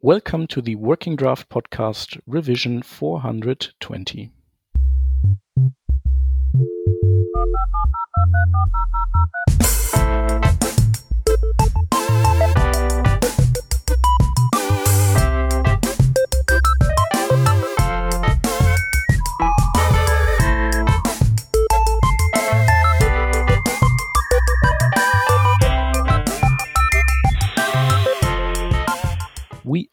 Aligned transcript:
Welcome 0.00 0.46
to 0.48 0.62
the 0.62 0.76
Working 0.76 1.16
Draft 1.16 1.48
Podcast 1.48 2.20
Revision 2.24 2.82
420. 2.82 4.30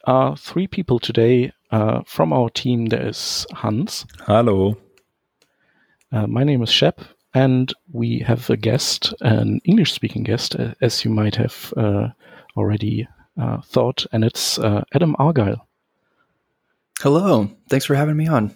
Are 0.06 0.38
three 0.38 0.68
people 0.68 1.00
today. 1.00 1.52
Uh, 1.72 2.02
from 2.06 2.32
our 2.32 2.50
team, 2.52 2.86
there 2.86 3.08
is 3.08 3.48
Hans. 3.52 4.06
Hello. 4.28 4.78
Uh, 6.12 6.28
my 6.28 6.44
name 6.44 6.62
is 6.62 6.70
Schepp, 6.70 7.00
and 7.34 7.74
we 7.92 8.20
have 8.20 8.48
a 8.52 8.56
guest, 8.56 9.16
an 9.22 9.62
English 9.66 9.94
speaking 9.94 10.22
guest, 10.22 10.56
uh, 10.56 10.76
as 10.80 11.04
you 11.04 11.10
might 11.10 11.36
have 11.36 11.74
uh, 11.76 12.10
already 12.56 13.08
uh, 13.42 13.62
thought, 13.62 14.06
and 14.12 14.24
it's 14.24 14.60
uh, 14.60 14.84
Adam 14.94 15.16
Argyle. 15.18 15.68
Hello. 17.00 17.50
Thanks 17.68 17.86
for 17.86 17.96
having 17.96 18.16
me 18.16 18.28
on. 18.28 18.54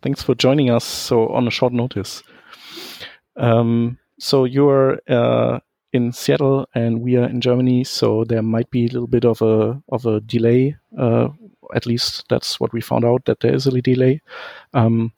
Thanks 0.00 0.22
for 0.22 0.34
joining 0.34 0.70
us 0.70 0.84
so 0.84 1.28
on 1.28 1.46
a 1.46 1.50
short 1.50 1.74
notice. 1.74 2.22
Um, 3.36 3.98
so 4.18 4.44
you're 4.44 5.00
uh, 5.06 5.60
in 5.96 6.12
Seattle 6.12 6.68
and 6.74 7.00
we 7.00 7.16
are 7.16 7.28
in 7.28 7.40
Germany, 7.40 7.82
so 7.84 8.24
there 8.24 8.42
might 8.42 8.70
be 8.70 8.84
a 8.84 8.88
little 8.88 9.08
bit 9.08 9.24
of 9.24 9.42
a 9.42 9.82
of 9.88 10.06
a 10.06 10.20
delay. 10.20 10.76
Uh, 10.96 11.28
at 11.74 11.86
least 11.86 12.24
that's 12.28 12.60
what 12.60 12.72
we 12.72 12.80
found 12.80 13.04
out 13.04 13.24
that 13.24 13.40
there 13.40 13.54
is 13.54 13.66
a 13.66 13.82
delay. 13.82 14.20
Um, 14.74 15.12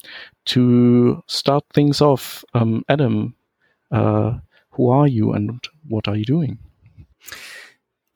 to 0.47 1.23
start 1.27 1.65
things 1.75 2.01
off, 2.01 2.45
um, 2.55 2.85
Adam, 2.89 3.35
uh, 3.91 4.39
who 4.71 4.89
are 4.89 5.07
you 5.07 5.33
and 5.33 5.61
what 5.87 6.09
are 6.09 6.17
you 6.17 6.25
doing? 6.25 6.59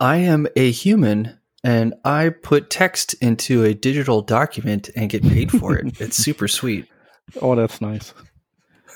I 0.01 0.17
am 0.17 0.47
a 0.57 0.71
human 0.71 1.39
and 1.65 1.95
I 2.05 2.31
put 2.31 2.71
text 2.71 3.15
into 3.21 3.65
a 3.65 3.75
digital 3.75 4.23
document 4.23 4.91
and 4.97 5.11
get 5.11 5.23
paid 5.23 5.51
for 5.51 5.77
it. 5.77 5.95
it's 6.01 6.17
super 6.17 6.49
sweet. 6.49 6.89
Oh, 7.41 7.55
that's 7.55 7.81
nice. 7.81 8.15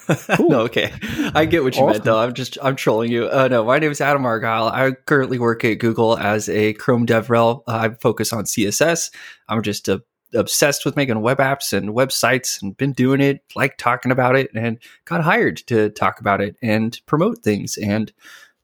no, 0.38 0.60
okay. 0.60 0.92
I 1.34 1.44
get 1.44 1.62
what 1.64 1.74
you 1.76 1.82
awesome. 1.82 1.92
meant 1.92 2.04
though. 2.04 2.18
I'm 2.18 2.34
just 2.34 2.58
I'm 2.62 2.76
trolling 2.76 3.10
you. 3.10 3.28
Uh, 3.28 3.48
no, 3.48 3.64
my 3.64 3.78
name 3.78 3.90
is 3.90 4.00
Adam 4.00 4.24
Argyle. 4.24 4.68
I 4.68 4.92
currently 4.92 5.38
work 5.38 5.64
at 5.64 5.74
Google 5.74 6.16
as 6.18 6.48
a 6.48 6.72
Chrome 6.74 7.06
DevRel. 7.06 7.62
Uh, 7.66 7.76
I 7.76 7.88
focus 7.94 8.32
on 8.32 8.44
CSS. 8.44 9.10
I'm 9.48 9.62
just 9.62 9.88
uh, 9.88 9.98
obsessed 10.34 10.84
with 10.84 10.96
making 10.96 11.20
web 11.20 11.38
apps 11.38 11.72
and 11.72 11.90
websites 11.90 12.60
and 12.62 12.76
been 12.76 12.92
doing 12.92 13.20
it, 13.20 13.42
like 13.54 13.76
talking 13.78 14.12
about 14.12 14.36
it, 14.36 14.50
and 14.54 14.78
got 15.04 15.22
hired 15.22 15.58
to 15.68 15.90
talk 15.90 16.20
about 16.20 16.40
it 16.40 16.56
and 16.62 17.00
promote 17.06 17.38
things 17.38 17.76
and 17.76 18.12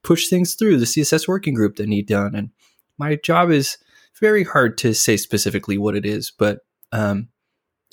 push 0.02 0.28
things 0.28 0.54
through 0.54 0.78
the 0.78 0.86
CSS 0.86 1.28
working 1.28 1.54
group 1.54 1.76
that 1.76 1.88
need 1.88 2.06
done. 2.06 2.34
And 2.34 2.50
my 2.98 3.16
job 3.16 3.50
is 3.50 3.78
very 4.20 4.44
hard 4.44 4.78
to 4.78 4.94
say 4.94 5.16
specifically 5.16 5.78
what 5.78 5.96
it 5.96 6.06
is, 6.06 6.30
but 6.30 6.60
um, 6.92 7.28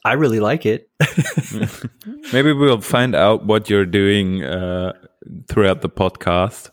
I 0.06 0.14
really 0.14 0.40
like 0.40 0.66
it. 0.66 0.90
Maybe 2.34 2.54
we'll 2.54 2.82
find 2.82 3.16
out 3.16 3.46
what 3.46 3.70
you're 3.70 3.86
doing 3.86 4.44
uh, 4.44 4.94
throughout 5.50 5.82
the 5.82 5.90
podcast 5.90 6.70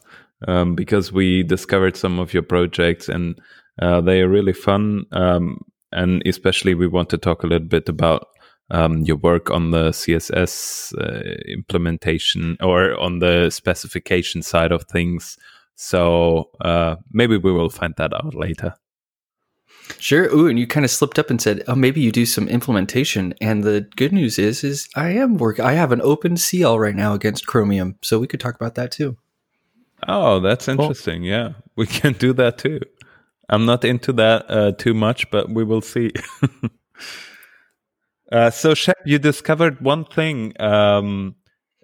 um, 0.46 0.74
because 0.74 1.12
we 1.12 1.42
discovered 1.42 1.96
some 1.96 2.18
of 2.18 2.32
your 2.32 2.42
projects 2.42 3.08
and 3.08 3.38
uh, 3.80 4.00
they 4.00 4.22
are 4.22 4.28
really 4.28 4.52
fun. 4.52 5.04
Um, 5.12 5.60
and 5.92 6.22
especially, 6.26 6.74
we 6.74 6.86
want 6.86 7.10
to 7.10 7.18
talk 7.18 7.42
a 7.42 7.46
little 7.46 7.68
bit 7.68 7.88
about 7.88 8.26
um, 8.70 9.02
your 9.02 9.16
work 9.16 9.50
on 9.50 9.70
the 9.70 9.90
CSS 9.90 10.92
uh, 10.98 11.36
implementation 11.48 12.56
or 12.60 12.98
on 13.00 13.20
the 13.20 13.50
specification 13.50 14.42
side 14.42 14.72
of 14.72 14.84
things. 14.84 15.38
So 15.74 16.50
uh, 16.60 16.96
maybe 17.12 17.36
we 17.36 17.52
will 17.52 17.70
find 17.70 17.94
that 17.96 18.12
out 18.12 18.34
later. 18.34 18.74
Sure. 19.98 20.24
Ooh, 20.34 20.48
and 20.48 20.58
you 20.58 20.66
kind 20.66 20.84
of 20.84 20.90
slipped 20.90 21.18
up 21.18 21.30
and 21.30 21.40
said, 21.40 21.62
"Oh, 21.68 21.74
maybe 21.74 22.00
you 22.00 22.12
do 22.12 22.26
some 22.26 22.48
implementation." 22.48 23.34
And 23.40 23.64
the 23.64 23.88
good 23.96 24.12
news 24.12 24.38
is, 24.38 24.64
is 24.64 24.88
I 24.94 25.10
am 25.10 25.38
work. 25.38 25.60
I 25.60 25.72
have 25.72 25.92
an 25.92 26.00
open 26.02 26.36
CL 26.36 26.78
right 26.78 26.94
now 26.94 27.14
against 27.14 27.46
Chromium, 27.46 27.96
so 28.02 28.18
we 28.18 28.26
could 28.26 28.40
talk 28.40 28.54
about 28.54 28.74
that 28.74 28.90
too. 28.90 29.16
Oh, 30.06 30.40
that's 30.40 30.68
interesting. 30.68 31.22
Cool. 31.22 31.28
Yeah, 31.28 31.52
we 31.76 31.86
can 31.86 32.12
do 32.12 32.32
that 32.34 32.58
too. 32.58 32.80
I'm 33.48 33.64
not 33.64 33.84
into 33.84 34.12
that 34.14 34.50
uh, 34.50 34.72
too 34.72 34.94
much, 34.94 35.30
but 35.30 35.50
we 35.50 35.64
will 35.64 35.80
see. 35.80 36.12
uh, 38.32 38.50
so, 38.50 38.72
Schepp, 38.72 38.94
you 39.04 39.18
discovered 39.18 39.80
one 39.80 40.04
thing 40.04 40.52
um, 40.60 41.36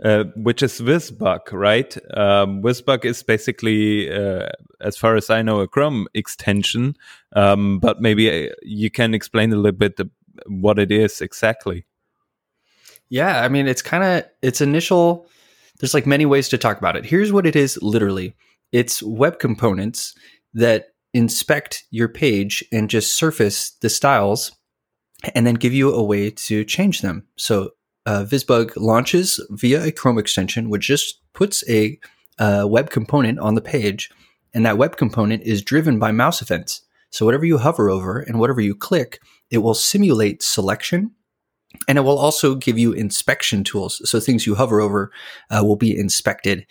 uh, 0.02 0.24
which 0.36 0.62
is 0.62 0.80
VisBug, 0.80 1.52
right? 1.52 1.96
Um, 2.16 2.62
VisBug 2.62 3.04
is 3.04 3.22
basically, 3.22 4.12
uh, 4.12 4.48
as 4.80 4.96
far 4.96 5.16
as 5.16 5.30
I 5.30 5.42
know, 5.42 5.60
a 5.60 5.68
Chrome 5.68 6.06
extension. 6.14 6.96
Um, 7.34 7.78
but 7.78 8.00
maybe 8.00 8.48
uh, 8.48 8.52
you 8.62 8.90
can 8.90 9.14
explain 9.14 9.52
a 9.52 9.56
little 9.56 9.78
bit 9.78 10.00
what 10.46 10.78
it 10.78 10.90
is 10.90 11.20
exactly. 11.20 11.86
Yeah, 13.10 13.42
I 13.42 13.48
mean, 13.48 13.68
it's 13.68 13.82
kind 13.82 14.02
of 14.02 14.24
its 14.40 14.60
initial. 14.60 15.26
There's 15.78 15.94
like 15.94 16.06
many 16.06 16.26
ways 16.26 16.48
to 16.48 16.58
talk 16.58 16.78
about 16.78 16.96
it. 16.96 17.04
Here's 17.04 17.32
what 17.32 17.46
it 17.46 17.54
is 17.54 17.78
literally. 17.82 18.34
It's 18.72 19.02
web 19.02 19.38
components 19.38 20.14
that 20.54 20.94
inspect 21.14 21.84
your 21.90 22.08
page 22.08 22.64
and 22.72 22.88
just 22.88 23.12
surface 23.12 23.70
the 23.82 23.90
styles 23.90 24.52
and 25.34 25.46
then 25.46 25.54
give 25.54 25.74
you 25.74 25.92
a 25.92 26.02
way 26.02 26.30
to 26.30 26.64
change 26.64 27.02
them. 27.02 27.26
So 27.36 27.72
uh, 28.06 28.24
VisBug 28.24 28.72
launches 28.76 29.40
via 29.50 29.82
a 29.84 29.92
Chrome 29.92 30.18
extension, 30.18 30.68
which 30.70 30.86
just 30.86 31.20
puts 31.32 31.68
a 31.68 31.98
uh, 32.38 32.66
web 32.68 32.90
component 32.90 33.38
on 33.38 33.54
the 33.54 33.60
page, 33.60 34.10
and 34.54 34.66
that 34.66 34.78
web 34.78 34.96
component 34.96 35.42
is 35.42 35.62
driven 35.62 35.98
by 35.98 36.12
mouse 36.12 36.42
events. 36.42 36.82
So 37.10 37.26
whatever 37.26 37.44
you 37.44 37.58
hover 37.58 37.90
over 37.90 38.20
and 38.20 38.38
whatever 38.38 38.60
you 38.60 38.74
click, 38.74 39.20
it 39.50 39.58
will 39.58 39.74
simulate 39.74 40.42
selection, 40.42 41.12
and 41.86 41.98
it 41.98 42.02
will 42.02 42.18
also 42.18 42.54
give 42.54 42.78
you 42.78 42.92
inspection 42.92 43.64
tools. 43.64 44.00
So 44.08 44.18
things 44.18 44.46
you 44.46 44.54
hover 44.54 44.80
over 44.80 45.10
uh, 45.50 45.62
will 45.64 45.76
be 45.76 45.96
inspected, 45.96 46.66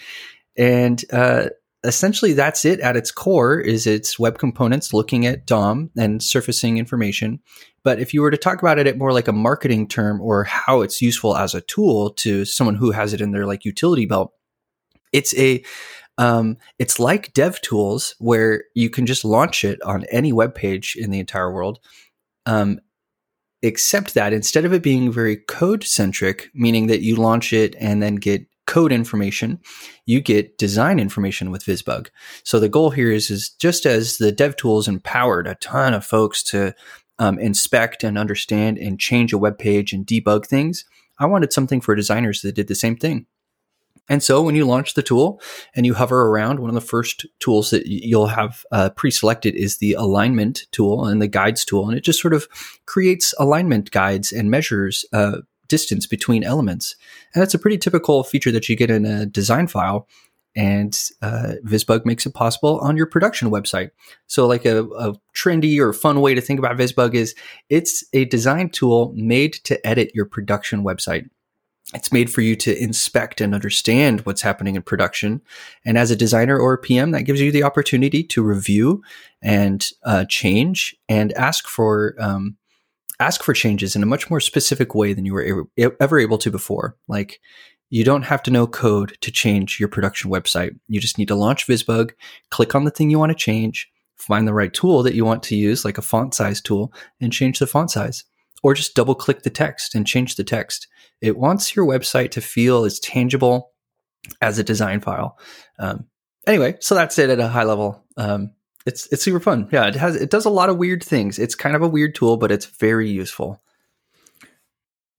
and 0.58 1.04
uh, 1.14 1.50
essentially 1.84 2.34
that's 2.34 2.64
it 2.64 2.80
at 2.80 2.96
its 2.96 3.12
core 3.12 3.60
is 3.60 3.88
its 3.88 4.20
web 4.20 4.38
components 4.38 4.94
looking 4.94 5.26
at 5.26 5.46
DOM 5.48 5.90
and 5.98 6.22
surfacing 6.22 6.78
information. 6.78 7.40
But 7.84 8.00
if 8.00 8.14
you 8.14 8.22
were 8.22 8.32
to 8.32 8.38
talk 8.38 8.62
about 8.62 8.78
it 8.78 8.88
at 8.88 8.98
more 8.98 9.12
like 9.12 9.28
a 9.28 9.34
marketing 9.34 9.88
term 9.88 10.22
or 10.22 10.44
how 10.44 10.82
it's 10.82 11.02
useful 11.02 11.36
as 11.36 11.56
a 11.56 11.62
tool 11.62 12.12
to 12.12 12.46
someone 12.46 12.76
who 12.76 12.92
has 12.92 13.14
it 13.14 13.22
in 13.22 13.32
their 13.32 13.48
like 13.48 13.66
utility 13.66 14.06
belt, 14.06 14.34
it's 15.12 15.36
a 15.38 15.64
um, 16.18 16.58
it's 16.78 17.00
like 17.00 17.34
dev 17.34 17.60
tools 17.62 18.16
where 18.20 18.66
you 18.76 18.90
can 18.90 19.08
just 19.08 19.26
launch 19.26 19.64
it 19.64 19.82
on 19.82 20.06
any 20.12 20.32
web 20.32 20.54
page 20.54 20.96
in 20.96 21.10
the 21.10 21.20
entire 21.20 21.52
world. 21.52 21.80
Um, 22.46 22.80
except 23.64 24.14
that 24.14 24.34
instead 24.34 24.66
of 24.66 24.74
it 24.74 24.84
being 24.84 25.12
very 25.12 25.38
code 25.38 25.84
centric, 25.84 26.50
meaning 26.54 26.88
that 26.88 27.02
you 27.02 27.16
launch 27.16 27.54
it 27.54 27.76
and 27.80 28.02
then 28.02 28.16
get 28.16 28.46
code 28.68 28.92
information, 28.92 29.60
you 30.06 30.22
get 30.22 30.58
design 30.58 31.00
information 31.00 31.52
with 31.52 31.66
VisBug. 31.66 32.08
So 32.44 32.60
the 32.60 32.70
goal 32.70 32.92
here 32.92 33.12
is, 33.12 33.30
is 33.30 33.50
just 33.50 33.86
as 33.86 34.18
the 34.18 34.32
dev 34.32 34.56
tools 34.56 34.88
empowered 34.88 35.48
a 35.48 35.56
ton 35.56 35.94
of 35.94 36.06
folks 36.06 36.44
to 36.44 36.74
um, 37.20 37.38
inspect 37.40 38.04
and 38.04 38.18
understand 38.18 38.78
and 38.78 39.00
change 39.00 39.34
a 39.34 39.38
web 39.38 39.58
page 39.58 39.94
and 39.94 40.06
debug 40.06 40.46
things, 40.46 40.86
I 41.20 41.26
wanted 41.26 41.54
something 41.54 41.82
for 41.82 41.96
designers 41.96 42.42
that 42.42 42.56
did 42.56 42.68
the 42.68 42.76
same 42.76 42.96
thing. 42.96 43.26
And 44.10 44.22
so 44.22 44.42
when 44.42 44.56
you 44.56 44.66
launch 44.66 44.96
the 44.96 45.04
tool 45.04 45.40
and 45.76 45.86
you 45.86 45.94
hover 45.94 46.24
around, 46.28 46.60
one 46.60 46.70
of 46.70 46.74
the 46.74 46.82
first 46.82 47.26
tools 47.40 47.70
that 47.70 47.86
you'll 47.86 48.28
have 48.28 48.66
uh, 48.72 48.90
pre-selected 48.90 49.56
is 49.56 49.78
the 49.78 49.94
alignment 49.94 50.66
tool 50.72 51.06
and 51.06 51.22
the 51.22 51.28
guides 51.28 51.64
tool. 51.64 51.88
And 51.88 51.98
it 51.98 52.04
just 52.04 52.22
sort 52.22 52.34
of 52.34 52.48
creates 52.88 53.34
alignment 53.40 53.92
guides 53.92 54.32
and 54.34 54.52
measures 54.52 55.06
uh, 55.14 55.38
distance 55.72 56.06
between 56.06 56.44
elements. 56.44 56.96
And 57.34 57.42
that's 57.42 57.54
a 57.54 57.60
pretty 57.60 57.78
typical 57.78 58.24
feature 58.24 58.52
that 58.52 58.68
you 58.68 58.76
get 58.76 58.92
in 58.92 59.06
a 59.06 59.26
design 59.26 59.68
file. 59.68 60.08
And 60.54 61.00
uh, 61.22 61.54
VisBug 61.66 62.06
makes 62.06 62.26
it 62.26 62.34
possible 62.34 62.78
on 62.80 62.98
your 62.98 63.06
production 63.06 63.50
website. 63.50 63.92
So, 64.28 64.46
like 64.48 64.66
a, 64.66 64.84
a 64.84 65.14
trendy 65.34 65.80
or 65.80 65.94
fun 65.94 66.20
way 66.20 66.36
to 66.36 66.42
think 66.42 66.60
about 66.60 66.76
Visbug 66.78 67.14
is 67.14 67.34
it's 67.70 68.04
a 68.12 68.26
design 68.26 68.70
tool 68.70 69.14
made 69.16 69.54
to 69.64 69.88
edit 69.88 70.12
your 70.14 70.26
production 70.26 70.84
website. 70.84 71.30
It's 71.94 72.12
made 72.12 72.30
for 72.30 72.42
you 72.42 72.58
to 72.58 72.84
inspect 72.84 73.40
and 73.40 73.56
understand 73.56 74.22
what's 74.22 74.42
happening 74.42 74.76
in 74.76 74.82
production. 74.82 75.42
And 75.86 75.98
as 75.98 76.12
a 76.12 76.18
designer 76.18 76.60
or 76.60 76.74
a 76.74 76.78
PM, 76.78 77.12
that 77.12 77.24
gives 77.24 77.40
you 77.40 77.52
the 77.52 77.64
opportunity 77.64 78.22
to 78.24 78.44
review 78.44 79.02
and 79.42 79.88
uh, 80.04 80.26
change 80.26 80.96
and 81.08 81.32
ask 81.34 81.68
for 81.68 82.16
um, 82.20 82.58
ask 83.22 83.44
for 83.44 83.54
changes 83.54 83.96
in 83.96 84.04
a 84.04 84.08
much 84.08 84.30
more 84.30 84.40
specific 84.40 84.96
way 84.96 85.14
than 85.14 85.26
you 85.26 85.34
were 85.34 85.68
ever 86.00 86.20
able 86.20 86.38
to 86.40 86.50
before. 86.50 86.98
Like 87.08 87.40
you 87.90 88.04
don't 88.04 88.24
have 88.24 88.42
to 88.44 88.52
know 88.52 88.66
code 88.66 89.18
to 89.22 89.32
change 89.32 89.80
your 89.80 89.90
production 89.90 90.32
website. 90.32 90.72
You 90.88 91.00
just 91.00 91.18
need 91.18 91.28
to 91.28 91.36
launch 91.36 91.68
VisBug, 91.68 92.12
click 92.50 92.74
on 92.74 92.86
the 92.86 92.92
thing 92.92 93.10
you 93.10 93.20
want 93.20 93.32
to 93.32 93.38
change, 93.38 93.90
find 94.16 94.48
the 94.48 94.54
right 94.54 94.74
tool 94.74 95.04
that 95.04 95.14
you 95.14 95.24
want 95.24 95.44
to 95.44 95.56
use, 95.56 95.86
like 95.86 95.98
a 95.98 96.02
font 96.02 96.34
size 96.34 96.62
tool, 96.62 96.94
and 97.20 97.32
change 97.32 97.60
the 97.60 97.68
font 97.68 97.92
size. 97.92 98.24
Or 98.64 98.74
just 98.74 98.96
double 98.96 99.16
click 99.16 99.44
the 99.44 99.50
text 99.50 99.94
and 99.94 100.08
change 100.08 100.36
the 100.36 100.44
text. 100.44 100.88
It 101.20 101.38
wants 101.38 101.76
your 101.76 101.86
website 101.86 102.32
to 102.32 102.42
feel 102.42 102.86
as 102.86 103.00
tangible 103.00 103.72
as 104.40 104.58
a 104.58 104.64
design 104.64 105.02
file. 105.02 105.38
Um, 105.80 106.06
anyway, 106.48 106.78
so 106.80 106.96
that's 106.96 107.20
it 107.20 107.30
at 107.30 107.40
a 107.40 107.48
high 107.48 107.64
level. 107.64 108.06
Um, 108.18 108.52
it's 108.86 109.08
it's 109.12 109.24
super 109.24 109.40
fun. 109.40 109.70
Yeah, 109.72 109.88
it 109.88 109.96
has 109.96 110.16
it 110.16 110.30
does 110.30 110.46
a 110.46 110.50
lot 110.50 110.70
of 110.70 110.78
weird 110.78 111.04
things. 111.04 111.40
It's 111.40 111.56
kind 111.56 111.76
of 111.76 111.82
a 111.82 111.88
weird 111.88 112.16
tool, 112.16 112.38
but 112.38 112.52
it's 112.52 112.66
very 112.66 113.10
useful. 113.10 113.62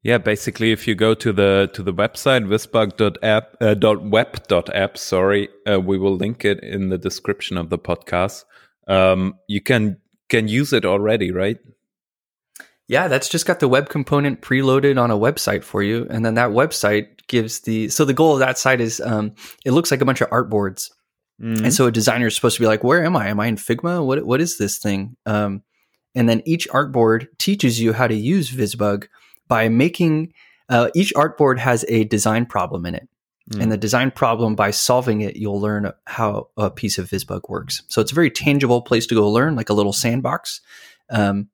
Yeah, 0.03 0.19
basically, 0.19 0.73
if 0.73 0.89
you 0.89 0.97
go 0.97 1.15
to 1.15 1.33
the 1.33 1.71
to 1.75 1.83
the 1.83 1.93
website 1.93 2.47
visbug.app 2.47 3.57
uh, 3.61 3.75
dot 3.75 4.03
web 4.03 4.47
dot 4.49 4.75
app, 4.75 4.99
sorry, 4.99 5.49
uh, 5.71 5.81
we 5.81 5.97
will 5.97 6.17
link 6.17 6.45
it 6.45 6.61
in 6.61 6.89
the 6.89 6.99
description 6.99 7.57
of 7.57 7.71
the 7.71 7.79
podcast. 7.79 8.45
Um, 8.89 9.35
you 9.47 9.61
can 9.61 9.99
can 10.29 10.49
use 10.49 10.73
it 10.73 10.85
already, 10.85 11.31
right? 11.31 11.59
Yeah, 12.89 13.07
that's 13.07 13.29
just 13.29 13.47
got 13.47 13.61
the 13.61 13.69
web 13.69 13.89
component 13.89 14.43
preloaded 14.43 15.01
on 15.01 15.11
a 15.11 15.17
website 15.17 15.63
for 15.63 15.83
you, 15.83 16.07
and 16.11 16.25
then 16.25 16.35
that 16.35 16.51
website 16.51 17.27
gives 17.29 17.61
the. 17.61 17.89
So 17.89 18.05
the 18.05 18.13
goal 18.13 18.35
of 18.35 18.41
that 18.41 18.59
site 18.59 18.81
is, 18.81 19.01
um, 19.01 19.35
it 19.65 19.71
looks 19.71 19.91
like 19.91 20.01
a 20.01 20.05
bunch 20.05 20.21
of 20.21 20.29
artboards, 20.31 20.91
mm-hmm. 21.43 21.65
and 21.65 21.75
so 21.75 21.87
a 21.87 21.93
designer 21.93 22.27
is 22.27 22.35
supposed 22.35 22.57
to 22.57 22.63
be 22.63 22.67
like, 22.67 22.85
"Where 22.85 23.05
am 23.05 23.17
I? 23.17 23.29
Am 23.29 23.41
I 23.41 23.47
in 23.47 23.57
Figma? 23.57 24.05
What 24.05 24.25
what 24.25 24.41
is 24.41 24.59
this 24.59 24.79
thing?" 24.79 25.17
Um, 25.27 25.63
and 26.15 26.29
then 26.29 26.43
each 26.45 26.69
artboard 26.69 27.27
teaches 27.39 27.81
you 27.81 27.93
how 27.93 28.07
to 28.07 28.15
use 28.15 28.51
VisBug 28.51 29.07
by 29.49 29.69
making 29.69 30.33
uh, 30.69 30.91
each 30.95 31.13
artboard 31.15 31.59
has 31.59 31.85
a 31.89 32.05
design 32.05 32.47
problem 32.47 32.87
in 32.87 32.95
it. 32.95 33.09
Mm. 33.51 33.63
And 33.63 33.73
the 33.73 33.77
design 33.77 34.11
problem, 34.11 34.55
by 34.55 34.71
solving 34.71 35.21
it, 35.23 35.37
you'll 35.37 35.61
learn 35.61 35.93
how 36.07 36.49
a 36.57 36.71
piece 36.71 36.99
of 36.99 37.09
VisBug 37.11 37.49
works. 37.49 37.83
So 37.89 38.01
it's 38.01 38.13
a 38.13 38.15
very 38.15 38.31
tangible 38.31 38.83
place 38.83 39.07
to 39.09 39.15
go 39.15 39.29
learn, 39.29 39.57
like 39.57 39.69
a 39.69 39.75
little 39.75 39.93
sandbox. 39.93 40.61
Um, 41.11 41.49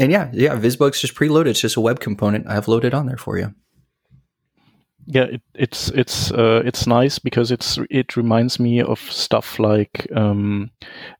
and 0.00 0.10
yeah, 0.10 0.30
yeah, 0.32 0.56
VisBug's 0.56 1.00
just 1.00 1.14
preloaded. 1.14 1.48
It's 1.48 1.60
just 1.60 1.76
a 1.76 1.80
web 1.80 2.00
component 2.00 2.48
I've 2.48 2.68
loaded 2.68 2.94
on 2.94 3.06
there 3.06 3.18
for 3.18 3.38
you. 3.38 3.54
Yeah, 5.06 5.24
it, 5.24 5.42
it's 5.54 5.88
it's 5.90 6.30
uh, 6.30 6.62
it's 6.64 6.86
nice 6.86 7.18
because 7.18 7.50
it's 7.50 7.78
it 7.90 8.16
reminds 8.16 8.60
me 8.60 8.80
of 8.80 9.00
stuff 9.00 9.58
like 9.58 10.06
um, 10.14 10.70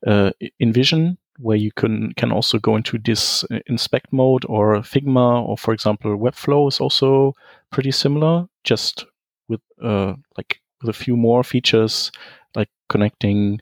uh, 0.06 0.31
InVision 0.61 1.17
where 1.38 1.56
you 1.56 1.73
can 1.73 2.12
can 2.17 2.31
also 2.31 2.58
go 2.58 2.76
into 2.76 2.99
this 2.99 3.44
uh, 3.50 3.58
inspect 3.67 4.12
mode 4.12 4.44
or 4.49 4.76
Figma 4.82 5.44
or 5.46 5.58
for 5.58 5.75
example 5.75 6.17
Webflow 6.17 6.69
is 6.69 6.79
also 6.81 7.32
pretty 7.70 7.90
similar, 7.90 8.46
just 8.62 9.05
with 9.49 9.61
uh, 9.82 10.14
like 10.37 10.61
with 10.81 10.90
a 10.90 10.99
few 10.99 11.17
more 11.17 11.43
features 11.43 12.12
like 12.55 12.69
connecting 12.88 13.61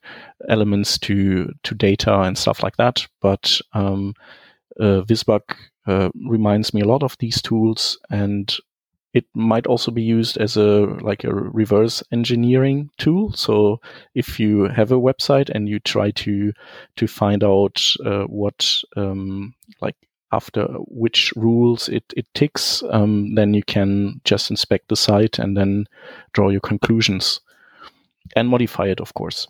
elements 0.49 0.99
to 0.99 1.50
to 1.62 1.75
data 1.75 2.20
and 2.20 2.37
stuff 2.37 2.62
like 2.62 2.76
that. 2.76 3.06
But 3.23 3.58
um, 3.73 4.14
uh, 4.78 5.02
Visbug 5.02 5.43
uh, 5.87 6.11
reminds 6.28 6.75
me 6.75 6.82
a 6.82 6.88
lot 6.88 7.02
of 7.02 7.16
these 7.20 7.40
tools, 7.40 7.99
and 8.11 8.55
it 9.12 9.25
might 9.35 9.67
also 9.67 9.91
be 9.91 10.03
used 10.03 10.37
as 10.39 10.57
a 10.57 10.87
like 11.03 11.25
a 11.25 11.35
reverse 11.35 12.03
engineering 12.12 12.91
tool. 12.99 13.33
So 13.33 13.81
if 14.15 14.39
you 14.39 14.65
have 14.65 14.93
a 14.93 15.01
website 15.01 15.51
and 15.51 15.69
you 15.69 15.81
try 15.81 16.12
to 16.12 16.53
to 16.97 17.07
find 17.07 17.43
out 17.43 17.83
uh, 18.05 18.25
what 18.25 18.73
um, 18.97 19.55
like 19.81 19.97
after 20.33 20.65
which 20.87 21.33
rules 21.35 21.89
it, 21.89 22.05
it 22.17 22.27
ticks 22.35 22.85
um, 22.91 23.35
then 23.35 23.53
you 23.53 23.65
can 23.65 24.21
just 24.25 24.49
inspect 24.49 24.89
the 24.89 24.97
site 24.97 25.41
and 25.41 25.57
then 25.57 25.87
draw 26.33 26.51
your 26.51 26.61
conclusions 26.61 27.41
and 28.37 28.49
modify 28.49 28.87
it 28.87 29.01
of 29.01 29.15
course. 29.15 29.49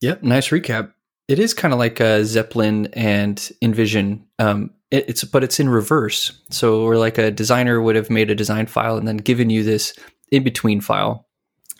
Yep 0.00 0.22
nice 0.22 0.48
recap. 0.48 0.92
It 1.28 1.38
is 1.38 1.52
kind 1.54 1.72
of 1.74 1.78
like 1.78 2.00
a 2.00 2.24
zeppelin 2.24 2.86
and 2.94 3.36
InVision 3.62 4.24
um, 4.38 4.70
it, 4.92 5.08
it's 5.08 5.24
but 5.24 5.42
it's 5.42 5.58
in 5.58 5.68
reverse. 5.68 6.30
So 6.50 6.84
where 6.84 6.98
like 6.98 7.18
a 7.18 7.32
designer 7.32 7.80
would 7.80 7.96
have 7.96 8.10
made 8.10 8.30
a 8.30 8.36
design 8.36 8.66
file 8.66 8.96
and 8.96 9.08
then 9.08 9.16
given 9.16 9.50
you 9.50 9.64
this 9.64 9.94
in 10.30 10.44
between 10.44 10.80
file, 10.80 11.26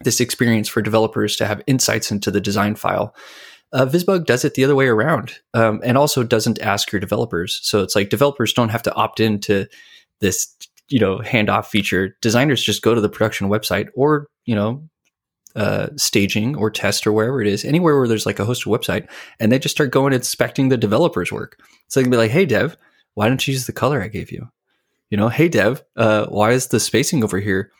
this 0.00 0.20
experience 0.20 0.68
for 0.68 0.82
developers 0.82 1.36
to 1.36 1.46
have 1.46 1.62
insights 1.68 2.10
into 2.10 2.30
the 2.32 2.40
design 2.40 2.74
file. 2.74 3.14
Uh, 3.72 3.86
VisBug 3.86 4.26
does 4.26 4.44
it 4.44 4.54
the 4.54 4.64
other 4.64 4.74
way 4.74 4.86
around, 4.86 5.34
um, 5.54 5.80
and 5.82 5.96
also 5.96 6.22
doesn't 6.22 6.60
ask 6.60 6.92
your 6.92 7.00
developers. 7.00 7.60
So 7.62 7.80
it's 7.80 7.96
like 7.96 8.10
developers 8.10 8.52
don't 8.52 8.68
have 8.68 8.82
to 8.82 8.94
opt 8.94 9.18
into 9.18 9.66
this, 10.20 10.54
you 10.88 10.98
know, 10.98 11.18
handoff 11.18 11.66
feature. 11.66 12.16
Designers 12.20 12.62
just 12.62 12.82
go 12.82 12.94
to 12.94 13.00
the 13.00 13.08
production 13.08 13.48
website 13.48 13.88
or 13.94 14.28
you 14.44 14.54
know 14.54 14.86
uh, 15.56 15.88
staging 15.96 16.54
or 16.54 16.70
test 16.70 17.06
or 17.06 17.12
wherever 17.12 17.40
it 17.40 17.46
is, 17.46 17.64
anywhere 17.64 17.96
where 17.96 18.08
there's 18.08 18.26
like 18.26 18.38
a 18.38 18.44
hosted 18.44 18.66
website, 18.66 19.08
and 19.40 19.50
they 19.50 19.58
just 19.58 19.74
start 19.74 19.90
going 19.90 20.12
inspecting 20.12 20.68
the 20.68 20.76
developer's 20.76 21.32
work. 21.32 21.58
So 21.88 22.00
they 22.00 22.04
can 22.04 22.10
be 22.10 22.18
like, 22.18 22.30
"Hey, 22.30 22.44
dev, 22.44 22.76
why 23.14 23.28
don't 23.28 23.46
you 23.46 23.52
use 23.52 23.66
the 23.66 23.72
color 23.72 24.02
I 24.02 24.08
gave 24.08 24.30
you? 24.30 24.48
You 25.10 25.18
know, 25.18 25.28
hey 25.28 25.48
dev, 25.48 25.84
uh, 25.96 26.26
why 26.26 26.52
is 26.52 26.68
the 26.68 26.80
spacing 26.80 27.22
over 27.22 27.38
here 27.38 27.70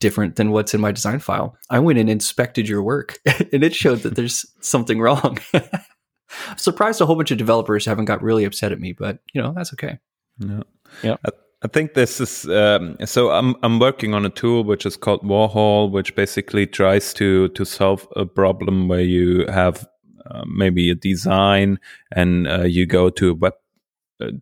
different 0.00 0.36
than 0.36 0.50
what's 0.50 0.74
in 0.74 0.80
my 0.80 0.92
design 0.92 1.20
file? 1.20 1.56
I 1.68 1.78
went 1.78 1.98
and 1.98 2.10
inspected 2.10 2.68
your 2.68 2.82
work 2.82 3.18
and 3.52 3.62
it 3.62 3.74
showed 3.74 4.00
that 4.00 4.16
there's 4.16 4.44
something 4.60 5.00
wrong. 5.00 5.38
I'm 5.52 6.58
surprised 6.58 7.00
a 7.00 7.06
whole 7.06 7.16
bunch 7.16 7.30
of 7.30 7.38
developers 7.38 7.84
haven't 7.84 8.04
got 8.04 8.22
really 8.22 8.44
upset 8.44 8.72
at 8.72 8.80
me, 8.80 8.92
but 8.92 9.18
you 9.32 9.42
know, 9.42 9.52
that's 9.54 9.72
okay. 9.72 9.98
Yeah. 10.38 10.62
Yeah. 11.02 11.16
I, 11.24 11.30
I 11.62 11.68
think 11.68 11.94
this 11.94 12.20
is 12.20 12.48
um, 12.48 12.96
so. 13.04 13.30
I'm 13.30 13.54
I'm 13.62 13.78
working 13.78 14.14
on 14.14 14.24
a 14.24 14.30
tool 14.30 14.64
which 14.64 14.86
is 14.86 14.96
called 14.96 15.22
Warhol, 15.22 15.90
which 15.90 16.14
basically 16.14 16.66
tries 16.66 17.12
to 17.14 17.48
to 17.48 17.64
solve 17.66 18.08
a 18.16 18.24
problem 18.24 18.88
where 18.88 19.02
you 19.02 19.46
have 19.46 19.86
uh, 20.30 20.44
maybe 20.46 20.90
a 20.90 20.94
design 20.94 21.78
and 22.12 22.48
uh, 22.48 22.62
you 22.62 22.86
go 22.86 23.10
to 23.10 23.30
a 23.32 23.34
web 23.34 23.54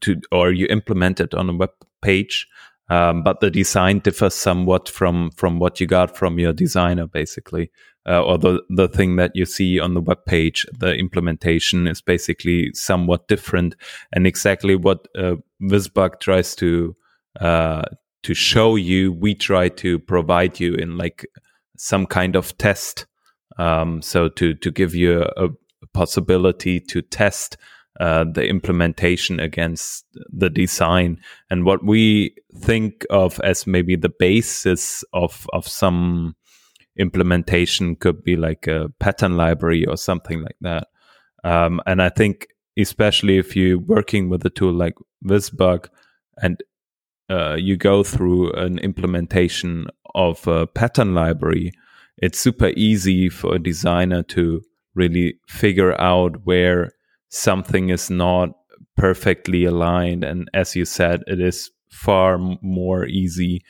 to 0.01 0.21
or 0.33 0.53
you 0.53 0.67
implement 0.67 1.21
it 1.21 1.35
on 1.35 1.51
a 1.51 1.55
web 1.55 1.71
page 2.03 2.47
um, 2.91 3.23
but 3.23 3.41
the 3.41 3.51
design 3.51 3.99
differs 3.99 4.35
somewhat 4.35 4.89
from 4.89 5.31
from 5.33 5.59
what 5.59 5.81
you 5.81 5.87
got 5.87 6.17
from 6.17 6.39
your 6.39 6.53
designer 6.53 7.07
basically. 7.07 7.71
Uh, 8.09 8.23
or 8.23 8.39
the 8.39 8.63
the 8.71 8.89
thing 8.89 9.17
that 9.17 9.33
you 9.35 9.45
see 9.45 9.79
on 9.79 9.93
the 9.93 10.01
web 10.01 10.25
page 10.25 10.65
the 10.73 10.95
implementation 10.95 11.87
is 11.87 12.01
basically 12.01 12.71
somewhat 12.73 13.29
different. 13.29 13.75
And 14.13 14.27
exactly 14.27 14.77
what 14.77 15.07
uh, 15.17 15.37
visbug 15.63 16.21
tries 16.21 16.57
to 16.57 16.97
uh, 17.41 17.83
to 18.23 18.35
show 18.35 18.77
you 18.77 19.13
we 19.13 19.35
try 19.35 19.69
to 19.69 19.99
provide 19.99 20.59
you 20.59 20.75
in 20.75 20.97
like 20.97 21.27
some 21.77 22.07
kind 22.07 22.35
of 22.35 22.57
test 22.57 23.07
um, 23.59 24.01
so 24.01 24.29
to 24.31 24.55
to 24.55 24.71
give 24.71 24.95
you 24.95 25.23
a, 25.37 25.45
a 25.45 25.49
possibility 25.93 26.81
to 26.81 27.03
test 27.03 27.59
uh, 28.01 28.25
the 28.33 28.47
implementation 28.47 29.41
against 29.41 30.05
the 30.33 30.51
design. 30.51 31.19
And 31.51 31.65
what 31.65 31.85
we 31.85 32.35
think 32.57 33.05
of 33.11 33.41
as 33.41 33.67
maybe 33.67 33.97
the 33.97 34.13
basis 34.19 35.05
of 35.13 35.47
of 35.53 35.67
some 35.67 36.37
implementation 36.97 37.97
could 37.97 38.23
be 38.25 38.37
like 38.37 38.67
a 38.67 38.89
pattern 38.99 39.37
library 39.37 39.85
or 39.87 39.97
something 39.97 40.43
like 40.43 40.57
that. 40.61 40.89
Um, 41.45 41.81
and 41.87 42.03
i 42.03 42.09
think 42.09 42.49
especially 42.77 43.39
if 43.39 43.57
you're 43.57 43.79
working 43.79 44.29
with 44.29 44.45
a 44.45 44.51
tool 44.51 44.73
like 44.73 44.95
visbug 45.25 45.89
and 46.43 46.63
uh, 47.31 47.55
you 47.55 47.77
go 47.77 48.03
through 48.03 48.53
an 48.53 48.79
implementation 48.79 49.87
of 50.15 50.47
a 50.47 50.67
pattern 50.67 51.15
library 51.15 51.73
it's 52.17 52.41
super 52.41 52.73
easy 52.77 53.29
for 53.29 53.55
a 53.55 53.63
designer 53.63 54.23
to 54.23 54.63
really 54.95 55.39
figure 55.47 55.99
out 56.01 56.45
where 56.45 56.93
something 57.29 57.91
is 57.91 58.11
not 58.11 58.51
perfectly 58.97 59.65
aligned. 59.65 60.25
And 60.25 60.51
as 60.55 60.75
you 60.75 60.85
said, 60.85 61.23
it 61.27 61.41
is 61.41 61.71
far 61.91 62.39
more 62.61 63.07
easy 63.07 63.63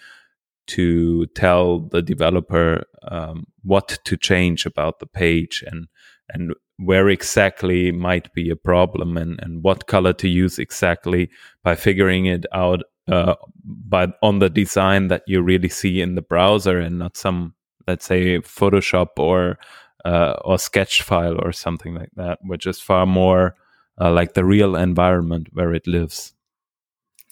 to 0.69 1.27
tell 1.29 1.81
the 1.81 2.03
developer 2.03 2.85
um, 3.11 3.47
what 3.63 3.99
to 4.05 4.17
change 4.17 4.67
about 4.67 4.99
the 5.01 5.07
page 5.07 5.65
and 5.67 5.89
and 6.31 6.53
where 6.77 7.09
exactly 7.09 7.91
might 7.91 8.33
be 8.35 8.51
a 8.51 8.57
problem 8.57 9.17
and, 9.17 9.41
and 9.43 9.65
what 9.65 9.87
color 9.87 10.13
to 10.13 10.29
use 10.29 10.59
exactly 10.59 11.31
by 11.65 11.75
figuring 11.75 12.27
it 12.27 12.45
out 12.53 12.83
uh, 13.09 13.35
by 13.65 14.09
on 14.23 14.41
the 14.41 14.51
design 14.51 15.09
that 15.09 15.23
you 15.27 15.41
really 15.41 15.71
see 15.71 16.03
in 16.03 16.15
the 16.15 16.23
browser 16.23 16.79
and 16.79 16.99
not 16.99 17.17
some 17.17 17.55
let's 17.87 18.05
say 18.05 18.39
Photoshop 18.39 19.09
or 19.17 19.59
uh, 20.05 20.35
or 20.45 20.59
sketch 20.59 21.03
file 21.03 21.39
or 21.43 21.53
something 21.53 21.95
like 21.95 22.11
that, 22.17 22.39
which 22.43 22.67
is 22.67 22.81
far 22.81 23.07
more 23.07 23.55
uh, 24.01 24.13
like 24.13 24.35
the 24.35 24.45
real 24.45 24.77
environment 24.77 25.49
where 25.53 25.75
it 25.75 25.87
lives. 25.87 26.35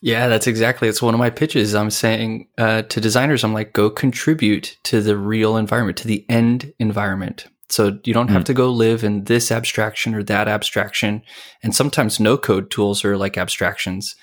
Yeah, 0.02 0.28
that's 0.28 0.46
exactly. 0.46 0.88
It's 0.88 1.02
one 1.02 1.14
of 1.14 1.18
my 1.18 1.30
pitches. 1.30 1.74
I'm 1.74 1.90
saying 1.90 2.48
uh, 2.58 2.82
to 2.82 3.00
designers, 3.00 3.42
I'm 3.42 3.54
like, 3.54 3.72
go 3.72 3.88
contribute 3.88 4.76
to 4.84 5.00
the 5.00 5.16
real 5.16 5.56
environment, 5.56 5.96
to 5.98 6.08
the 6.08 6.24
end 6.28 6.72
environment. 6.78 7.46
So 7.68 7.98
you 8.04 8.14
don't 8.14 8.28
have 8.28 8.42
mm. 8.42 8.46
to 8.46 8.54
go 8.54 8.70
live 8.70 9.02
in 9.02 9.24
this 9.24 9.50
abstraction 9.50 10.14
or 10.14 10.22
that 10.24 10.48
abstraction. 10.48 11.22
And 11.62 11.74
sometimes 11.74 12.20
no 12.20 12.36
code 12.36 12.70
tools 12.70 13.04
are 13.04 13.16
like 13.16 13.38
abstractions. 13.38 14.14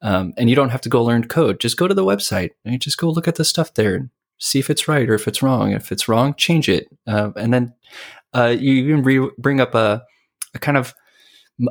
Um, 0.00 0.32
and 0.36 0.48
you 0.48 0.56
don't 0.56 0.70
have 0.70 0.80
to 0.82 0.88
go 0.88 1.04
learn 1.04 1.28
code. 1.28 1.60
Just 1.60 1.76
go 1.76 1.86
to 1.86 1.94
the 1.94 2.04
website 2.04 2.50
and 2.64 2.80
just 2.80 2.98
go 2.98 3.10
look 3.10 3.28
at 3.28 3.34
the 3.34 3.44
stuff 3.44 3.74
there 3.74 3.94
and 3.94 4.10
see 4.38 4.58
if 4.58 4.70
it's 4.70 4.88
right 4.88 5.08
or 5.08 5.14
if 5.14 5.28
it's 5.28 5.42
wrong. 5.42 5.72
If 5.72 5.92
it's 5.92 6.08
wrong, 6.08 6.34
change 6.34 6.68
it. 6.68 6.88
Uh, 7.06 7.30
and 7.36 7.52
then 7.52 7.74
uh, 8.34 8.54
you 8.58 8.72
even 8.72 9.02
re- 9.02 9.30
bring 9.38 9.60
up 9.60 9.74
a, 9.74 10.02
a 10.54 10.58
kind 10.58 10.76
of 10.76 10.94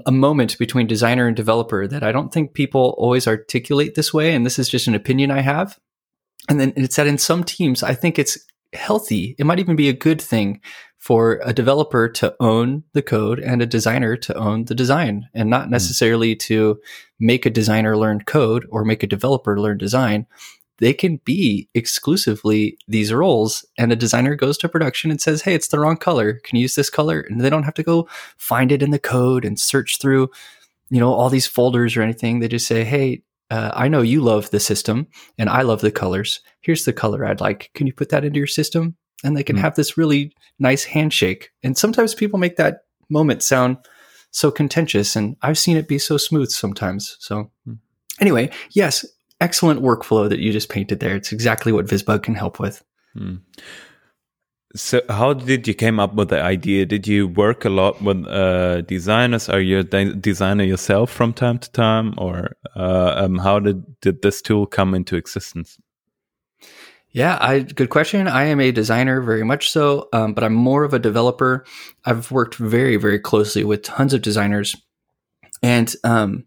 a 0.06 0.12
moment 0.12 0.58
between 0.58 0.86
designer 0.86 1.28
and 1.28 1.36
developer 1.36 1.88
that 1.88 2.04
I 2.04 2.12
don't 2.12 2.34
think 2.34 2.54
people 2.54 2.96
always 2.98 3.28
articulate 3.28 3.96
this 3.96 4.14
way. 4.14 4.34
And 4.34 4.46
this 4.46 4.60
is 4.60 4.68
just 4.68 4.88
an 4.88 4.96
opinion 4.96 5.32
I 5.32 5.42
have. 5.42 5.80
And 6.50 6.60
then 6.60 6.74
it's 6.76 6.98
that 6.98 7.08
in 7.08 7.18
some 7.18 7.44
teams, 7.44 7.84
I 7.84 7.94
think 7.94 8.20
it's 8.20 8.38
healthy. 8.74 9.36
It 9.40 9.46
might 9.46 9.60
even 9.60 9.76
be 9.76 9.90
a 9.90 9.94
good 9.94 10.22
thing 10.22 10.62
for 10.98 11.40
a 11.46 11.54
developer 11.54 12.10
to 12.10 12.36
own 12.40 12.84
the 12.94 13.02
code 13.02 13.40
and 13.40 13.62
a 13.62 13.66
designer 13.66 14.18
to 14.18 14.36
own 14.36 14.66
the 14.66 14.76
design 14.76 15.28
and 15.34 15.50
not 15.50 15.66
hmm. 15.66 15.72
necessarily 15.72 16.36
mm. 16.36 16.40
to 16.40 16.80
make 17.20 17.46
a 17.46 17.52
designer 17.52 17.96
learn 17.96 18.22
code 18.22 18.66
or 18.70 18.84
make 18.84 19.04
a 19.04 19.08
developer 19.08 19.60
learn 19.60 19.78
design. 19.78 20.26
They 20.80 20.94
can 20.94 21.20
be 21.26 21.70
exclusively 21.74 22.78
these 22.88 23.12
roles 23.14 23.66
and 23.78 23.92
a 23.92 23.96
designer 23.96 24.36
goes 24.36 24.58
to 24.60 24.70
production 24.70 25.10
and 25.12 25.20
says, 25.20 25.42
Hey, 25.42 25.54
it's 25.54 25.70
the 25.70 25.80
wrong 25.80 25.98
color. 25.98 26.34
Can 26.44 26.58
you 26.58 26.64
use 26.64 26.76
this 26.76 26.90
color? 26.90 27.22
And 27.22 27.42
they 27.42 27.50
don't 27.50 27.64
have 27.64 27.74
to 27.76 27.84
go 27.84 28.08
find 28.38 28.72
it 28.72 28.84
in 28.84 28.92
the 28.92 29.00
code 29.00 29.46
and 29.46 29.60
search 29.60 30.00
through, 30.00 30.30
you 30.90 31.00
know, 31.00 31.12
all 31.12 31.30
these 31.30 31.48
folders 31.48 31.98
or 31.98 32.02
anything. 32.02 32.40
They 32.40 32.48
just 32.48 32.68
say, 32.68 32.84
Hey, 32.84 33.24
uh, 33.50 33.72
I 33.74 33.88
know 33.88 34.02
you 34.02 34.22
love 34.22 34.50
the 34.50 34.60
system 34.60 35.08
and 35.38 35.50
I 35.50 35.62
love 35.62 35.82
the 35.82 35.92
colors. 35.92 36.42
Here's 36.62 36.86
the 36.86 36.94
color 36.94 37.26
I'd 37.26 37.42
like. 37.42 37.72
Can 37.74 37.88
you 37.88 37.94
put 37.94 38.10
that 38.10 38.26
into 38.26 38.38
your 38.38 38.48
system? 38.48 38.96
And 39.24 39.36
they 39.36 39.44
can 39.44 39.56
mm. 39.56 39.62
have 39.62 39.76
this 39.76 39.98
really 39.98 40.34
nice 40.60 40.84
handshake. 40.84 41.50
And 41.64 41.78
sometimes 41.78 42.14
people 42.14 42.40
make 42.40 42.58
that 42.58 42.82
moment 43.10 43.42
sound 43.42 43.78
so 44.32 44.52
contentious, 44.52 45.16
and 45.16 45.36
I've 45.42 45.58
seen 45.58 45.78
it 45.78 45.88
be 45.88 45.98
so 45.98 46.18
smooth 46.18 46.50
sometimes. 46.50 47.18
So, 47.20 47.50
mm. 47.68 47.80
anyway, 48.20 48.52
yes, 48.72 49.06
excellent 49.40 49.82
workflow 49.82 50.30
that 50.30 50.40
you 50.40 50.52
just 50.52 50.70
painted 50.70 51.00
there. 51.00 51.16
It's 51.16 51.32
exactly 51.32 51.72
what 51.72 51.86
VisBug 51.86 52.24
can 52.24 52.36
help 52.36 52.60
with. 52.60 52.84
Mm. 53.16 53.42
So, 54.76 55.02
how 55.10 55.34
did 55.34 55.68
you 55.68 55.74
came 55.74 56.00
up 56.00 56.14
with 56.14 56.30
the 56.30 56.42
idea? 56.42 56.86
Did 56.86 57.08
you 57.08 57.28
work 57.28 57.66
a 57.66 57.70
lot 57.70 58.02
with 58.02 58.28
uh, 58.28 58.82
designers? 58.82 59.50
Are 59.50 59.62
you 59.62 59.80
a 59.80 59.84
de 59.84 60.14
designer 60.14 60.66
yourself 60.66 61.10
from 61.10 61.34
time 61.34 61.58
to 61.60 61.72
time, 61.72 62.14
or 62.18 62.58
uh, 62.76 63.14
um, 63.18 63.38
how 63.38 63.60
did 63.60 64.00
did 64.02 64.22
this 64.22 64.42
tool 64.42 64.66
come 64.66 64.94
into 64.94 65.16
existence? 65.16 65.80
Yeah, 67.12 67.38
I, 67.40 67.62
good 67.62 67.90
question. 67.90 68.28
I 68.28 68.44
am 68.44 68.60
a 68.60 68.72
designer, 68.72 69.22
very 69.22 69.44
much 69.44 69.72
so, 69.72 70.10
um, 70.14 70.34
but 70.34 70.44
I'm 70.44 70.54
more 70.54 70.84
of 70.84 70.94
a 70.94 71.00
developer. 71.00 71.66
I've 72.06 72.30
worked 72.30 72.56
very, 72.56 72.98
very 72.98 73.18
closely 73.18 73.64
with 73.64 73.82
tons 73.82 74.14
of 74.14 74.22
designers, 74.22 74.76
and 75.64 75.92
um, 76.04 76.46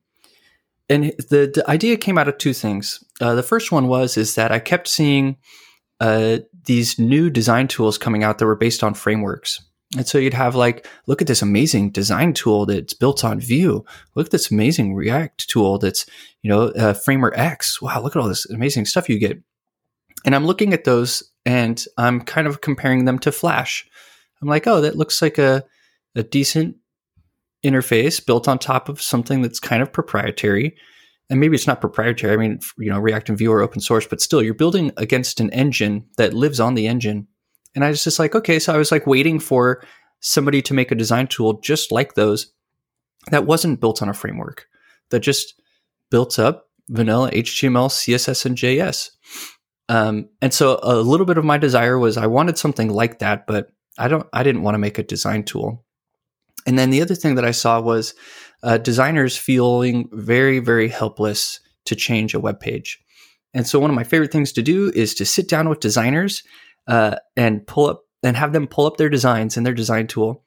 and 0.90 1.04
the, 1.30 1.50
the 1.54 1.64
idea 1.68 1.96
came 1.96 2.18
out 2.18 2.28
of 2.28 2.36
two 2.36 2.52
things. 2.52 3.02
Uh, 3.20 3.34
the 3.34 3.42
first 3.42 3.70
one 3.72 3.86
was 3.86 4.16
is 4.16 4.34
that 4.34 4.50
I 4.50 4.58
kept 4.58 4.88
seeing 4.88 5.36
uh, 6.00 6.38
these 6.64 6.98
new 6.98 7.30
design 7.30 7.68
tools 7.68 7.96
coming 7.96 8.24
out 8.24 8.38
that 8.38 8.46
were 8.46 8.56
based 8.56 8.82
on 8.82 8.94
frameworks. 8.94 9.64
And 9.96 10.06
so 10.06 10.18
you'd 10.18 10.34
have 10.34 10.54
like, 10.54 10.86
look 11.06 11.20
at 11.20 11.28
this 11.28 11.42
amazing 11.42 11.90
design 11.90 12.32
tool 12.32 12.66
that's 12.66 12.94
built 12.94 13.24
on 13.24 13.40
Vue. 13.40 13.84
Look 14.14 14.26
at 14.26 14.30
this 14.32 14.50
amazing 14.50 14.94
React 14.94 15.48
tool 15.48 15.78
that's, 15.78 16.06
you 16.42 16.50
know, 16.50 16.68
uh, 16.68 16.94
Framer 16.94 17.32
X. 17.34 17.80
Wow, 17.80 18.00
look 18.02 18.14
at 18.14 18.22
all 18.22 18.28
this 18.28 18.48
amazing 18.50 18.86
stuff 18.86 19.08
you 19.08 19.18
get. 19.18 19.38
And 20.24 20.34
I'm 20.34 20.46
looking 20.46 20.72
at 20.72 20.84
those 20.84 21.22
and 21.44 21.84
I'm 21.96 22.20
kind 22.20 22.46
of 22.46 22.60
comparing 22.60 23.04
them 23.04 23.18
to 23.20 23.32
Flash. 23.32 23.88
I'm 24.42 24.48
like, 24.48 24.66
oh, 24.66 24.80
that 24.80 24.96
looks 24.96 25.22
like 25.22 25.38
a, 25.38 25.64
a 26.14 26.22
decent 26.22 26.76
interface 27.64 28.24
built 28.24 28.48
on 28.48 28.58
top 28.58 28.88
of 28.88 29.02
something 29.02 29.42
that's 29.42 29.60
kind 29.60 29.82
of 29.82 29.92
proprietary 29.92 30.76
and 31.30 31.38
maybe 31.38 31.54
it's 31.54 31.68
not 31.68 31.80
proprietary. 31.80 32.34
I 32.34 32.36
mean, 32.36 32.58
you 32.76 32.90
know, 32.90 32.98
React 32.98 33.30
and 33.30 33.38
Vue 33.38 33.52
are 33.52 33.62
open 33.62 33.80
source, 33.80 34.04
but 34.04 34.20
still, 34.20 34.42
you're 34.42 34.52
building 34.52 34.90
against 34.96 35.38
an 35.38 35.50
engine 35.50 36.04
that 36.18 36.34
lives 36.34 36.58
on 36.58 36.74
the 36.74 36.88
engine. 36.88 37.28
And 37.76 37.84
I 37.84 37.88
was 37.88 38.02
just 38.02 38.18
like, 38.18 38.34
okay, 38.34 38.58
so 38.58 38.74
I 38.74 38.76
was 38.76 38.90
like 38.90 39.06
waiting 39.06 39.38
for 39.38 39.82
somebody 40.18 40.60
to 40.62 40.74
make 40.74 40.90
a 40.90 40.96
design 40.96 41.28
tool 41.28 41.60
just 41.60 41.92
like 41.92 42.14
those 42.14 42.52
that 43.30 43.46
wasn't 43.46 43.80
built 43.80 44.02
on 44.02 44.08
a 44.08 44.12
framework, 44.14 44.66
that 45.10 45.20
just 45.20 45.54
built 46.10 46.40
up 46.40 46.68
vanilla 46.88 47.30
HTML, 47.30 47.88
CSS, 47.88 48.44
and 48.44 48.56
JS. 48.56 49.10
Um, 49.88 50.28
and 50.42 50.52
so 50.52 50.80
a 50.82 50.96
little 50.96 51.26
bit 51.26 51.38
of 51.38 51.44
my 51.44 51.58
desire 51.58 51.98
was 51.98 52.16
I 52.16 52.26
wanted 52.26 52.58
something 52.58 52.90
like 52.90 53.20
that, 53.20 53.46
but 53.46 53.70
I 53.96 54.08
don't, 54.08 54.26
I 54.32 54.42
didn't 54.42 54.62
want 54.62 54.74
to 54.74 54.80
make 54.80 54.98
a 54.98 55.04
design 55.04 55.44
tool. 55.44 55.84
And 56.66 56.78
then 56.78 56.90
the 56.90 57.02
other 57.02 57.14
thing 57.14 57.34
that 57.36 57.44
I 57.44 57.50
saw 57.50 57.80
was 57.80 58.14
uh, 58.62 58.78
designers 58.78 59.36
feeling 59.36 60.08
very, 60.12 60.58
very 60.58 60.88
helpless 60.88 61.60
to 61.86 61.96
change 61.96 62.34
a 62.34 62.40
web 62.40 62.60
page. 62.60 62.98
And 63.54 63.66
so 63.66 63.78
one 63.78 63.90
of 63.90 63.96
my 63.96 64.04
favorite 64.04 64.32
things 64.32 64.52
to 64.52 64.62
do 64.62 64.92
is 64.94 65.14
to 65.14 65.24
sit 65.24 65.48
down 65.48 65.68
with 65.68 65.80
designers 65.80 66.42
uh, 66.86 67.16
and 67.36 67.66
pull 67.66 67.86
up 67.86 68.02
and 68.22 68.36
have 68.36 68.52
them 68.52 68.66
pull 68.66 68.86
up 68.86 68.96
their 68.96 69.08
designs 69.08 69.56
in 69.56 69.64
their 69.64 69.74
design 69.74 70.06
tool. 70.06 70.44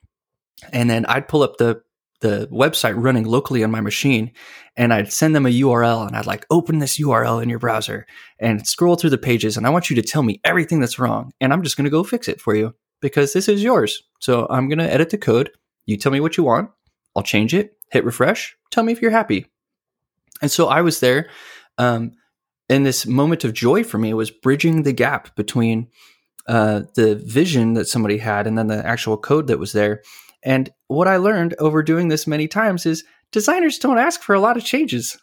And 0.71 0.89
then 0.89 1.05
I'd 1.07 1.27
pull 1.27 1.43
up 1.43 1.57
the 1.57 1.81
the 2.21 2.47
website 2.53 2.95
running 2.95 3.25
locally 3.25 3.65
on 3.65 3.69
my 3.69 3.81
machine 3.81 4.31
and 4.77 4.93
I'd 4.93 5.11
send 5.11 5.35
them 5.35 5.45
a 5.45 5.49
URL 5.49 6.07
and 6.07 6.15
I'd 6.15 6.25
like 6.25 6.45
open 6.49 6.79
this 6.79 6.97
URL 6.97 7.43
in 7.43 7.49
your 7.49 7.59
browser 7.59 8.07
and 8.39 8.65
scroll 8.65 8.95
through 8.95 9.09
the 9.09 9.17
pages 9.17 9.57
and 9.57 9.67
I 9.67 9.69
want 9.69 9.89
you 9.89 9.95
to 9.97 10.01
tell 10.01 10.23
me 10.23 10.39
everything 10.45 10.79
that's 10.79 10.97
wrong 10.97 11.33
and 11.41 11.51
I'm 11.51 11.63
just 11.63 11.75
going 11.75 11.83
to 11.83 11.91
go 11.91 12.01
fix 12.01 12.29
it 12.29 12.39
for 12.39 12.55
you 12.55 12.73
because 13.01 13.33
this 13.33 13.49
is 13.49 13.61
yours. 13.61 14.01
So 14.21 14.47
I'm 14.49 14.69
going 14.69 14.79
to 14.79 14.91
edit 14.91 15.09
the 15.09 15.17
code. 15.17 15.51
You 15.85 15.97
tell 15.97 16.11
me 16.11 16.19
what 16.19 16.37
you 16.37 16.43
want. 16.43 16.69
I'll 17.15 17.23
change 17.23 17.53
it 17.53 17.77
hit 17.93 18.03
refresh, 18.03 18.57
tell 18.71 18.83
me 18.83 18.91
if 18.91 19.01
you're 19.01 19.11
happy. 19.11 19.45
And 20.41 20.51
so 20.51 20.67
I 20.67 20.81
was 20.81 20.99
there. 20.99 21.29
Um, 21.77 22.13
and 22.67 22.83
this 22.83 23.05
moment 23.05 23.43
of 23.43 23.53
joy 23.53 23.83
for 23.83 23.99
me 23.99 24.15
was 24.15 24.31
bridging 24.31 24.81
the 24.81 24.93
gap 24.93 25.35
between 25.35 25.89
uh, 26.47 26.81
the 26.95 27.15
vision 27.15 27.75
that 27.75 27.87
somebody 27.87 28.17
had 28.17 28.47
and 28.47 28.57
then 28.57 28.67
the 28.67 28.83
actual 28.83 29.15
code 29.15 29.45
that 29.47 29.59
was 29.59 29.73
there. 29.73 30.01
And 30.43 30.71
what 30.87 31.07
I 31.07 31.17
learned 31.17 31.53
over 31.59 31.83
doing 31.83 32.07
this 32.07 32.25
many 32.25 32.47
times 32.47 32.87
is 32.87 33.03
designers 33.31 33.77
don't 33.77 33.99
ask 33.99 34.21
for 34.21 34.33
a 34.33 34.39
lot 34.39 34.57
of 34.57 34.65
changes. 34.65 35.15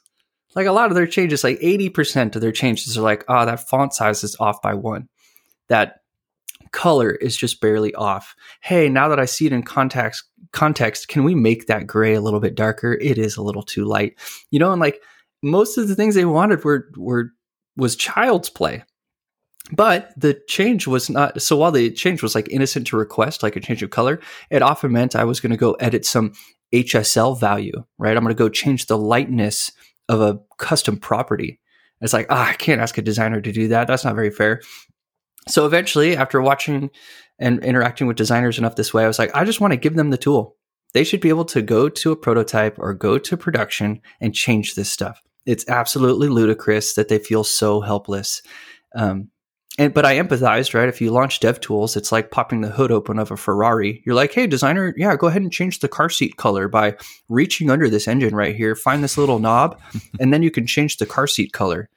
Like 0.55 0.67
a 0.67 0.73
lot 0.73 0.91
of 0.91 0.95
their 0.95 1.09
changes, 1.09 1.43
like 1.43 1.59
80% 1.59 2.37
of 2.37 2.41
their 2.41 2.53
changes 2.53 2.97
are 2.97 3.03
like, 3.03 3.25
oh, 3.29 3.47
that 3.47 3.69
font 3.69 3.95
size 3.95 4.23
is 4.23 4.37
off 4.39 4.63
by 4.63 4.75
one. 4.75 5.09
That 5.69 6.00
color 6.73 7.13
is 7.13 7.37
just 7.37 7.61
barely 7.61 7.95
off. 7.95 8.35
Hey, 8.63 8.89
now 8.89 9.09
that 9.09 9.21
I 9.21 9.25
see 9.25 9.47
it 9.47 9.53
in 9.53 9.63
context, 9.63 10.25
context, 10.53 11.09
can 11.09 11.25
we 11.25 11.35
make 11.35 11.67
that 11.67 11.87
gray 11.87 12.15
a 12.15 12.21
little 12.21 12.41
bit 12.41 12.55
darker? 12.55 12.95
It 12.95 13.19
is 13.19 13.37
a 13.37 13.43
little 13.43 13.63
too 13.63 13.85
light. 13.85 14.19
You 14.51 14.59
know, 14.59 14.73
and 14.73 14.81
like 14.81 15.03
most 15.43 15.79
of 15.79 15.89
the 15.89 15.95
things 15.95 16.15
they 16.15 16.25
wanted 16.25 16.65
were 16.65 16.91
were 16.97 17.33
was 17.77 17.97
child's 17.97 18.51
play. 18.51 18.85
But 19.73 20.13
the 20.17 20.41
change 20.49 20.87
was 20.87 21.09
not 21.09 21.41
so 21.41 21.57
while 21.57 21.71
the 21.71 21.91
change 21.91 22.23
was 22.23 22.35
like 22.35 22.49
innocent 22.51 22.87
to 22.89 22.97
request, 22.97 23.43
like 23.43 23.57
a 23.57 23.61
change 23.61 23.83
of 23.83 23.91
color, 23.91 24.21
it 24.51 24.63
often 24.63 24.93
meant 24.93 25.15
I 25.15 25.25
was 25.25 25.41
going 25.41 25.51
to 25.51 25.57
go 25.57 25.73
edit 25.75 26.05
some 26.05 26.33
HSL 26.75 27.39
value, 27.39 27.85
right? 27.99 28.17
I'm 28.17 28.23
going 28.25 28.35
to 28.35 28.39
go 28.39 28.49
change 28.49 28.87
the 28.87 28.99
lightness 28.99 29.71
of 30.09 30.21
a 30.21 30.41
custom 30.59 30.97
property. 30.97 31.61
It's 32.01 32.13
like, 32.13 32.27
ah, 32.31 32.49
I 32.49 32.55
can't 32.55 32.81
ask 32.81 32.97
a 32.99 33.03
designer 33.03 33.41
to 33.41 33.53
do 33.53 33.69
that. 33.69 33.87
That's 33.87 34.05
not 34.05 34.15
very 34.15 34.31
fair. 34.31 34.63
So 35.49 35.67
eventually, 35.67 36.17
after 36.17 36.41
watching 36.41 36.91
and 37.39 37.65
interacting 37.65 38.07
with 38.07 38.17
designers 38.17 38.59
enough 38.59 38.77
this 38.77 38.93
way, 38.93 39.05
I 39.05 39.09
was 39.09 39.19
like, 39.19 39.35
I 39.35 39.45
just 39.45 39.61
want 39.61 39.73
to 39.73 39.79
give 39.79 39.97
them 39.97 40.11
the 40.11 40.19
tool. 40.19 40.57
They 40.93 41.05
should 41.05 41.21
be 41.21 41.29
able 41.29 41.45
to 41.47 41.63
go 41.63 41.89
to 41.89 42.13
a 42.13 42.17
prototype 42.17 42.79
or 42.79 42.93
go 42.95 43.19
to 43.19 43.37
production 43.37 44.01
and 44.21 44.35
change 44.35 44.75
this 44.75 44.91
stuff. 44.91 45.23
It's 45.47 45.69
absolutely 45.69 46.29
ludicrous 46.29 46.95
that 46.95 47.09
they 47.09 47.19
feel 47.19 47.45
so 47.45 47.81
helpless. 47.81 48.43
Um, 48.95 49.31
and 49.79 49.95
but 49.95 50.05
I 50.05 50.17
empathized, 50.17 50.75
right? 50.75 50.89
If 50.89 51.01
you 51.01 51.11
launch 51.11 51.41
dev 51.41 51.61
tools, 51.61 51.97
it's 51.97 52.13
like 52.13 52.31
popping 52.31 52.61
the 52.61 52.71
hood 52.71 52.91
open 52.91 53.19
of 53.19 53.31
a 53.31 53.37
Ferrari. 53.37 54.03
You're 54.05 54.17
like, 54.17 54.33
hey, 54.33 54.47
designer, 54.47 54.93
yeah, 54.97 55.17
go 55.17 55.29
ahead 55.29 55.43
and 55.43 55.53
change 55.53 55.79
the 55.79 55.89
car 55.89 56.11
seat 56.11 56.37
color 56.37 56.69
by 56.69 56.97
reaching 57.29 57.71
under 57.71 57.89
this 57.89 58.07
engine 58.09 58.35
right 58.35 58.55
here. 58.55 58.75
Find 58.75 59.03
this 59.03 59.17
little 59.17 59.39
knob, 59.39 59.81
and 60.19 60.35
then 60.35 60.43
you 60.43 60.51
can 60.51 60.67
change 60.67 60.97
the 60.97 61.07
car 61.07 61.27
seat 61.27 61.53
color. 61.53 61.89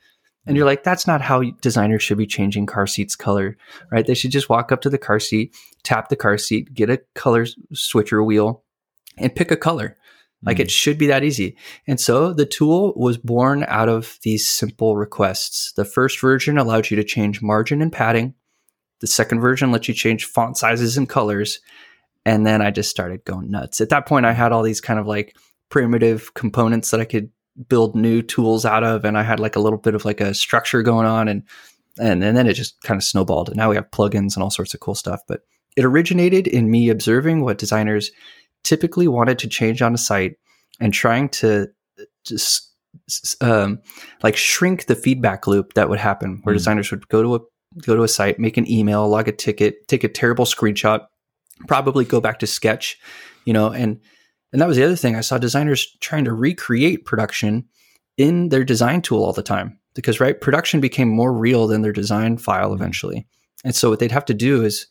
And 0.45 0.57
you're 0.57 0.65
like, 0.65 0.83
that's 0.83 1.07
not 1.07 1.21
how 1.21 1.41
designers 1.61 2.03
should 2.03 2.17
be 2.17 2.27
changing 2.27 2.65
car 2.65 2.85
seats 2.85 3.15
color, 3.15 3.57
right? 3.91 4.05
They 4.05 4.13
should 4.13 4.31
just 4.31 4.49
walk 4.49 4.71
up 4.71 4.81
to 4.81 4.89
the 4.89 4.97
car 4.97 5.19
seat, 5.19 5.55
tap 5.83 6.09
the 6.09 6.17
car 6.17 6.37
seat, 6.37 6.73
get 6.73 6.89
a 6.89 7.01
color 7.15 7.45
switcher 7.73 8.21
wheel, 8.21 8.63
and 9.17 9.33
pick 9.33 9.51
a 9.51 9.57
color. 9.57 9.97
Like 10.45 10.59
it 10.59 10.67
hmm. 10.67 10.69
should 10.69 10.97
be 10.97 11.07
that 11.07 11.23
easy. 11.23 11.57
And 11.87 11.99
so 11.99 12.33
the 12.33 12.45
tool 12.45 12.93
was 12.95 13.17
born 13.17 13.65
out 13.67 13.89
of 13.89 14.17
these 14.23 14.47
simple 14.47 14.97
requests. 14.97 15.71
The 15.73 15.85
first 15.85 16.19
version 16.19 16.57
allowed 16.57 16.89
you 16.89 16.97
to 16.97 17.03
change 17.03 17.41
margin 17.41 17.81
and 17.81 17.91
padding. 17.91 18.33
The 18.99 19.07
second 19.07 19.39
version 19.39 19.71
lets 19.71 19.87
you 19.87 19.93
change 19.93 20.25
font 20.25 20.57
sizes 20.57 20.97
and 20.97 21.09
colors. 21.09 21.59
And 22.25 22.45
then 22.45 22.61
I 22.61 22.71
just 22.71 22.89
started 22.89 23.25
going 23.25 23.51
nuts. 23.51 23.81
At 23.81 23.89
that 23.89 24.05
point, 24.05 24.25
I 24.25 24.31
had 24.31 24.51
all 24.51 24.63
these 24.63 24.81
kind 24.81 24.99
of 24.99 25.07
like 25.07 25.35
primitive 25.69 26.33
components 26.33 26.91
that 26.91 27.01
I 27.01 27.05
could 27.05 27.29
build 27.67 27.95
new 27.95 28.21
tools 28.21 28.65
out 28.65 28.83
of 28.83 29.05
and 29.05 29.17
I 29.17 29.23
had 29.23 29.39
like 29.39 29.55
a 29.55 29.59
little 29.59 29.77
bit 29.77 29.95
of 29.95 30.05
like 30.05 30.21
a 30.21 30.33
structure 30.33 30.81
going 30.81 31.05
on 31.05 31.27
and 31.27 31.43
and, 31.99 32.23
and 32.23 32.35
then 32.35 32.47
it 32.47 32.53
just 32.53 32.81
kind 32.81 32.97
of 32.97 33.03
snowballed 33.03 33.49
and 33.49 33.57
now 33.57 33.69
we 33.69 33.75
have 33.75 33.91
plugins 33.91 34.35
and 34.35 34.41
all 34.41 34.49
sorts 34.49 34.73
of 34.73 34.79
cool 34.79 34.95
stuff 34.95 35.21
but 35.27 35.41
it 35.77 35.85
originated 35.85 36.47
in 36.47 36.71
me 36.71 36.89
observing 36.89 37.43
what 37.43 37.57
designers 37.57 38.11
typically 38.63 39.07
wanted 39.07 39.37
to 39.39 39.47
change 39.47 39.81
on 39.81 39.93
a 39.93 39.97
site 39.97 40.35
and 40.79 40.93
trying 40.93 41.29
to 41.29 41.67
just 42.25 42.73
um, 43.41 43.79
like 44.23 44.35
shrink 44.35 44.85
the 44.85 44.95
feedback 44.95 45.45
loop 45.47 45.73
that 45.73 45.89
would 45.89 45.99
happen 45.99 46.39
where 46.43 46.53
mm. 46.53 46.57
designers 46.57 46.89
would 46.91 47.07
go 47.09 47.21
to 47.21 47.35
a 47.35 47.39
go 47.81 47.95
to 47.95 48.03
a 48.03 48.07
site 48.07 48.39
make 48.39 48.57
an 48.57 48.69
email 48.69 49.07
log 49.07 49.27
a 49.27 49.31
ticket 49.31 49.87
take 49.87 50.03
a 50.03 50.09
terrible 50.09 50.45
screenshot 50.45 51.05
probably 51.67 52.05
go 52.05 52.21
back 52.21 52.39
to 52.39 52.47
sketch 52.47 52.99
you 53.45 53.53
know 53.53 53.71
and 53.71 53.99
And 54.53 54.61
that 54.61 54.67
was 54.67 54.77
the 54.77 54.83
other 54.83 54.95
thing. 54.95 55.15
I 55.15 55.21
saw 55.21 55.37
designers 55.37 55.97
trying 55.99 56.25
to 56.25 56.33
recreate 56.33 57.05
production 57.05 57.65
in 58.17 58.49
their 58.49 58.63
design 58.63 59.01
tool 59.01 59.23
all 59.23 59.33
the 59.33 59.43
time 59.43 59.79
because, 59.95 60.19
right, 60.19 60.39
production 60.39 60.79
became 60.79 61.09
more 61.09 61.33
real 61.33 61.67
than 61.67 61.81
their 61.81 61.91
design 61.91 62.37
file 62.37 62.73
eventually. 62.73 63.27
And 63.65 63.75
so 63.75 63.89
what 63.89 63.99
they'd 63.99 64.11
have 64.11 64.25
to 64.25 64.33
do 64.33 64.63
is, 64.63 64.87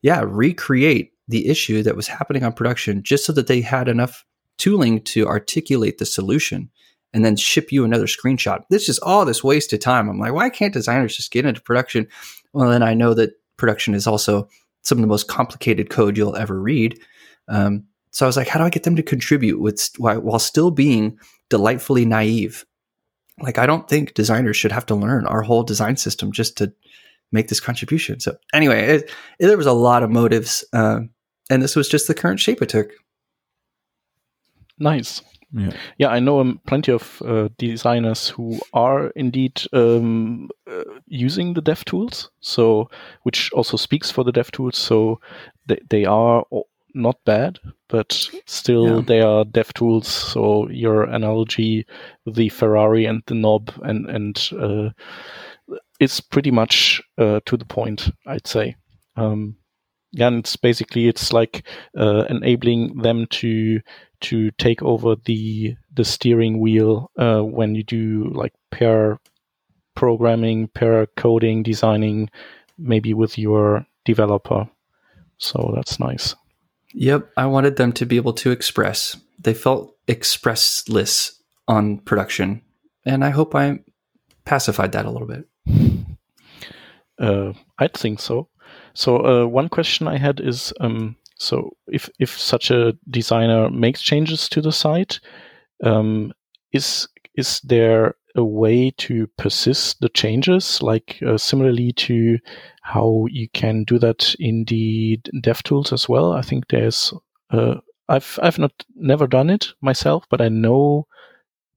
yeah, 0.00 0.24
recreate 0.26 1.12
the 1.28 1.48
issue 1.48 1.82
that 1.82 1.94
was 1.94 2.08
happening 2.08 2.42
on 2.42 2.52
production 2.52 3.02
just 3.02 3.24
so 3.24 3.32
that 3.34 3.46
they 3.46 3.60
had 3.60 3.86
enough 3.86 4.24
tooling 4.58 5.02
to 5.02 5.26
articulate 5.26 5.98
the 5.98 6.06
solution 6.06 6.70
and 7.12 7.24
then 7.24 7.36
ship 7.36 7.70
you 7.70 7.84
another 7.84 8.06
screenshot. 8.06 8.62
This 8.70 8.88
is 8.88 8.98
all 9.00 9.24
this 9.24 9.44
waste 9.44 9.72
of 9.72 9.80
time. 9.80 10.08
I'm 10.08 10.18
like, 10.18 10.32
why 10.32 10.48
can't 10.48 10.72
designers 10.72 11.16
just 11.16 11.30
get 11.30 11.44
into 11.44 11.60
production? 11.60 12.08
Well, 12.52 12.70
then 12.70 12.82
I 12.82 12.94
know 12.94 13.12
that 13.14 13.32
production 13.58 13.94
is 13.94 14.06
also 14.06 14.48
some 14.82 14.98
of 14.98 15.02
the 15.02 15.08
most 15.08 15.28
complicated 15.28 15.90
code 15.90 16.16
you'll 16.16 16.36
ever 16.36 16.60
read. 16.60 16.98
Um, 17.48 17.84
so 18.12 18.26
I 18.26 18.28
was 18.28 18.36
like, 18.36 18.48
how 18.48 18.58
do 18.58 18.66
I 18.66 18.70
get 18.70 18.82
them 18.82 18.96
to 18.96 19.02
contribute 19.02 19.58
with 19.58 19.88
while 19.98 20.38
still 20.38 20.70
being 20.70 21.18
delightfully 21.48 22.04
naive? 22.04 22.64
Like, 23.40 23.58
I 23.58 23.64
don't 23.64 23.88
think 23.88 24.12
designers 24.12 24.56
should 24.56 24.70
have 24.72 24.86
to 24.86 24.94
learn 24.94 25.26
our 25.26 25.40
whole 25.40 25.62
design 25.62 25.96
system 25.96 26.30
just 26.30 26.56
to 26.58 26.72
make 27.32 27.48
this 27.48 27.60
contribution. 27.60 28.20
So 28.20 28.36
anyway, 28.52 28.80
it, 28.82 29.10
it, 29.38 29.46
there 29.46 29.56
was 29.56 29.66
a 29.66 29.72
lot 29.72 30.02
of 30.02 30.10
motives, 30.10 30.62
uh, 30.74 31.00
and 31.48 31.62
this 31.62 31.74
was 31.74 31.88
just 31.88 32.06
the 32.06 32.14
current 32.14 32.38
shape 32.38 32.60
it 32.60 32.68
took. 32.68 32.90
Nice. 34.78 35.22
Yeah, 35.54 35.72
yeah, 35.98 36.08
I 36.08 36.18
know 36.18 36.40
um, 36.40 36.60
plenty 36.66 36.92
of 36.92 37.20
uh, 37.22 37.48
designers 37.58 38.28
who 38.28 38.58
are 38.72 39.08
indeed 39.08 39.62
um, 39.74 40.48
uh, 40.70 40.84
using 41.06 41.52
the 41.52 41.60
dev 41.60 41.84
tools. 41.84 42.30
So, 42.40 42.88
which 43.24 43.52
also 43.52 43.76
speaks 43.76 44.10
for 44.10 44.24
the 44.24 44.32
dev 44.32 44.50
tools. 44.50 44.78
So, 44.78 45.20
they 45.66 45.78
they 45.90 46.04
are 46.06 46.44
not 46.94 47.16
bad, 47.24 47.58
but 47.88 48.28
still 48.46 48.96
yeah. 48.96 49.02
they 49.06 49.20
are 49.20 49.44
dev 49.44 49.72
tools. 49.74 50.08
So, 50.08 50.68
your 50.68 51.04
analogy 51.04 51.86
the 52.26 52.48
Ferrari 52.48 53.06
and 53.06 53.22
the 53.26 53.34
knob 53.34 53.72
and 53.82 54.08
and 54.08 54.48
uh, 54.58 54.90
it's 56.00 56.20
pretty 56.20 56.50
much 56.50 57.00
uh, 57.18 57.40
to 57.46 57.56
the 57.56 57.64
point, 57.64 58.10
I'd 58.26 58.46
say. 58.46 58.76
Um, 59.16 59.56
and 60.18 60.38
it's 60.38 60.56
basically 60.56 61.08
it's 61.08 61.32
like 61.32 61.66
uh, 61.96 62.24
enabling 62.28 62.98
them 62.98 63.26
to 63.30 63.80
to 64.20 64.50
take 64.52 64.82
over 64.82 65.16
the 65.24 65.74
the 65.94 66.04
steering 66.04 66.60
wheel 66.60 67.10
uh, 67.18 67.40
when 67.40 67.74
you 67.74 67.82
do 67.82 68.30
like 68.34 68.52
pair 68.70 69.18
programming, 69.94 70.68
pair 70.68 71.06
coding, 71.16 71.62
designing, 71.62 72.30
maybe 72.78 73.14
with 73.14 73.38
your 73.38 73.86
developer. 74.04 74.68
So 75.38 75.72
that's 75.74 75.98
nice. 75.98 76.34
Yep, 76.94 77.30
I 77.36 77.46
wanted 77.46 77.76
them 77.76 77.92
to 77.92 78.06
be 78.06 78.16
able 78.16 78.34
to 78.34 78.50
express. 78.50 79.16
They 79.38 79.54
felt 79.54 79.96
expressless 80.06 81.38
on 81.66 81.98
production, 81.98 82.62
and 83.04 83.24
I 83.24 83.30
hope 83.30 83.54
I 83.54 83.80
pacified 84.44 84.92
that 84.92 85.06
a 85.06 85.10
little 85.10 85.28
bit. 85.28 85.46
Uh, 87.18 87.52
I 87.78 87.88
think 87.88 88.20
so. 88.20 88.48
So 88.94 89.16
uh, 89.24 89.46
one 89.46 89.68
question 89.68 90.08
I 90.08 90.18
had 90.18 90.40
is, 90.40 90.72
um, 90.80 91.16
so 91.36 91.76
if 91.86 92.08
if 92.18 92.38
such 92.38 92.70
a 92.70 92.94
designer 93.08 93.70
makes 93.70 94.02
changes 94.02 94.48
to 94.50 94.60
the 94.60 94.72
site, 94.72 95.20
um, 95.82 96.32
is 96.72 97.08
is 97.34 97.60
there 97.60 98.14
a 98.34 98.44
way 98.44 98.90
to 98.98 99.26
persist 99.36 100.00
the 100.00 100.08
changes, 100.08 100.82
like 100.82 101.18
uh, 101.26 101.36
similarly 101.36 101.92
to 101.92 102.38
how 102.82 103.26
you 103.30 103.48
can 103.50 103.84
do 103.84 103.98
that 103.98 104.34
in 104.38 104.64
the 104.64 105.20
DevTools 105.34 105.92
as 105.92 106.08
well? 106.08 106.32
I 106.32 106.42
think 106.42 106.68
there's 106.68 107.12
uh, 107.50 107.76
I've 108.08 108.38
I've 108.42 108.58
not 108.58 108.72
never 108.94 109.26
done 109.26 109.50
it 109.50 109.68
myself, 109.80 110.24
but 110.30 110.40
I 110.40 110.48
know 110.48 111.06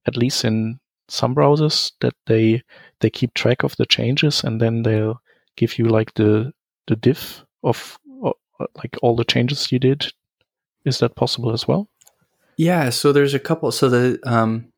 at 0.06 0.16
least 0.16 0.44
in 0.44 0.80
some 1.08 1.34
browsers 1.34 1.92
that 2.00 2.14
they 2.26 2.62
they 3.00 3.10
keep 3.10 3.34
track 3.34 3.62
of 3.62 3.76
the 3.76 3.86
changes 3.86 4.42
and 4.42 4.60
then 4.60 4.82
they'll 4.82 5.20
give 5.56 5.78
you 5.78 5.86
like 5.86 6.14
the 6.14 6.52
the 6.86 6.96
diff 6.96 7.44
of 7.62 7.98
uh, 8.24 8.32
like 8.76 8.96
all 9.02 9.16
the 9.16 9.24
changes 9.24 9.70
you 9.70 9.78
did? 9.78 10.06
Is 10.84 10.98
that 10.98 11.16
possible 11.16 11.52
as 11.52 11.66
well? 11.66 11.88
Yeah, 12.56 12.90
so 12.90 13.12
there's 13.12 13.34
a 13.34 13.38
couple. 13.38 13.70
So 13.72 13.88
the 13.88 14.18
um, 14.24 14.72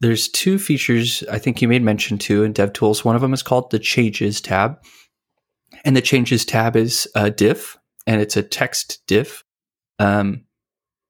there's 0.00 0.28
two 0.28 0.58
features 0.58 1.22
I 1.30 1.38
think 1.38 1.62
you 1.62 1.68
made 1.68 1.82
mention 1.82 2.18
to 2.18 2.44
in 2.44 2.54
DevTools. 2.54 3.04
One 3.04 3.16
of 3.16 3.22
them 3.22 3.34
is 3.34 3.42
called 3.42 3.70
the 3.70 3.78
Changes 3.78 4.40
tab, 4.40 4.78
and 5.84 5.96
the 5.96 6.02
Changes 6.02 6.44
tab 6.44 6.76
is 6.76 7.08
a 7.14 7.30
diff, 7.30 7.78
and 8.06 8.20
it's 8.20 8.36
a 8.36 8.42
text 8.42 9.02
diff. 9.06 9.44
Um, 9.98 10.44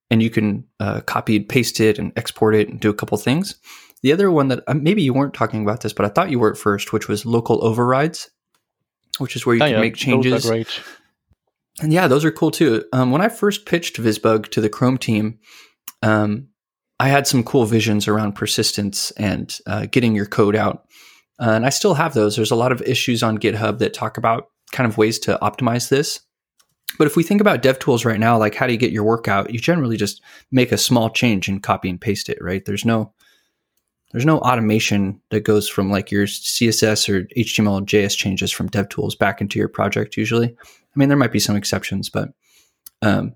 and 0.08 0.22
you 0.22 0.30
can 0.30 0.64
uh, 0.78 1.00
copy 1.00 1.34
and 1.36 1.48
paste 1.48 1.80
it 1.80 1.98
and 1.98 2.12
export 2.16 2.54
it 2.54 2.68
and 2.68 2.78
do 2.78 2.90
a 2.90 2.94
couple 2.94 3.18
things. 3.18 3.56
The 4.02 4.12
other 4.12 4.30
one 4.30 4.46
that 4.48 4.62
uh, 4.68 4.74
maybe 4.74 5.02
you 5.02 5.12
weren't 5.12 5.34
talking 5.34 5.62
about 5.62 5.80
this, 5.80 5.92
but 5.92 6.06
I 6.06 6.10
thought 6.10 6.30
you 6.30 6.38
were 6.38 6.52
at 6.52 6.58
first, 6.58 6.92
which 6.92 7.08
was 7.08 7.26
local 7.26 7.64
overrides 7.64 8.30
which 9.18 9.36
is 9.36 9.46
where 9.46 9.56
you 9.56 9.62
oh, 9.62 9.66
can 9.66 9.74
yeah, 9.74 9.80
make 9.80 9.96
changes. 9.96 10.48
And 11.80 11.92
yeah, 11.92 12.08
those 12.08 12.24
are 12.24 12.30
cool 12.30 12.50
too. 12.50 12.84
Um, 12.92 13.10
when 13.10 13.20
I 13.20 13.28
first 13.28 13.66
pitched 13.66 13.96
VisBug 13.96 14.50
to 14.50 14.60
the 14.60 14.70
Chrome 14.70 14.98
team, 14.98 15.38
um, 16.02 16.48
I 16.98 17.08
had 17.08 17.26
some 17.26 17.44
cool 17.44 17.66
visions 17.66 18.08
around 18.08 18.32
persistence 18.32 19.10
and 19.12 19.56
uh, 19.66 19.86
getting 19.86 20.14
your 20.14 20.26
code 20.26 20.56
out. 20.56 20.86
Uh, 21.38 21.50
and 21.50 21.66
I 21.66 21.70
still 21.70 21.94
have 21.94 22.14
those. 22.14 22.36
There's 22.36 22.50
a 22.50 22.56
lot 22.56 22.72
of 22.72 22.80
issues 22.82 23.22
on 23.22 23.38
GitHub 23.38 23.78
that 23.78 23.92
talk 23.92 24.16
about 24.16 24.48
kind 24.72 24.90
of 24.90 24.96
ways 24.96 25.18
to 25.20 25.38
optimize 25.42 25.90
this. 25.90 26.20
But 26.98 27.06
if 27.06 27.16
we 27.16 27.22
think 27.22 27.40
about 27.40 27.62
DevTools 27.62 28.06
right 28.06 28.20
now, 28.20 28.38
like 28.38 28.54
how 28.54 28.66
do 28.66 28.72
you 28.72 28.78
get 28.78 28.92
your 28.92 29.04
work 29.04 29.28
out? 29.28 29.52
You 29.52 29.58
generally 29.58 29.96
just 29.96 30.22
make 30.50 30.72
a 30.72 30.78
small 30.78 31.10
change 31.10 31.48
and 31.48 31.62
copy 31.62 31.90
and 31.90 32.00
paste 32.00 32.28
it, 32.28 32.38
right? 32.40 32.64
There's 32.64 32.84
no 32.84 33.12
there's 34.12 34.24
no 34.24 34.38
automation 34.38 35.20
that 35.30 35.40
goes 35.40 35.68
from 35.68 35.90
like 35.90 36.10
your 36.10 36.26
CSS 36.26 37.08
or 37.08 37.24
HTML 37.36 37.84
JS 37.84 38.16
changes 38.16 38.52
from 38.52 38.70
DevTools 38.70 39.18
back 39.18 39.40
into 39.40 39.58
your 39.58 39.68
project 39.68 40.16
usually. 40.16 40.48
I 40.48 40.98
mean, 40.98 41.08
there 41.08 41.18
might 41.18 41.32
be 41.32 41.40
some 41.40 41.56
exceptions, 41.56 42.08
but 42.08 42.30
um, 43.02 43.34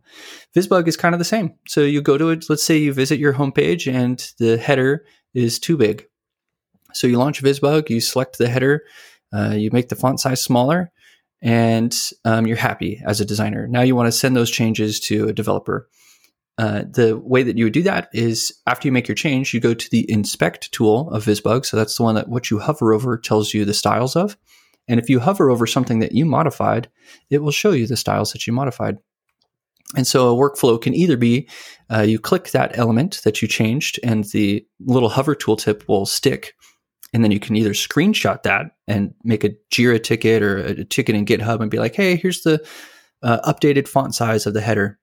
VisBug 0.56 0.88
is 0.88 0.96
kind 0.96 1.14
of 1.14 1.18
the 1.18 1.24
same. 1.24 1.54
So 1.68 1.82
you 1.82 2.02
go 2.02 2.18
to 2.18 2.30
it, 2.30 2.46
let's 2.48 2.64
say 2.64 2.76
you 2.78 2.92
visit 2.92 3.18
your 3.18 3.34
homepage 3.34 3.92
and 3.92 4.18
the 4.38 4.56
header 4.56 5.04
is 5.34 5.58
too 5.58 5.76
big. 5.76 6.06
So 6.92 7.06
you 7.06 7.18
launch 7.18 7.42
VisBug, 7.42 7.90
you 7.90 8.00
select 8.00 8.38
the 8.38 8.48
header, 8.48 8.82
uh, 9.32 9.50
you 9.50 9.70
make 9.72 9.88
the 9.88 9.96
font 9.96 10.18
size 10.18 10.42
smaller, 10.42 10.90
and 11.42 11.96
um, 12.24 12.46
you're 12.46 12.56
happy 12.56 13.00
as 13.06 13.20
a 13.20 13.24
designer. 13.24 13.68
Now 13.68 13.82
you 13.82 13.94
want 13.94 14.08
to 14.08 14.12
send 14.12 14.34
those 14.34 14.50
changes 14.50 14.98
to 15.00 15.28
a 15.28 15.32
developer. 15.32 15.88
Uh, 16.58 16.82
the 16.90 17.16
way 17.16 17.42
that 17.42 17.56
you 17.56 17.64
would 17.64 17.72
do 17.72 17.82
that 17.84 18.08
is 18.12 18.52
after 18.66 18.86
you 18.86 18.92
make 18.92 19.08
your 19.08 19.14
change, 19.14 19.54
you 19.54 19.60
go 19.60 19.72
to 19.72 19.90
the 19.90 20.10
inspect 20.10 20.70
tool 20.72 21.08
of 21.10 21.24
VisBug. 21.24 21.64
So 21.64 21.76
that's 21.76 21.96
the 21.96 22.02
one 22.02 22.16
that 22.16 22.28
what 22.28 22.50
you 22.50 22.58
hover 22.58 22.92
over 22.92 23.16
tells 23.16 23.54
you 23.54 23.64
the 23.64 23.72
styles 23.72 24.16
of. 24.16 24.36
And 24.88 24.98
if 25.00 25.08
you 25.08 25.20
hover 25.20 25.48
over 25.50 25.66
something 25.66 26.00
that 26.00 26.12
you 26.12 26.26
modified, 26.26 26.90
it 27.30 27.38
will 27.38 27.52
show 27.52 27.70
you 27.70 27.86
the 27.86 27.96
styles 27.96 28.32
that 28.32 28.46
you 28.46 28.52
modified. 28.52 28.98
And 29.96 30.06
so 30.06 30.28
a 30.28 30.38
workflow 30.38 30.80
can 30.80 30.94
either 30.94 31.16
be 31.16 31.48
uh, 31.92 32.02
you 32.02 32.18
click 32.18 32.50
that 32.50 32.78
element 32.78 33.20
that 33.24 33.42
you 33.42 33.48
changed, 33.48 33.98
and 34.04 34.24
the 34.24 34.64
little 34.80 35.08
hover 35.08 35.34
tooltip 35.34 35.88
will 35.88 36.06
stick. 36.06 36.54
And 37.12 37.24
then 37.24 37.32
you 37.32 37.40
can 37.40 37.56
either 37.56 37.72
screenshot 37.72 38.44
that 38.44 38.66
and 38.86 39.12
make 39.24 39.42
a 39.42 39.50
Jira 39.72 40.00
ticket 40.00 40.42
or 40.42 40.58
a 40.58 40.84
ticket 40.84 41.16
in 41.16 41.24
GitHub 41.24 41.60
and 41.60 41.70
be 41.70 41.78
like, 41.78 41.96
hey, 41.96 42.14
here's 42.14 42.42
the 42.42 42.64
uh, 43.22 43.52
updated 43.52 43.88
font 43.88 44.14
size 44.14 44.46
of 44.46 44.54
the 44.54 44.60
header. 44.60 44.98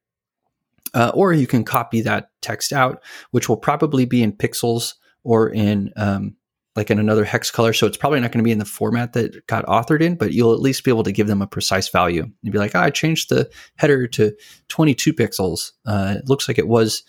Uh, 0.93 1.11
or 1.13 1.33
you 1.33 1.47
can 1.47 1.65
copy 1.65 1.99
that 1.99 2.29
text 2.41 2.71
out, 2.71 3.03
which 3.31 3.49
will 3.49 3.57
probably 3.57 4.05
be 4.05 4.23
in 4.23 4.31
pixels 4.31 4.93
or 5.23 5.49
in 5.49 5.91
um, 5.97 6.37
like 6.77 6.91
in 6.91 6.99
another 6.99 7.25
hex 7.25 7.49
color. 7.49 7.73
So 7.73 7.87
it's 7.87 7.97
probably 7.97 8.19
not 8.19 8.31
going 8.31 8.37
to 8.37 8.47
be 8.47 8.51
in 8.51 8.59
the 8.59 8.65
format 8.65 9.13
that 9.13 9.45
got 9.47 9.65
authored 9.65 9.99
in, 9.99 10.15
but 10.15 10.31
you'll 10.31 10.53
at 10.53 10.59
least 10.59 10.83
be 10.83 10.91
able 10.91 11.03
to 11.03 11.11
give 11.11 11.25
them 11.25 11.41
a 11.41 11.47
precise 11.47 11.89
value. 11.89 12.31
You'd 12.43 12.51
be 12.51 12.59
like, 12.59 12.75
oh, 12.75 12.79
I 12.79 12.91
changed 12.91 13.29
the 13.29 13.49
header 13.77 14.07
to 14.09 14.31
22 14.69 15.11
pixels. 15.11 15.71
Uh, 15.87 16.17
it 16.19 16.29
looks 16.29 16.47
like 16.47 16.59
it 16.59 16.67
was, 16.67 17.01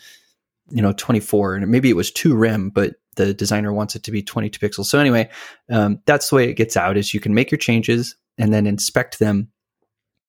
you 0.71 0.81
know, 0.81 0.95
24, 0.95 1.57
and 1.57 1.69
maybe 1.69 1.91
it 1.91 1.97
was 1.97 2.11
two 2.11 2.35
rem, 2.35 2.71
but 2.71 2.95
the 3.17 3.35
designer 3.35 3.71
wants 3.71 3.95
it 3.95 4.05
to 4.05 4.11
be 4.11 4.23
22 4.23 4.59
pixels. 4.59 4.87
So 4.87 4.99
anyway, 4.99 5.29
um, 5.69 6.01
that's 6.07 6.31
the 6.31 6.37
way 6.37 6.49
it 6.49 6.55
gets 6.55 6.75
out. 6.75 6.97
Is 6.97 7.13
you 7.13 7.21
can 7.21 7.35
make 7.35 7.51
your 7.51 7.59
changes 7.59 8.17
and 8.39 8.55
then 8.55 8.67
inspect 8.67 9.19
them, 9.19 9.51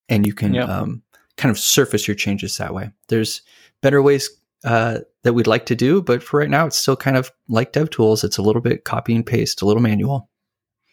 and 0.10 0.26
you 0.26 0.34
can 0.34 0.54
yep. 0.54 0.68
um, 0.68 1.02
kind 1.38 1.50
of 1.50 1.58
surface 1.58 2.10
your 2.10 2.16
changes 2.16 2.58
that 2.58 2.74
way. 2.74 2.92
There's 3.08 3.42
better 3.82 4.02
ways 4.02 4.30
uh, 4.64 5.00
that 5.24 5.34
we'd 5.34 5.48
like 5.48 5.66
to 5.68 5.76
do, 5.76 6.02
but 6.02 6.24
for 6.24 6.40
right 6.40 6.50
now, 6.50 6.66
it's 6.66 6.78
still 6.78 6.96
kind 6.96 7.18
of 7.18 7.32
like 7.48 7.74
DevTools. 7.74 8.24
It's 8.24 8.38
a 8.38 8.42
little 8.42 8.62
bit 8.62 8.84
copy 8.84 9.16
and 9.16 9.26
paste, 9.26 9.62
a 9.62 9.66
little 9.66 9.82
manual. 9.82 10.30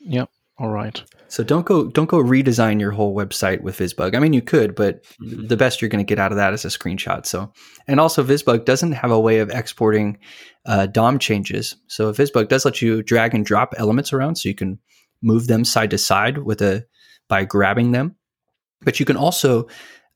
Yep. 0.01 0.31
All 0.59 0.71
right. 0.71 1.03
So 1.29 1.45
don't 1.45 1.67
go 1.67 1.89
don't 1.89 2.09
go 2.09 2.23
redesign 2.23 2.81
your 2.81 2.93
whole 2.93 3.15
website 3.15 3.61
with 3.61 3.79
VisBug. 3.79 4.15
I 4.15 4.21
mean, 4.21 4.33
you 4.33 4.41
could, 4.41 4.75
but 4.75 5.03
mm-hmm. 5.23 5.49
the 5.49 5.57
best 5.57 5.83
you're 5.83 5.89
going 5.91 6.05
to 6.05 6.09
get 6.09 6.19
out 6.19 6.33
of 6.33 6.37
that 6.37 6.55
is 6.55 6.65
a 6.65 6.69
screenshot. 6.69 7.27
So, 7.27 7.53
and 7.87 8.01
also 8.01 8.25
VisBug 8.25 8.65
doesn't 8.65 8.93
have 8.93 9.11
a 9.11 9.21
way 9.21 9.41
of 9.41 9.51
exporting 9.51 10.19
uh, 10.65 10.87
DOM 10.87 11.19
changes. 11.19 11.77
So 11.89 12.13
VisBug 12.13 12.49
does 12.49 12.65
let 12.65 12.81
you 12.81 13.03
drag 13.03 13.35
and 13.35 13.45
drop 13.45 13.75
elements 13.77 14.13
around, 14.13 14.37
so 14.37 14.49
you 14.49 14.55
can 14.55 14.79
move 15.23 15.47
them 15.47 15.65
side 15.65 15.91
to 15.91 15.99
side 15.99 16.39
with 16.39 16.63
a 16.63 16.87
by 17.29 17.45
grabbing 17.45 17.93
them. 17.93 18.17
But 18.83 18.99
you 18.99 19.05
can 19.05 19.17
also 19.17 19.67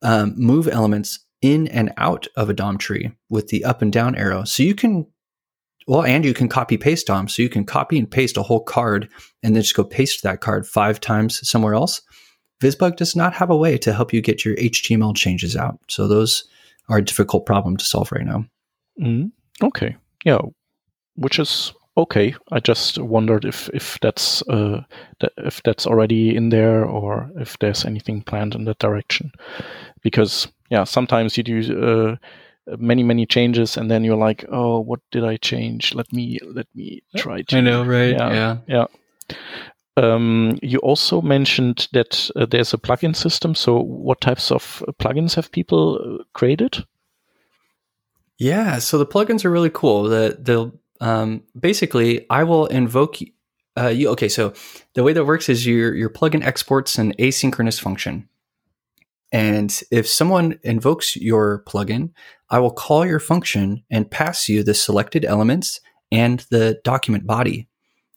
um, 0.02 0.34
move 0.36 0.68
elements 0.68 1.18
in 1.42 1.68
and 1.68 1.92
out 1.96 2.26
of 2.36 2.50
a 2.50 2.54
DOM 2.54 2.78
tree 2.78 3.10
with 3.28 3.48
the 3.48 3.64
up 3.64 3.82
and 3.82 3.92
down 3.92 4.14
arrow. 4.14 4.44
So 4.44 4.62
you 4.62 4.74
can, 4.74 5.06
well, 5.86 6.04
and 6.04 6.24
you 6.24 6.34
can 6.34 6.48
copy 6.48 6.76
paste 6.76 7.06
DOM. 7.06 7.28
So 7.28 7.42
you 7.42 7.48
can 7.48 7.64
copy 7.64 7.98
and 7.98 8.10
paste 8.10 8.36
a 8.36 8.42
whole 8.42 8.62
card 8.62 9.08
and 9.42 9.54
then 9.54 9.62
just 9.62 9.76
go 9.76 9.84
paste 9.84 10.22
that 10.22 10.40
card 10.40 10.66
five 10.66 11.00
times 11.00 11.46
somewhere 11.48 11.74
else. 11.74 12.02
VisBug 12.60 12.96
does 12.96 13.16
not 13.16 13.32
have 13.32 13.50
a 13.50 13.56
way 13.56 13.78
to 13.78 13.92
help 13.92 14.12
you 14.12 14.20
get 14.20 14.44
your 14.44 14.54
HTML 14.56 15.16
changes 15.16 15.56
out. 15.56 15.78
So 15.88 16.06
those 16.06 16.44
are 16.88 16.98
a 16.98 17.04
difficult 17.04 17.46
problem 17.46 17.76
to 17.78 17.84
solve 17.84 18.12
right 18.12 18.26
now. 18.26 18.44
Mm, 19.00 19.30
okay. 19.62 19.96
Yeah. 20.24 20.40
Which 21.14 21.38
is 21.38 21.72
okay. 21.96 22.34
I 22.52 22.60
just 22.60 22.98
wondered 22.98 23.44
if 23.44 23.70
if 23.72 23.98
that's 24.00 24.42
uh, 24.42 24.82
if 25.38 25.62
that's 25.62 25.86
already 25.86 26.36
in 26.36 26.50
there 26.50 26.84
or 26.84 27.30
if 27.36 27.58
there's 27.58 27.84
anything 27.84 28.22
planned 28.22 28.54
in 28.54 28.64
that 28.64 28.78
direction, 28.78 29.32
because 30.02 30.48
yeah, 30.70 30.84
sometimes 30.84 31.36
you 31.36 31.42
do 31.42 32.18
uh, 32.70 32.76
many 32.78 33.02
many 33.02 33.26
changes 33.26 33.76
and 33.76 33.90
then 33.90 34.04
you're 34.04 34.16
like, 34.16 34.44
oh, 34.50 34.80
what 34.80 35.00
did 35.10 35.24
I 35.24 35.36
change? 35.36 35.94
Let 35.94 36.12
me 36.12 36.38
let 36.42 36.66
me 36.74 37.02
try 37.16 37.42
to. 37.42 37.56
I 37.56 37.60
know, 37.60 37.84
right? 37.84 38.12
Yeah, 38.12 38.32
yeah. 38.32 38.56
yeah. 38.66 39.36
Um, 39.96 40.58
you 40.62 40.78
also 40.78 41.20
mentioned 41.20 41.88
that 41.92 42.30
uh, 42.36 42.46
there's 42.46 42.72
a 42.72 42.78
plugin 42.78 43.14
system. 43.14 43.54
So, 43.54 43.80
what 43.80 44.20
types 44.20 44.50
of 44.50 44.82
plugins 44.98 45.34
have 45.34 45.52
people 45.52 46.18
uh, 46.20 46.24
created? 46.32 46.84
Yeah, 48.38 48.78
so 48.78 48.96
the 48.96 49.06
plugins 49.06 49.44
are 49.44 49.50
really 49.50 49.70
cool. 49.70 50.04
The 50.04 50.38
the 50.40 50.72
um, 51.04 51.42
basically, 51.58 52.26
I 52.30 52.44
will 52.44 52.66
invoke 52.66 53.18
uh, 53.76 53.88
you. 53.88 54.08
Okay, 54.10 54.28
so 54.28 54.54
the 54.94 55.02
way 55.02 55.12
that 55.12 55.24
works 55.24 55.48
is 55.48 55.66
your 55.66 55.94
your 55.94 56.08
plugin 56.08 56.44
exports 56.44 56.96
an 56.96 57.12
asynchronous 57.18 57.80
function, 57.80 58.28
and 59.32 59.80
if 59.90 60.08
someone 60.08 60.58
invokes 60.62 61.16
your 61.16 61.62
plugin, 61.66 62.10
I 62.48 62.58
will 62.58 62.72
call 62.72 63.06
your 63.06 63.20
function 63.20 63.84
and 63.90 64.10
pass 64.10 64.48
you 64.48 64.62
the 64.62 64.74
selected 64.74 65.24
elements 65.24 65.80
and 66.10 66.40
the 66.50 66.80
document 66.82 67.26
body. 67.26 67.68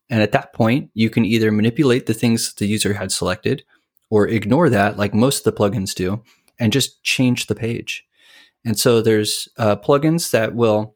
And 0.10 0.21
at 0.21 0.32
that 0.32 0.54
point, 0.54 0.89
you 0.93 1.10
can 1.10 1.26
either 1.26 1.52
manipulate 1.52 2.08
the 2.08 2.13
things 2.13 2.54
the 2.54 2.65
user 2.65 2.93
had 2.93 3.12
selected, 3.12 3.63
or 4.10 4.28
ignore 4.28 4.69
that, 4.69 4.97
like 4.97 5.13
most 5.13 5.39
of 5.39 5.54
the 5.54 5.58
plugins 5.60 5.93
do, 5.95 6.23
and 6.60 6.73
just 6.73 7.04
change 7.04 7.47
the 7.47 7.56
page. 7.56 8.06
And 8.65 8.78
so 8.78 9.02
there's 9.02 9.47
uh, 9.58 9.76
plugins 9.76 10.32
that 10.32 10.56
will 10.56 10.95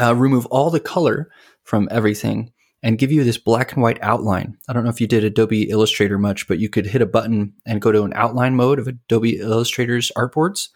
uh, 0.00 0.14
remove 0.14 0.46
all 0.46 0.70
the 0.70 0.80
color 0.80 1.30
from 1.62 1.88
everything 1.90 2.52
and 2.82 2.98
give 2.98 3.10
you 3.10 3.24
this 3.24 3.38
black 3.38 3.72
and 3.72 3.82
white 3.82 3.98
outline. 4.02 4.56
I 4.68 4.72
don't 4.72 4.84
know 4.84 4.90
if 4.90 5.00
you 5.00 5.06
did 5.06 5.24
Adobe 5.24 5.70
Illustrator 5.70 6.18
much, 6.18 6.46
but 6.46 6.58
you 6.58 6.68
could 6.68 6.86
hit 6.86 7.02
a 7.02 7.06
button 7.06 7.54
and 7.66 7.80
go 7.80 7.90
to 7.90 8.02
an 8.04 8.12
outline 8.14 8.54
mode 8.54 8.78
of 8.78 8.86
Adobe 8.86 9.38
Illustrator's 9.38 10.12
artboards. 10.16 10.68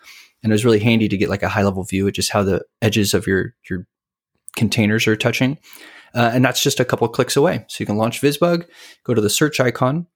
And 0.43 0.51
it 0.51 0.55
was 0.55 0.65
really 0.65 0.81
handy 0.81 1.09
to 1.09 1.19
get 1.19 1.29
like 1.29 1.43
a 1.43 1.49
high 1.49 1.63
level 1.63 1.85
view 1.85 2.07
of 2.09 2.15
just 2.15 2.33
how 2.33 2.43
the 2.43 2.65
edges 2.81 3.13
of 3.13 3.27
your, 3.27 3.55
your 3.69 3.87
containers 4.57 5.07
are 5.07 5.17
touching. 5.17 5.59
Uh, 6.15 6.31
and 6.35 6.45
that's 6.45 6.63
just 6.63 6.81
a 6.81 6.85
couple 6.85 7.07
clicks 7.09 7.37
away. 7.37 7.65
So 7.69 7.83
you 7.83 7.87
can 7.87 7.99
launch 7.99 8.21
VisBug, 8.21 8.67
go 9.05 9.15
to 9.15 9.21
the 9.21 9.31
search 9.31 9.61
icon, 9.61 10.07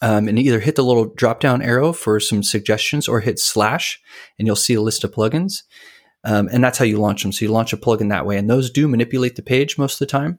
um, 0.00 0.28
and 0.28 0.38
either 0.38 0.60
hit 0.60 0.76
the 0.76 0.84
little 0.84 1.06
drop 1.06 1.40
down 1.40 1.60
arrow 1.62 1.92
for 1.92 2.20
some 2.20 2.42
suggestions 2.42 3.08
or 3.08 3.20
hit 3.20 3.38
slash, 3.38 4.00
and 4.38 4.46
you'll 4.46 4.54
see 4.54 4.74
a 4.74 4.80
list 4.80 5.02
of 5.02 5.12
plugins. 5.12 5.62
Um, 6.24 6.48
and 6.52 6.62
that's 6.62 6.78
how 6.78 6.84
you 6.84 6.98
launch 6.98 7.22
them. 7.22 7.32
So 7.32 7.44
you 7.44 7.50
launch 7.50 7.72
a 7.72 7.76
plugin 7.76 8.10
that 8.10 8.26
way, 8.26 8.36
and 8.36 8.48
those 8.48 8.70
do 8.70 8.86
manipulate 8.86 9.36
the 9.36 9.42
page 9.42 9.78
most 9.78 9.94
of 9.94 9.98
the 10.00 10.06
time. 10.06 10.38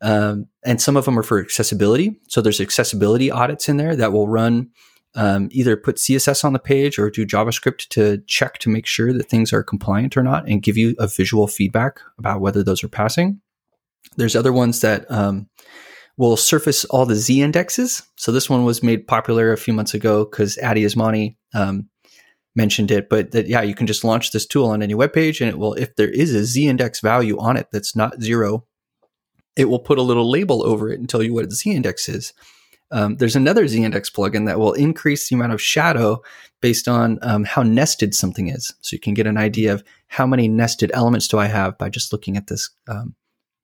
Um, 0.00 0.46
and 0.64 0.80
some 0.80 0.96
of 0.96 1.04
them 1.04 1.18
are 1.18 1.22
for 1.22 1.40
accessibility. 1.40 2.20
So 2.28 2.40
there's 2.40 2.60
accessibility 2.60 3.30
audits 3.30 3.68
in 3.68 3.76
there 3.76 3.96
that 3.96 4.12
will 4.12 4.28
run 4.28 4.70
um, 5.14 5.48
either 5.50 5.76
put 5.76 5.96
CSS 5.96 6.44
on 6.44 6.52
the 6.52 6.58
page 6.58 6.98
or 6.98 7.10
do 7.10 7.26
JavaScript 7.26 7.88
to 7.88 8.22
check 8.26 8.58
to 8.58 8.68
make 8.68 8.86
sure 8.86 9.12
that 9.12 9.28
things 9.28 9.52
are 9.52 9.62
compliant 9.62 10.16
or 10.16 10.22
not, 10.22 10.46
and 10.48 10.62
give 10.62 10.76
you 10.76 10.94
a 10.98 11.08
visual 11.08 11.46
feedback 11.46 12.00
about 12.18 12.40
whether 12.40 12.62
those 12.62 12.84
are 12.84 12.88
passing. 12.88 13.40
There's 14.16 14.36
other 14.36 14.52
ones 14.52 14.80
that 14.82 15.10
um, 15.10 15.48
will 16.16 16.36
surface 16.36 16.84
all 16.86 17.06
the 17.06 17.14
Z 17.14 17.42
indexes. 17.42 18.02
So 18.16 18.32
this 18.32 18.50
one 18.50 18.64
was 18.64 18.82
made 18.82 19.06
popular 19.06 19.52
a 19.52 19.58
few 19.58 19.72
months 19.72 19.94
ago 19.94 20.24
because 20.24 20.58
Addy 20.58 20.84
Osmani 20.84 21.36
um, 21.54 21.88
mentioned 22.54 22.90
it, 22.90 23.08
but 23.08 23.30
that 23.30 23.48
yeah, 23.48 23.62
you 23.62 23.74
can 23.74 23.86
just 23.86 24.04
launch 24.04 24.32
this 24.32 24.46
tool 24.46 24.66
on 24.66 24.82
any 24.82 24.94
web 24.94 25.12
page, 25.12 25.40
and 25.40 25.48
it 25.48 25.58
will, 25.58 25.74
if 25.74 25.96
there 25.96 26.10
is 26.10 26.34
a 26.34 26.44
z-index 26.44 27.00
value 27.00 27.38
on 27.38 27.56
it 27.56 27.68
that's 27.72 27.96
not 27.96 28.20
zero, 28.20 28.66
it 29.58 29.68
will 29.68 29.80
put 29.80 29.98
a 29.98 30.02
little 30.02 30.30
label 30.30 30.64
over 30.64 30.90
it 30.90 30.98
and 30.98 31.08
tell 31.08 31.22
you 31.22 31.34
what 31.34 31.44
its 31.44 31.56
z-index 31.56 32.08
is. 32.08 32.32
Um, 32.90 33.16
there's 33.16 33.36
another 33.36 33.66
z-index 33.68 34.08
plugin 34.08 34.46
that 34.46 34.58
will 34.58 34.72
increase 34.72 35.28
the 35.28 35.36
amount 35.36 35.52
of 35.52 35.60
shadow 35.60 36.22
based 36.62 36.88
on 36.88 37.18
um, 37.20 37.44
how 37.44 37.62
nested 37.62 38.14
something 38.14 38.48
is, 38.48 38.72
so 38.80 38.94
you 38.94 39.00
can 39.00 39.12
get 39.12 39.26
an 39.26 39.36
idea 39.36 39.74
of 39.74 39.84
how 40.06 40.26
many 40.26 40.48
nested 40.48 40.90
elements 40.94 41.28
do 41.28 41.38
I 41.38 41.46
have 41.46 41.76
by 41.76 41.90
just 41.90 42.12
looking 42.12 42.38
at 42.38 42.46
this 42.46 42.70
um, 42.88 43.14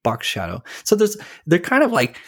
box 0.02 0.26
shadow. 0.26 0.62
So 0.82 0.94
there's 0.94 1.16
they're 1.46 1.58
kind 1.58 1.82
of 1.82 1.90
like 1.90 2.18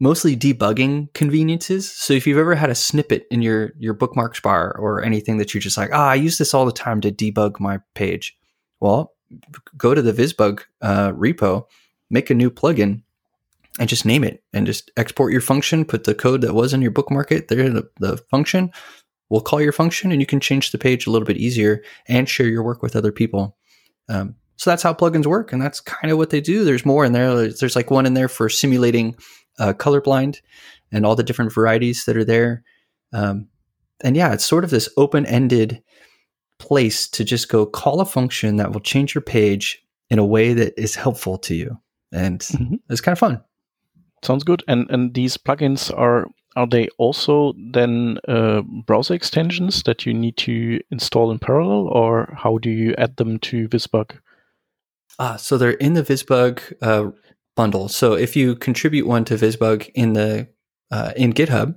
mostly 0.00 0.36
debugging 0.36 1.12
conveniences. 1.14 1.90
So 1.90 2.14
if 2.14 2.26
you've 2.26 2.38
ever 2.38 2.54
had 2.54 2.70
a 2.70 2.74
snippet 2.74 3.26
in 3.30 3.42
your 3.42 3.72
your 3.78 3.92
bookmarks 3.92 4.40
bar 4.40 4.74
or 4.78 5.04
anything 5.04 5.36
that 5.38 5.52
you're 5.52 5.60
just 5.60 5.76
like, 5.76 5.90
ah, 5.92 6.06
oh, 6.06 6.10
I 6.10 6.14
use 6.14 6.38
this 6.38 6.54
all 6.54 6.64
the 6.64 6.72
time 6.72 7.02
to 7.02 7.12
debug 7.12 7.60
my 7.60 7.80
page. 7.94 8.36
Well, 8.80 9.12
go 9.76 9.94
to 9.94 10.02
the 10.02 10.12
VisBug 10.12 10.62
uh, 10.80 11.12
repo, 11.12 11.66
make 12.10 12.30
a 12.30 12.34
new 12.34 12.50
plugin, 12.50 13.02
and 13.78 13.88
just 13.88 14.06
name 14.06 14.24
it, 14.24 14.42
and 14.52 14.66
just 14.66 14.90
export 14.96 15.32
your 15.32 15.40
function. 15.40 15.84
Put 15.84 16.04
the 16.04 16.14
code 16.14 16.40
that 16.40 16.54
was 16.54 16.72
in 16.72 16.82
your 16.82 16.90
bookmark 16.90 17.32
it 17.32 17.48
there, 17.48 17.68
the, 17.68 17.88
the 18.00 18.16
function. 18.30 18.70
We'll 19.28 19.40
call 19.40 19.60
your 19.60 19.72
function, 19.72 20.12
and 20.12 20.20
you 20.20 20.26
can 20.26 20.40
change 20.40 20.70
the 20.70 20.78
page 20.78 21.06
a 21.06 21.10
little 21.10 21.26
bit 21.26 21.36
easier 21.36 21.82
and 22.08 22.28
share 22.28 22.46
your 22.46 22.62
work 22.62 22.82
with 22.82 22.94
other 22.94 23.12
people. 23.12 23.56
Um, 24.08 24.36
so 24.56 24.70
that's 24.70 24.82
how 24.82 24.94
plugins 24.94 25.26
work, 25.26 25.52
and 25.52 25.60
that's 25.60 25.80
kind 25.80 26.10
of 26.10 26.18
what 26.18 26.30
they 26.30 26.40
do. 26.40 26.64
There's 26.64 26.86
more 26.86 27.04
in 27.04 27.12
there. 27.12 27.48
There's, 27.48 27.76
like 27.76 27.90
one 27.90 28.06
in 28.06 28.14
there 28.14 28.28
for 28.28 28.48
simulating 28.48 29.16
uh, 29.58 29.72
colorblind 29.74 30.40
and 30.92 31.04
all 31.04 31.16
the 31.16 31.22
different 31.22 31.52
varieties 31.52 32.04
that 32.04 32.16
are 32.16 32.24
there. 32.24 32.62
Um, 33.12 33.48
and 34.02 34.16
yeah, 34.16 34.32
it's 34.32 34.44
sort 34.44 34.64
of 34.64 34.70
this 34.70 34.88
open 34.96 35.26
ended 35.26 35.82
place 36.58 37.08
to 37.08 37.24
just 37.24 37.48
go 37.48 37.66
call 37.66 38.00
a 38.00 38.06
function 38.06 38.56
that 38.56 38.72
will 38.72 38.80
change 38.80 39.14
your 39.14 39.22
page 39.22 39.82
in 40.08 40.18
a 40.18 40.24
way 40.24 40.54
that 40.54 40.80
is 40.80 40.94
helpful 40.94 41.36
to 41.38 41.54
you. 41.54 41.78
And 42.12 42.40
mm-hmm. 42.40 42.76
it's 42.88 43.00
kind 43.00 43.12
of 43.12 43.18
fun. 43.18 43.42
Sounds 44.22 44.44
good. 44.44 44.62
And 44.66 44.90
and 44.90 45.14
these 45.14 45.36
plugins 45.36 45.96
are 45.96 46.26
are 46.56 46.66
they 46.66 46.88
also 46.98 47.52
then 47.72 48.18
uh, 48.26 48.62
browser 48.62 49.14
extensions 49.14 49.82
that 49.82 50.06
you 50.06 50.14
need 50.14 50.36
to 50.38 50.80
install 50.90 51.30
in 51.30 51.38
parallel, 51.38 51.88
or 51.88 52.34
how 52.36 52.58
do 52.58 52.70
you 52.70 52.94
add 52.96 53.16
them 53.16 53.38
to 53.40 53.68
VisBug? 53.68 54.12
Ah, 55.18 55.36
so 55.36 55.58
they're 55.58 55.70
in 55.72 55.92
the 55.92 56.02
VisBug 56.02 56.72
uh, 56.82 57.10
bundle. 57.54 57.88
So 57.88 58.14
if 58.14 58.36
you 58.36 58.56
contribute 58.56 59.06
one 59.06 59.24
to 59.26 59.34
VisBug 59.34 59.90
in 59.94 60.14
the 60.14 60.48
uh, 60.90 61.12
in 61.16 61.32
GitHub, 61.32 61.76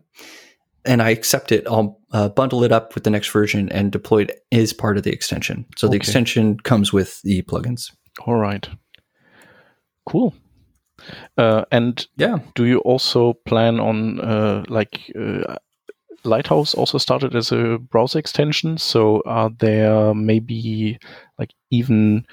and 0.86 1.02
I 1.02 1.10
accept 1.10 1.52
it, 1.52 1.68
I'll 1.68 2.00
uh, 2.12 2.30
bundle 2.30 2.64
it 2.64 2.72
up 2.72 2.96
with 2.96 3.04
the 3.04 3.10
next 3.10 3.30
version 3.30 3.70
and 3.70 3.92
deploy 3.92 4.24
it 4.24 4.46
as 4.52 4.74
part 4.74 4.98
of 4.98 5.04
the 5.04 5.12
extension. 5.12 5.66
So 5.78 5.88
okay. 5.88 5.94
the 5.94 5.98
extension 5.98 6.60
comes 6.60 6.94
with 6.94 7.22
the 7.24 7.42
plugins. 7.44 7.92
All 8.26 8.36
right. 8.36 8.68
Cool. 10.06 10.34
Uh, 11.38 11.66
and 11.72 12.08
yeah, 12.18 12.40
do 12.56 12.66
you 12.66 12.80
also 12.80 13.34
plan 13.46 13.80
on 13.80 14.20
uh, 14.20 14.64
like 14.68 15.12
uh, 15.20 15.56
Lighthouse 16.24 16.74
also 16.74 16.98
started 16.98 17.36
as 17.36 17.52
a 17.52 17.78
browser 17.78 18.20
extension? 18.20 18.78
So 18.78 19.22
are 19.26 19.50
there 19.60 20.14
maybe 20.14 21.00
like 21.38 21.54
even 21.72 22.26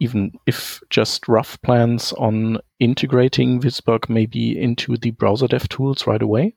even 0.00 0.32
if 0.46 0.80
just 0.90 1.26
rough 1.26 1.60
plans 1.62 2.12
on 2.14 2.58
integrating 2.78 3.60
VisBug 3.60 4.10
maybe 4.10 4.60
into 4.60 4.96
the 4.96 5.10
browser 5.12 5.48
dev 5.48 5.68
tools 5.68 6.06
right 6.06 6.20
away? 6.20 6.54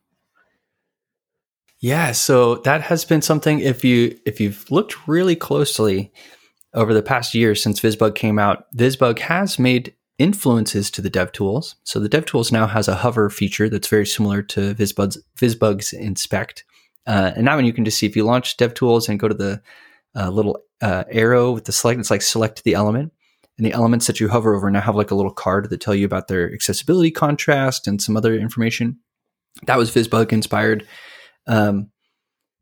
Yeah, 1.80 2.12
so 2.12 2.56
that 2.56 2.82
has 2.82 3.06
been 3.06 3.22
something 3.22 3.60
if 3.62 3.86
you 3.86 4.20
if 4.26 4.42
you've 4.42 4.70
looked 4.70 5.08
really 5.08 5.36
closely 5.36 6.12
over 6.74 6.94
the 6.94 7.02
past 7.02 7.34
year 7.34 7.56
since 7.56 7.80
VisBug 7.80 8.16
came 8.16 8.38
out, 8.38 8.66
VisBug 8.76 9.20
has 9.20 9.58
made 9.58 9.94
influences 10.20 10.92
to 10.92 11.02
the 11.02 11.10
DevTools. 11.10 11.76
So 11.84 12.00
the 12.00 12.10
DevTools 12.10 12.52
now 12.52 12.68
has 12.68 12.88
a 12.88 12.96
hover 12.96 13.30
feature 13.30 13.70
that's 13.70 13.88
very 13.88 14.06
similar 14.06 14.42
to 14.44 14.76
VisBug's, 14.76 15.18
VisBug's 15.38 15.94
inspect. 15.94 16.66
Uh, 17.08 17.32
and 17.36 17.46
now 17.46 17.56
when 17.56 17.66
you 17.66 17.74
can 17.74 17.86
just 17.86 17.98
see 17.98 18.06
if 18.06 18.16
you 18.16 18.24
launch 18.24 18.58
DevTools 18.58 19.10
and 19.10 19.20
go 19.20 19.28
to 19.28 19.34
the 19.34 19.62
uh, 20.16 20.30
little 20.30 20.60
uh, 20.82 21.06
arrow 21.10 21.52
with 21.52 21.66
the 21.66 21.72
select, 21.72 22.00
it's 22.00 22.12
like 22.12 22.22
select 22.22 22.64
the 22.64 22.76
element 22.76 23.12
and 23.60 23.66
the 23.66 23.74
elements 23.74 24.08
that 24.08 24.20
you 24.20 24.30
hover 24.30 24.56
over 24.56 24.72
now 24.72 24.80
have 24.80 24.96
like 24.96 25.12
a 25.12 25.16
little 25.16 25.34
card 25.34 25.70
that 25.70 25.82
tell 25.82 25.94
you 25.94 26.06
about 26.06 26.30
their 26.30 26.52
accessibility 26.54 27.12
contrast 27.12 27.88
and 27.88 28.02
some 28.02 28.16
other 28.16 28.34
information. 28.34 28.98
That 29.64 29.78
was 29.78 29.92
VisBug 29.92 30.32
inspired. 30.32 30.88
Um, 31.46 31.92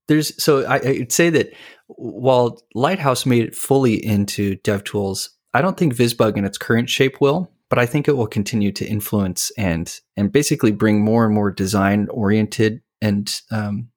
there's 0.08 0.42
so 0.42 0.66
I, 0.66 0.76
I'd 0.78 1.12
say 1.12 1.30
that 1.30 1.54
while 1.88 2.60
Lighthouse 2.74 3.26
made 3.26 3.44
it 3.44 3.56
fully 3.56 4.04
into 4.04 4.56
DevTools, 4.58 5.30
I 5.58 5.62
don't 5.62 5.76
think 5.76 5.96
VisBug 5.96 6.38
in 6.38 6.46
its 6.46 6.60
current 6.60 6.88
shape 6.88 7.20
will, 7.20 7.52
but 7.68 7.80
I 7.80 7.88
think 7.88 8.08
it 8.08 8.16
will 8.16 8.28
continue 8.28 8.72
to 8.74 8.86
influence 8.86 9.52
and 9.58 10.00
and 10.16 10.32
basically 10.32 10.72
bring 10.72 11.04
more 11.04 11.26
and 11.26 11.34
more 11.34 11.50
design 11.50 12.08
oriented 12.12 12.84
and 13.02 13.34
um, 13.50 13.90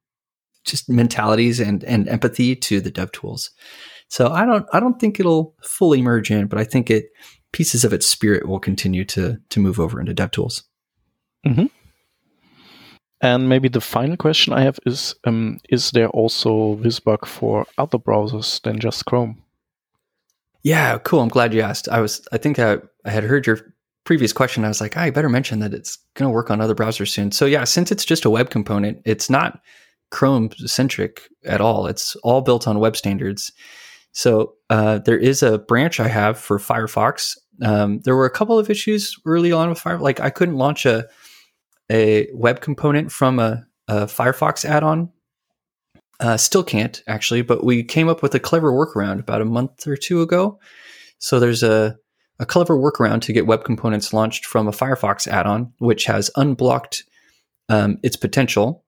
just 0.65 0.89
mentalities 0.89 1.61
and 1.61 1.85
and 1.85 2.09
empathy 2.09 2.57
to 2.57 2.81
the 2.81 2.91
dev 2.91 3.13
tools. 3.13 3.51
So 4.09 4.29
I 4.29 4.47
don't 4.47 4.67
I 4.73 4.81
don't 4.81 4.99
think 4.99 5.21
it'll 5.21 5.55
fully 5.63 6.01
merge 6.01 6.31
in, 6.31 6.47
but 6.47 6.59
I 6.59 6.65
think 6.65 6.89
it 6.89 7.11
pieces 7.53 7.85
of 7.85 7.93
its 7.93 8.07
spirit 8.07 8.49
will 8.49 8.59
continue 8.59 9.05
to 9.05 9.37
to 9.51 9.61
move 9.61 9.79
over 9.79 10.01
into 10.01 10.15
DevTools. 10.15 10.63
Mm-hmm. 11.47 11.67
And 13.21 13.51
maybe 13.51 13.69
the 13.69 13.83
final 13.83 14.17
question 14.17 14.55
I 14.55 14.63
have 14.63 14.79
is: 14.87 15.15
um, 15.25 15.59
Is 15.69 15.91
there 15.91 16.09
also 16.09 16.77
VisBug 16.77 17.27
for 17.27 17.67
other 17.77 17.99
browsers 17.99 18.63
than 18.63 18.79
just 18.79 19.05
Chrome? 19.05 19.43
Yeah, 20.63 20.99
cool. 20.99 21.21
I'm 21.21 21.29
glad 21.29 21.55
you 21.55 21.63
asked. 21.63 21.89
I 21.89 22.01
was 22.01 22.27
I 22.33 22.39
think 22.39 22.59
I, 22.59 22.79
I 23.05 23.11
had 23.11 23.25
heard 23.25 23.47
your 23.47 23.61
previous 24.05 24.33
question. 24.33 24.65
I 24.65 24.69
was 24.69 24.81
like, 24.81 24.97
I 24.97 25.11
better 25.11 25.29
mention 25.29 25.61
that 25.61 25.75
it's 25.75 25.99
going 26.15 26.29
to 26.29 26.35
work 26.35 26.51
on 26.51 26.61
other 26.61 26.75
browsers 26.75 27.09
soon. 27.09 27.33
So 27.33 27.47
yeah, 27.47 27.65
since 27.65 27.93
it's 27.93 28.05
just 28.05 28.25
a 28.25 28.31
web 28.31 28.51
component, 28.51 29.01
it's 29.05 29.31
not 29.31 29.61
Chrome 30.11 30.51
centric 30.67 31.23
at 31.45 31.61
all. 31.61 31.87
It's 31.87 32.17
all 32.17 32.41
built 32.41 32.67
on 32.67 32.81
web 32.81 32.97
standards. 32.97 33.53
So 34.13 34.55
uh, 34.69 34.99
there 34.99 35.19
is 35.19 35.43
a 35.43 35.59
branch 35.59 36.01
I 36.01 36.09
have 36.09 36.39
for 36.39 36.59
Firefox. 36.59 37.39
Um, 37.63 38.01
there 38.01 38.17
were 38.17 38.27
a 38.27 38.31
couple 38.31 38.59
of 38.59 38.71
issues 38.71 39.15
early 39.25 39.53
on 39.53 39.69
with 39.69 39.79
Fire, 39.79 39.99
like 39.99 40.19
I 40.19 40.31
couldn't 40.31 40.57
launch 40.57 40.87
a 40.87 41.07
a 41.91 42.29
web 42.33 42.61
component 42.61 43.11
from 43.11 43.39
a, 43.39 43.65
a 43.89 44.07
Firefox 44.07 44.65
add-on. 44.65 45.11
Uh, 46.21 46.37
still 46.37 46.63
can't 46.63 47.03
actually, 47.07 47.43
but 47.43 47.65
we 47.65 47.83
came 47.83 48.09
up 48.09 48.23
with 48.23 48.35
a 48.35 48.41
clever 48.41 48.73
workaround 48.73 49.19
about 49.19 49.41
a 49.41 49.47
month 49.47 49.87
or 49.87 49.97
two 49.97 50.21
ago. 50.23 50.59
So 51.19 51.41
there's 51.41 51.63
a 51.63 51.97
a 52.39 52.47
clever 52.47 52.77
workaround 52.77 53.21
to 53.23 53.35
get 53.35 53.47
web 53.47 53.65
components 53.65 54.15
launched 54.15 54.47
from 54.47 54.67
a 54.67 54.73
Firefox 54.73 55.27
add-on, 55.27 55.75
which 55.79 56.07
has 56.07 56.31
unblocked 56.37 57.05
um, 57.69 57.99
its 58.03 58.17
potential 58.17 58.83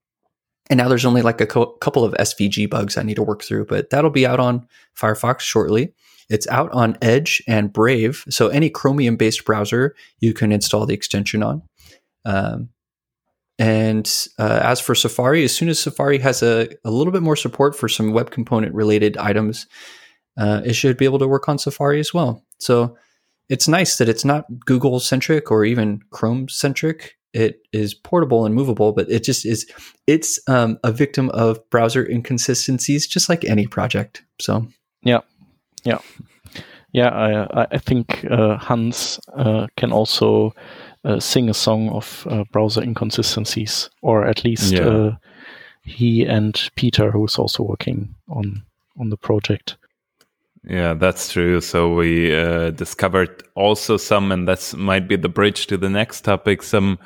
and 0.71 0.79
now 0.79 0.89
there's 0.89 1.05
only 1.05 1.23
like 1.23 1.41
a 1.41 1.47
co- 1.47 1.75
couple 1.83 2.05
of 2.05 2.15
SVG 2.15 2.71
bugs 2.71 2.97
I 2.97 3.03
need 3.03 3.17
to 3.17 3.23
work 3.23 3.43
through, 3.43 3.67
but 3.67 3.91
that'll 3.91 4.11
be 4.11 4.27
out 4.27 4.41
on 4.41 4.67
Firefox 4.99 5.41
shortly. 5.41 5.93
It's 6.31 6.49
out 6.49 6.71
on 6.73 6.97
Edge 7.03 7.43
and 7.47 7.73
Brave. 7.73 8.25
So 8.31 8.49
any 8.49 8.71
Chromium 8.71 9.17
based 9.17 9.45
browser, 9.45 9.95
you 10.21 10.33
can 10.33 10.53
install 10.53 10.87
the 10.87 10.95
extension 10.95 11.43
on. 11.43 11.63
Um, 12.25 12.71
and 13.63 14.27
uh, 14.41 14.59
as 14.65 14.81
for 14.81 14.97
Safari, 14.97 15.45
as 15.45 15.55
soon 15.55 15.69
as 15.69 15.79
Safari 15.79 16.19
has 16.19 16.43
a, 16.43 16.69
a 16.85 16.91
little 16.91 17.13
bit 17.13 17.23
more 17.23 17.37
support 17.37 17.77
for 17.77 17.89
some 17.89 18.13
web 18.13 18.33
component 18.33 18.75
related 18.75 19.17
items, 19.19 19.69
uh, 20.37 20.63
it 20.65 20.73
should 20.73 20.97
be 20.97 21.05
able 21.05 21.21
to 21.21 21.29
work 21.29 21.49
on 21.49 21.59
Safari 21.59 22.01
as 22.01 22.13
well. 22.13 22.43
So 22.59 22.97
it's 23.49 23.69
nice 23.69 23.99
that 23.99 24.09
it's 24.09 24.25
not 24.25 24.47
Google 24.67 24.99
centric 24.99 25.53
or 25.53 25.65
even 25.65 26.01
Chrome 26.11 26.49
centric 26.49 27.15
it 27.33 27.61
is 27.73 27.95
portable 27.95 28.45
and 28.45 28.53
movable, 28.53 28.91
but 28.93 29.09
it 29.09 29.23
just 29.23 29.47
is 29.47 29.65
it's 30.09 30.41
um, 30.49 30.79
a 30.83 30.91
victim 30.91 31.31
of 31.31 31.59
browser 31.71 32.05
inconsistencies, 32.05 33.07
just 33.07 33.29
like 33.29 33.45
any 33.45 33.69
project. 33.69 34.25
So 34.41 34.67
yeah, 35.03 35.21
yeah, 35.85 35.99
yeah. 36.93 37.47
I 37.55 37.67
I 37.71 37.79
think 37.79 38.27
uh, 38.29 38.59
Hans 38.59 39.21
uh, 39.37 39.69
can 39.77 39.93
also 39.93 40.53
uh, 41.05 41.21
sing 41.21 41.49
a 41.49 41.55
song 41.55 41.89
of 41.91 42.27
uh, 42.31 42.45
browser 42.53 42.83
inconsistencies, 42.83 43.91
or 44.03 44.25
at 44.25 44.45
least 44.45 44.73
yeah. 44.73 44.87
Uh, 44.87 45.17
he 45.85 46.25
and 46.25 46.71
Peter, 46.77 47.11
who's 47.11 47.39
also 47.39 47.63
working 47.63 48.15
on 48.29 48.63
on 48.99 49.11
the 49.11 49.17
project. 49.17 49.77
Yeah, 50.65 50.95
that's 50.95 51.33
true. 51.33 51.61
So 51.61 51.95
we 51.95 52.35
uh, 52.35 52.71
discovered 52.71 53.43
also 53.55 53.97
some, 53.97 54.31
and 54.31 54.47
that 54.47 54.75
might 54.77 55.09
be 55.09 55.17
the 55.17 55.29
bridge 55.29 55.67
to 55.69 55.77
the 55.77 55.91
next 55.91 56.21
topic, 56.21 56.63
some 56.63 56.99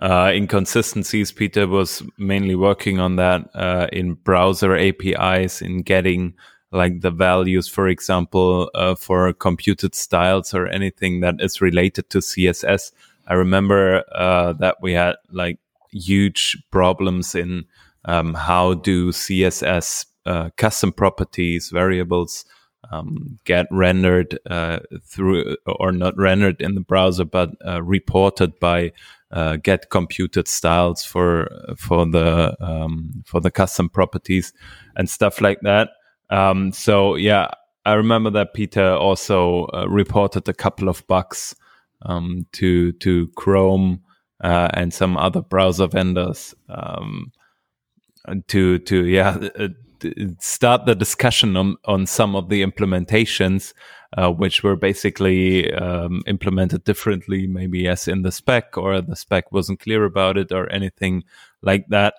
uh, 0.00 0.30
inconsistencies. 0.34 1.32
Peter 1.32 1.66
was 1.66 2.02
mainly 2.18 2.54
working 2.54 3.00
on 3.00 3.16
that 3.16 3.48
uh, 3.54 3.86
in 3.92 4.14
browser 4.14 4.76
APIs, 4.76 5.62
in 5.62 5.82
getting 5.82 6.34
like 6.70 7.00
the 7.00 7.10
values, 7.10 7.66
for 7.66 7.88
example, 7.88 8.70
uh, 8.74 8.94
for 8.94 9.32
computed 9.32 9.94
styles 9.94 10.52
or 10.52 10.66
anything 10.66 11.20
that 11.20 11.36
is 11.40 11.62
related 11.62 12.10
to 12.10 12.18
CSS. 12.18 12.92
I 13.28 13.34
remember 13.34 14.02
uh, 14.14 14.54
that 14.54 14.76
we 14.82 14.94
had 14.94 15.16
like 15.30 15.58
huge 15.92 16.56
problems 16.70 17.34
in 17.34 17.66
um, 18.04 18.34
how 18.34 18.74
do 18.74 19.10
CSS 19.12 20.06
uh, 20.26 20.50
custom 20.56 20.92
properties, 20.92 21.70
variables, 21.70 22.44
um, 22.90 23.38
get 23.44 23.66
rendered 23.70 24.38
uh, 24.48 24.78
through 25.02 25.56
or 25.66 25.92
not 25.92 26.16
rendered 26.16 26.60
in 26.60 26.74
the 26.74 26.80
browser, 26.80 27.24
but 27.24 27.50
uh, 27.66 27.82
reported 27.82 28.58
by 28.60 28.92
uh, 29.30 29.56
get 29.56 29.90
computed 29.90 30.48
styles 30.48 31.04
for 31.04 31.50
for 31.76 32.06
the 32.06 32.56
um, 32.60 33.22
for 33.26 33.40
the 33.40 33.50
custom 33.50 33.90
properties 33.90 34.52
and 34.96 35.10
stuff 35.10 35.40
like 35.40 35.60
that. 35.62 35.90
Um, 36.30 36.72
so 36.72 37.14
yeah, 37.14 37.48
I 37.84 37.94
remember 37.94 38.30
that 38.30 38.54
Peter 38.54 38.94
also 38.94 39.66
uh, 39.74 39.86
reported 39.88 40.48
a 40.48 40.54
couple 40.54 40.88
of 40.88 41.06
bugs 41.08 41.54
um, 42.02 42.46
to 42.52 42.92
to 42.92 43.28
Chrome 43.36 44.02
uh, 44.42 44.68
and 44.74 44.92
some 44.92 45.16
other 45.16 45.42
browser 45.42 45.86
vendors 45.86 46.54
um, 46.68 47.32
to 48.48 48.78
to 48.78 49.06
yeah 49.06 49.38
start 50.38 50.86
the 50.86 50.94
discussion 50.94 51.56
on, 51.56 51.76
on 51.84 52.06
some 52.06 52.36
of 52.36 52.48
the 52.48 52.64
implementations, 52.64 53.74
uh, 54.16 54.30
which 54.30 54.62
were 54.62 54.76
basically 54.76 55.72
um, 55.74 56.22
implemented 56.26 56.84
differently, 56.84 57.46
maybe 57.46 57.88
as 57.88 58.08
in 58.08 58.22
the 58.22 58.32
spec, 58.32 58.76
or 58.76 59.00
the 59.00 59.16
spec 59.16 59.50
wasn't 59.52 59.80
clear 59.80 60.04
about 60.04 60.36
it, 60.38 60.52
or 60.52 60.70
anything 60.70 61.24
like 61.62 61.86
that. 61.88 62.14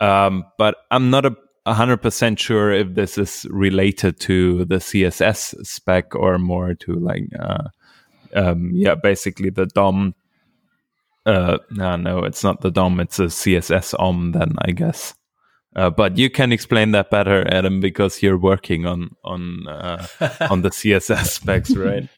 Um, 0.00 0.44
but 0.58 0.76
I'm 0.90 1.10
not 1.10 1.26
a 1.26 1.36
100% 1.66 2.38
sure 2.38 2.72
if 2.72 2.94
this 2.94 3.18
is 3.18 3.46
related 3.50 4.18
to 4.20 4.64
the 4.64 4.76
CSS 4.76 5.66
spec 5.66 6.14
or 6.14 6.38
more 6.38 6.74
to 6.74 6.94
like, 6.94 7.28
uh, 7.38 7.68
um, 8.34 8.70
yeah, 8.72 8.94
basically 8.94 9.50
the 9.50 9.66
DOM. 9.66 10.14
Uh, 11.26 11.58
no, 11.70 11.96
no, 11.96 12.24
it's 12.24 12.42
not 12.42 12.60
the 12.60 12.70
DOM, 12.70 12.98
it's 13.00 13.18
a 13.18 13.24
CSS 13.24 13.94
OM, 13.98 14.32
then 14.32 14.54
I 14.62 14.72
guess. 14.72 15.14
Uh, 15.76 15.90
but 15.90 16.18
you 16.18 16.28
can 16.30 16.50
explain 16.50 16.90
that 16.92 17.10
better, 17.10 17.46
Adam, 17.52 17.80
because 17.80 18.22
you're 18.22 18.38
working 18.38 18.86
on 18.86 19.10
on 19.22 19.68
uh, 19.68 20.06
on 20.50 20.62
the 20.62 20.70
CSS 20.78 21.26
specs, 21.26 21.76
right? 21.76 22.08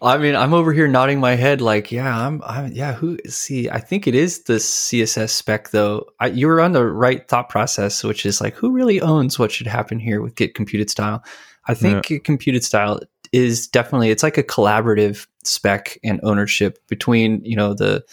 I 0.00 0.16
mean, 0.16 0.36
I'm 0.36 0.54
over 0.54 0.72
here 0.72 0.86
nodding 0.86 1.18
my 1.18 1.34
head, 1.34 1.60
like, 1.60 1.90
yeah, 1.90 2.26
I'm, 2.26 2.40
I'm 2.44 2.72
yeah. 2.72 2.92
Who 2.92 3.18
see? 3.26 3.68
I 3.68 3.80
think 3.80 4.06
it 4.06 4.14
is 4.14 4.44
the 4.44 4.54
CSS 4.54 5.30
spec, 5.30 5.70
though. 5.70 6.06
I, 6.20 6.28
you 6.28 6.46
were 6.46 6.60
on 6.60 6.72
the 6.72 6.86
right 6.86 7.26
thought 7.26 7.48
process, 7.48 8.04
which 8.04 8.24
is 8.24 8.40
like, 8.40 8.54
who 8.54 8.70
really 8.70 9.00
owns 9.00 9.38
what 9.38 9.50
should 9.50 9.66
happen 9.66 9.98
here 9.98 10.22
with 10.22 10.36
Get 10.36 10.54
Computed 10.54 10.88
Style? 10.88 11.24
I 11.66 11.74
think 11.74 12.08
yeah. 12.10 12.18
Computed 12.18 12.62
Style 12.62 13.00
is 13.32 13.66
definitely 13.66 14.10
it's 14.10 14.22
like 14.22 14.38
a 14.38 14.42
collaborative 14.42 15.26
spec 15.44 15.98
and 16.04 16.20
ownership 16.22 16.78
between 16.88 17.42
you 17.44 17.56
know 17.56 17.74
the 17.74 18.04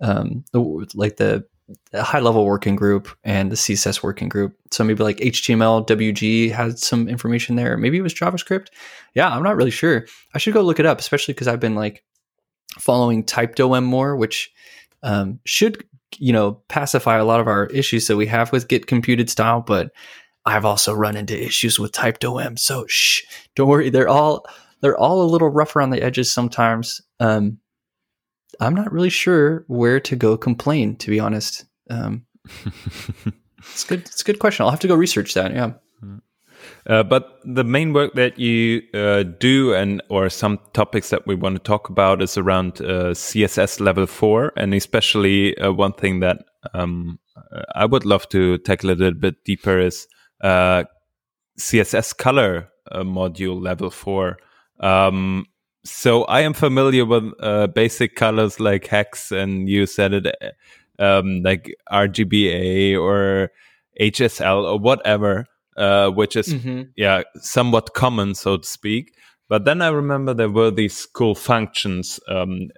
um 0.00 0.44
the, 0.52 0.60
like 0.94 1.16
the 1.16 1.44
a 1.92 2.02
high 2.02 2.20
level 2.20 2.46
working 2.46 2.76
group 2.76 3.08
and 3.24 3.52
the 3.52 3.56
CSS 3.56 4.02
working 4.02 4.28
group. 4.28 4.56
So 4.70 4.84
maybe 4.84 5.02
like 5.02 5.18
HTML, 5.18 5.86
WG 5.86 6.50
had 6.50 6.78
some 6.78 7.08
information 7.08 7.56
there. 7.56 7.76
Maybe 7.76 7.98
it 7.98 8.02
was 8.02 8.14
JavaScript. 8.14 8.68
Yeah, 9.14 9.28
I'm 9.28 9.42
not 9.42 9.56
really 9.56 9.70
sure. 9.70 10.06
I 10.34 10.38
should 10.38 10.54
go 10.54 10.62
look 10.62 10.80
it 10.80 10.86
up, 10.86 10.98
especially 10.98 11.34
because 11.34 11.48
I've 11.48 11.60
been 11.60 11.74
like 11.74 12.04
following 12.78 13.24
TypedOM 13.24 13.84
more, 13.84 14.16
which 14.16 14.50
um, 15.02 15.40
should 15.44 15.84
you 16.16 16.32
know 16.32 16.62
pacify 16.68 17.18
a 17.18 17.24
lot 17.24 17.40
of 17.40 17.48
our 17.48 17.66
issues 17.66 18.06
that 18.06 18.16
we 18.16 18.26
have 18.26 18.50
with 18.50 18.68
Get 18.68 18.86
computed 18.86 19.28
style. 19.28 19.60
But 19.60 19.90
I've 20.48 20.64
also 20.64 20.94
run 20.94 21.16
into 21.16 21.40
issues 21.40 21.78
with 21.78 21.92
TypedOM. 21.92 22.58
So 22.58 22.86
shh, 22.88 23.22
don't 23.54 23.68
worry. 23.68 23.90
They're 23.90 24.08
all 24.08 24.46
they're 24.80 24.96
all 24.96 25.22
a 25.22 25.30
little 25.30 25.48
rough 25.48 25.76
around 25.76 25.90
the 25.90 26.02
edges 26.02 26.32
sometimes. 26.32 27.00
Um, 27.20 27.58
I'm 28.60 28.74
not 28.74 28.92
really 28.92 29.10
sure 29.10 29.64
where 29.68 30.00
to 30.00 30.16
go 30.16 30.36
complain, 30.36 30.96
to 30.96 31.10
be 31.10 31.20
honest. 31.20 31.64
Um, 31.90 32.26
it's 33.58 33.84
good. 33.84 34.00
It's 34.00 34.22
a 34.22 34.24
good 34.24 34.38
question. 34.38 34.64
I'll 34.64 34.70
have 34.70 34.80
to 34.80 34.88
go 34.88 34.94
research 34.94 35.34
that. 35.34 35.52
Yeah. 35.52 35.72
Uh, 36.86 37.02
but 37.02 37.38
the 37.44 37.64
main 37.64 37.92
work 37.92 38.14
that 38.14 38.38
you 38.38 38.82
uh, 38.94 39.22
do 39.22 39.74
and 39.74 40.02
or 40.08 40.28
some 40.28 40.58
topics 40.72 41.10
that 41.10 41.26
we 41.26 41.34
want 41.34 41.54
to 41.54 41.62
talk 41.62 41.88
about 41.88 42.20
is 42.20 42.36
around 42.36 42.80
uh, 42.80 43.12
css 43.14 43.80
level 43.80 44.06
4 44.06 44.52
and 44.56 44.74
especially 44.74 45.56
uh, 45.58 45.70
one 45.70 45.92
thing 45.92 46.20
that 46.20 46.38
um, 46.74 47.18
i 47.74 47.84
would 47.84 48.04
love 48.04 48.28
to 48.28 48.58
tackle 48.58 48.90
a 48.90 48.92
little 48.92 49.18
bit 49.18 49.44
deeper 49.44 49.78
is 49.78 50.08
uh, 50.40 50.84
css 51.58 52.16
color 52.16 52.68
uh, 52.90 53.02
module 53.02 53.60
level 53.60 53.90
4 53.90 54.38
um, 54.80 55.46
so 55.84 56.24
I 56.24 56.40
am 56.40 56.52
familiar 56.52 57.04
with 57.04 57.32
uh, 57.40 57.66
basic 57.68 58.14
colors 58.14 58.60
like 58.60 58.86
hex, 58.86 59.32
and 59.32 59.68
you 59.68 59.86
said 59.86 60.12
it 60.12 60.36
um, 60.98 61.42
like 61.42 61.74
RGBA 61.90 63.00
or 63.00 63.50
HSL 64.00 64.64
or 64.64 64.78
whatever, 64.78 65.46
uh, 65.76 66.10
which 66.10 66.36
is 66.36 66.48
mm-hmm. 66.48 66.82
yeah 66.96 67.22
somewhat 67.36 67.94
common, 67.94 68.34
so 68.34 68.58
to 68.58 68.66
speak. 68.66 69.14
But 69.48 69.64
then 69.64 69.80
I 69.80 69.88
remember 69.88 70.34
there 70.34 70.50
were 70.50 70.70
these 70.70 71.06
cool 71.06 71.34
functions. 71.34 72.20
Um, 72.28 72.68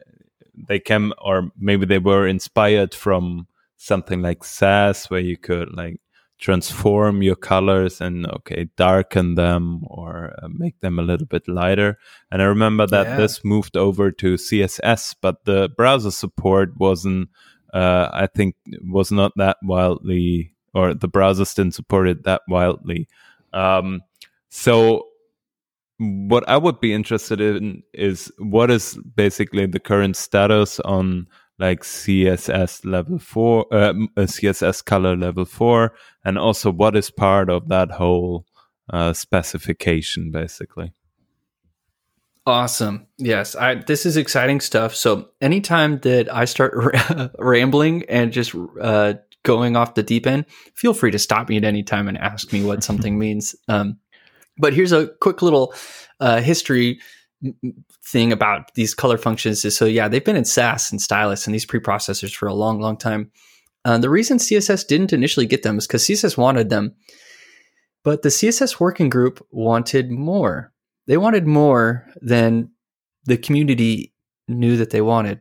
they 0.68 0.78
came, 0.78 1.12
or 1.18 1.50
maybe 1.58 1.86
they 1.86 1.98
were 1.98 2.28
inspired 2.28 2.94
from 2.94 3.48
something 3.76 4.22
like 4.22 4.44
Sass, 4.44 5.10
where 5.10 5.20
you 5.20 5.36
could 5.36 5.74
like 5.74 6.00
transform 6.40 7.22
your 7.22 7.36
colors 7.36 8.00
and 8.00 8.26
okay 8.26 8.68
darken 8.76 9.34
them 9.34 9.82
or 9.86 10.34
uh, 10.42 10.48
make 10.48 10.80
them 10.80 10.98
a 10.98 11.02
little 11.02 11.26
bit 11.26 11.46
lighter 11.46 11.98
and 12.30 12.40
i 12.40 12.44
remember 12.46 12.86
that 12.86 13.06
Yeah. 13.06 13.16
this 13.16 13.44
moved 13.44 13.76
over 13.76 14.10
to 14.10 14.34
css 14.36 15.14
but 15.20 15.44
the 15.44 15.68
browser 15.76 16.10
support 16.10 16.70
wasn't 16.78 17.28
uh, 17.74 18.08
i 18.12 18.26
think 18.26 18.54
was 18.82 19.12
not 19.12 19.32
that 19.36 19.58
wildly 19.62 20.54
or 20.72 20.94
the 20.94 21.08
browsers 21.08 21.54
didn't 21.54 21.74
support 21.74 22.08
it 22.08 22.24
that 22.24 22.40
wildly 22.48 23.06
um, 23.52 24.00
so 24.48 25.04
what 25.98 26.48
i 26.48 26.56
would 26.56 26.80
be 26.80 26.94
interested 26.94 27.38
in 27.40 27.82
is 27.92 28.32
what 28.38 28.70
is 28.70 28.98
basically 29.14 29.66
the 29.66 29.80
current 29.80 30.16
status 30.16 30.80
on 30.80 31.26
like 31.60 31.82
css 31.82 32.84
level 32.84 33.18
4 33.18 33.66
uh, 33.70 33.76
uh, 33.76 33.92
css 34.16 34.84
color 34.84 35.16
level 35.16 35.44
4 35.44 35.92
and 36.24 36.38
also 36.38 36.72
what 36.72 36.96
is 36.96 37.10
part 37.10 37.50
of 37.50 37.68
that 37.68 37.92
whole 37.92 38.46
uh, 38.92 39.12
specification 39.12 40.30
basically 40.30 40.92
Awesome. 42.46 43.06
Yes, 43.18 43.54
I 43.54 43.76
this 43.76 44.06
is 44.06 44.16
exciting 44.16 44.60
stuff. 44.60 44.94
So 44.94 45.28
anytime 45.40 45.98
that 46.00 46.34
I 46.34 46.46
start 46.46 46.74
rambling 47.38 48.04
and 48.08 48.32
just 48.32 48.54
uh, 48.80 49.14
going 49.42 49.76
off 49.76 49.94
the 49.94 50.02
deep 50.02 50.26
end, 50.26 50.46
feel 50.74 50.94
free 50.94 51.10
to 51.10 51.18
stop 51.18 51.48
me 51.48 51.58
at 51.58 51.64
any 51.64 51.82
time 51.82 52.08
and 52.08 52.16
ask 52.16 52.52
me 52.52 52.64
what 52.64 52.82
something 52.82 53.18
means. 53.24 53.54
Um, 53.68 53.98
but 54.58 54.72
here's 54.72 54.92
a 54.92 55.08
quick 55.20 55.42
little 55.42 55.74
uh, 56.18 56.40
history 56.40 57.00
thing 58.04 58.32
about 58.32 58.74
these 58.74 58.94
color 58.94 59.18
functions. 59.18 59.64
Is 59.64 59.76
so 59.76 59.86
yeah, 59.86 60.08
they've 60.08 60.24
been 60.24 60.36
in 60.36 60.44
Sass 60.44 60.90
and 60.90 61.00
Stylus 61.00 61.46
and 61.46 61.54
these 61.54 61.66
preprocessors 61.66 62.34
for 62.34 62.46
a 62.46 62.54
long, 62.54 62.80
long 62.80 62.96
time. 62.96 63.30
Uh, 63.84 63.98
the 63.98 64.10
reason 64.10 64.38
CSS 64.38 64.86
didn't 64.86 65.12
initially 65.12 65.46
get 65.46 65.62
them 65.62 65.78
is 65.78 65.86
because 65.86 66.04
CSS 66.04 66.36
wanted 66.36 66.68
them, 66.68 66.94
but 68.04 68.22
the 68.22 68.28
CSS 68.28 68.78
working 68.78 69.08
group 69.08 69.44
wanted 69.50 70.10
more 70.10 70.72
they 71.10 71.16
wanted 71.16 71.44
more 71.44 72.06
than 72.20 72.70
the 73.24 73.36
community 73.36 74.12
knew 74.46 74.76
that 74.76 74.90
they 74.90 75.00
wanted. 75.00 75.40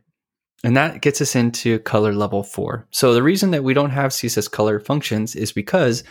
And 0.64 0.76
that 0.76 1.00
gets 1.00 1.20
us 1.20 1.36
into 1.36 1.78
color 1.78 2.12
level 2.12 2.42
four. 2.42 2.88
So 2.90 3.14
the 3.14 3.22
reason 3.22 3.52
that 3.52 3.62
we 3.62 3.72
don't 3.72 3.90
have 3.90 4.10
CSS 4.10 4.50
color 4.50 4.80
functions 4.80 5.36
is 5.36 5.52
because 5.52 6.02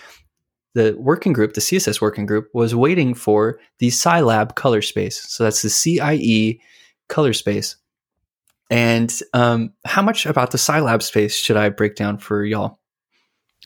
the 0.75 0.95
working 0.97 1.34
group, 1.34 1.53
the 1.53 1.62
CSS 1.62 2.01
working 2.01 2.25
group, 2.25 2.49
was 2.53 2.75
waiting 2.75 3.13
for 3.13 3.60
the 3.79 3.88
CIELAB 3.88 4.55
color 4.55 4.82
space. 4.82 5.21
So 5.27 5.43
that's 5.43 5.62
the 5.62 5.69
CIE 5.69 6.60
color 7.08 7.34
space. 7.34 7.75
And 8.69 9.12
um, 9.34 9.73
how 9.86 10.01
much 10.01 10.25
about 10.25 10.51
the 10.51 10.58
CIELAB 10.58 11.01
space 11.01 11.36
should 11.36 11.58
I 11.58 11.69
break 11.69 11.95
down 11.95 12.19
for 12.19 12.45
y'all? 12.45 12.79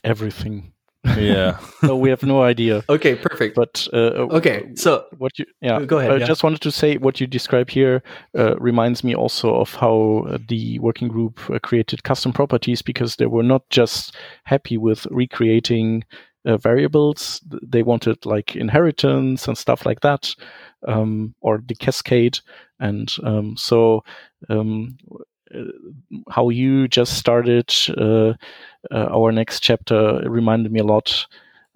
Everything. 0.04 0.72
yeah 1.18 1.60
no, 1.84 1.98
we 1.98 2.10
have 2.10 2.24
no 2.24 2.42
idea. 2.44 2.84
Okay, 2.88 3.16
perfect. 3.16 3.56
But 3.56 3.88
uh, 3.92 4.28
Okay, 4.32 4.72
so 4.76 5.06
what 5.18 5.38
you 5.38 5.46
yeah 5.62 5.82
Go 5.82 6.00
ahead, 6.00 6.12
I 6.12 6.18
yeah. 6.18 6.26
just 6.26 6.44
wanted 6.44 6.62
to 6.62 6.72
say 6.72 6.96
what 6.96 7.20
you 7.20 7.28
describe 7.28 7.70
here 7.70 8.02
uh, 8.38 8.56
reminds 8.58 9.04
me 9.04 9.14
also 9.14 9.54
of 9.54 9.76
how 9.76 10.26
uh, 10.30 10.38
the 10.48 10.80
working 10.80 11.10
group 11.10 11.42
uh, 11.50 11.60
created 11.60 12.04
custom 12.04 12.32
properties 12.32 12.82
because 12.82 13.18
they 13.18 13.26
were 13.26 13.44
not 13.44 13.70
just 13.70 14.16
happy 14.46 14.78
with 14.78 15.06
recreating 15.12 16.06
uh, 16.46 16.58
variables 16.58 17.42
they 17.46 17.84
wanted 17.84 18.26
like 18.26 18.56
inheritance 18.56 19.48
and 19.48 19.58
stuff 19.58 19.86
like 19.86 20.02
that 20.02 20.36
um, 20.88 21.34
or 21.42 21.62
the 21.66 21.76
cascade 21.76 22.40
and 22.80 23.16
um, 23.24 23.56
so 23.58 24.04
um, 24.50 24.98
uh, 25.56 25.64
how 26.30 26.50
you 26.50 26.88
just 26.88 27.18
started 27.18 27.74
uh, 27.98 28.34
uh, 28.92 29.08
our 29.12 29.32
next 29.32 29.62
chapter 29.62 30.22
reminded 30.30 30.72
me 30.72 30.80
a 30.80 30.86
lot 30.86 31.26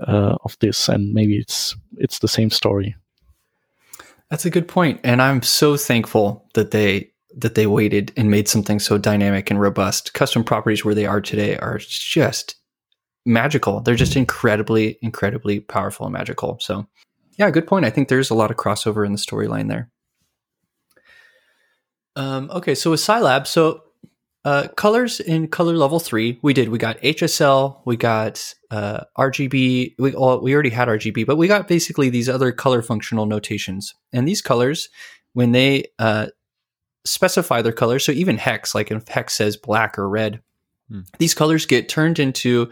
uh, 0.07 0.35
of 0.43 0.57
this 0.59 0.89
and 0.89 1.13
maybe 1.13 1.37
it's 1.37 1.75
it's 1.97 2.19
the 2.19 2.27
same 2.27 2.49
story 2.49 2.95
That's 4.29 4.45
a 4.45 4.49
good 4.49 4.67
point, 4.67 4.99
and 5.03 5.21
I'm 5.21 5.41
so 5.41 5.77
thankful 5.77 6.45
that 6.53 6.71
they 6.71 7.11
that 7.37 7.55
they 7.55 7.67
waited 7.67 8.11
and 8.17 8.31
made 8.31 8.49
something 8.49 8.79
so 8.79 8.97
dynamic 8.97 9.49
and 9.49 9.61
robust. 9.61 10.13
Custom 10.13 10.43
properties 10.43 10.83
where 10.83 10.95
they 10.95 11.05
are 11.05 11.21
today 11.21 11.55
are 11.57 11.77
just 11.77 12.56
magical. 13.27 13.81
They're 13.81 13.95
just 13.95 14.15
incredibly, 14.15 14.97
incredibly 15.01 15.59
powerful 15.59 16.05
and 16.07 16.13
magical. 16.13 16.57
So, 16.61 16.87
yeah, 17.37 17.51
good 17.51 17.67
point. 17.67 17.85
I 17.85 17.89
think 17.89 18.07
there's 18.07 18.29
a 18.29 18.35
lot 18.35 18.49
of 18.49 18.57
crossover 18.57 19.05
in 19.05 19.11
the 19.11 19.17
storyline 19.17 19.67
there. 19.67 19.91
Um, 22.15 22.49
okay, 22.51 22.73
so 22.73 22.91
with 22.91 22.99
CIELAB, 22.99 23.45
so 23.45 23.83
uh, 24.43 24.69
colors 24.69 25.19
in 25.19 25.49
color 25.49 25.73
level 25.75 25.99
three, 25.99 26.39
we 26.41 26.53
did. 26.53 26.69
We 26.69 26.79
got 26.79 26.99
HSL, 27.01 27.81
we 27.85 27.95
got 27.95 28.53
uh, 28.71 29.01
RGB. 29.17 29.95
We 29.99 30.13
all, 30.15 30.41
we 30.41 30.53
already 30.53 30.71
had 30.71 30.87
RGB, 30.87 31.27
but 31.27 31.35
we 31.35 31.47
got 31.47 31.67
basically 31.67 32.09
these 32.09 32.29
other 32.29 32.51
color 32.51 32.81
functional 32.81 33.27
notations. 33.27 33.93
And 34.11 34.27
these 34.27 34.41
colors, 34.41 34.89
when 35.33 35.51
they 35.51 35.85
uh, 35.99 36.27
specify 37.05 37.61
their 37.61 37.73
color, 37.73 37.99
so 37.99 38.11
even 38.13 38.37
hex, 38.37 38.73
like 38.73 38.89
if 38.89 39.07
hex 39.07 39.35
says 39.35 39.57
black 39.57 39.99
or 39.99 40.09
red, 40.09 40.41
Hmm. 40.89 41.01
these 41.19 41.33
colors 41.33 41.65
get 41.65 41.89
turned 41.89 42.17
into 42.17 42.69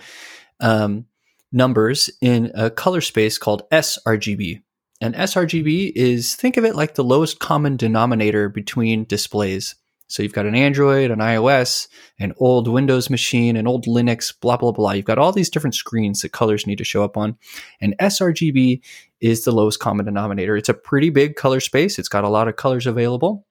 um, 0.59 1.05
numbers 1.51 2.09
in 2.21 2.51
a 2.53 2.69
color 2.69 3.01
space 3.01 3.37
called 3.37 3.69
sRGB. 3.71 4.61
And 5.01 5.15
sRGB 5.15 5.91
is 5.95 6.35
think 6.35 6.57
of 6.57 6.65
it 6.65 6.75
like 6.75 6.95
the 6.95 7.03
lowest 7.03 7.39
common 7.39 7.77
denominator 7.77 8.49
between 8.49 9.05
displays. 9.05 9.75
So 10.07 10.21
you've 10.21 10.33
got 10.33 10.45
an 10.45 10.55
Android, 10.55 11.09
an 11.09 11.19
iOS, 11.19 11.87
an 12.19 12.33
old 12.37 12.67
Windows 12.67 13.09
machine, 13.09 13.57
an 13.57 13.67
old 13.67 13.85
Linux, 13.85 14.33
blah, 14.39 14.55
blah, 14.55 14.71
blah. 14.71 14.91
You've 14.91 15.05
got 15.05 15.17
all 15.17 15.31
these 15.31 15.49
different 15.49 15.75
screens 15.75 16.21
that 16.21 16.31
colors 16.31 16.67
need 16.67 16.77
to 16.77 16.83
show 16.83 17.03
up 17.03 17.17
on. 17.17 17.37
And 17.81 17.95
sRGB 17.99 18.81
is 19.19 19.43
the 19.43 19.51
lowest 19.51 19.79
common 19.79 20.05
denominator. 20.05 20.55
It's 20.55 20.69
a 20.69 20.75
pretty 20.75 21.09
big 21.09 21.35
color 21.35 21.59
space. 21.59 21.97
It's 21.97 22.07
got 22.07 22.23
a 22.23 22.29
lot 22.29 22.47
of 22.47 22.55
colors 22.55 22.85
available, 22.85 23.47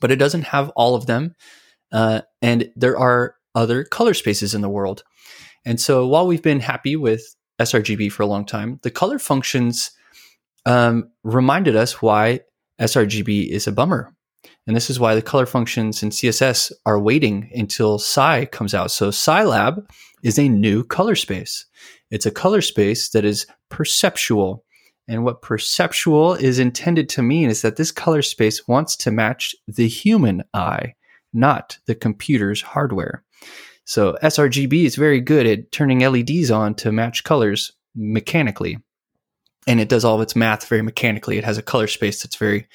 but 0.00 0.12
it 0.12 0.16
doesn't 0.16 0.42
have 0.42 0.70
all 0.70 0.94
of 0.94 1.06
them. 1.06 1.34
Uh, 1.90 2.20
and 2.40 2.70
there 2.76 2.96
are 2.96 3.34
other 3.56 3.82
color 3.82 4.14
spaces 4.14 4.54
in 4.54 4.60
the 4.60 4.68
world. 4.68 5.02
And 5.64 5.80
so 5.80 6.06
while 6.06 6.26
we've 6.26 6.42
been 6.42 6.60
happy 6.60 6.96
with 6.96 7.36
sRGB 7.60 8.10
for 8.12 8.22
a 8.22 8.26
long 8.26 8.44
time, 8.44 8.78
the 8.82 8.90
color 8.90 9.18
functions 9.18 9.90
um, 10.66 11.10
reminded 11.22 11.76
us 11.76 12.00
why 12.00 12.40
sRGB 12.80 13.48
is 13.48 13.66
a 13.66 13.72
bummer. 13.72 14.14
And 14.66 14.76
this 14.76 14.90
is 14.90 15.00
why 15.00 15.14
the 15.14 15.22
color 15.22 15.46
functions 15.46 16.02
in 16.02 16.10
CSS 16.10 16.72
are 16.86 16.98
waiting 16.98 17.50
until 17.54 17.98
Psi 17.98 18.46
comes 18.46 18.74
out. 18.74 18.90
So 18.90 19.10
CIELAB 19.10 19.84
is 20.22 20.38
a 20.38 20.48
new 20.48 20.84
color 20.84 21.14
space. 21.14 21.66
It's 22.10 22.26
a 22.26 22.30
color 22.30 22.60
space 22.60 23.10
that 23.10 23.24
is 23.24 23.46
perceptual. 23.68 24.64
And 25.08 25.24
what 25.24 25.42
perceptual 25.42 26.34
is 26.34 26.58
intended 26.58 27.08
to 27.10 27.22
mean 27.22 27.50
is 27.50 27.62
that 27.62 27.76
this 27.76 27.90
color 27.90 28.22
space 28.22 28.68
wants 28.68 28.96
to 28.96 29.10
match 29.10 29.54
the 29.66 29.88
human 29.88 30.44
eye, 30.54 30.94
not 31.32 31.78
the 31.86 31.94
computer's 31.94 32.62
hardware. 32.62 33.24
So 33.90 34.16
sRGB 34.22 34.84
is 34.84 34.94
very 34.94 35.20
good 35.20 35.48
at 35.48 35.72
turning 35.72 35.98
LEDs 35.98 36.52
on 36.52 36.76
to 36.76 36.92
match 36.92 37.24
colors 37.24 37.72
mechanically. 37.96 38.78
And 39.66 39.80
it 39.80 39.88
does 39.88 40.04
all 40.04 40.14
of 40.14 40.20
its 40.20 40.36
math 40.36 40.68
very 40.68 40.80
mechanically. 40.80 41.38
It 41.38 41.44
has 41.44 41.58
a 41.58 41.62
color 41.62 41.88
space 41.88 42.22
that's 42.22 42.36
very 42.36 42.68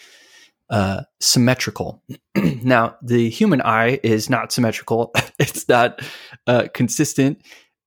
uh, 0.69 1.04
symmetrical. 1.21 2.04
now, 2.36 2.97
the 3.01 3.30
human 3.30 3.62
eye 3.62 4.01
is 4.04 4.30
not 4.30 4.51
symmetrical. 4.51 5.13
it's 5.39 5.69
not 5.69 6.01
uh, 6.47 6.67
consistent, 6.73 7.41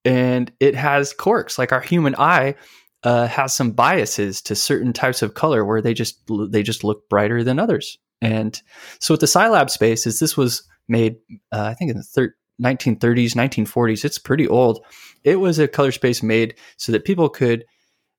and 0.06 0.50
it 0.58 0.74
has 0.74 1.12
quirks. 1.12 1.58
Like 1.58 1.70
our 1.70 1.82
human 1.82 2.14
eye 2.16 2.54
uh, 3.02 3.26
has 3.26 3.52
some 3.52 3.72
biases 3.72 4.40
to 4.40 4.54
certain 4.54 4.94
types 4.94 5.20
of 5.20 5.34
color 5.34 5.66
where 5.66 5.82
they 5.82 5.92
just 5.92 6.18
they 6.48 6.62
just 6.62 6.82
look 6.82 7.06
brighter 7.10 7.44
than 7.44 7.58
others. 7.58 7.98
And 8.22 8.58
so, 9.00 9.12
with 9.12 9.20
the 9.20 9.26
CIELAB 9.26 9.68
space, 9.68 10.06
is 10.06 10.18
this 10.18 10.34
was 10.34 10.66
made, 10.88 11.16
uh, 11.52 11.64
I 11.64 11.74
think, 11.74 11.90
in 11.90 11.98
the 11.98 12.02
thir- 12.02 12.34
1930s, 12.62 13.34
1940s. 13.34 14.04
It's 14.04 14.18
pretty 14.18 14.48
old. 14.48 14.84
It 15.24 15.36
was 15.36 15.58
a 15.58 15.68
color 15.68 15.92
space 15.92 16.22
made 16.22 16.54
so 16.76 16.92
that 16.92 17.04
people 17.04 17.28
could 17.28 17.64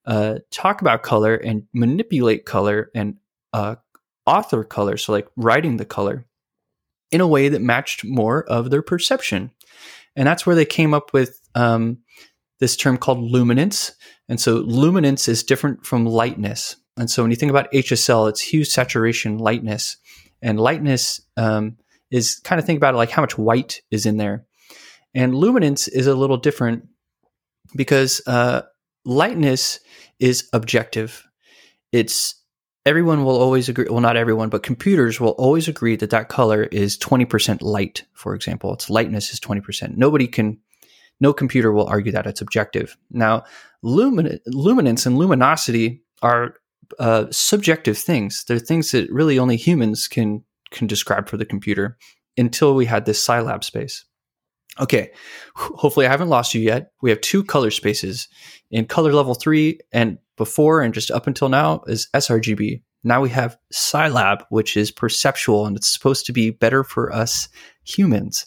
uh, 0.05 0.39
talk 0.51 0.81
about 0.81 1.03
color 1.03 1.35
and 1.35 1.63
manipulate 1.73 2.45
color 2.45 2.89
and 2.95 3.17
uh, 3.53 3.75
author 4.25 4.63
color, 4.63 4.97
so 4.97 5.11
like 5.11 5.27
writing 5.35 5.77
the 5.77 5.85
color 5.85 6.25
in 7.11 7.21
a 7.21 7.27
way 7.27 7.49
that 7.49 7.61
matched 7.61 8.05
more 8.05 8.43
of 8.43 8.69
their 8.69 8.81
perception. 8.81 9.51
And 10.15 10.27
that's 10.27 10.45
where 10.45 10.55
they 10.55 10.65
came 10.65 10.93
up 10.93 11.13
with 11.13 11.39
um, 11.55 11.99
this 12.59 12.75
term 12.75 12.97
called 12.97 13.19
luminance. 13.19 13.93
And 14.27 14.39
so 14.39 14.55
luminance 14.55 15.27
is 15.27 15.43
different 15.43 15.85
from 15.85 16.05
lightness. 16.05 16.75
And 16.97 17.09
so 17.09 17.23
when 17.23 17.31
you 17.31 17.37
think 17.37 17.49
about 17.49 17.71
HSL, 17.71 18.29
it's 18.29 18.41
hue, 18.41 18.63
saturation, 18.63 19.37
lightness. 19.37 19.97
And 20.41 20.59
lightness 20.59 21.21
um, 21.37 21.77
is 22.11 22.39
kind 22.43 22.59
of 22.59 22.65
think 22.65 22.77
about 22.77 22.93
it 22.93 22.97
like 22.97 23.11
how 23.11 23.21
much 23.21 23.37
white 23.37 23.81
is 23.91 24.05
in 24.05 24.17
there. 24.17 24.45
And 25.13 25.35
luminance 25.35 25.87
is 25.87 26.07
a 26.07 26.15
little 26.15 26.37
different 26.37 26.87
because 27.75 28.21
uh, 28.27 28.61
lightness 29.05 29.79
is 30.19 30.49
objective. 30.53 31.27
It's 31.91 32.35
everyone 32.85 33.23
will 33.23 33.37
always 33.39 33.69
agree. 33.69 33.87
Well, 33.89 34.01
not 34.01 34.17
everyone, 34.17 34.49
but 34.49 34.63
computers 34.63 35.19
will 35.19 35.31
always 35.31 35.67
agree 35.67 35.95
that 35.97 36.09
that 36.11 36.29
color 36.29 36.63
is 36.63 36.97
20% 36.97 37.61
light, 37.61 38.05
for 38.13 38.35
example. 38.35 38.73
Its 38.73 38.89
lightness 38.89 39.33
is 39.33 39.39
20%. 39.39 39.97
Nobody 39.97 40.27
can 40.27 40.59
no 41.19 41.33
computer 41.33 41.71
will 41.71 41.87
argue 41.87 42.13
that 42.13 42.25
it's 42.25 42.41
objective. 42.41 42.97
Now, 43.11 43.43
lumin- 43.83 44.39
luminance 44.47 45.05
and 45.05 45.17
luminosity 45.17 46.01
are 46.21 46.55
uh, 46.97 47.25
subjective 47.29 47.97
things. 47.97 48.45
They're 48.47 48.57
things 48.57 48.91
that 48.91 49.11
really 49.11 49.37
only 49.37 49.57
humans 49.57 50.07
can 50.07 50.43
can 50.71 50.87
describe 50.87 51.27
for 51.27 51.37
the 51.37 51.45
computer 51.45 51.97
until 52.37 52.75
we 52.75 52.85
had 52.85 53.05
this 53.05 53.25
CIELAB 53.25 53.63
space. 53.63 54.05
Okay, 54.79 55.11
hopefully 55.55 56.05
I 56.05 56.09
haven't 56.09 56.29
lost 56.29 56.53
you 56.53 56.61
yet. 56.61 56.91
We 57.01 57.09
have 57.09 57.19
two 57.21 57.43
color 57.43 57.71
spaces 57.71 58.27
in 58.71 58.85
color 58.85 59.11
level 59.11 59.33
three 59.33 59.79
and 59.91 60.17
before 60.37 60.81
and 60.81 60.93
just 60.93 61.11
up 61.11 61.27
until 61.27 61.49
now 61.49 61.81
is 61.87 62.07
sRGB. 62.13 62.81
Now 63.03 63.21
we 63.21 63.29
have 63.29 63.57
CIELAB, 63.73 64.43
which 64.49 64.77
is 64.77 64.91
perceptual 64.91 65.65
and 65.65 65.75
it's 65.75 65.91
supposed 65.91 66.25
to 66.27 66.33
be 66.33 66.49
better 66.49 66.83
for 66.83 67.13
us 67.13 67.49
humans. 67.83 68.45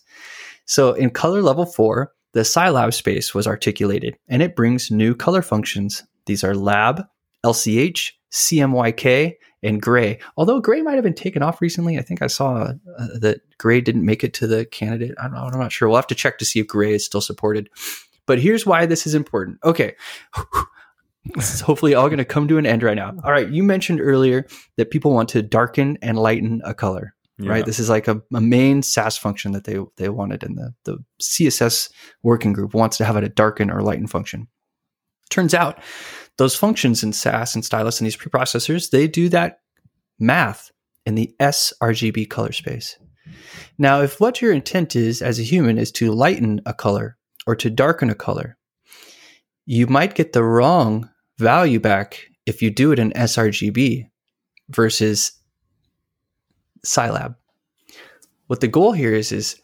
So 0.65 0.93
in 0.93 1.11
color 1.11 1.43
level 1.43 1.67
four, 1.67 2.13
the 2.33 2.41
CIELAB 2.41 2.95
space 2.95 3.35
was 3.35 3.47
articulated 3.47 4.17
and 4.29 4.43
it 4.43 4.57
brings 4.57 4.91
new 4.91 5.15
color 5.15 5.43
functions. 5.43 6.03
These 6.27 6.45
are 6.45 6.55
lab, 6.55 7.05
LCH, 7.45 8.13
CMYK, 8.33 9.35
and 9.63 9.81
gray. 9.81 10.19
Although 10.37 10.61
gray 10.61 10.83
might 10.83 10.95
have 10.95 11.05
been 11.05 11.15
taken 11.15 11.43
off 11.43 11.61
recently, 11.61 11.99
I 11.99 12.03
think 12.03 12.23
I 12.23 12.27
saw 12.27 12.73
uh, 12.99 13.07
that 13.21 13.41
gray 13.59 13.81
didn't 13.81 14.05
make 14.05 14.25
it 14.25 14.35
to 14.35 14.47
the 14.47 14.65
candidate. 14.67 15.15
I 15.19 15.29
don't, 15.29 15.37
I'm 15.37 15.59
not 15.59 15.73
sure. 15.73 15.89
We'll 15.89 15.97
have 15.97 16.07
to 16.09 16.15
check 16.15 16.39
to 16.39 16.45
see 16.45 16.61
if 16.61 16.67
gray 16.67 16.95
is 16.95 17.05
still 17.05 17.21
supported. 17.21 17.71
But 18.27 18.41
here's 18.41 18.67
why 18.67 18.87
this 18.87 19.07
is 19.07 19.15
important. 19.15 19.59
Okay. 19.65 19.95
this 21.35 21.55
is 21.55 21.61
hopefully 21.61 21.95
all 21.95 22.09
going 22.09 22.19
to 22.19 22.25
come 22.25 22.49
to 22.49 22.59
an 22.59 22.67
end 22.67 22.83
right 22.83 22.97
now. 22.97 23.15
All 23.25 23.33
right. 23.33 23.49
You 23.49 23.63
mentioned 23.63 24.01
earlier 24.01 24.47
that 24.77 24.91
people 24.91 25.13
want 25.13 25.29
to 25.31 25.43
darken 25.43 25.99
and 26.03 26.19
lighten 26.19 26.61
a 26.65 26.75
color. 26.75 27.15
Yeah. 27.39 27.51
Right. 27.51 27.67
This 27.67 27.79
is 27.79 27.89
like 27.89 28.09
a, 28.09 28.23
a, 28.35 28.41
main 28.41 28.83
Sass 28.83 29.17
function 29.17 29.53
that 29.53 29.65
they 29.65 29.79
they 29.97 30.11
wanted, 30.11 30.45
and 30.45 30.57
the, 30.57 30.75
the 30.85 30.99
CSS 31.21 31.91
working 32.23 32.53
group 32.53 32.75
wants 32.75 32.99
to 32.99 33.05
have 33.05 33.17
it 33.17 33.25
a 33.25 33.29
darken 33.29 33.71
or 33.71 33.83
lighten 33.83 34.07
function. 34.07 34.49
Turns 35.31 35.55
out 35.55 35.83
those 36.39 36.55
functions 36.55 37.03
in 37.03 37.13
Sass 37.13 37.55
and 37.55 37.65
Stylus 37.65 38.01
and 38.01 38.07
these 38.07 38.17
preprocessors, 38.17 38.91
they 38.91 39.07
do 39.07 39.29
that 39.29 39.61
math 40.19 40.71
in 41.05 41.15
the 41.15 41.35
sRGB 41.41 42.29
color 42.31 42.53
space. 42.53 42.99
Now, 43.79 44.01
if 44.03 44.21
what 44.21 44.41
your 44.41 44.53
intent 44.53 44.97
is 44.97 45.23
as 45.23 45.39
a 45.39 45.45
human 45.45 45.79
is 45.79 45.93
to 45.93 46.13
lighten 46.13 46.61
a 46.67 46.75
color 46.75 47.17
or 47.47 47.57
to 47.57 47.71
darken 47.71 48.11
a 48.11 48.15
color, 48.15 48.57
you 49.67 49.87
might 49.87 50.15
get 50.15 50.33
the 50.33 50.45
wrong 50.45 51.11
value 51.39 51.81
back 51.81 52.27
if 52.47 52.63
you 52.63 52.71
do 52.71 52.93
it 52.93 52.99
in 52.99 53.13
sRGB 53.13 54.09
versus 54.69 55.33
CIELAB. 56.85 57.37
What 58.47 58.61
the 58.61 58.69
goal 58.69 58.93
here 58.93 59.15
is 59.15 59.33
is 59.33 59.61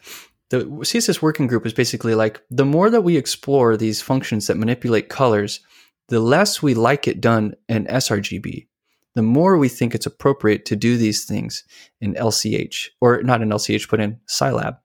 the 0.51 0.65
CSS 0.65 1.21
working 1.21 1.47
group 1.47 1.67
is 1.67 1.73
basically 1.75 2.15
like 2.15 2.41
the 2.51 2.65
more 2.65 2.91
that 2.91 3.03
we 3.03 3.17
explore 3.17 3.77
these 3.77 4.01
functions 4.01 4.47
that 4.47 4.57
manipulate 4.57 5.09
colors, 5.09 5.61
the 6.09 6.21
less 6.21 6.63
we 6.63 6.75
like 6.75 7.07
it 7.07 7.21
done 7.21 7.55
in 7.69 7.87
sRGB, 7.87 8.67
the 9.15 9.23
more 9.23 9.57
we 9.57 9.69
think 9.69 9.95
it's 9.95 10.07
appropriate 10.07 10.65
to 10.67 10.77
do 10.77 10.97
these 10.97 11.25
things 11.25 11.65
in 12.01 12.15
LCH, 12.15 12.89
or 13.01 13.23
not 13.23 13.43
in 13.43 13.49
LCH, 13.49 13.89
but 13.91 14.01
in 14.01 14.19
CIELAB. 14.29 14.79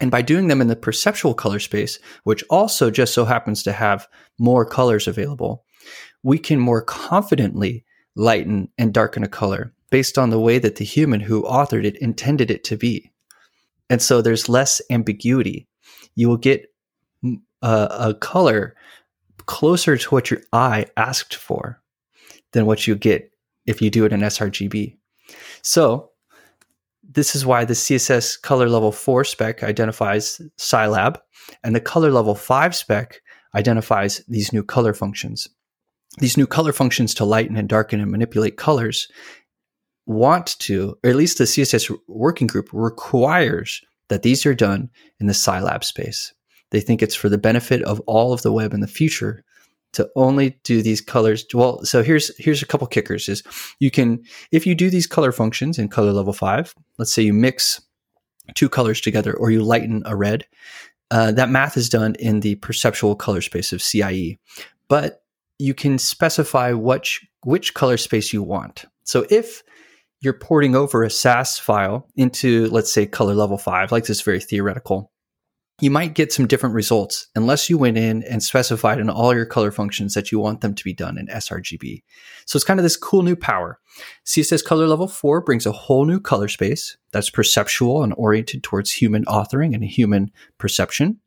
And 0.00 0.10
by 0.10 0.22
doing 0.22 0.48
them 0.48 0.60
in 0.60 0.68
the 0.68 0.76
perceptual 0.76 1.34
color 1.34 1.58
space, 1.58 1.98
which 2.24 2.44
also 2.50 2.90
just 2.90 3.14
so 3.14 3.24
happens 3.24 3.62
to 3.64 3.72
have 3.72 4.06
more 4.38 4.64
colors 4.64 5.08
available, 5.08 5.64
we 6.22 6.38
can 6.38 6.60
more 6.60 6.82
confidently 6.82 7.84
lighten 8.14 8.68
and 8.78 8.94
darken 8.94 9.22
a 9.22 9.28
color 9.28 9.72
based 9.90 10.18
on 10.18 10.30
the 10.30 10.40
way 10.40 10.58
that 10.58 10.76
the 10.76 10.84
human 10.84 11.20
who 11.20 11.42
authored 11.42 11.84
it 11.84 11.96
intended 11.96 12.50
it 12.50 12.64
to 12.64 12.76
be. 12.76 13.10
And 13.90 14.02
so 14.02 14.20
there's 14.20 14.48
less 14.48 14.80
ambiguity. 14.90 15.66
You 16.14 16.28
will 16.28 16.36
get 16.36 16.66
a, 17.24 17.26
mm, 17.26 17.40
a 17.62 18.14
color 18.14 18.76
closer 19.48 19.96
to 19.96 20.10
what 20.10 20.30
your 20.30 20.40
eye 20.52 20.86
asked 20.96 21.34
for 21.34 21.82
than 22.52 22.66
what 22.66 22.86
you 22.86 22.94
get 22.94 23.32
if 23.66 23.82
you 23.82 23.90
do 23.90 24.04
it 24.04 24.12
in 24.12 24.20
sRGB. 24.20 24.96
So 25.62 26.10
this 27.02 27.34
is 27.34 27.46
why 27.46 27.64
the 27.64 27.74
CSS 27.74 28.40
color 28.40 28.68
level 28.68 28.92
4 28.92 29.24
spec 29.24 29.62
identifies 29.64 30.40
CIELAB 30.58 31.18
and 31.64 31.74
the 31.74 31.80
color 31.80 32.10
level 32.10 32.34
5 32.34 32.76
spec 32.76 33.20
identifies 33.54 34.22
these 34.28 34.52
new 34.52 34.62
color 34.62 34.92
functions. 34.92 35.48
These 36.18 36.36
new 36.36 36.46
color 36.46 36.72
functions 36.72 37.14
to 37.14 37.24
lighten 37.24 37.56
and 37.56 37.68
darken 37.68 38.00
and 38.00 38.10
manipulate 38.10 38.58
colors 38.58 39.08
want 40.06 40.58
to, 40.60 40.98
or 41.02 41.10
at 41.10 41.16
least 41.16 41.38
the 41.38 41.44
CSS 41.44 41.96
working 42.06 42.46
group 42.46 42.68
requires 42.72 43.80
that 44.08 44.22
these 44.22 44.44
are 44.44 44.54
done 44.54 44.90
in 45.20 45.26
the 45.26 45.32
CIELAB 45.32 45.84
space. 45.84 46.34
They 46.70 46.80
think 46.80 47.02
it's 47.02 47.14
for 47.14 47.28
the 47.28 47.38
benefit 47.38 47.82
of 47.82 48.00
all 48.00 48.32
of 48.32 48.42
the 48.42 48.52
web 48.52 48.74
in 48.74 48.80
the 48.80 48.86
future 48.86 49.44
to 49.92 50.08
only 50.16 50.58
do 50.64 50.82
these 50.82 51.00
colors. 51.00 51.44
Well, 51.54 51.84
so 51.84 52.02
here's 52.02 52.36
here's 52.38 52.62
a 52.62 52.66
couple 52.66 52.86
kickers 52.86 53.28
is 53.28 53.42
you 53.78 53.90
can 53.90 54.22
if 54.52 54.66
you 54.66 54.74
do 54.74 54.90
these 54.90 55.06
color 55.06 55.32
functions 55.32 55.78
in 55.78 55.88
color 55.88 56.12
level 56.12 56.32
5, 56.32 56.74
let's 56.98 57.12
say 57.12 57.22
you 57.22 57.32
mix 57.32 57.80
two 58.54 58.68
colors 58.68 59.00
together 59.00 59.34
or 59.34 59.50
you 59.50 59.62
lighten 59.62 60.02
a 60.04 60.16
red, 60.16 60.46
uh, 61.10 61.32
that 61.32 61.50
math 61.50 61.76
is 61.76 61.88
done 61.88 62.14
in 62.18 62.40
the 62.40 62.56
perceptual 62.56 63.16
color 63.16 63.40
space 63.40 63.72
of 63.72 63.82
CIE. 63.82 64.38
But 64.88 65.22
you 65.58 65.74
can 65.74 65.98
specify 65.98 66.72
which 66.72 67.26
which 67.44 67.74
color 67.74 67.96
space 67.96 68.32
you 68.32 68.42
want. 68.42 68.84
So 69.04 69.26
if 69.30 69.62
you're 70.20 70.34
porting 70.34 70.74
over 70.74 71.02
a 71.02 71.10
Sass 71.10 71.58
file 71.58 72.08
into, 72.16 72.66
let's 72.68 72.92
say, 72.92 73.06
color 73.06 73.34
level 73.34 73.56
five, 73.56 73.92
like 73.92 74.04
this 74.06 74.20
very 74.20 74.40
theoretical, 74.40 75.12
you 75.80 75.90
might 75.90 76.14
get 76.14 76.32
some 76.32 76.46
different 76.46 76.74
results 76.74 77.28
unless 77.36 77.70
you 77.70 77.78
went 77.78 77.96
in 77.96 78.24
and 78.24 78.42
specified 78.42 78.98
in 78.98 79.08
all 79.08 79.34
your 79.34 79.46
color 79.46 79.70
functions 79.70 80.14
that 80.14 80.32
you 80.32 80.38
want 80.38 80.60
them 80.60 80.74
to 80.74 80.82
be 80.82 80.92
done 80.92 81.16
in 81.16 81.28
sRGB. 81.28 82.02
So 82.46 82.56
it's 82.56 82.64
kind 82.64 82.80
of 82.80 82.84
this 82.84 82.96
cool 82.96 83.22
new 83.22 83.36
power. 83.36 83.78
CSS 84.26 84.64
color 84.64 84.86
level 84.86 85.06
four 85.06 85.40
brings 85.40 85.66
a 85.66 85.72
whole 85.72 86.04
new 86.04 86.18
color 86.18 86.48
space 86.48 86.96
that's 87.12 87.30
perceptual 87.30 88.02
and 88.02 88.12
oriented 88.16 88.62
towards 88.64 88.90
human 88.90 89.24
authoring 89.26 89.74
and 89.74 89.84
human 89.84 90.32
perception. 90.58 91.20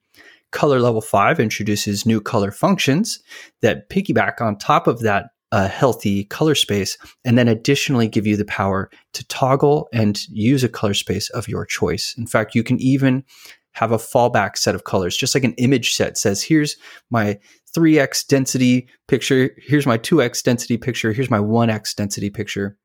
Color 0.52 0.82
level 0.82 1.02
five 1.02 1.40
introduces 1.40 2.06
new 2.06 2.20
color 2.20 2.52
functions 2.52 3.20
that 3.62 3.90
piggyback 3.90 4.42
on 4.42 4.58
top 4.58 4.86
of 4.86 5.00
that 5.00 5.30
a 5.54 5.68
healthy 5.68 6.24
color 6.24 6.56
space, 6.56 6.98
and 7.26 7.38
then 7.38 7.50
additionally 7.50 8.08
give 8.08 8.26
you 8.26 8.38
the 8.38 8.46
power 8.46 8.90
to 9.14 9.28
toggle 9.28 9.90
and 9.92 10.26
use 10.30 10.64
a 10.64 10.70
color 10.70 10.94
space 10.94 11.30
of 11.32 11.48
your 11.50 11.66
choice. 11.66 12.16
In 12.18 12.26
fact, 12.26 12.56
you 12.56 12.64
can 12.64 12.80
even 12.82 13.26
have 13.74 13.92
a 13.92 13.98
fallback 13.98 14.58
set 14.58 14.76
of 14.76 14.84
colors, 14.84 15.16
just 15.16 15.36
like 15.36 15.44
an 15.44 15.54
image 15.54 15.94
set 15.94 16.18
says, 16.18 16.44
here's 16.44 16.76
my 17.10 17.40
3x 17.76 18.28
density 18.28 18.88
picture, 19.08 19.52
here's 19.58 19.86
my 19.86 19.98
2x 19.98 20.44
density 20.44 20.78
picture, 20.78 21.14
here's 21.14 21.30
my 21.30 21.40
1x 21.40 21.96
density 21.96 22.30
picture. 22.30 22.78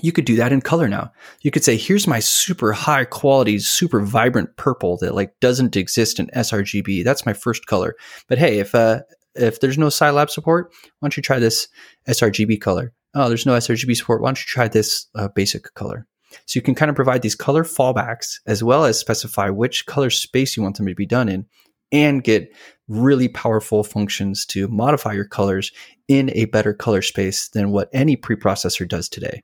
You 0.00 0.10
could 0.10 0.24
do 0.24 0.36
that 0.36 0.52
in 0.52 0.62
color 0.62 0.88
now. 0.88 1.12
You 1.42 1.50
could 1.50 1.64
say, 1.64 1.76
here's 1.76 2.06
my 2.06 2.18
super 2.18 2.72
high 2.72 3.04
quality, 3.04 3.58
super 3.58 4.00
vibrant 4.00 4.56
purple 4.56 4.96
that 4.98 5.14
like 5.14 5.38
doesn't 5.40 5.76
exist 5.76 6.18
in 6.18 6.28
sRGB. 6.28 7.04
That's 7.04 7.26
my 7.26 7.34
first 7.34 7.66
color. 7.66 7.94
But 8.26 8.38
hey, 8.38 8.58
if 8.58 8.74
uh, 8.74 9.02
if 9.34 9.60
there's 9.60 9.76
no 9.76 9.88
CIELAB 9.88 10.30
support, 10.30 10.72
why 10.98 11.06
don't 11.06 11.16
you 11.16 11.22
try 11.22 11.38
this 11.38 11.68
sRGB 12.08 12.60
color? 12.60 12.94
Oh, 13.14 13.28
there's 13.28 13.44
no 13.44 13.52
sRGB 13.52 13.94
support. 13.96 14.22
Why 14.22 14.28
don't 14.28 14.38
you 14.38 14.46
try 14.46 14.68
this 14.68 15.06
uh, 15.14 15.28
basic 15.28 15.74
color? 15.74 16.06
So 16.46 16.58
you 16.58 16.62
can 16.62 16.74
kind 16.74 16.88
of 16.88 16.96
provide 16.96 17.22
these 17.22 17.34
color 17.34 17.64
fallbacks 17.64 18.40
as 18.46 18.62
well 18.62 18.84
as 18.84 18.98
specify 18.98 19.48
which 19.50 19.86
color 19.86 20.10
space 20.10 20.56
you 20.56 20.62
want 20.62 20.76
them 20.76 20.86
to 20.86 20.94
be 20.94 21.06
done 21.06 21.28
in 21.28 21.46
and 21.92 22.24
get 22.24 22.52
really 22.88 23.28
powerful 23.28 23.84
functions 23.84 24.46
to 24.46 24.66
modify 24.68 25.12
your 25.12 25.26
colors 25.26 25.70
in 26.08 26.30
a 26.34 26.46
better 26.46 26.72
color 26.72 27.02
space 27.02 27.48
than 27.48 27.70
what 27.70 27.90
any 27.92 28.16
preprocessor 28.16 28.88
does 28.88 29.08
today. 29.08 29.42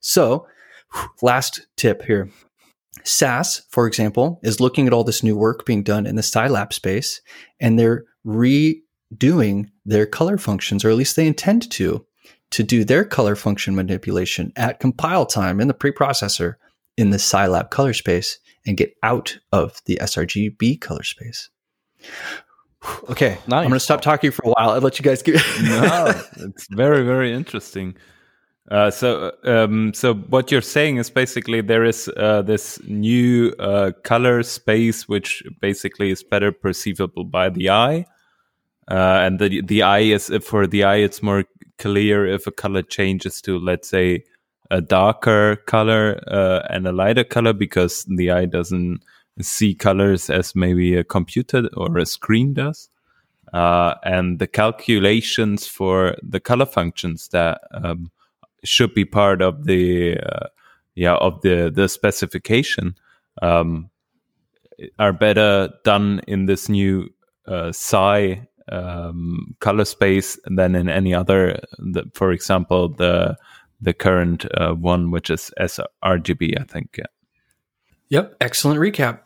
So, 0.00 0.46
last 1.22 1.66
tip 1.76 2.02
here. 2.02 2.30
Sass, 3.04 3.62
for 3.70 3.86
example, 3.86 4.40
is 4.42 4.60
looking 4.60 4.86
at 4.86 4.92
all 4.92 5.04
this 5.04 5.22
new 5.22 5.36
work 5.36 5.64
being 5.64 5.82
done 5.82 6.06
in 6.06 6.16
the 6.16 6.22
CIELAB 6.22 6.72
space, 6.72 7.20
and 7.60 7.78
they're 7.78 8.04
redoing 8.26 9.66
their 9.84 10.06
color 10.06 10.38
functions, 10.38 10.84
or 10.84 10.90
at 10.90 10.96
least 10.96 11.14
they 11.14 11.26
intend 11.26 11.70
to, 11.72 12.04
to 12.50 12.62
do 12.62 12.84
their 12.84 13.04
color 13.04 13.36
function 13.36 13.74
manipulation 13.74 14.52
at 14.56 14.80
compile 14.80 15.26
time 15.26 15.60
in 15.60 15.68
the 15.68 15.74
preprocessor 15.74 16.54
in 16.96 17.10
the 17.10 17.16
CIELAB 17.18 17.70
color 17.70 17.92
space 17.92 18.38
and 18.66 18.76
get 18.76 18.94
out 19.02 19.38
of 19.52 19.80
the 19.86 19.98
sRGB 20.02 20.80
color 20.80 21.02
space. 21.02 21.50
Okay, 23.10 23.38
nice. 23.48 23.64
I'm 23.64 23.68
going 23.68 23.72
to 23.72 23.80
stop 23.80 24.00
talking 24.00 24.30
for 24.30 24.42
a 24.44 24.50
while. 24.50 24.70
I'll 24.70 24.80
let 24.80 24.96
you 24.96 25.02
guys 25.02 25.20
get. 25.20 25.34
no, 25.64 26.22
it's 26.36 26.68
very, 26.68 27.04
very 27.04 27.32
interesting. 27.32 27.96
Uh, 28.70 28.90
so, 28.90 29.32
um, 29.44 29.92
so 29.92 30.14
what 30.14 30.52
you're 30.52 30.60
saying 30.60 30.96
is 30.98 31.10
basically 31.10 31.60
there 31.60 31.84
is 31.84 32.08
uh, 32.16 32.42
this 32.42 32.80
new 32.84 33.52
uh, 33.58 33.90
color 34.04 34.42
space 34.44 35.08
which 35.08 35.42
basically 35.60 36.10
is 36.10 36.22
better 36.22 36.52
perceivable 36.52 37.24
by 37.24 37.48
the 37.48 37.70
eye, 37.70 38.04
uh, 38.88 38.94
and 39.24 39.38
the 39.38 39.62
the 39.62 39.82
eye 39.82 40.00
is 40.00 40.30
for 40.42 40.66
the 40.66 40.84
eye 40.84 40.96
it's 40.96 41.22
more 41.22 41.44
clear 41.78 42.26
if 42.26 42.46
a 42.46 42.52
color 42.52 42.82
changes 42.82 43.40
to 43.42 43.58
let's 43.58 43.88
say 43.88 44.24
a 44.70 44.80
darker 44.80 45.56
color 45.66 46.20
uh, 46.26 46.66
and 46.70 46.86
a 46.86 46.92
lighter 46.92 47.24
color 47.24 47.52
because 47.52 48.04
the 48.04 48.30
eye 48.30 48.46
doesn't 48.46 49.02
see 49.40 49.74
colors 49.74 50.30
as 50.30 50.54
maybe 50.54 50.94
a 50.94 51.04
computer 51.04 51.68
or 51.76 51.98
a 51.98 52.06
screen 52.06 52.54
does. 52.54 52.88
Uh, 53.52 53.94
and 54.02 54.38
the 54.38 54.46
calculations 54.46 55.66
for 55.66 56.16
the 56.22 56.40
color 56.40 56.66
functions 56.66 57.28
that 57.28 57.60
um, 57.72 58.10
should 58.64 58.92
be 58.92 59.04
part 59.04 59.40
of 59.40 59.64
the 59.64 60.18
uh, 60.18 60.48
yeah 60.94 61.14
of 61.14 61.40
the 61.42 61.70
the 61.72 61.88
specification 61.88 62.96
um, 63.42 63.88
are 64.98 65.12
better 65.12 65.70
done 65.84 66.20
in 66.26 66.46
this 66.46 66.68
new 66.68 67.08
uh, 67.46 67.70
psi 67.70 68.46
um, 68.70 69.54
color 69.60 69.84
space 69.84 70.38
than 70.46 70.74
in 70.74 70.88
any 70.88 71.14
other. 71.14 71.60
The, 71.78 72.04
for 72.14 72.32
example, 72.32 72.88
the 72.88 73.36
the 73.80 73.92
current 73.92 74.46
uh, 74.54 74.72
one, 74.72 75.10
which 75.10 75.30
is 75.30 75.50
sRGB, 75.60 76.58
I 76.58 76.64
think. 76.64 76.96
Yeah. 76.98 77.04
Yep. 78.08 78.36
Excellent 78.40 78.80
recap. 78.80 79.20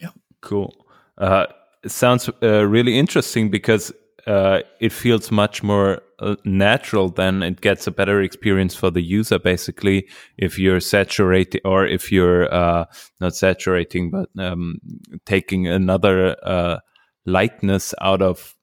Yep. 0.00 0.12
Cool. 0.40 0.74
Uh, 1.18 1.46
it 1.82 1.90
sounds 1.90 2.30
uh, 2.42 2.66
really 2.66 2.98
interesting 2.98 3.50
because 3.50 3.92
uh, 4.26 4.60
it 4.80 4.92
feels 4.92 5.30
much 5.30 5.62
more 5.62 6.02
uh, 6.18 6.34
natural 6.44 7.08
then 7.08 7.42
it 7.42 7.60
gets 7.60 7.86
a 7.86 7.90
better 7.90 8.22
experience 8.22 8.74
for 8.74 8.90
the 8.90 9.02
user 9.02 9.38
basically 9.38 10.08
if 10.38 10.58
you're 10.58 10.80
saturating 10.80 11.60
or 11.64 11.86
if 11.86 12.10
you're 12.10 12.52
uh, 12.52 12.86
not 13.20 13.36
saturating 13.36 14.10
but 14.10 14.28
um, 14.38 14.78
taking 15.26 15.68
another 15.68 16.34
uh, 16.42 16.78
lightness 17.26 17.94
out 18.00 18.22
of 18.22 18.55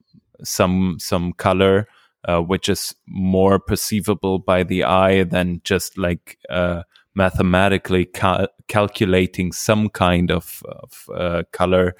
some 0.43 0.97
some 0.99 1.33
color 1.33 1.87
uh, 2.25 2.39
which 2.39 2.69
is 2.69 2.95
more 3.07 3.59
perceivable 3.59 4.39
by 4.39 4.63
the 4.63 4.83
eye 4.83 5.23
than 5.23 5.59
just 5.63 5.97
like 5.97 6.37
uh, 6.49 6.83
mathematically 7.15 8.05
ca- 8.05 8.47
calculating 8.67 9.51
some 9.51 9.89
kind 9.89 10.31
of, 10.31 10.63
of 10.65 11.45
color 11.51 11.95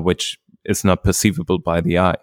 which 0.00 0.40
is 0.64 0.84
not 0.84 1.04
perceivable 1.04 1.58
by 1.58 1.80
the 1.80 1.98
eye 1.98 2.16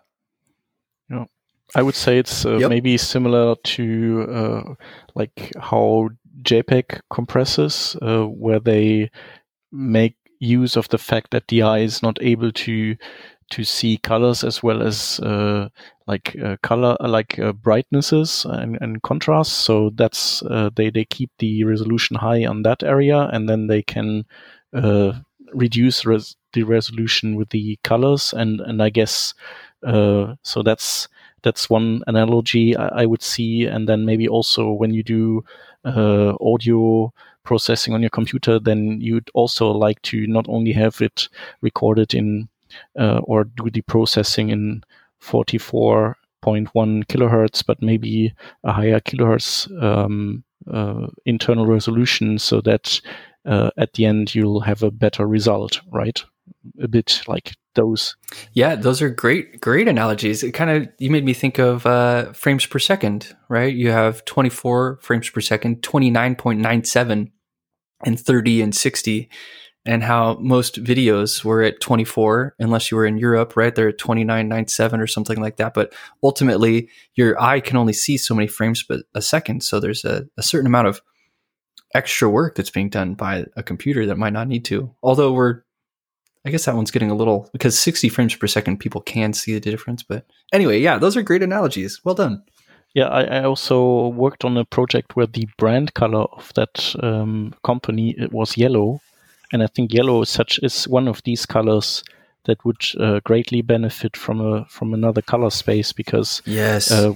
yeah. 1.09 1.25
I 1.73 1.81
would 1.81 1.95
say 1.95 2.19
it's 2.19 2.45
uh, 2.45 2.57
yep. 2.57 2.69
maybe 2.69 2.97
similar 2.97 3.55
to 3.55 4.27
uh, 4.29 4.73
like 5.15 5.51
how 5.59 6.09
JPEG 6.41 6.99
compresses, 7.09 7.97
uh, 8.01 8.23
where 8.23 8.59
they 8.59 9.09
make 9.71 10.15
use 10.39 10.75
of 10.75 10.89
the 10.89 10.97
fact 10.97 11.31
that 11.31 11.47
the 11.47 11.63
eye 11.63 11.79
is 11.79 12.03
not 12.03 12.17
able 12.21 12.51
to 12.51 12.95
to 13.51 13.63
see 13.63 13.97
colors 13.97 14.43
as 14.43 14.63
well 14.63 14.81
as 14.81 15.19
uh, 15.19 15.69
like 16.07 16.35
uh, 16.43 16.57
color 16.63 16.97
like 16.99 17.37
uh, 17.39 17.53
brightnesses 17.53 18.45
and, 18.45 18.77
and 18.81 19.01
contrasts. 19.03 19.53
So 19.53 19.91
that's 19.95 20.43
they 20.75 20.89
they 20.89 21.05
keep 21.05 21.31
the 21.39 21.63
resolution 21.63 22.15
high 22.15 22.45
on 22.45 22.63
that 22.63 22.83
area, 22.83 23.29
and 23.31 23.47
then 23.47 23.67
they 23.67 23.83
can 23.83 24.25
reduce 25.53 26.05
res- 26.05 26.35
the 26.53 26.63
resolution 26.63 27.35
with 27.35 27.49
the 27.49 27.77
colors. 27.83 28.33
And 28.33 28.61
and 28.61 28.81
I 28.81 28.89
guess 28.89 29.33
uh, 29.85 30.35
so 30.43 30.63
that's 30.63 31.07
that's 31.43 31.69
one 31.69 32.01
analogy 32.07 32.75
I, 32.75 33.03
I, 33.03 33.05
would 33.05 33.21
see. 33.21 33.65
And 33.65 33.87
then 33.87 34.03
maybe 34.03 34.27
also 34.27 34.71
when 34.71 34.93
you 34.93 35.03
do 35.03 35.43
uh, 35.85 36.33
audio 36.41 37.13
processing 37.43 37.93
on 37.93 38.01
your 38.01 38.09
computer, 38.09 38.59
then 38.59 38.99
you'd 38.99 39.29
also 39.35 39.69
like 39.69 40.01
to 40.03 40.25
not 40.25 40.47
only 40.49 40.73
have 40.73 41.01
it 41.01 41.29
recorded 41.61 42.15
in 42.15 42.49
uh, 42.99 43.19
or 43.23 43.43
do 43.43 43.69
the 43.69 43.81
processing 43.81 44.49
in 44.49 44.83
44.1 45.21 46.15
kilohertz, 47.05 47.65
but 47.65 47.81
maybe 47.81 48.33
a 48.63 48.71
higher 48.71 48.99
kilohertz 48.99 49.69
um, 49.81 50.43
uh, 50.71 51.07
internal 51.25 51.65
resolution 51.65 52.39
so 52.39 52.61
that 52.61 53.01
uh, 53.45 53.69
at 53.77 53.93
the 53.93 54.05
end 54.05 54.33
you'll 54.33 54.61
have 54.61 54.83
a 54.83 54.91
better 54.91 55.27
result, 55.27 55.81
right? 55.91 56.23
A 56.81 56.87
bit 56.87 57.21
like 57.27 57.55
those. 57.75 58.15
Yeah, 58.53 58.75
those 58.75 59.01
are 59.01 59.09
great, 59.09 59.61
great 59.61 59.87
analogies. 59.87 60.43
It 60.43 60.51
kind 60.51 60.69
of 60.69 60.87
you 60.97 61.11
made 61.11 61.25
me 61.25 61.33
think 61.33 61.59
of 61.59 61.85
uh, 61.85 62.33
frames 62.33 62.65
per 62.65 62.79
second, 62.79 63.35
right? 63.49 63.73
You 63.73 63.91
have 63.91 64.25
24 64.25 64.99
frames 65.01 65.29
per 65.29 65.41
second, 65.41 65.81
29.97, 65.81 67.31
and 68.05 68.19
30 68.19 68.61
and 68.61 68.75
60, 68.75 69.29
and 69.85 70.03
how 70.03 70.35
most 70.39 70.83
videos 70.83 71.43
were 71.43 71.61
at 71.61 71.79
24, 71.79 72.55
unless 72.59 72.89
you 72.89 72.97
were 72.97 73.05
in 73.05 73.17
Europe, 73.17 73.55
right? 73.55 73.73
They're 73.73 73.89
at 73.89 73.99
29.97 73.99 74.99
or 74.99 75.07
something 75.07 75.39
like 75.39 75.57
that. 75.57 75.73
But 75.73 75.93
ultimately, 76.23 76.89
your 77.13 77.39
eye 77.41 77.59
can 77.59 77.77
only 77.77 77.93
see 77.93 78.17
so 78.17 78.33
many 78.33 78.47
frames 78.47 78.81
per 78.83 79.01
a 79.13 79.21
second, 79.21 79.61
so 79.63 79.79
there's 79.79 80.03
a, 80.03 80.27
a 80.37 80.43
certain 80.43 80.67
amount 80.67 80.87
of 80.87 81.01
extra 81.93 82.29
work 82.29 82.55
that's 82.55 82.71
being 82.71 82.89
done 82.89 83.13
by 83.13 83.45
a 83.55 83.63
computer 83.63 84.05
that 84.05 84.17
might 84.17 84.33
not 84.33 84.47
need 84.47 84.65
to. 84.65 84.93
Although 85.01 85.31
we're 85.33 85.61
I 86.45 86.51
guess 86.51 86.65
that 86.65 86.75
one's 86.75 86.91
getting 86.91 87.09
a 87.09 87.15
little 87.15 87.49
because 87.53 87.77
60 87.79 88.07
frames 88.09 88.35
per 88.35 88.45
second, 88.45 88.77
people 88.77 89.01
can 89.01 89.33
see 89.33 89.53
the 89.55 89.59
difference. 89.59 90.03
But 90.03 90.27
anyway, 90.53 90.79
yeah, 90.79 90.99
those 90.99 91.17
are 91.17 91.23
great 91.23 91.41
analogies. 91.41 92.01
Well 92.03 92.13
done. 92.13 92.43
Yeah, 92.93 93.07
I, 93.07 93.23
I 93.23 93.43
also 93.43 94.09
worked 94.09 94.45
on 94.45 94.55
a 94.55 94.63
project 94.63 95.15
where 95.15 95.25
the 95.25 95.47
brand 95.57 95.95
color 95.95 96.25
of 96.31 96.53
that 96.55 96.95
um, 97.01 97.53
company 97.63 98.15
was 98.31 98.57
yellow, 98.57 99.01
and 99.51 99.63
I 99.63 99.67
think 99.67 99.93
yellow 99.93 100.21
is 100.21 100.29
such 100.29 100.59
is 100.63 100.87
one 100.87 101.07
of 101.07 101.21
these 101.23 101.45
colors 101.45 102.03
that 102.45 102.63
would 102.63 102.83
uh, 102.99 103.19
greatly 103.23 103.61
benefit 103.61 104.15
from 104.15 104.41
a 104.41 104.65
from 104.65 104.93
another 104.93 105.21
color 105.21 105.49
space 105.49 105.91
because 105.91 106.41
yes. 106.45 106.91
Uh, 106.91 107.13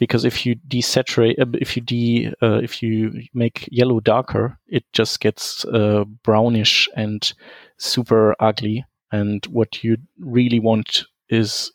because 0.00 0.24
if 0.24 0.44
you 0.44 0.56
desaturate, 0.68 1.38
uh, 1.38 1.46
if 1.60 1.76
you 1.76 1.82
de, 1.82 2.32
uh, 2.42 2.58
if 2.58 2.82
you 2.82 3.22
make 3.32 3.68
yellow 3.70 4.00
darker, 4.00 4.58
it 4.66 4.84
just 4.92 5.20
gets 5.20 5.64
uh, 5.66 6.04
brownish 6.24 6.88
and 6.96 7.32
super 7.78 8.34
ugly. 8.40 8.84
And 9.12 9.46
what 9.46 9.84
you 9.84 9.98
really 10.18 10.58
want 10.58 11.04
is 11.28 11.72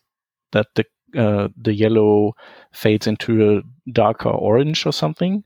that 0.52 0.68
the 0.76 0.86
uh, 1.18 1.48
the 1.58 1.74
yellow 1.74 2.34
fades 2.72 3.08
into 3.08 3.58
a 3.58 3.92
darker 3.92 4.30
orange 4.30 4.86
or 4.86 4.92
something, 4.92 5.44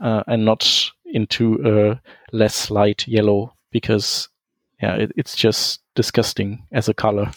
uh, 0.00 0.22
and 0.26 0.44
not 0.44 0.90
into 1.06 1.58
a 1.64 2.00
less 2.36 2.70
light 2.70 3.08
yellow 3.08 3.54
because 3.72 4.28
yeah, 4.80 4.94
it, 4.94 5.12
it's 5.16 5.36
just 5.36 5.80
disgusting 5.94 6.66
as 6.72 6.88
a 6.88 6.94
color. 6.94 7.30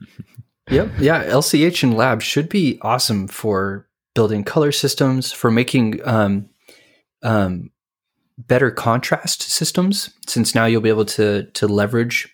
yep. 0.70 0.90
Yeah. 0.98 1.24
LCH 1.24 1.82
and 1.82 1.96
Lab 1.96 2.22
should 2.22 2.48
be 2.48 2.78
awesome 2.82 3.28
for 3.28 3.86
building 4.14 4.44
color 4.44 4.72
systems, 4.72 5.32
for 5.32 5.50
making 5.50 6.00
um, 6.06 6.48
um, 7.22 7.70
better 8.36 8.70
contrast 8.70 9.42
systems. 9.42 10.10
Since 10.26 10.54
now 10.54 10.66
you'll 10.66 10.80
be 10.80 10.88
able 10.88 11.04
to 11.06 11.44
to 11.44 11.68
leverage 11.68 12.32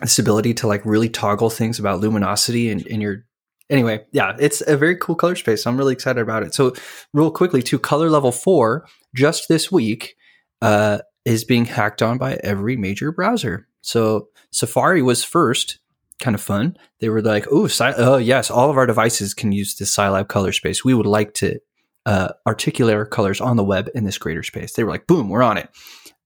this 0.00 0.18
ability 0.18 0.54
to 0.54 0.66
like 0.66 0.84
really 0.84 1.08
toggle 1.08 1.50
things 1.50 1.78
about 1.78 2.00
luminosity 2.00 2.70
and 2.70 2.82
in, 2.82 2.94
in 2.94 3.00
your 3.00 3.24
anyway, 3.70 4.04
yeah, 4.12 4.36
it's 4.38 4.62
a 4.66 4.76
very 4.76 4.96
cool 4.96 5.14
color 5.14 5.36
space. 5.36 5.66
I'm 5.66 5.78
really 5.78 5.92
excited 5.92 6.20
about 6.20 6.42
it. 6.42 6.52
So, 6.52 6.74
real 7.14 7.30
quickly, 7.30 7.62
to 7.62 7.78
color 7.78 8.10
level 8.10 8.32
four, 8.32 8.86
just 9.14 9.48
this 9.48 9.72
week, 9.72 10.16
uh, 10.60 10.98
is 11.24 11.44
being 11.44 11.66
hacked 11.66 12.02
on 12.02 12.18
by 12.18 12.34
every 12.42 12.76
major 12.76 13.12
browser. 13.12 13.66
So, 13.82 14.28
Safari 14.50 15.02
was 15.02 15.24
first 15.24 15.78
kind 16.20 16.34
of 16.34 16.40
fun. 16.40 16.76
They 17.00 17.08
were 17.08 17.22
like, 17.22 17.46
"Oh, 17.50 17.68
oh 17.98 18.16
yes, 18.18 18.50
all 18.50 18.70
of 18.70 18.76
our 18.76 18.86
devices 18.86 19.34
can 19.34 19.52
use 19.52 19.74
this 19.74 19.94
CIELAB 19.94 20.28
color 20.28 20.52
space. 20.52 20.84
We 20.84 20.94
would 20.94 21.06
like 21.06 21.34
to 21.34 21.58
uh, 22.06 22.28
articulate 22.46 22.96
our 22.96 23.06
colors 23.06 23.40
on 23.40 23.56
the 23.56 23.64
web 23.64 23.88
in 23.94 24.04
this 24.04 24.18
greater 24.18 24.42
space." 24.42 24.74
They 24.74 24.84
were 24.84 24.90
like, 24.90 25.06
"Boom, 25.06 25.28
we're 25.28 25.42
on 25.42 25.56
it." 25.56 25.68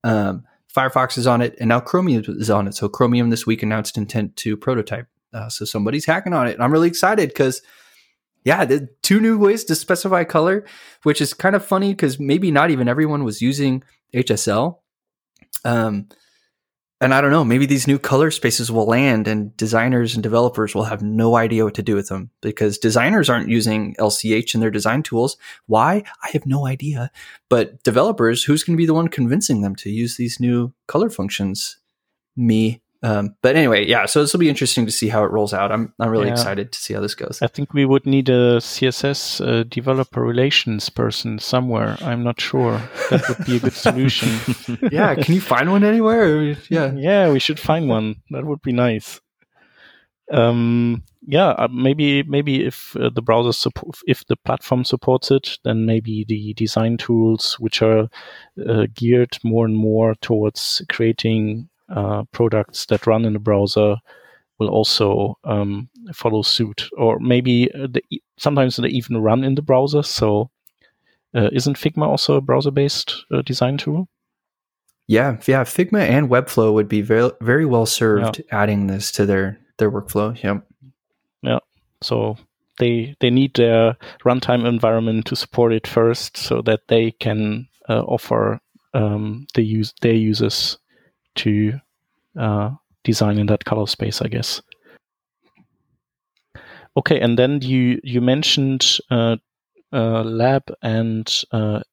Um, 0.03 0.45
Firefox 0.75 1.17
is 1.17 1.27
on 1.27 1.41
it, 1.41 1.55
and 1.61 1.69
now 1.69 1.81
Chromium 1.81 2.25
is 2.27 2.51
on 2.51 2.67
it. 2.67 2.75
So 2.75 2.89
Chromium 2.89 3.31
this 3.31 3.47
week 3.47 3.63
announced 3.63 3.97
intent 3.97 4.37
to 4.37 4.57
prototype. 4.57 5.07
Uh, 5.33 5.49
so 5.49 5.65
somebody's 5.65 6.05
hacking 6.05 6.33
on 6.33 6.49
it, 6.49 6.55
and 6.55 6.63
I'm 6.63 6.73
really 6.73 6.89
excited 6.89 7.29
because. 7.29 7.63
Yeah, 8.47 8.67
the 8.67 8.91
two 9.01 9.21
new 9.21 9.39
ways 9.39 9.65
to 9.65 9.75
specify 9.75 10.25
color, 10.25 10.67
which 11.03 11.23
is 11.23 11.33
kind 11.33 11.57
of 11.57 11.65
funny 11.65 11.95
because 11.95 12.21
maybe 12.21 12.51
not 12.51 12.69
even 12.71 12.89
everyone 12.89 13.25
was 13.25 13.41
using 13.41 13.83
HSL. 14.15 14.81
Um, 15.65 16.09
and 17.01 17.13
I 17.13 17.21
don't 17.21 17.33
know, 17.33 17.45
maybe 17.45 17.67
these 17.67 17.87
new 17.87 17.99
color 17.99 18.31
spaces 18.31 18.71
will 18.71 18.87
land 18.87 19.29
and 19.29 19.55
designers 19.57 20.15
and 20.15 20.23
developers 20.23 20.75
will 20.75 20.85
have 20.85 21.03
no 21.03 21.37
idea 21.37 21.65
what 21.65 21.75
to 21.75 21.83
do 21.83 21.95
with 21.95 22.09
them 22.09 22.31
because 22.41 22.79
designers 22.79 23.29
aren't 23.29 23.51
using 23.51 23.95
LCH 23.99 24.55
in 24.55 24.61
their 24.61 24.71
design 24.71 25.03
tools. 25.03 25.37
Why? 25.67 26.05
I 26.23 26.31
have 26.33 26.47
no 26.47 26.67
idea. 26.67 27.11
But 27.51 27.83
developers, 27.83 28.45
who's 28.45 28.63
going 28.63 28.77
to 28.77 28.81
be 28.81 28.87
the 28.87 28.95
one 28.95 29.09
convincing 29.09 29.61
them 29.61 29.75
to 29.77 29.91
use 29.91 30.17
these 30.17 30.41
new 30.41 30.73
color 30.87 31.11
functions? 31.11 31.79
Me. 32.37 32.81
Um, 33.05 33.37
but 33.43 33.55
anyway, 33.55 33.87
yeah. 33.87 34.07
So 34.07 34.23
this 34.23 34.33
will 34.33 34.41
be 34.41 34.49
interesting 34.49 34.87
to 34.87 34.93
see 34.93 35.09
how 35.09 35.25
it 35.25 35.31
rolls 35.31 35.53
out. 35.53 35.71
I'm 35.71 35.93
I'm 36.01 36.09
really 36.09 36.29
yeah. 36.29 36.33
excited 36.33 36.73
to 36.73 36.79
see 36.79 36.95
how 36.95 37.03
this 37.03 37.15
goes. 37.15 37.39
I 37.43 37.49
think 37.49 37.75
we 37.75 37.85
would 37.85 38.07
need 38.07 38.31
a 38.31 38.57
CSS 38.61 39.47
uh, 39.47 39.65
developer 39.65 40.23
relations 40.23 40.89
person 40.89 41.39
somewhere. 41.39 41.99
I'm 42.01 42.25
not 42.25 42.41
sure. 42.41 42.81
That 43.11 43.29
would 43.29 43.47
be 43.47 43.57
a 43.57 43.61
good 43.61 43.75
solution. 43.75 44.31
yeah, 44.91 45.15
can 45.17 45.35
you 45.35 45.43
find 45.43 45.71
one 45.71 45.85
anywhere? 45.85 46.57
Yeah, 46.71 46.95
yeah, 46.95 47.31
we 47.31 47.41
should 47.41 47.61
find 47.61 47.91
one. 47.91 48.23
That 48.31 48.47
would 48.47 48.63
be 48.63 48.73
nice. 48.73 49.21
Um, 50.31 51.03
yeah, 51.27 51.49
uh, 51.49 51.69
maybe 51.71 52.23
maybe 52.23 52.65
if 52.65 52.97
uh, 52.97 53.11
the 53.11 53.21
browser 53.21 53.53
support, 53.53 53.99
if 54.07 54.25
the 54.29 54.37
platform 54.37 54.83
supports 54.83 55.31
it, 55.31 55.59
then 55.63 55.85
maybe 55.85 56.25
the 56.27 56.55
design 56.55 56.97
tools 56.97 57.59
which 57.61 57.83
are 57.83 58.09
uh, 58.67 58.87
geared 58.95 59.37
more 59.45 59.67
and 59.67 59.77
more 59.77 60.15
towards 60.15 60.81
creating 60.89 61.69
uh, 61.95 62.25
products 62.33 62.87
that 62.87 63.07
run 63.07 63.25
in 63.25 63.33
the 63.33 63.39
browser 63.39 63.97
will 64.59 64.69
also 64.69 65.39
um, 65.45 65.89
follow 66.13 66.43
suit, 66.43 66.89
or 66.97 67.19
maybe 67.19 67.71
uh, 67.73 67.89
the, 67.91 68.03
sometimes 68.37 68.77
they 68.77 68.89
even 68.89 69.17
run 69.19 69.45
in 69.45 69.55
the 69.55 69.63
browser. 69.63 70.03
So, 70.03 70.51
uh, 71.35 71.49
isn't 71.53 71.79
Figma 71.79 72.07
also 72.07 72.35
a 72.35 72.41
browser-based 72.41 73.25
uh, 73.33 73.43
design 73.43 73.79
tool? 73.79 74.09
Yeah, 75.07 75.39
yeah. 75.47 75.65
Figma 75.65 76.01
and 76.09 76.29
Webflow 76.29 76.73
would 76.73 76.89
be 76.89 77.03
very 77.03 77.31
very 77.41 77.67
well 77.67 77.87
served 77.87 78.39
yeah. 78.39 78.63
adding 78.63 78.87
this 78.87 79.13
to 79.13 79.27
their 79.27 79.59
their 79.79 79.91
workflow. 79.91 80.41
Yeah, 80.43 80.61
yeah. 81.43 81.59
So 82.01 82.37
they 82.79 83.15
they 83.21 83.31
need 83.31 83.55
their 83.55 83.97
runtime 84.25 84.67
environment 84.67 85.27
to 85.27 85.37
support 85.37 85.73
it 85.73 85.87
first, 85.87 86.37
so 86.37 86.63
that 86.63 86.89
they 86.89 87.11
can 87.11 87.69
uh, 87.89 88.03
offer 88.03 88.61
um, 88.95 89.47
the 89.55 89.63
use 89.63 89.93
their 90.01 90.15
users 90.15 90.79
to 91.35 91.81
uh, 92.39 92.71
design 93.03 93.39
in 93.39 93.47
that 93.47 93.65
color 93.65 93.87
space, 93.87 94.21
I 94.23 94.29
guess. 94.29 94.63
Okay, 96.97 97.19
and 97.21 97.39
then 97.39 97.61
you 97.61 98.01
you 98.05 98.21
mentioned 98.21 98.99
uh, 99.11 99.37
uh, 99.93 100.23
lab 100.23 100.63
and 100.83 101.27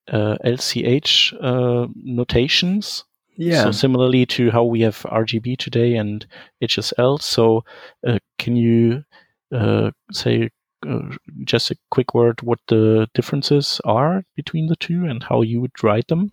LCH 0.10 1.34
uh, 1.34 1.38
uh, 1.46 1.88
notations. 1.96 3.04
Yeah. 3.38 3.64
So 3.64 3.72
similarly 3.72 4.26
to 4.28 4.52
how 4.52 4.64
we 4.64 4.82
have 4.82 4.98
RGB 5.04 5.58
today 5.58 5.96
and 5.96 6.26
HSL. 6.64 7.22
So 7.22 7.64
uh, 8.06 8.20
can 8.38 8.56
you 8.56 9.04
say 10.12 10.50
just 11.44 11.72
a 11.72 11.76
quick 11.89 12.14
word 12.14 12.42
what 12.42 12.60
the 12.68 13.08
differences 13.14 13.82
are 13.86 14.24
between 14.36 14.68
the 14.68 14.76
two 14.76 15.06
and 15.06 15.24
how 15.24 15.42
you 15.42 15.62
would 15.62 15.84
write 15.84 16.08
them? 16.08 16.32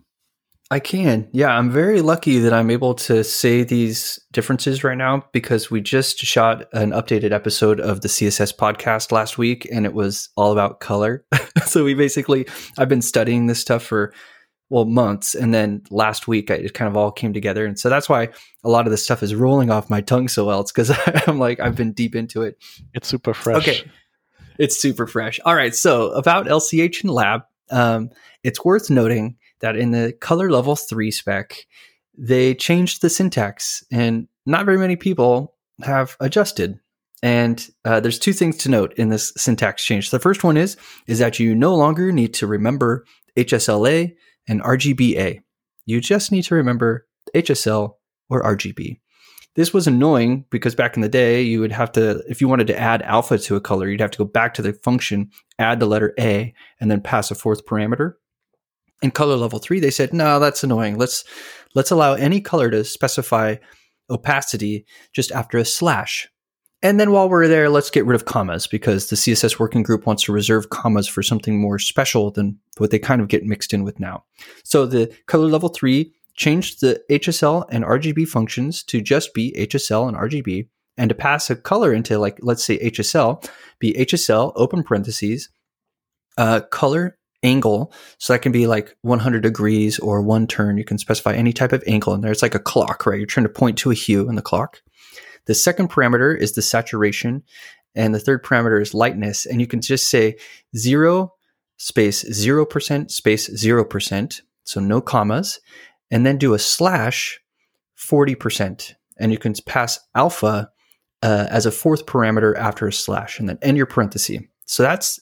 I 0.71 0.79
can. 0.79 1.27
Yeah, 1.31 1.49
I'm 1.49 1.71
very 1.71 2.01
lucky 2.01 2.37
that 2.39 2.53
I'm 2.53 2.69
able 2.69 2.93
to 2.95 3.23
say 3.23 3.63
these 3.63 4.19
differences 4.31 4.83
right 4.83 4.97
now 4.97 5.25
because 5.31 5.71
we 5.71 5.81
just 5.81 6.19
shot 6.19 6.67
an 6.73 6.91
updated 6.91 7.31
episode 7.31 7.79
of 7.79 8.01
the 8.01 8.07
CSS 8.07 8.55
podcast 8.55 9.11
last 9.11 9.39
week 9.39 9.67
and 9.71 9.87
it 9.87 9.95
was 9.95 10.29
all 10.35 10.51
about 10.51 10.79
color. 10.79 11.25
so 11.65 11.83
we 11.83 11.95
basically 11.95 12.47
I've 12.77 12.89
been 12.89 13.01
studying 13.01 13.47
this 13.47 13.59
stuff 13.59 13.81
for 13.81 14.13
well 14.69 14.85
months 14.85 15.33
and 15.33 15.55
then 15.55 15.81
last 15.89 16.27
week 16.27 16.51
it 16.51 16.75
kind 16.75 16.87
of 16.87 16.95
all 16.95 17.11
came 17.11 17.33
together. 17.33 17.65
And 17.65 17.79
so 17.79 17.89
that's 17.89 18.07
why 18.07 18.29
a 18.63 18.69
lot 18.69 18.85
of 18.85 18.91
this 18.91 19.03
stuff 19.03 19.23
is 19.23 19.33
rolling 19.33 19.71
off 19.71 19.89
my 19.89 20.01
tongue 20.01 20.27
so 20.27 20.45
well. 20.45 20.61
It's 20.61 20.71
because 20.71 20.91
i'm 21.27 21.39
like 21.39 21.59
i've 21.59 21.75
been 21.75 21.93
deep 21.93 22.15
into 22.15 22.43
it. 22.43 22.57
It's 22.93 23.07
super 23.07 23.33
fresh. 23.33 23.67
Okay. 23.67 23.91
It's 24.59 24.79
super 24.79 25.07
fresh. 25.07 25.39
All 25.45 25.55
right. 25.55 25.73
So 25.73 26.11
about 26.11 26.45
lch 26.45 27.01
and 27.01 27.11
lab 27.11 27.41
um, 27.71 28.09
it's 28.43 28.63
worth 28.63 28.89
noting 28.89 29.37
that 29.61 29.75
in 29.75 29.91
the 29.91 30.13
color 30.19 30.49
level 30.49 30.75
3 30.75 31.11
spec, 31.11 31.65
they 32.17 32.53
changed 32.53 33.01
the 33.01 33.09
syntax, 33.09 33.83
and 33.91 34.27
not 34.45 34.65
very 34.65 34.77
many 34.77 34.95
people 34.95 35.55
have 35.83 36.17
adjusted. 36.19 36.79
And 37.21 37.65
uh, 37.85 37.99
there's 37.99 38.19
two 38.19 38.33
things 38.33 38.57
to 38.57 38.69
note 38.69 38.93
in 38.93 39.09
this 39.09 39.33
syntax 39.35 39.83
change. 39.83 40.09
The 40.09 40.19
first 40.19 40.43
one 40.43 40.57
is 40.57 40.77
is 41.07 41.19
that 41.19 41.39
you 41.39 41.53
no 41.53 41.75
longer 41.75 42.11
need 42.11 42.33
to 42.35 42.47
remember 42.47 43.05
HSLA 43.37 44.15
and 44.47 44.61
RGBA. 44.61 45.41
You 45.85 46.01
just 46.01 46.31
need 46.31 46.43
to 46.43 46.55
remember 46.55 47.07
HSL 47.35 47.95
or 48.29 48.43
RGB. 48.43 48.99
This 49.55 49.73
was 49.73 49.87
annoying 49.87 50.45
because 50.49 50.75
back 50.75 50.95
in 50.95 51.01
the 51.01 51.09
day, 51.09 51.41
you 51.41 51.59
would 51.59 51.71
have 51.71 51.91
to, 51.93 52.23
if 52.29 52.39
you 52.39 52.47
wanted 52.47 52.67
to 52.67 52.79
add 52.79 53.01
alpha 53.01 53.37
to 53.37 53.55
a 53.55 53.61
color, 53.61 53.87
you'd 53.87 53.99
have 53.99 54.11
to 54.11 54.17
go 54.17 54.25
back 54.25 54.53
to 54.53 54.61
the 54.61 54.73
function, 54.73 55.31
add 55.57 55.79
the 55.79 55.85
letter 55.85 56.13
A, 56.19 56.53
and 56.79 56.89
then 56.89 57.01
pass 57.01 57.31
a 57.31 57.35
fourth 57.35 57.65
parameter 57.65 58.13
in 59.01 59.11
color 59.11 59.35
level 59.35 59.59
three, 59.59 59.79
they 59.79 59.91
said, 59.91 60.13
no, 60.13 60.39
that's 60.39 60.63
annoying. 60.63 60.97
Let's 60.97 61.23
let's 61.75 61.91
allow 61.91 62.13
any 62.13 62.41
color 62.41 62.69
to 62.71 62.83
specify 62.83 63.55
opacity 64.09 64.85
just 65.13 65.31
after 65.31 65.57
a 65.57 65.65
slash. 65.65 66.27
And 66.81 66.99
then 66.99 67.11
while 67.11 67.27
we're 67.27 67.49
there, 67.49 67.69
let's 67.69 67.89
get 67.89 68.05
rid 68.05 68.15
of 68.15 68.25
commas 68.25 68.65
because 68.65 69.09
the 69.09 69.17
CSS 69.17 69.59
working 69.59 69.83
group 69.83 70.05
wants 70.05 70.23
to 70.23 70.31
reserve 70.31 70.69
commas 70.69 71.07
for 71.07 71.21
something 71.21 71.59
more 71.59 71.77
special 71.77 72.31
than 72.31 72.57
what 72.77 72.91
they 72.91 72.99
kind 72.99 73.21
of 73.21 73.27
get 73.27 73.45
mixed 73.45 73.73
in 73.73 73.83
with 73.83 73.99
now. 73.99 74.23
So 74.63 74.85
the 74.85 75.13
color 75.27 75.47
level 75.47 75.69
three 75.69 76.13
changed 76.35 76.79
the 76.79 77.01
HSL 77.09 77.65
and 77.69 77.83
RGB 77.83 78.29
functions 78.29 78.81
to 78.83 79.01
just 79.01 79.33
be 79.33 79.53
HSL 79.57 80.07
and 80.07 80.15
RGB 80.15 80.69
and 80.97 81.09
to 81.09 81.15
pass 81.15 81.49
a 81.49 81.55
color 81.55 81.93
into 81.93 82.17
like, 82.17 82.39
let's 82.41 82.63
say 82.63 82.79
HSL, 82.79 83.45
be 83.79 83.93
HSL 83.93 84.53
open 84.55 84.83
parentheses, 84.83 85.49
uh, 86.37 86.61
color 86.61 87.18
angle. 87.43 87.93
So 88.17 88.33
that 88.33 88.41
can 88.41 88.51
be 88.51 88.67
like 88.67 88.95
100 89.01 89.41
degrees 89.41 89.99
or 89.99 90.21
one 90.21 90.47
turn. 90.47 90.77
You 90.77 90.85
can 90.85 90.97
specify 90.97 91.33
any 91.33 91.53
type 91.53 91.71
of 91.71 91.83
angle 91.87 92.13
in 92.13 92.21
there. 92.21 92.31
It's 92.31 92.41
like 92.41 92.55
a 92.55 92.59
clock, 92.59 93.05
right? 93.05 93.17
You're 93.17 93.27
trying 93.27 93.45
to 93.45 93.53
point 93.53 93.77
to 93.79 93.91
a 93.91 93.95
hue 93.95 94.29
in 94.29 94.35
the 94.35 94.41
clock. 94.41 94.81
The 95.45 95.55
second 95.55 95.89
parameter 95.89 96.37
is 96.37 96.53
the 96.53 96.61
saturation. 96.61 97.43
And 97.95 98.13
the 98.13 98.19
third 98.19 98.43
parameter 98.43 98.81
is 98.81 98.93
lightness. 98.93 99.45
And 99.45 99.59
you 99.59 99.67
can 99.67 99.81
just 99.81 100.09
say 100.09 100.37
zero 100.75 101.33
space 101.77 102.23
0% 102.23 103.09
space 103.09 103.49
0%. 103.49 104.41
So 104.63 104.79
no 104.79 105.01
commas. 105.01 105.59
And 106.11 106.25
then 106.25 106.37
do 106.37 106.53
a 106.53 106.59
slash 106.59 107.39
40%. 107.97 108.93
And 109.19 109.31
you 109.31 109.37
can 109.37 109.53
pass 109.65 109.99
alpha 110.15 110.69
uh, 111.21 111.47
as 111.49 111.65
a 111.65 111.71
fourth 111.71 112.05
parameter 112.05 112.55
after 112.57 112.87
a 112.87 112.93
slash 112.93 113.39
and 113.39 113.49
then 113.49 113.59
end 113.61 113.77
your 113.77 113.85
parenthesis. 113.85 114.41
So 114.65 114.83
that's 114.83 115.19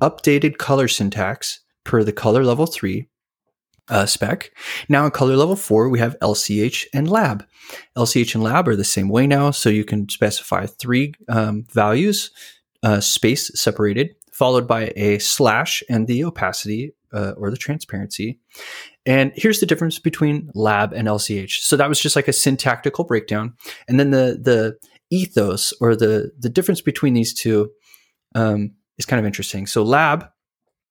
updated 0.00 0.58
color 0.58 0.88
syntax 0.88 1.60
per 1.84 2.02
the 2.02 2.12
color 2.12 2.44
level 2.44 2.66
3 2.66 3.08
uh, 3.88 4.06
spec. 4.06 4.50
Now 4.88 5.04
in 5.04 5.10
color 5.10 5.36
level 5.36 5.56
4, 5.56 5.88
we 5.88 5.98
have 5.98 6.18
LCH 6.20 6.86
and 6.92 7.10
lab. 7.10 7.44
LCH 7.96 8.34
and 8.34 8.44
lab 8.44 8.68
are 8.68 8.76
the 8.76 8.84
same 8.84 9.08
way 9.08 9.26
now, 9.26 9.50
so 9.50 9.70
you 9.70 9.84
can 9.84 10.08
specify 10.08 10.66
three 10.66 11.14
um, 11.28 11.64
values, 11.72 12.30
uh, 12.82 13.00
space 13.00 13.50
separated, 13.54 14.14
followed 14.32 14.68
by 14.68 14.92
a 14.96 15.18
slash 15.18 15.82
and 15.88 16.06
the 16.06 16.24
opacity 16.24 16.94
uh, 17.12 17.32
or 17.36 17.50
the 17.50 17.56
transparency. 17.56 18.38
And 19.06 19.32
here's 19.34 19.60
the 19.60 19.66
difference 19.66 19.98
between 19.98 20.50
lab 20.54 20.92
and 20.92 21.08
LCH. 21.08 21.60
So 21.60 21.76
that 21.76 21.88
was 21.88 22.00
just 22.00 22.16
like 22.16 22.28
a 22.28 22.32
syntactical 22.32 23.04
breakdown. 23.04 23.54
And 23.88 23.98
then 23.98 24.10
the 24.10 24.38
the 24.40 24.78
ethos 25.10 25.72
or 25.80 25.96
the 25.96 26.30
the 26.38 26.50
difference 26.50 26.82
between 26.82 27.14
these 27.14 27.32
two 27.32 27.70
um, 28.34 28.72
is 28.98 29.06
kind 29.06 29.20
of 29.20 29.26
interesting. 29.26 29.66
So 29.66 29.82
lab, 29.82 30.28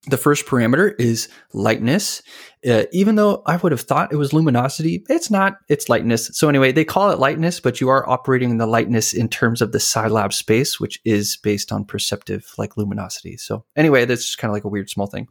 the 0.07 0.17
first 0.17 0.45
parameter 0.45 0.93
is 0.99 1.27
lightness. 1.53 2.21
Uh, 2.67 2.83
even 2.91 3.15
though 3.15 3.43
I 3.45 3.57
would 3.57 3.71
have 3.71 3.81
thought 3.81 4.13
it 4.13 4.17
was 4.17 4.33
luminosity, 4.33 5.03
it's 5.09 5.29
not. 5.29 5.57
It's 5.69 5.89
lightness. 5.89 6.29
So 6.33 6.49
anyway, 6.49 6.71
they 6.71 6.85
call 6.85 7.11
it 7.11 7.19
lightness, 7.19 7.59
but 7.59 7.81
you 7.81 7.89
are 7.89 8.07
operating 8.09 8.57
the 8.57 8.67
lightness 8.67 9.13
in 9.13 9.27
terms 9.27 9.61
of 9.61 9.71
the 9.71 9.79
CIELAB 9.79 10.33
space, 10.33 10.79
which 10.79 10.99
is 11.03 11.37
based 11.37 11.71
on 11.71 11.83
perceptive 11.83 12.51
like 12.57 12.77
luminosity. 12.77 13.37
So 13.37 13.65
anyway, 13.75 14.05
that's 14.05 14.25
just 14.25 14.37
kind 14.37 14.49
of 14.49 14.53
like 14.53 14.63
a 14.63 14.69
weird 14.69 14.89
small 14.89 15.07
thing. 15.07 15.27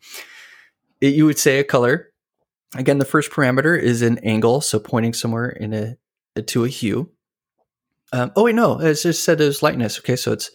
It, 1.00 1.14
you 1.14 1.26
would 1.26 1.38
say 1.38 1.58
a 1.58 1.64
color. 1.64 2.12
Again, 2.74 2.98
the 2.98 3.04
first 3.04 3.30
parameter 3.30 3.78
is 3.80 4.02
an 4.02 4.18
angle, 4.18 4.60
so 4.60 4.78
pointing 4.78 5.14
somewhere 5.14 5.48
in 5.48 5.72
a 5.72 5.96
to 6.42 6.64
a 6.64 6.68
hue. 6.68 7.10
Um, 8.12 8.32
oh 8.36 8.44
wait, 8.44 8.54
no, 8.54 8.78
it 8.80 8.94
just 8.94 9.24
said 9.24 9.40
it 9.40 9.46
was 9.46 9.62
lightness. 9.62 9.98
Okay, 9.98 10.16
so 10.16 10.32
it's 10.32 10.50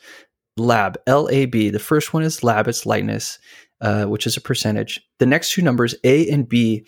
lab, 0.57 0.97
L 1.07 1.29
A 1.31 1.45
B. 1.45 1.69
The 1.69 1.79
first 1.79 2.13
one 2.13 2.23
is 2.23 2.43
lab, 2.43 2.67
it's 2.67 2.85
lightness, 2.85 3.39
uh, 3.79 4.05
which 4.05 4.27
is 4.27 4.37
a 4.37 4.41
percentage. 4.41 5.01
The 5.19 5.25
next 5.25 5.53
two 5.53 5.61
numbers, 5.61 5.95
A 6.03 6.29
and 6.29 6.47
B, 6.47 6.85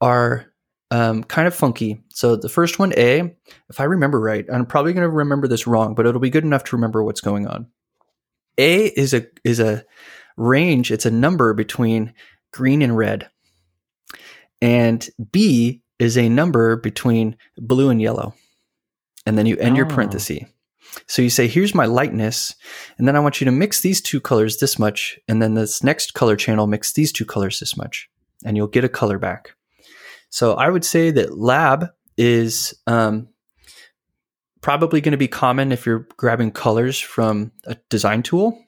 are 0.00 0.46
um, 0.90 1.24
kind 1.24 1.48
of 1.48 1.54
funky. 1.54 2.02
So 2.10 2.36
the 2.36 2.48
first 2.48 2.78
one, 2.78 2.92
A, 2.96 3.34
if 3.68 3.80
I 3.80 3.84
remember 3.84 4.20
right, 4.20 4.44
I'm 4.52 4.66
probably 4.66 4.92
going 4.92 5.08
to 5.08 5.10
remember 5.10 5.48
this 5.48 5.66
wrong, 5.66 5.94
but 5.94 6.06
it'll 6.06 6.20
be 6.20 6.30
good 6.30 6.44
enough 6.44 6.64
to 6.64 6.76
remember 6.76 7.02
what's 7.02 7.20
going 7.20 7.46
on. 7.46 7.68
A 8.58 8.86
is 8.86 9.14
a 9.14 9.26
is 9.44 9.60
a 9.60 9.84
range. 10.36 10.90
It's 10.90 11.06
a 11.06 11.10
number 11.10 11.54
between 11.54 12.14
green 12.52 12.82
and 12.82 12.96
red, 12.96 13.28
and 14.60 15.08
B 15.32 15.82
is 15.98 16.18
a 16.18 16.28
number 16.28 16.76
between 16.76 17.36
blue 17.56 17.90
and 17.90 18.00
yellow. 18.00 18.34
And 19.24 19.36
then 19.36 19.46
you 19.46 19.56
end 19.56 19.74
oh. 19.74 19.76
your 19.78 19.86
parenthesis. 19.86 20.44
So 21.06 21.22
you 21.22 21.30
say, 21.30 21.46
here's 21.46 21.74
my 21.74 21.86
lightness. 21.86 22.54
And 22.98 23.06
then 23.06 23.16
I 23.16 23.20
want 23.20 23.40
you 23.40 23.44
to 23.44 23.50
mix 23.50 23.80
these 23.80 24.00
two 24.00 24.20
colors 24.20 24.58
this 24.58 24.78
much. 24.78 25.18
And 25.28 25.42
then 25.42 25.54
this 25.54 25.82
next 25.82 26.14
color 26.14 26.36
channel, 26.36 26.66
mix 26.66 26.92
these 26.92 27.12
two 27.12 27.24
colors 27.24 27.60
this 27.60 27.76
much. 27.76 28.08
And 28.44 28.56
you'll 28.56 28.66
get 28.66 28.84
a 28.84 28.88
color 28.88 29.18
back. 29.18 29.54
So 30.30 30.54
I 30.54 30.68
would 30.68 30.84
say 30.84 31.10
that 31.10 31.38
lab 31.38 31.88
is 32.16 32.74
um, 32.86 33.28
probably 34.60 35.00
going 35.00 35.12
to 35.12 35.18
be 35.18 35.28
common 35.28 35.72
if 35.72 35.86
you're 35.86 36.08
grabbing 36.16 36.50
colors 36.50 36.98
from 36.98 37.52
a 37.66 37.76
design 37.88 38.22
tool. 38.22 38.62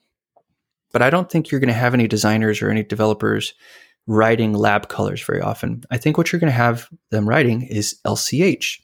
But 0.93 1.03
I 1.03 1.11
don't 1.11 1.31
think 1.31 1.51
you're 1.51 1.61
going 1.61 1.69
to 1.69 1.75
have 1.75 1.95
any 1.95 2.09
designers 2.09 2.63
or 2.63 2.71
any 2.71 2.83
developers 2.83 3.53
writing 4.07 4.55
lab 4.55 4.89
colors 4.89 5.23
very 5.23 5.41
often. 5.41 5.85
I 5.91 5.99
think 5.99 6.17
what 6.17 6.33
you're 6.33 6.41
going 6.41 6.53
to 6.53 6.57
have 6.57 6.89
them 7.11 7.29
writing 7.29 7.63
is 7.63 7.99
LCH. 8.07 8.79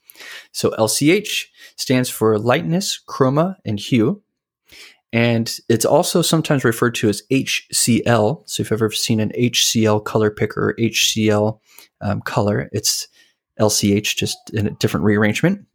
So 0.53 0.71
LCH 0.73 1.47
stands 1.77 2.11
for 2.11 2.39
lightness, 2.39 3.01
chroma, 3.09 3.57
and 3.65 3.79
hue. 3.79 4.23
And 5.13 5.57
it's 5.69 5.85
also 5.85 6.23
sometimes 6.23 6.65
referred 6.65 6.97
to 6.97 7.09
as 7.09 7.23
HCL. 7.31 8.49
So 8.49 8.61
if 8.61 8.71
you've 8.71 8.73
ever 8.73 8.91
seen 8.91 9.21
an 9.21 9.31
HCL 9.39 10.05
color 10.05 10.31
picker 10.31 10.71
or 10.71 10.75
HCL 10.75 11.61
um, 12.01 12.21
color, 12.23 12.69
it's 12.73 13.07
LCH 13.61 14.17
just 14.17 14.37
in 14.53 14.67
a 14.67 14.71
different 14.73 15.05
rearrangement. 15.05 15.67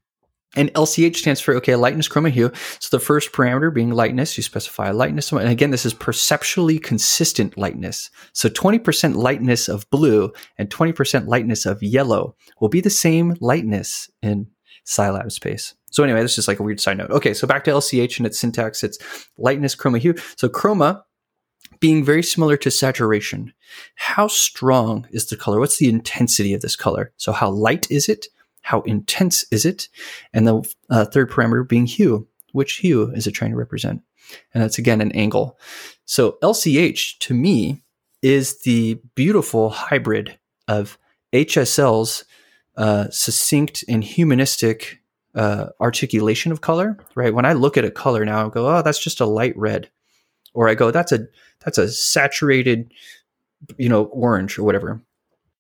And 0.56 0.74
LCH 0.74 1.18
stands 1.18 1.40
for, 1.40 1.54
okay, 1.56 1.76
lightness, 1.76 2.10
chroma, 2.10 2.32
hue. 2.32 2.52
So 2.80 2.96
the 2.98 3.04
first 3.04 3.32
parameter 3.32 3.72
being 3.72 3.92
lightness, 3.92 4.36
you 4.36 4.42
specify 4.42 4.90
a 4.90 4.94
lightness. 4.94 5.32
And 5.32 5.48
again, 5.48 5.70
this 5.70 5.86
is 5.86 5.94
perceptually 5.94 6.80
consistent 6.80 7.56
lightness. 7.56 8.10
So 8.34 8.50
20% 8.50 9.16
lightness 9.16 9.68
of 9.68 9.88
blue 9.92 10.34
and 10.58 10.70
20% 10.70 11.28
lightness 11.28 11.68
of 11.68 11.84
yellow 11.84 12.36
will 12.60 12.70
be 12.70 12.82
the 12.82 12.90
same 12.90 13.36
lightness 13.40 14.10
in 14.24 14.48
CIELAB 14.88 15.32
space. 15.32 15.76
So 15.92 16.04
anyway, 16.04 16.22
this 16.24 16.40
is 16.40 16.48
like 16.48 16.60
a 16.60 16.64
weird 16.64 16.80
side 16.80 16.98
note. 16.98 17.12
Okay, 17.12 17.34
so 17.36 17.46
back 17.48 17.64
to 17.66 17.72
LCH 17.72 18.18
and 18.18 18.26
its 18.26 18.40
syntax. 18.40 18.84
It's 18.84 18.98
lightness, 19.38 19.76
chroma, 19.76 20.00
hue. 20.00 20.16
So 20.36 20.50
chroma 20.50 21.04
being 21.80 22.04
very 22.04 22.24
similar 22.24 22.58
to 22.58 22.72
saturation. 22.72 23.54
How 23.96 24.28
strong 24.28 25.08
is 25.12 25.28
the 25.28 25.38
color? 25.38 25.60
What's 25.60 25.78
the 25.78 25.90
intensity 25.90 26.56
of 26.56 26.62
this 26.62 26.76
color? 26.76 27.14
So 27.18 27.32
how 27.32 27.52
light 27.52 27.90
is 27.92 28.10
it? 28.10 28.28
How 28.62 28.82
intense 28.82 29.46
is 29.52 29.66
it? 29.66 29.90
And 30.34 30.48
the 30.48 30.74
uh, 30.90 31.06
third 31.06 31.30
parameter 31.30 31.68
being 31.68 31.86
hue. 31.86 32.28
Which 32.52 32.78
hue 32.78 33.12
is 33.12 33.28
it 33.28 33.32
trying 33.32 33.52
to 33.52 33.58
represent? 33.58 34.02
And 34.54 34.64
that's 34.64 34.78
again 34.78 35.02
an 35.02 35.12
angle. 35.12 35.60
So 36.06 36.38
LCH 36.42 37.20
to 37.20 37.34
me 37.34 37.84
is 38.22 38.62
the 38.62 39.00
beautiful 39.16 39.70
hybrid 39.70 40.38
of 40.68 40.98
HSL's 41.34 42.26
uh, 42.76 43.10
succinct 43.10 43.84
and 43.88 44.04
humanistic 44.04 45.02
uh, 45.36 45.68
articulation 45.80 46.52
of 46.52 46.62
color. 46.62 46.98
Right? 47.16 47.34
When 47.34 47.46
I 47.46 47.54
look 47.54 47.78
at 47.78 47.86
a 47.86 47.92
color 47.92 48.26
now, 48.26 48.46
I 48.46 48.50
go, 48.50 48.68
"Oh, 48.68 48.82
that's 48.82 49.04
just 49.04 49.20
a 49.20 49.26
light 49.26 49.56
red," 49.58 49.90
or 50.54 50.68
I 50.70 50.76
go, 50.76 50.92
"That's 50.92 51.12
a 51.12 51.28
that's 51.64 51.78
a 51.78 51.90
saturated, 51.90 52.92
you 53.78 53.90
know, 53.90 54.06
orange 54.06 54.58
or 54.58 54.64
whatever." 54.64 55.02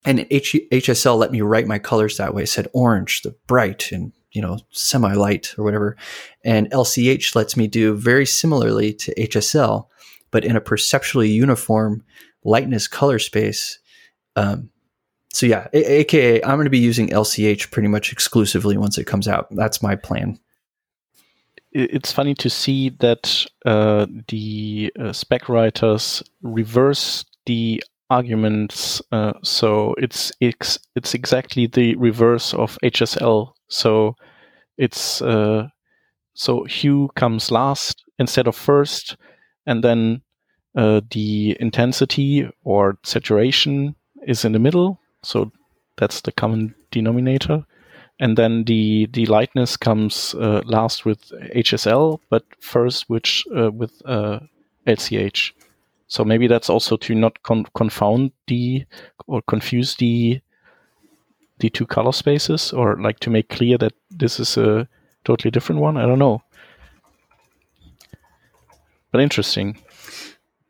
And 0.05 0.25
H- 0.29 0.55
HSL 0.71 1.17
let 1.17 1.31
me 1.31 1.41
write 1.41 1.67
my 1.67 1.79
colors 1.79 2.17
that 2.17 2.33
way. 2.33 2.43
It 2.43 2.49
said 2.49 2.67
orange, 2.73 3.21
the 3.21 3.35
bright 3.47 3.91
and 3.91 4.13
you 4.31 4.41
know 4.41 4.59
semi 4.71 5.13
light 5.13 5.53
or 5.57 5.63
whatever, 5.63 5.97
and 6.43 6.69
LCH 6.71 7.35
lets 7.35 7.57
me 7.57 7.67
do 7.67 7.93
very 7.95 8.25
similarly 8.25 8.93
to 8.93 9.13
HSL, 9.15 9.87
but 10.31 10.45
in 10.45 10.55
a 10.55 10.61
perceptually 10.61 11.29
uniform 11.29 12.03
lightness 12.43 12.87
color 12.87 13.19
space. 13.19 13.79
Um, 14.35 14.69
so 15.31 15.45
yeah, 15.45 15.67
a- 15.73 15.99
aka 15.99 16.43
I'm 16.43 16.55
going 16.55 16.65
to 16.65 16.69
be 16.69 16.79
using 16.79 17.09
LCH 17.09 17.71
pretty 17.71 17.87
much 17.87 18.11
exclusively 18.11 18.77
once 18.77 18.97
it 18.97 19.05
comes 19.05 19.27
out. 19.27 19.47
That's 19.51 19.83
my 19.83 19.95
plan. 19.95 20.39
It's 21.71 22.11
funny 22.11 22.33
to 22.35 22.49
see 22.49 22.89
that 22.99 23.45
uh, 23.63 24.07
the 24.27 24.91
uh, 24.99 25.13
spec 25.13 25.47
writers 25.49 26.23
reverse 26.41 27.25
the 27.45 27.83
arguments. 28.09 29.01
Uh, 29.11 29.33
so 29.43 29.95
it's 29.97 30.31
it's 30.39 30.79
it's 30.95 31.13
exactly 31.13 31.67
the 31.67 31.95
reverse 31.95 32.53
of 32.53 32.77
HSL. 32.83 33.53
So 33.67 34.15
it's 34.77 35.21
uh, 35.21 35.67
so 36.33 36.63
hue 36.63 37.09
comes 37.15 37.51
last 37.51 38.03
instead 38.17 38.47
of 38.47 38.55
first, 38.55 39.17
and 39.65 39.83
then 39.83 40.21
uh, 40.75 41.01
the 41.11 41.57
intensity 41.59 42.49
or 42.63 42.97
saturation 43.03 43.95
is 44.27 44.45
in 44.45 44.51
the 44.51 44.59
middle. 44.59 44.99
So 45.23 45.51
that's 45.97 46.21
the 46.21 46.31
common 46.31 46.75
denominator. 46.91 47.65
And 48.21 48.37
then 48.37 48.65
the, 48.65 49.07
the 49.13 49.25
lightness 49.27 49.77
comes 49.77 50.35
uh, 50.35 50.61
last 50.65 51.05
with 51.05 51.31
HSL, 51.55 52.19
but 52.29 52.43
first 52.59 53.09
which 53.09 53.45
uh, 53.55 53.71
with 53.71 54.01
LCH. 54.87 55.51
So 56.09 56.25
maybe 56.25 56.47
that's 56.47 56.69
also 56.69 56.97
to 56.97 57.15
not 57.15 57.41
con- 57.43 57.67
confound 57.75 58.31
the 58.47 58.85
or 59.27 59.41
confuse 59.43 59.95
the 59.95 60.41
the 61.59 61.69
two 61.69 61.85
color 61.85 62.11
spaces, 62.11 62.73
or 62.73 62.99
like 63.01 63.19
to 63.19 63.29
make 63.29 63.49
clear 63.49 63.77
that 63.77 63.93
this 64.09 64.39
is 64.39 64.57
a 64.57 64.87
totally 65.23 65.51
different 65.51 65.81
one. 65.81 65.97
I 65.97 66.05
don't 66.05 66.19
know, 66.19 66.41
but 69.11 69.21
interesting. 69.21 69.81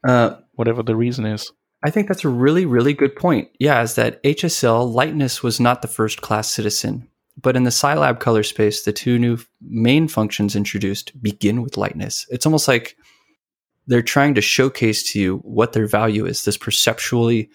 Uh, 0.07 0.35
Whatever 0.59 0.83
the 0.83 0.97
reason 0.97 1.25
is. 1.25 1.53
I 1.83 1.89
think 1.89 2.09
that's 2.09 2.25
a 2.25 2.29
really, 2.29 2.65
really 2.65 2.93
good 2.93 3.15
point. 3.15 3.47
Yeah, 3.61 3.81
is 3.81 3.95
that 3.95 4.21
HSL 4.23 4.93
lightness 4.93 5.41
was 5.41 5.61
not 5.61 5.81
the 5.81 5.87
first 5.87 6.19
class 6.19 6.49
citizen, 6.49 7.07
but 7.41 7.55
in 7.55 7.63
the 7.63 7.69
CIELAB 7.69 8.19
color 8.19 8.43
space, 8.43 8.83
the 8.83 8.91
two 8.91 9.17
new 9.17 9.37
main 9.61 10.09
functions 10.09 10.57
introduced 10.57 11.13
begin 11.23 11.61
with 11.61 11.77
lightness. 11.77 12.25
It's 12.29 12.45
almost 12.45 12.67
like 12.67 12.97
they're 13.89 14.03
trying 14.03 14.35
to 14.35 14.41
showcase 14.41 15.11
to 15.11 15.19
you 15.19 15.37
what 15.37 15.73
their 15.73 15.87
value 15.87 16.25
is. 16.25 16.45
This 16.45 16.57
perceptually 16.57 17.49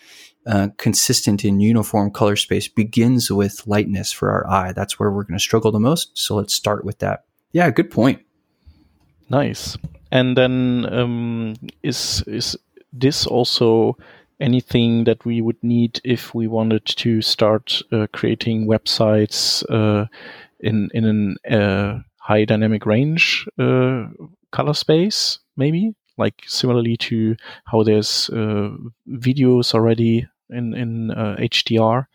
uh, 0.46 0.68
consistent 0.78 1.44
and 1.44 1.62
uniform 1.62 2.10
color 2.10 2.34
space 2.34 2.66
begins 2.66 3.30
with 3.30 3.66
lightness 3.68 4.12
for 4.12 4.30
our 4.30 4.46
eye. 4.50 4.72
That's 4.72 4.98
where 4.98 5.12
we're 5.12 5.22
going 5.22 5.38
to 5.38 5.42
struggle 5.42 5.70
the 5.70 5.78
most. 5.78 6.10
So 6.18 6.34
let's 6.34 6.52
start 6.52 6.84
with 6.84 6.98
that. 6.98 7.24
Yeah, 7.52 7.70
good 7.70 7.88
point. 7.88 8.20
Nice. 9.30 9.78
And 10.10 10.36
then 10.36 10.86
um, 10.92 11.54
is 11.82 12.24
is 12.26 12.58
this 12.92 13.26
also 13.26 13.96
anything 14.40 15.04
that 15.04 15.24
we 15.24 15.40
would 15.40 15.62
need 15.62 16.00
if 16.04 16.34
we 16.34 16.48
wanted 16.48 16.84
to 16.84 17.22
start 17.22 17.80
uh, 17.92 18.08
creating 18.12 18.66
websites 18.66 19.64
uh, 19.70 20.06
in 20.58 20.90
in 20.94 21.36
a 21.48 21.58
uh, 21.58 21.98
high 22.18 22.44
dynamic 22.44 22.86
range 22.86 23.46
uh, 23.58 24.06
color 24.50 24.74
space, 24.74 25.38
maybe? 25.56 25.94
Like 26.16 26.42
similarly 26.46 26.96
to 26.98 27.36
how 27.64 27.82
there's 27.82 28.30
uh, 28.30 28.70
videos 29.08 29.74
already 29.74 30.28
in 30.50 30.74
in 30.74 31.10
uh, 31.10 31.36
HDR. 31.38 32.06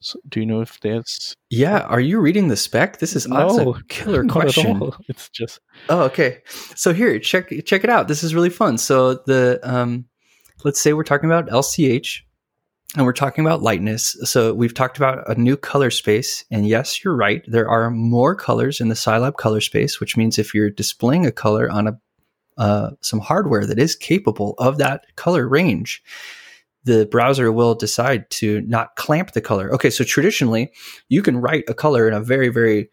So 0.00 0.18
do 0.28 0.40
you 0.40 0.46
know 0.46 0.60
if 0.60 0.80
there's? 0.80 1.34
Yeah, 1.48 1.80
are 1.80 2.00
you 2.00 2.20
reading 2.20 2.48
the 2.48 2.56
spec? 2.56 2.98
This 2.98 3.16
is 3.16 3.26
no, 3.26 3.74
a 3.74 3.82
killer 3.88 4.24
question. 4.24 4.92
It's 5.08 5.28
just 5.30 5.60
oh, 5.88 6.02
okay. 6.02 6.42
So 6.74 6.92
here, 6.92 7.18
check 7.18 7.50
check 7.64 7.84
it 7.84 7.90
out. 7.90 8.08
This 8.08 8.22
is 8.22 8.34
really 8.34 8.50
fun. 8.50 8.76
So 8.78 9.14
the 9.14 9.60
um, 9.62 10.06
let's 10.64 10.80
say 10.80 10.92
we're 10.92 11.04
talking 11.04 11.30
about 11.30 11.48
LCH, 11.48 12.20
and 12.96 13.06
we're 13.06 13.12
talking 13.12 13.44
about 13.44 13.62
lightness. 13.62 14.16
So 14.24 14.54
we've 14.54 14.74
talked 14.74 14.96
about 14.96 15.28
a 15.28 15.40
new 15.40 15.56
color 15.56 15.90
space, 15.90 16.44
and 16.50 16.68
yes, 16.68 17.02
you're 17.02 17.16
right. 17.16 17.42
There 17.46 17.68
are 17.68 17.90
more 17.90 18.34
colors 18.34 18.80
in 18.80 18.88
the 18.88 18.94
CIELAB 18.94 19.36
color 19.36 19.60
space, 19.60 20.00
which 20.00 20.16
means 20.16 20.38
if 20.38 20.54
you're 20.54 20.70
displaying 20.70 21.26
a 21.26 21.32
color 21.32 21.70
on 21.70 21.86
a 21.86 21.98
uh, 22.56 22.90
some 23.00 23.20
hardware 23.20 23.66
that 23.66 23.78
is 23.78 23.96
capable 23.96 24.54
of 24.58 24.78
that 24.78 25.04
color 25.16 25.48
range, 25.48 26.02
the 26.84 27.06
browser 27.06 27.50
will 27.50 27.74
decide 27.74 28.28
to 28.30 28.60
not 28.62 28.96
clamp 28.96 29.32
the 29.32 29.40
color. 29.40 29.72
Okay, 29.74 29.90
so 29.90 30.04
traditionally, 30.04 30.72
you 31.08 31.22
can 31.22 31.38
write 31.38 31.64
a 31.68 31.74
color 31.74 32.06
in 32.06 32.14
a 32.14 32.20
very, 32.20 32.48
very 32.48 32.90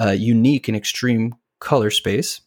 uh, 0.00 0.10
unique 0.10 0.68
and 0.68 0.76
extreme 0.76 1.34
color 1.60 1.90
space 1.90 2.40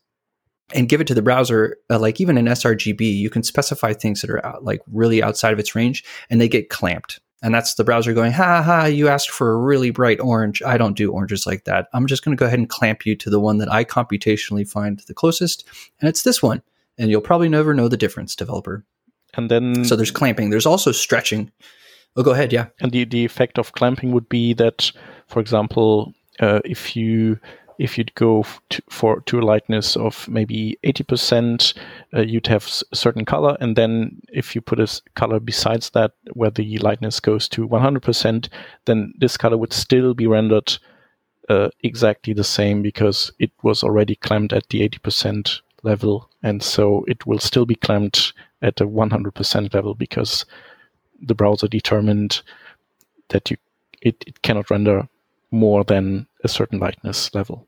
and 0.73 0.89
give 0.89 1.01
it 1.01 1.07
to 1.07 1.13
the 1.13 1.21
browser. 1.21 1.77
Uh, 1.89 1.99
like 1.99 2.19
even 2.19 2.37
in 2.37 2.45
sRGB, 2.45 3.01
you 3.01 3.29
can 3.29 3.43
specify 3.43 3.93
things 3.93 4.21
that 4.21 4.29
are 4.29 4.45
out, 4.45 4.63
like 4.63 4.81
really 4.91 5.21
outside 5.21 5.53
of 5.53 5.59
its 5.59 5.75
range, 5.75 6.03
and 6.29 6.41
they 6.41 6.47
get 6.47 6.69
clamped. 6.69 7.19
And 7.41 7.53
that's 7.53 7.75
the 7.75 7.85
browser 7.85 8.13
going, 8.13 8.33
ha 8.33 8.61
ha, 8.61 8.85
you 8.85 9.07
asked 9.07 9.29
for 9.29 9.51
a 9.51 9.57
really 9.57 9.91
bright 9.91 10.19
orange. 10.19 10.61
I 10.61 10.77
don't 10.77 10.97
do 10.97 11.11
oranges 11.11 11.47
like 11.47 11.63
that. 11.63 11.87
I'm 11.93 12.05
just 12.05 12.23
going 12.23 12.35
to 12.35 12.39
go 12.39 12.45
ahead 12.45 12.59
and 12.59 12.67
clamp 12.67 13.05
you 13.05 13.15
to 13.15 13.29
the 13.29 13.39
one 13.39 13.59
that 13.59 13.71
I 13.71 13.85
computationally 13.85 14.69
find 14.69 14.99
the 15.07 15.13
closest. 15.13 15.65
And 16.01 16.09
it's 16.09 16.23
this 16.23 16.43
one. 16.43 16.61
And 16.97 17.09
you'll 17.09 17.21
probably 17.21 17.47
never 17.47 17.73
know 17.73 17.87
the 17.87 17.95
difference, 17.95 18.35
developer. 18.35 18.83
And 19.35 19.49
then. 19.49 19.85
So 19.85 19.95
there's 19.95 20.11
clamping. 20.11 20.49
There's 20.49 20.65
also 20.65 20.91
stretching. 20.91 21.49
Oh, 22.17 22.23
go 22.23 22.31
ahead. 22.31 22.51
Yeah. 22.51 22.67
And 22.81 22.91
the, 22.91 23.05
the 23.05 23.23
effect 23.23 23.57
of 23.57 23.71
clamping 23.71 24.11
would 24.11 24.27
be 24.27 24.53
that, 24.55 24.91
for 25.27 25.39
example, 25.39 26.13
uh, 26.41 26.59
if 26.65 26.95
you 26.95 27.39
if 27.79 27.97
you'd 27.97 28.13
go 28.15 28.45
to, 28.69 28.83
for 28.89 29.21
to 29.21 29.39
a 29.39 29.41
lightness 29.41 29.95
of 29.95 30.27
maybe 30.27 30.77
80%, 30.83 31.73
uh, 32.13 32.19
you'd 32.21 32.47
have 32.47 32.69
a 32.91 32.95
certain 32.95 33.23
color. 33.23 33.57
And 33.61 33.77
then 33.77 34.21
if 34.27 34.53
you 34.53 34.59
put 34.59 34.81
a 34.81 35.01
color 35.15 35.39
besides 35.39 35.89
that, 35.91 36.11
where 36.33 36.51
the 36.51 36.77
lightness 36.79 37.21
goes 37.21 37.47
to 37.49 37.67
100%, 37.67 38.49
then 38.83 39.13
this 39.17 39.37
color 39.37 39.57
would 39.57 39.71
still 39.71 40.13
be 40.13 40.27
rendered 40.27 40.77
uh, 41.47 41.69
exactly 41.81 42.33
the 42.33 42.43
same 42.43 42.81
because 42.81 43.31
it 43.39 43.51
was 43.63 43.81
already 43.81 44.15
clamped 44.15 44.51
at 44.51 44.67
the 44.67 44.87
80% 44.87 45.61
level. 45.81 46.29
And 46.43 46.61
so 46.61 47.05
it 47.07 47.25
will 47.25 47.39
still 47.39 47.65
be 47.65 47.75
clamped 47.75 48.33
at 48.61 48.75
the 48.75 48.87
100% 48.87 49.73
level 49.73 49.95
because 49.95 50.45
the 51.21 51.35
browser 51.35 51.69
determined 51.69 52.41
that 53.29 53.49
you 53.49 53.57
it, 54.01 54.23
it 54.25 54.41
cannot 54.41 54.69
render 54.69 55.09
more 55.51 55.83
than 55.83 56.25
a 56.45 56.47
certain 56.47 56.79
lightness 56.79 57.35
level 57.35 57.67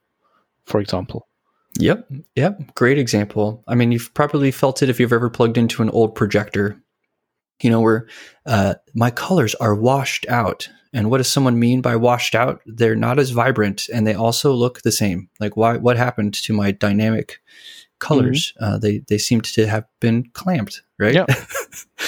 for 0.65 0.79
example. 0.79 1.27
Yep. 1.79 2.11
Yep. 2.35 2.75
Great 2.75 2.97
example. 2.97 3.63
I 3.67 3.75
mean, 3.75 3.91
you've 3.91 4.13
probably 4.13 4.51
felt 4.51 4.83
it 4.83 4.89
if 4.89 4.99
you've 4.99 5.13
ever 5.13 5.29
plugged 5.29 5.57
into 5.57 5.81
an 5.81 5.89
old 5.89 6.15
projector, 6.15 6.81
you 7.61 7.69
know, 7.69 7.81
where 7.81 8.07
uh, 8.45 8.75
my 8.93 9.11
colors 9.11 9.55
are 9.55 9.75
washed 9.75 10.25
out. 10.27 10.69
And 10.93 11.09
what 11.09 11.19
does 11.19 11.31
someone 11.31 11.57
mean 11.57 11.81
by 11.81 11.95
washed 11.95 12.35
out? 12.35 12.61
They're 12.65 12.95
not 12.95 13.19
as 13.19 13.29
vibrant 13.29 13.87
and 13.93 14.05
they 14.05 14.13
also 14.13 14.51
look 14.51 14.81
the 14.81 14.91
same. 14.91 15.29
Like, 15.39 15.55
why? 15.55 15.77
what 15.77 15.95
happened 15.95 16.33
to 16.33 16.53
my 16.53 16.71
dynamic 16.71 17.39
colors? 17.99 18.53
Mm-hmm. 18.59 18.73
Uh, 18.73 18.77
they, 18.77 18.97
they 19.07 19.17
seem 19.17 19.39
to 19.41 19.67
have 19.67 19.85
been 20.01 20.29
clamped, 20.33 20.81
right? 20.99 21.13
Yep. 21.13 21.29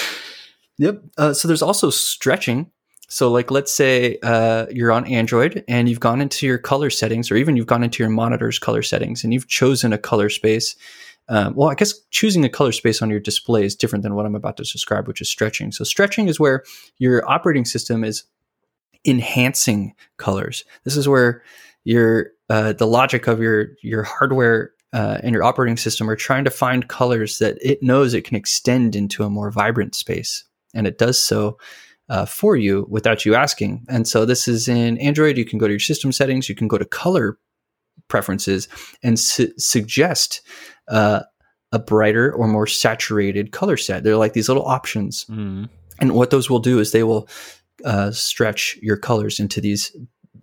yep. 0.78 1.02
Uh, 1.16 1.32
so 1.32 1.48
there's 1.48 1.62
also 1.62 1.88
stretching. 1.88 2.70
So, 3.14 3.30
like, 3.30 3.52
let's 3.52 3.72
say 3.72 4.18
uh, 4.24 4.66
you're 4.72 4.90
on 4.90 5.06
Android 5.06 5.62
and 5.68 5.88
you've 5.88 6.00
gone 6.00 6.20
into 6.20 6.46
your 6.46 6.58
color 6.58 6.90
settings, 6.90 7.30
or 7.30 7.36
even 7.36 7.56
you've 7.56 7.68
gone 7.68 7.84
into 7.84 8.02
your 8.02 8.10
monitor's 8.10 8.58
color 8.58 8.82
settings, 8.82 9.22
and 9.22 9.32
you've 9.32 9.46
chosen 9.46 9.92
a 9.92 9.98
color 9.98 10.28
space. 10.28 10.74
Um, 11.28 11.54
well, 11.54 11.70
I 11.70 11.76
guess 11.76 11.94
choosing 12.10 12.44
a 12.44 12.48
color 12.48 12.72
space 12.72 13.02
on 13.02 13.10
your 13.10 13.20
display 13.20 13.64
is 13.64 13.76
different 13.76 14.02
than 14.02 14.16
what 14.16 14.26
I'm 14.26 14.34
about 14.34 14.56
to 14.56 14.64
describe, 14.64 15.06
which 15.06 15.20
is 15.20 15.30
stretching. 15.30 15.70
So, 15.70 15.84
stretching 15.84 16.26
is 16.26 16.40
where 16.40 16.64
your 16.98 17.22
operating 17.30 17.64
system 17.64 18.02
is 18.02 18.24
enhancing 19.04 19.94
colors. 20.16 20.64
This 20.82 20.96
is 20.96 21.06
where 21.06 21.44
your 21.84 22.32
uh, 22.50 22.72
the 22.72 22.88
logic 22.88 23.28
of 23.28 23.38
your 23.38 23.68
your 23.80 24.02
hardware 24.02 24.72
uh, 24.92 25.18
and 25.22 25.32
your 25.32 25.44
operating 25.44 25.76
system 25.76 26.10
are 26.10 26.16
trying 26.16 26.42
to 26.46 26.50
find 26.50 26.88
colors 26.88 27.38
that 27.38 27.58
it 27.62 27.80
knows 27.80 28.12
it 28.12 28.24
can 28.24 28.34
extend 28.34 28.96
into 28.96 29.22
a 29.22 29.30
more 29.30 29.52
vibrant 29.52 29.94
space, 29.94 30.42
and 30.74 30.88
it 30.88 30.98
does 30.98 31.16
so 31.16 31.58
uh, 32.08 32.26
for 32.26 32.56
you 32.56 32.86
without 32.88 33.24
you 33.24 33.34
asking. 33.34 33.84
And 33.88 34.06
so 34.06 34.24
this 34.24 34.46
is 34.46 34.68
in 34.68 34.98
Android. 34.98 35.38
You 35.38 35.44
can 35.44 35.58
go 35.58 35.66
to 35.66 35.72
your 35.72 35.80
system 35.80 36.12
settings. 36.12 36.48
You 36.48 36.54
can 36.54 36.68
go 36.68 36.78
to 36.78 36.84
color 36.84 37.38
preferences 38.08 38.68
and 39.02 39.18
su- 39.18 39.52
suggest 39.56 40.42
uh, 40.88 41.22
a 41.72 41.78
brighter 41.78 42.32
or 42.32 42.46
more 42.46 42.66
saturated 42.66 43.52
color 43.52 43.76
set. 43.76 44.04
They're 44.04 44.16
like 44.16 44.34
these 44.34 44.48
little 44.48 44.66
options. 44.66 45.24
Mm. 45.26 45.68
And 46.00 46.14
what 46.14 46.30
those 46.30 46.50
will 46.50 46.58
do 46.58 46.78
is 46.78 46.92
they 46.92 47.04
will 47.04 47.28
uh, 47.84 48.10
stretch 48.10 48.78
your 48.82 48.96
colors 48.96 49.40
into 49.40 49.60
these 49.60 49.96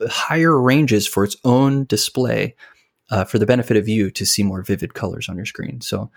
higher 0.09 0.59
ranges 0.59 1.07
for 1.07 1.23
its 1.23 1.35
own 1.43 1.85
display 1.85 2.55
uh, 3.11 3.25
for 3.25 3.37
the 3.37 3.45
benefit 3.45 3.77
of 3.77 3.87
you 3.87 4.09
to 4.09 4.25
see 4.25 4.41
more 4.41 4.63
vivid 4.63 4.93
colors 4.93 5.29
on 5.29 5.35
your 5.35 5.45
screen. 5.45 5.81
So, 5.81 6.09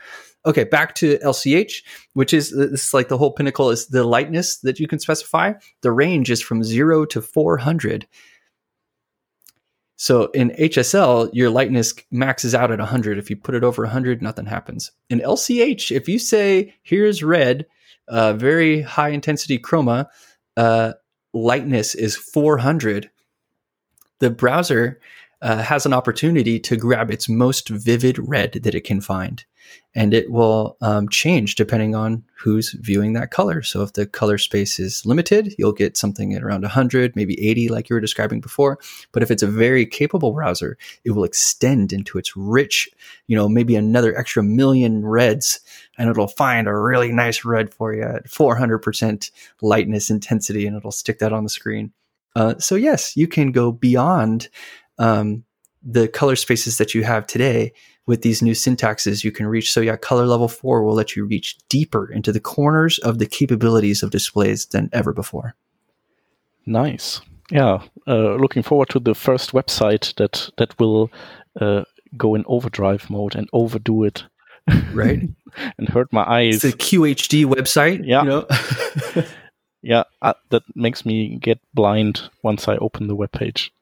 okay, 0.46 0.64
back 0.64 0.94
to 0.96 1.18
LCH, 1.18 1.82
which 2.14 2.32
is 2.32 2.50
this 2.50 2.86
is 2.86 2.94
like 2.94 3.08
the 3.08 3.18
whole 3.18 3.32
pinnacle 3.32 3.70
is 3.70 3.88
the 3.88 4.04
lightness 4.04 4.58
that 4.58 4.78
you 4.78 4.86
can 4.86 5.00
specify. 5.00 5.54
The 5.82 5.92
range 5.92 6.30
is 6.30 6.40
from 6.40 6.62
zero 6.62 7.04
to 7.06 7.20
400. 7.20 8.06
So 9.96 10.26
in 10.26 10.50
HSL, 10.50 11.30
your 11.32 11.50
lightness 11.50 11.94
maxes 12.10 12.54
out 12.54 12.70
at 12.70 12.78
100. 12.78 13.18
If 13.18 13.30
you 13.30 13.36
put 13.36 13.54
it 13.54 13.64
over 13.64 13.82
100, 13.82 14.22
nothing 14.22 14.46
happens. 14.46 14.92
In 15.08 15.20
LCH, 15.20 15.94
if 15.94 16.08
you 16.08 16.18
say, 16.18 16.74
here's 16.82 17.22
red, 17.22 17.66
uh, 18.08 18.32
very 18.34 18.82
high 18.82 19.10
intensity 19.10 19.58
chroma, 19.58 20.06
uh, 20.56 20.94
lightness 21.32 21.94
is 21.94 22.16
400, 22.16 23.10
the 24.20 24.30
browser 24.30 25.00
uh, 25.44 25.62
has 25.62 25.84
an 25.84 25.92
opportunity 25.92 26.58
to 26.58 26.74
grab 26.74 27.10
its 27.10 27.28
most 27.28 27.68
vivid 27.68 28.18
red 28.18 28.54
that 28.62 28.74
it 28.74 28.84
can 28.84 29.00
find. 29.00 29.44
And 29.94 30.14
it 30.14 30.30
will 30.30 30.76
um, 30.80 31.08
change 31.08 31.54
depending 31.54 31.94
on 31.94 32.24
who's 32.38 32.72
viewing 32.72 33.12
that 33.12 33.30
color. 33.30 33.62
So 33.62 33.82
if 33.82 33.92
the 33.92 34.06
color 34.06 34.38
space 34.38 34.78
is 34.78 35.04
limited, 35.04 35.54
you'll 35.58 35.72
get 35.72 35.98
something 35.98 36.32
at 36.32 36.42
around 36.42 36.62
100, 36.62 37.14
maybe 37.14 37.38
80, 37.46 37.68
like 37.68 37.88
you 37.88 37.94
were 37.94 38.00
describing 38.00 38.40
before. 38.40 38.78
But 39.12 39.22
if 39.22 39.30
it's 39.30 39.42
a 39.42 39.46
very 39.46 39.84
capable 39.84 40.32
browser, 40.32 40.78
it 41.04 41.10
will 41.10 41.24
extend 41.24 41.92
into 41.92 42.16
its 42.16 42.34
rich, 42.36 42.88
you 43.26 43.36
know, 43.36 43.48
maybe 43.48 43.76
another 43.76 44.16
extra 44.16 44.42
million 44.42 45.04
reds, 45.04 45.60
and 45.98 46.08
it'll 46.08 46.26
find 46.26 46.66
a 46.66 46.76
really 46.76 47.12
nice 47.12 47.44
red 47.44 47.72
for 47.72 47.94
you 47.94 48.02
at 48.02 48.26
400% 48.28 49.30
lightness 49.60 50.10
intensity, 50.10 50.66
and 50.66 50.76
it'll 50.76 50.90
stick 50.90 51.18
that 51.18 51.32
on 51.34 51.44
the 51.44 51.50
screen. 51.50 51.92
Uh, 52.36 52.58
so 52.58 52.74
yes, 52.74 53.16
you 53.16 53.28
can 53.28 53.52
go 53.52 53.70
beyond 53.70 54.48
um, 54.98 55.44
the 55.82 56.08
color 56.08 56.36
spaces 56.36 56.78
that 56.78 56.94
you 56.94 57.04
have 57.04 57.26
today 57.26 57.72
with 58.06 58.22
these 58.22 58.42
new 58.42 58.52
syntaxes 58.52 59.24
you 59.24 59.32
can 59.32 59.46
reach. 59.46 59.72
So 59.72 59.80
yeah, 59.80 59.96
color 59.96 60.26
level 60.26 60.48
four 60.48 60.82
will 60.82 60.94
let 60.94 61.16
you 61.16 61.24
reach 61.24 61.56
deeper 61.68 62.10
into 62.10 62.32
the 62.32 62.40
corners 62.40 62.98
of 62.98 63.18
the 63.18 63.26
capabilities 63.26 64.02
of 64.02 64.10
displays 64.10 64.66
than 64.66 64.90
ever 64.92 65.12
before. 65.12 65.54
Nice. 66.66 67.20
Yeah, 67.50 67.82
uh, 68.06 68.34
looking 68.36 68.62
forward 68.62 68.88
to 68.90 68.98
the 68.98 69.14
first 69.14 69.52
website 69.52 70.14
that 70.16 70.50
that 70.56 70.78
will 70.78 71.10
uh, 71.60 71.84
go 72.16 72.34
in 72.34 72.44
overdrive 72.46 73.10
mode 73.10 73.34
and 73.34 73.48
overdo 73.52 74.04
it. 74.04 74.24
Right. 74.92 75.28
and 75.78 75.88
hurt 75.88 76.12
my 76.12 76.24
eyes. 76.24 76.64
It's 76.64 76.74
a 76.74 76.76
QHD 76.76 77.44
website. 77.44 78.02
Yeah. 78.04 78.22
You 78.22 78.28
know? 78.28 79.24
yeah, 79.82 80.04
uh, 80.22 80.34
that 80.50 80.62
makes 80.74 81.04
me 81.04 81.36
get 81.36 81.60
blind 81.74 82.30
once 82.42 82.66
I 82.68 82.76
open 82.76 83.08
the 83.08 83.16
web 83.16 83.32
page. 83.32 83.73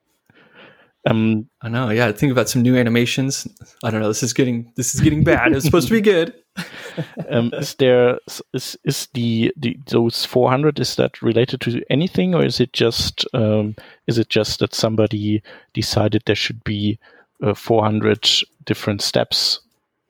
Um, 1.04 1.48
I 1.62 1.68
know. 1.68 1.90
Yeah, 1.90 2.12
think 2.12 2.30
about 2.30 2.48
some 2.48 2.62
new 2.62 2.76
animations. 2.76 3.46
I 3.82 3.90
don't 3.90 4.00
know. 4.00 4.08
This 4.08 4.22
is 4.22 4.32
getting 4.32 4.72
this 4.76 4.94
is 4.94 5.00
getting 5.00 5.24
bad. 5.24 5.52
It's 5.52 5.64
supposed 5.64 5.88
to 5.88 5.94
be 5.94 6.00
good. 6.00 6.34
um, 7.30 7.50
is 7.54 7.74
there 7.76 8.18
is 8.52 8.76
is 8.84 9.08
the, 9.14 9.52
the 9.56 9.76
those 9.86 10.24
400 10.26 10.78
is 10.78 10.96
that 10.96 11.22
related 11.22 11.60
to 11.62 11.82
anything 11.88 12.34
or 12.34 12.44
is 12.44 12.60
it 12.60 12.72
just 12.74 13.24
um, 13.32 13.74
is 14.06 14.18
it 14.18 14.28
just 14.28 14.60
that 14.60 14.74
somebody 14.74 15.42
decided 15.72 16.22
there 16.26 16.36
should 16.36 16.62
be 16.62 16.98
uh, 17.42 17.54
400 17.54 18.28
different 18.66 19.00
steps 19.00 19.60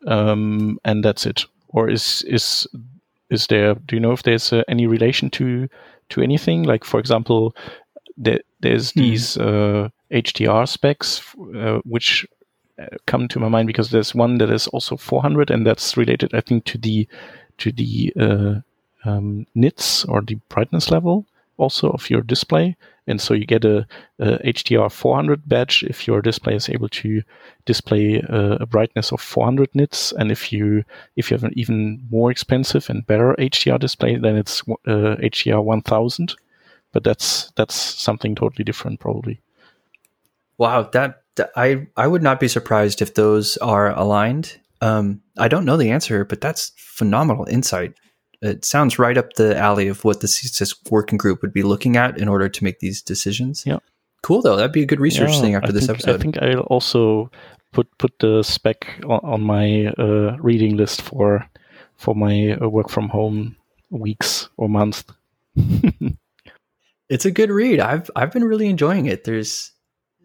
um, 0.09 0.78
and 0.84 1.05
that's 1.05 1.26
it 1.26 1.45
or 1.68 1.88
is 1.88 2.22
is 2.26 2.66
is 3.30 3.47
there 3.47 3.76
do 3.76 3.95
you 3.95 4.01
know 4.01 4.12
if 4.12 4.24
there's 4.24 4.53
uh, 4.53 4.64
any 4.66 4.88
relation 4.88 5.30
to 5.30 5.68
to 6.09 6.20
anything 6.20 6.64
like 6.64 6.84
for 6.84 6.99
example 6.99 7.55
there, 8.16 8.40
there's 8.61 8.90
Hmm. 8.90 9.01
these 9.01 9.38
uh, 9.38 9.88
HDR 10.12 10.68
specs 10.68 11.22
uh, 11.56 11.80
which 11.84 12.26
uh, 12.78 12.86
come 13.06 13.28
to 13.28 13.38
my 13.38 13.48
mind 13.48 13.66
because 13.66 13.90
there's 13.90 14.14
one 14.14 14.38
that 14.38 14.50
is 14.50 14.66
also 14.68 14.96
400 14.96 15.50
and 15.50 15.66
that's 15.66 15.96
related 15.96 16.34
I 16.34 16.40
think 16.40 16.64
to 16.66 16.78
the 16.78 17.08
to 17.58 17.72
the 17.72 18.12
uh, 18.18 19.08
um, 19.08 19.46
nits 19.54 20.04
or 20.04 20.22
the 20.22 20.36
brightness 20.48 20.90
level 20.90 21.26
also 21.56 21.90
of 21.90 22.10
your 22.10 22.22
display. 22.22 22.76
And 23.06 23.20
so 23.20 23.34
you 23.34 23.46
get 23.46 23.64
a, 23.64 23.86
a 24.20 24.38
HDR 24.38 24.90
400 24.90 25.48
badge 25.48 25.82
if 25.82 26.06
your 26.06 26.22
display 26.22 26.54
is 26.54 26.68
able 26.68 26.88
to 26.90 27.22
display 27.64 28.22
uh, 28.22 28.58
a 28.60 28.66
brightness 28.66 29.10
of 29.10 29.20
400 29.20 29.74
nits. 29.74 30.12
And 30.12 30.30
if 30.30 30.52
you 30.52 30.84
if 31.16 31.30
you 31.30 31.34
have 31.36 31.44
an 31.44 31.52
even 31.56 32.06
more 32.10 32.30
expensive 32.30 32.88
and 32.88 33.06
better 33.06 33.34
HDR 33.38 33.78
display 33.78 34.16
then 34.16 34.36
it's 34.36 34.62
uh, 34.86 35.16
HDR 35.20 35.62
1000 35.62 36.36
but 36.92 37.04
that's 37.04 37.50
that's 37.56 37.74
something 37.74 38.34
totally 38.34 38.64
different 38.64 39.00
probably 39.00 39.40
Wow, 40.62 40.82
that, 40.92 41.22
that- 41.36 41.50
I 41.56 41.86
I 41.96 42.06
would 42.06 42.22
not 42.22 42.38
be 42.40 42.48
surprised 42.48 43.02
if 43.02 43.14
those 43.14 43.56
are 43.58 43.90
aligned. 43.98 44.58
Um, 44.80 45.20
I 45.38 45.48
don't 45.48 45.64
know 45.64 45.76
the 45.76 45.90
answer, 45.90 46.24
but 46.24 46.40
that's 46.40 46.72
phenomenal 46.76 47.46
insight. 47.48 47.94
It 48.40 48.64
sounds 48.64 48.98
right 48.98 49.16
up 49.18 49.32
the 49.34 49.56
alley 49.56 49.88
of 49.88 50.04
what 50.04 50.20
the 50.20 50.26
CSS 50.26 50.74
working 50.90 51.18
group 51.18 51.42
would 51.42 51.52
be 51.52 51.62
looking 51.62 51.96
at 51.96 52.18
in 52.18 52.28
order 52.28 52.48
to 52.48 52.64
make 52.64 52.80
these 52.80 53.00
decisions. 53.02 53.64
Yeah. 53.66 53.78
Cool 54.22 54.42
though. 54.42 54.56
That'd 54.56 54.72
be 54.72 54.82
a 54.82 54.86
good 54.86 55.00
research 55.00 55.32
Yeah, 55.34 55.40
thing 55.40 55.54
after 55.54 55.68
I 55.68 55.72
this 55.72 55.86
think, 55.86 55.96
episode. 55.98 56.14
I 56.14 56.18
think 56.22 56.38
I'll 56.42 56.60
also 56.70 57.30
put 57.72 57.86
put 57.98 58.12
the 58.20 58.42
spec 58.42 58.86
on, 59.04 59.20
on 59.22 59.40
my 59.42 59.86
uh, 59.98 60.36
reading 60.38 60.76
list 60.76 61.02
for 61.02 61.44
for 61.96 62.14
my 62.14 62.56
uh, 62.60 62.68
work 62.68 62.88
from 62.90 63.08
home 63.08 63.56
weeks 63.90 64.48
or 64.56 64.68
months. 64.68 65.04
It's 67.08 67.26
a 67.26 67.30
good 67.30 67.50
read. 67.50 67.78
I've 67.78 68.10
I've 68.16 68.32
been 68.32 68.44
really 68.44 68.68
enjoying 68.68 69.04
it. 69.06 69.24
There's 69.24 69.72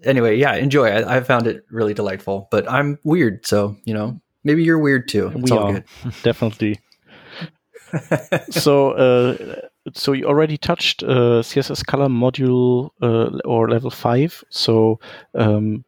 anyway, 0.03 0.37
yeah, 0.37 0.55
enjoy. 0.55 0.87
I, 0.89 1.17
I 1.17 1.21
found 1.21 1.47
it 1.47 1.65
really 1.69 1.93
delightful. 1.93 2.47
But 2.51 2.69
I'm 2.69 2.99
weird, 3.03 3.45
so 3.45 3.75
you 3.85 3.93
know, 3.93 4.19
maybe 4.43 4.63
you're 4.63 4.79
weird 4.79 5.07
too. 5.07 5.31
It's 5.35 5.51
we 5.51 5.57
all 5.57 5.67
are 5.67 5.73
good. 5.73 5.85
definitely. 6.23 6.79
so 8.49 8.91
uh, 8.91 9.55
so 9.93 10.13
you 10.13 10.25
already 10.25 10.57
touched 10.57 11.03
uh, 11.03 11.41
CSS 11.41 11.85
color 11.85 12.07
module 12.07 12.89
uh, 13.01 13.37
or 13.45 13.69
level 13.69 13.89
five. 13.89 14.43
So 14.49 14.99
um, 15.35 15.85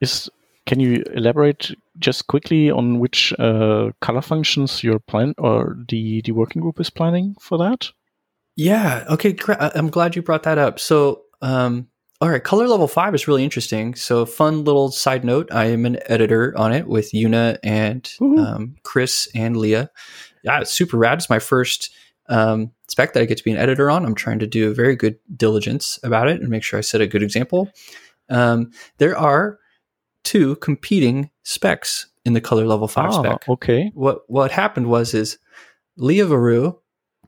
is 0.00 0.30
can 0.66 0.78
you 0.78 1.02
elaborate 1.14 1.76
just 1.98 2.28
quickly 2.28 2.70
on 2.70 3.00
which 3.00 3.32
uh, 3.38 3.90
color 4.00 4.22
functions 4.22 4.84
your 4.84 4.98
plan 4.98 5.34
or 5.38 5.76
the 5.88 6.22
the 6.22 6.32
working 6.32 6.62
group 6.62 6.80
is 6.80 6.90
planning 6.90 7.34
for 7.40 7.58
that? 7.58 7.90
Yeah. 8.56 9.04
Okay. 9.08 9.36
I'm 9.48 9.88
glad 9.88 10.14
you 10.14 10.22
brought 10.22 10.42
that 10.44 10.58
up. 10.58 10.78
So, 10.78 11.22
um, 11.40 11.88
all 12.22 12.30
right, 12.30 12.42
color 12.42 12.68
level 12.68 12.86
five 12.86 13.16
is 13.16 13.26
really 13.26 13.42
interesting. 13.42 13.96
So, 13.96 14.24
fun 14.24 14.62
little 14.62 14.92
side 14.92 15.24
note: 15.24 15.48
I 15.50 15.64
am 15.66 15.84
an 15.84 15.98
editor 16.06 16.56
on 16.56 16.72
it 16.72 16.86
with 16.86 17.12
Una 17.12 17.58
and 17.64 18.08
um, 18.20 18.76
Chris 18.84 19.26
and 19.34 19.56
Lea. 19.56 19.88
Yeah, 20.44 20.60
it's 20.60 20.70
super 20.70 20.96
rad. 20.96 21.18
It's 21.18 21.28
my 21.28 21.40
first 21.40 21.92
um, 22.28 22.70
spec 22.86 23.14
that 23.14 23.22
I 23.22 23.26
get 23.26 23.38
to 23.38 23.44
be 23.44 23.50
an 23.50 23.56
editor 23.56 23.90
on. 23.90 24.04
I'm 24.04 24.14
trying 24.14 24.38
to 24.38 24.46
do 24.46 24.70
a 24.70 24.74
very 24.74 24.94
good 24.94 25.18
diligence 25.36 25.98
about 26.04 26.28
it 26.28 26.40
and 26.40 26.48
make 26.48 26.62
sure 26.62 26.78
I 26.78 26.82
set 26.82 27.00
a 27.00 27.08
good 27.08 27.24
example. 27.24 27.68
Um, 28.28 28.70
there 28.98 29.18
are 29.18 29.58
two 30.22 30.54
competing 30.56 31.28
specs 31.42 32.06
in 32.24 32.34
the 32.34 32.40
color 32.40 32.66
level 32.66 32.86
five 32.86 33.10
Ah, 33.10 33.22
spec 33.22 33.48
okay. 33.48 33.90
what 33.94 34.20
what 34.28 34.52
happened 34.52 34.86
was 34.86 35.12
is 35.12 35.38
Lea 35.96 36.20
Verou 36.20 36.78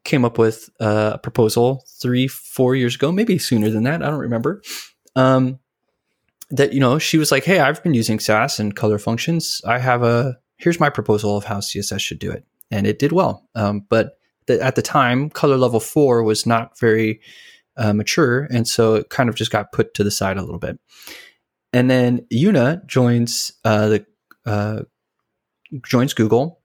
came 0.04 0.24
up 0.24 0.38
with 0.38 0.70
a 0.80 1.18
proposal 1.22 1.84
three 2.00 2.28
four 2.28 2.76
years 2.76 2.94
ago, 2.94 3.10
maybe 3.10 3.38
sooner 3.38 3.70
than 3.70 3.84
that. 3.84 4.02
I 4.02 4.10
don't 4.10 4.20
remember. 4.20 4.62
Um, 5.16 5.58
that 6.50 6.72
you 6.72 6.80
know 6.80 6.98
she 6.98 7.18
was 7.18 7.32
like, 7.32 7.44
"Hey, 7.44 7.58
I've 7.58 7.82
been 7.82 7.94
using 7.94 8.18
Sass 8.18 8.58
and 8.58 8.76
color 8.76 8.98
functions. 8.98 9.60
I 9.66 9.78
have 9.78 10.02
a 10.02 10.38
here's 10.56 10.80
my 10.80 10.90
proposal 10.90 11.36
of 11.36 11.44
how 11.44 11.58
CSS 11.58 12.00
should 12.00 12.18
do 12.18 12.30
it," 12.30 12.44
and 12.70 12.86
it 12.86 12.98
did 12.98 13.12
well. 13.12 13.48
Um, 13.54 13.86
but 13.88 14.18
the, 14.46 14.62
at 14.62 14.76
the 14.76 14.82
time, 14.82 15.30
color 15.30 15.56
level 15.56 15.80
four 15.80 16.22
was 16.22 16.46
not 16.46 16.78
very 16.78 17.20
uh, 17.76 17.92
mature, 17.92 18.46
and 18.50 18.68
so 18.68 18.94
it 18.96 19.10
kind 19.10 19.28
of 19.28 19.34
just 19.34 19.50
got 19.50 19.72
put 19.72 19.94
to 19.94 20.04
the 20.04 20.10
side 20.10 20.36
a 20.36 20.42
little 20.42 20.58
bit. 20.58 20.78
And 21.72 21.90
then 21.90 22.26
Una 22.32 22.82
joins 22.86 23.52
uh, 23.64 23.88
the 23.88 24.06
uh, 24.46 24.82
joins 25.84 26.14
Google, 26.14 26.60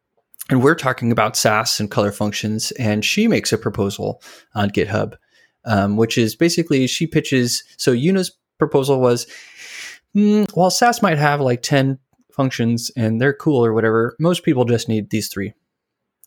and 0.50 0.64
we're 0.64 0.76
talking 0.76 1.12
about 1.12 1.38
Sass 1.38 1.80
and 1.80 1.92
color 1.92 2.12
functions, 2.12 2.72
and 2.72 3.06
she 3.06 3.28
makes 3.28 3.54
a 3.54 3.58
proposal 3.58 4.22
on 4.56 4.72
GitHub, 4.72 5.16
um, 5.66 5.96
which 5.96 6.18
is 6.18 6.36
basically 6.36 6.88
she 6.88 7.08
pitches. 7.08 7.64
So 7.78 7.92
Una's 7.92 8.32
proposal 8.58 9.00
was, 9.00 9.28
mm, 10.16 10.50
while 10.56 10.72
Sass 10.72 11.02
might 11.02 11.18
have 11.18 11.40
like 11.40 11.62
ten 11.62 12.00
functions 12.34 12.90
and 12.96 13.22
they're 13.22 13.34
cool 13.34 13.64
or 13.66 13.74
whatever, 13.74 14.16
most 14.20 14.44
people 14.44 14.66
just 14.66 14.88
need 14.90 15.10
these 15.10 15.28
three. 15.28 15.54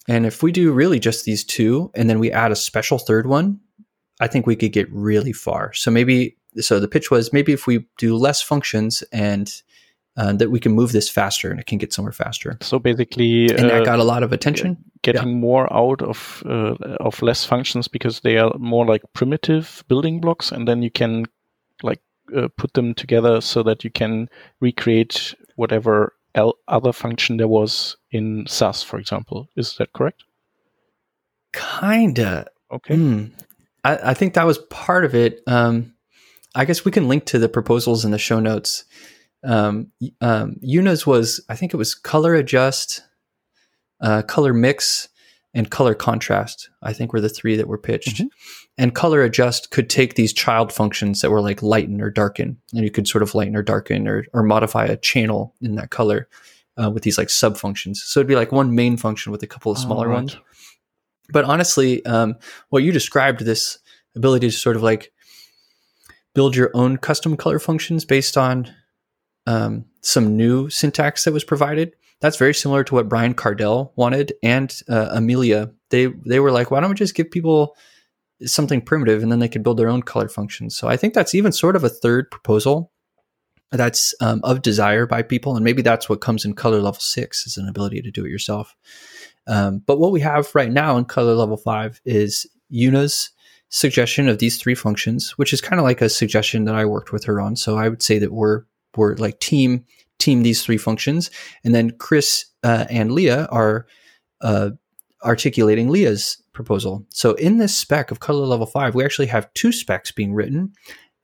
And 0.09 0.27
if 0.27 0.43
we 0.43 0.53
do 0.53 0.73
really 0.73 0.99
just 0.99 1.25
these 1.25 1.45
two, 1.45 1.91
and 1.95 2.11
then 2.11 2.19
we 2.19 2.33
add 2.33 2.53
a 2.53 2.57
special 2.57 2.99
third 2.99 3.27
one, 3.27 3.61
I 4.21 4.27
think 4.27 4.47
we 4.47 4.57
could 4.57 4.73
get 4.73 4.93
really 4.93 5.33
far. 5.33 5.73
So 5.73 5.91
maybe 5.91 6.37
so 6.61 6.79
the 6.79 6.89
pitch 6.89 7.11
was 7.11 7.33
maybe 7.33 7.53
if 7.53 7.67
we 7.67 7.87
do 7.99 8.17
less 8.17 8.43
functions 8.43 9.03
and 9.13 9.51
uh, 10.17 10.33
that 10.35 10.51
we 10.51 10.61
can 10.61 10.73
move 10.73 10.93
this 10.93 11.09
faster 11.09 11.51
and 11.51 11.59
it 11.61 11.67
can 11.67 11.79
get 11.79 11.93
somewhere 11.93 12.13
faster. 12.13 12.59
So 12.61 12.79
basically, 12.79 13.49
And 13.51 13.71
that 13.71 13.83
uh, 13.83 13.85
got 13.85 13.99
a 13.99 14.05
lot 14.05 14.23
of 14.23 14.33
attention. 14.33 14.77
getting 15.03 15.41
more 15.41 15.73
out 15.73 16.03
of 16.03 16.43
uh, 16.47 16.75
of 17.01 17.23
less 17.23 17.45
functions 17.45 17.89
because 17.89 18.21
they 18.21 18.37
are 18.39 18.53
more 18.59 18.87
like 18.87 19.03
primitive 19.15 19.83
building 19.89 20.21
blocks, 20.21 20.53
and 20.53 20.67
then 20.69 20.83
you 20.83 20.91
can 20.91 21.25
like 21.83 22.01
uh, 22.37 22.49
put 22.57 22.75
them 22.75 22.95
together 22.95 23.41
so 23.41 23.63
that 23.63 23.85
you 23.85 23.91
can 23.91 24.29
recreate 24.61 25.35
whatever 25.57 26.13
el- 26.35 26.59
other 26.69 26.93
function 26.93 27.37
there 27.39 27.49
was 27.49 27.97
in 28.11 28.45
Sass, 28.47 28.83
for 28.83 28.99
example. 28.99 29.49
Is 29.57 29.77
that 29.79 29.93
correct? 29.93 30.25
Kinda. 31.53 32.47
Okay. 32.71 32.97
Hmm. 32.97 33.25
I, 33.85 34.11
I 34.11 34.15
think 34.15 34.35
that 34.35 34.47
was 34.47 34.59
part 34.71 35.05
of 35.05 35.15
it. 35.15 35.41
Um, 35.47 35.95
I 36.55 36.65
guess 36.65 36.85
we 36.85 36.93
can 36.93 37.09
link 37.09 37.25
to 37.27 37.39
the 37.39 37.49
proposals 37.49 38.05
in 38.05 38.11
the 38.11 38.19
show 38.19 38.41
notes. 38.41 38.85
Um, 39.45 39.91
um, 40.21 40.57
Una's 40.63 41.07
was, 41.07 41.41
I 41.49 41.57
think 41.57 41.75
it 41.75 41.79
was 41.79 41.95
color 41.95 42.35
adjust, 42.35 43.03
uh, 44.01 44.23
color 44.23 44.53
mix, 44.53 45.09
and 45.55 45.71
color 45.71 45.95
contrast. 45.95 46.71
I 46.83 46.93
think 46.93 47.13
were 47.13 47.21
the 47.21 47.29
three 47.29 47.57
that 47.57 47.69
were 47.69 47.79
pitched. 47.79 48.23
Mhm. 48.23 48.29
And 48.79 48.95
color 48.95 49.23
adjust 49.23 49.71
could 49.71 49.91
take 49.91 50.15
these 50.15 50.33
child 50.33 50.73
functions 50.73 51.21
that 51.21 51.31
were 51.31 51.43
like 51.43 51.63
lighten 51.63 52.01
or 52.01 52.11
darken, 52.11 52.57
and 52.73 52.85
you 52.85 52.91
could 52.91 53.07
sort 53.07 53.23
of 53.23 53.35
lighten 53.35 53.55
or 53.55 53.63
darken 53.63 54.09
or, 54.09 54.25
or 54.33 54.43
modify 54.43 54.87
a 54.87 54.97
channel 54.97 55.55
in 55.61 55.75
that 55.75 55.91
color 55.91 56.29
uh, 56.83 56.91
with 56.91 57.03
these 57.03 57.19
like 57.19 57.29
sub 57.29 57.59
functions. 57.59 58.03
So 58.03 58.21
it'd 58.21 58.29
be 58.29 58.37
like 58.37 58.51
one 58.51 58.75
main 58.75 58.97
function 58.97 59.31
with 59.31 59.43
a 59.43 59.47
couple 59.47 59.71
of 59.71 59.79
smaller 59.79 60.09
ones 60.09 60.37
but 61.33 61.45
honestly, 61.45 62.05
um, 62.05 62.37
what 62.69 62.83
you 62.83 62.93
described 62.93 63.41
this 63.45 63.79
ability 64.15 64.49
to 64.51 64.57
sort 64.57 64.77
of 64.77 64.83
like 64.83 65.13
build 66.35 66.55
your 66.55 66.71
own 66.75 66.99
custom 66.99 67.37
color 67.37 67.59
functions 67.59 68.05
based 68.05 68.37
on 68.37 68.73
um, 69.47 69.85
some 70.01 70.37
new 70.37 70.71
syntax 70.71 71.25
that 71.25 71.33
was 71.33 71.45
provided. 71.45 71.95
That's 72.21 72.37
very 72.37 72.55
similar 72.55 72.85
to 72.85 72.95
what 72.95 73.09
Brian 73.09 73.35
Kardell 73.35 73.93
wanted 73.97 74.33
and 74.43 74.73
uh, 74.89 75.09
Amelia. 75.11 75.73
They 75.91 76.07
they 76.27 76.41
were 76.41 76.53
like, 76.53 76.71
why 76.71 76.81
don't 76.81 76.91
we 76.91 76.95
just 76.95 77.15
give 77.15 77.31
people 77.31 77.77
something 78.45 78.81
primitive 78.81 79.23
and 79.23 79.31
then 79.31 79.39
they 79.39 79.49
could 79.49 79.63
build 79.63 79.79
their 79.79 79.89
own 79.89 80.03
color 80.03 80.29
functions. 80.29 80.77
So 80.77 80.89
I 80.89 80.97
think 80.97 81.15
that's 81.15 81.35
even 81.35 81.53
sort 81.53 81.77
of 81.77 81.85
a 81.85 81.89
third 81.89 82.31
proposal 82.31 82.93
that's 83.71 84.15
um, 84.21 84.41
of 84.45 84.63
desire 84.63 85.07
by 85.07 85.23
people, 85.23 85.57
and 85.57 85.65
maybe 85.65 85.83
that's 85.83 86.09
what 86.09 86.21
comes 86.21 86.45
in 86.45 86.55
color 86.55 86.81
level 86.81 87.01
six 87.01 87.47
is 87.47 87.57
an 87.57 87.69
ability 87.69 88.03
to 88.03 88.11
do 88.11 88.25
it 88.25 88.31
yourself. 88.31 88.77
Um, 89.47 89.83
but 89.87 89.99
what 89.99 90.13
we 90.13 90.21
have 90.21 90.55
right 90.55 90.71
now 90.71 90.99
in 90.99 91.07
color 91.07 91.35
level 91.35 91.57
five 91.57 92.01
is 92.05 92.47
Una's 92.71 93.31
suggestion 93.71 94.29
of 94.29 94.39
these 94.39 94.59
three 94.59 94.75
functions, 94.75 95.31
which 95.39 95.53
is 95.53 95.63
kind 95.63 95.81
of 95.81 95.85
like 95.85 96.03
a 96.03 96.09
suggestion 96.11 96.67
that 96.67 96.75
I 96.75 96.85
worked 96.85 97.13
with 97.13 97.25
her 97.25 97.41
on. 97.41 97.57
So 97.57 97.79
I 97.79 97.89
would 97.89 98.03
say 98.03 98.19
that 98.19 98.33
we're 98.33 98.65
we're 98.97 99.15
like 99.17 99.41
team 99.41 99.85
team 100.19 100.43
these 100.43 100.65
three 100.65 100.79
functions, 100.79 101.31
and 101.65 101.75
then 101.75 101.91
Chris 101.99 102.47
uh, 102.63 102.87
and 102.91 103.13
Lea 103.13 103.31
are 103.31 103.87
uh, 104.41 104.71
articulating 105.25 105.89
Lea's 105.89 106.43
proposal. 106.53 107.07
So 107.11 107.33
in 107.35 107.59
this 107.59 107.77
spec 107.77 108.11
of 108.11 108.21
color 108.21 108.47
level 108.47 108.67
five, 108.67 108.95
we 108.95 109.05
actually 109.05 109.27
have 109.27 109.53
two 109.55 109.73
specs 109.73 110.13
being 110.13 110.35
written 110.35 110.73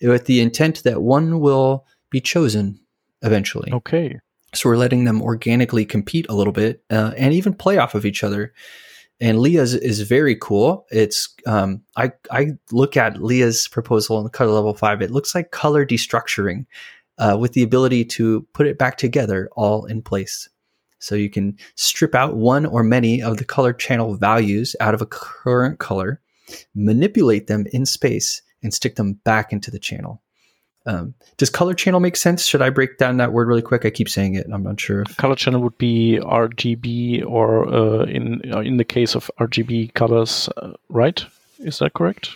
with 0.01 0.27
the 0.27 0.41
intent 0.41 0.83
that 0.85 1.03
one 1.03 1.41
will 1.41 1.87
be 2.11 2.21
chosen 2.21 2.81
eventually. 3.23 3.73
Okay. 3.73 4.19
So 4.55 4.69
we're 4.69 4.77
letting 4.77 5.05
them 5.05 5.21
organically 5.21 5.85
compete 5.85 6.27
a 6.29 6.35
little 6.35 6.53
bit 6.53 6.83
uh, 6.91 7.13
and 7.17 7.35
even 7.35 7.53
play 7.53 7.79
off 7.79 7.95
of 7.95 8.07
each 8.07 8.25
other. 8.25 8.53
And 9.21 9.41
Lea's 9.41 9.75
is 9.75 10.01
very 10.03 10.37
cool. 10.37 10.87
It's 10.91 11.35
um, 11.45 11.83
I 11.97 12.13
I 12.31 12.53
look 12.71 12.97
at 12.97 13.21
Lea's 13.23 13.67
proposal 13.67 14.21
in 14.21 14.29
color 14.29 14.53
level 14.53 14.75
five. 14.75 15.03
It 15.03 15.11
looks 15.11 15.35
like 15.35 15.51
color 15.51 15.85
destructuring, 15.85 16.67
uh, 17.19 17.37
with 17.39 17.53
the 17.53 17.63
ability 17.63 18.05
to 18.05 18.47
put 18.53 18.67
it 18.67 18.79
back 18.79 18.97
together 18.97 19.49
all 19.57 19.85
in 19.85 20.03
place. 20.03 20.49
So 20.99 21.15
you 21.15 21.31
can 21.31 21.57
strip 21.77 22.15
out 22.15 22.37
one 22.37 22.67
or 22.67 22.83
many 22.83 23.23
of 23.23 23.37
the 23.37 23.45
color 23.45 23.73
channel 23.73 24.15
values 24.15 24.75
out 24.81 24.95
of 24.95 25.03
a 25.03 25.07
current 25.07 25.79
color, 25.79 26.21
manipulate 26.75 27.47
them 27.47 27.67
in 27.73 27.87
space, 27.87 28.43
and 28.63 28.75
stick 28.75 28.97
them 28.97 29.15
back 29.25 29.53
into 29.53 29.71
the 29.71 29.79
channel. 29.79 30.21
Um, 30.87 31.15
does 31.37 31.51
color 31.51 31.75
channel 31.75 32.01
make 32.01 32.17
sense? 32.17 32.47
Should 32.47 32.63
I 32.63 32.71
break 32.71 32.97
down 32.97 33.19
that 33.19 33.33
word 33.33 33.47
really 33.47 33.63
quick? 33.63 33.85
I 33.85 33.91
keep 33.91 34.09
saying 34.09 34.37
it. 34.37 34.47
I'm 34.51 34.63
not 34.63 34.81
sure. 34.81 35.03
If, 35.03 35.19
Color 35.19 35.37
channel 35.37 35.61
would 35.61 35.77
be 35.77 36.19
RGB, 36.23 37.27
or 37.27 37.69
uh, 37.69 38.05
in 38.05 38.41
uh, 38.51 38.61
in 38.61 38.79
the 38.79 38.85
case 38.85 39.15
of 39.15 39.31
RGB 39.39 39.93
colors, 39.93 40.49
uh, 40.57 40.73
right? 40.89 41.23
Is 41.59 41.81
that 41.81 41.93
correct? 41.93 42.31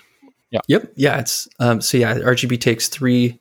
Yeah. 0.51 0.61
Yep. 0.69 0.93
Yeah. 0.97 1.19
It's 1.21 1.49
um, 1.61 1.81
so 1.81 1.97
yeah. 1.97 2.19
RGB 2.19 2.61
takes 2.61 2.89
three 2.89 3.41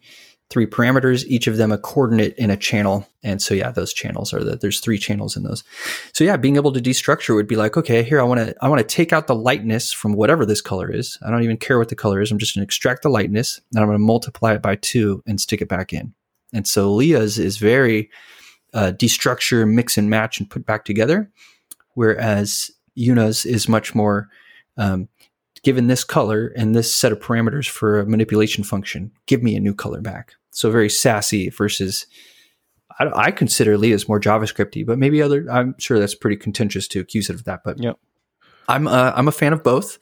three 0.52 0.68
parameters, 0.68 1.26
each 1.26 1.47
of 1.47 1.56
them 1.56 1.72
a 1.72 1.78
coordinate 1.78 2.38
in 2.38 2.52
a 2.52 2.58
channel, 2.58 3.08
and 3.24 3.41
so 3.41 3.54
yeah, 3.54 3.72
those 3.72 3.93
channels 3.93 4.34
are 4.34 4.43
the 4.43 4.58
there's 4.58 4.82
three 4.82 4.97
channels 4.97 5.38
in 5.38 5.43
those. 5.43 5.64
So 6.14 6.24
yeah, 6.24 6.36
being 6.36 6.58
able 6.58 6.74
to 6.74 6.82
destructure 6.82 7.34
would 7.34 7.47
be 7.47 7.56
like, 7.56 7.78
okay, 7.78 8.04
here 8.04 8.20
I 8.20 8.24
want 8.24 8.41
to 8.41 8.56
I 8.62 8.68
want 8.68 8.80
to 8.80 8.95
take 8.95 9.14
out 9.14 9.28
the 9.28 9.36
lightness 9.36 9.93
from 9.93 10.14
whatever 10.14 10.45
this 10.45 10.62
color 10.62 10.91
is. 10.91 11.18
I 11.26 11.32
don't 11.32 11.43
even 11.43 11.58
care 11.58 11.80
what 11.80 11.89
the 11.89 11.95
color 11.95 12.22
is. 12.22 12.32
I'm 12.32 12.38
just 12.38 12.54
going 12.54 12.62
to 12.62 12.66
extract 12.66 13.02
the 13.02 13.10
lightness, 13.10 13.62
and 13.72 13.80
I'm 13.80 13.88
going 13.88 13.97
to 13.97 14.04
multiply 14.04 14.54
it 14.54 14.62
by 14.62 14.76
two 14.76 15.24
and 15.26 15.39
stick 15.39 15.62
it 15.62 15.70
back 15.70 15.93
in. 15.93 16.14
And 16.54 16.68
so 16.68 16.91
Lea's 16.91 17.39
is 17.39 17.58
very 17.58 18.10
uh, 18.74 18.91
destructure, 18.95 19.68
mix 19.68 19.97
and 19.97 20.10
match, 20.10 20.39
and 20.39 20.49
put 20.49 20.66
back 20.66 20.84
together, 20.84 21.32
whereas 21.93 22.70
Una's 22.97 23.45
is 23.45 23.70
much 23.70 23.95
more 23.95 24.30
um, 24.78 25.08
given 25.64 25.88
this 25.88 26.04
color 26.04 26.47
and 26.56 26.76
this 26.76 26.93
set 26.93 27.12
of 27.12 27.20
parameters 27.20 27.70
for 27.70 27.99
a 27.99 28.06
manipulation 28.06 28.64
function, 28.64 29.12
give 29.28 29.43
me 29.43 29.56
a 29.56 29.60
new 29.60 29.74
color 29.74 30.02
back. 30.02 30.36
So 30.52 30.70
very 30.70 30.89
sassy 30.89 31.49
versus, 31.49 32.06
I, 32.99 33.10
I 33.28 33.32
consider 33.32 33.78
Lea's 33.78 34.08
more 34.08 34.20
JavaScripty, 34.20 34.86
but 34.86 34.99
maybe 34.99 35.22
other. 35.22 35.45
I'm 35.49 35.76
sure 35.80 35.97
that's 35.99 36.16
pretty 36.16 36.38
contentious 36.38 36.88
to 36.89 36.99
accuse 36.99 37.30
it 37.30 37.36
of 37.36 37.45
that. 37.45 37.62
But 37.64 37.80
Yeah. 37.80 37.93
I'm 38.68 38.88
uh, 38.88 39.12
I'm 39.16 39.28
a 39.28 39.34
fan 39.34 39.54
of 39.54 39.64
both, 39.64 39.97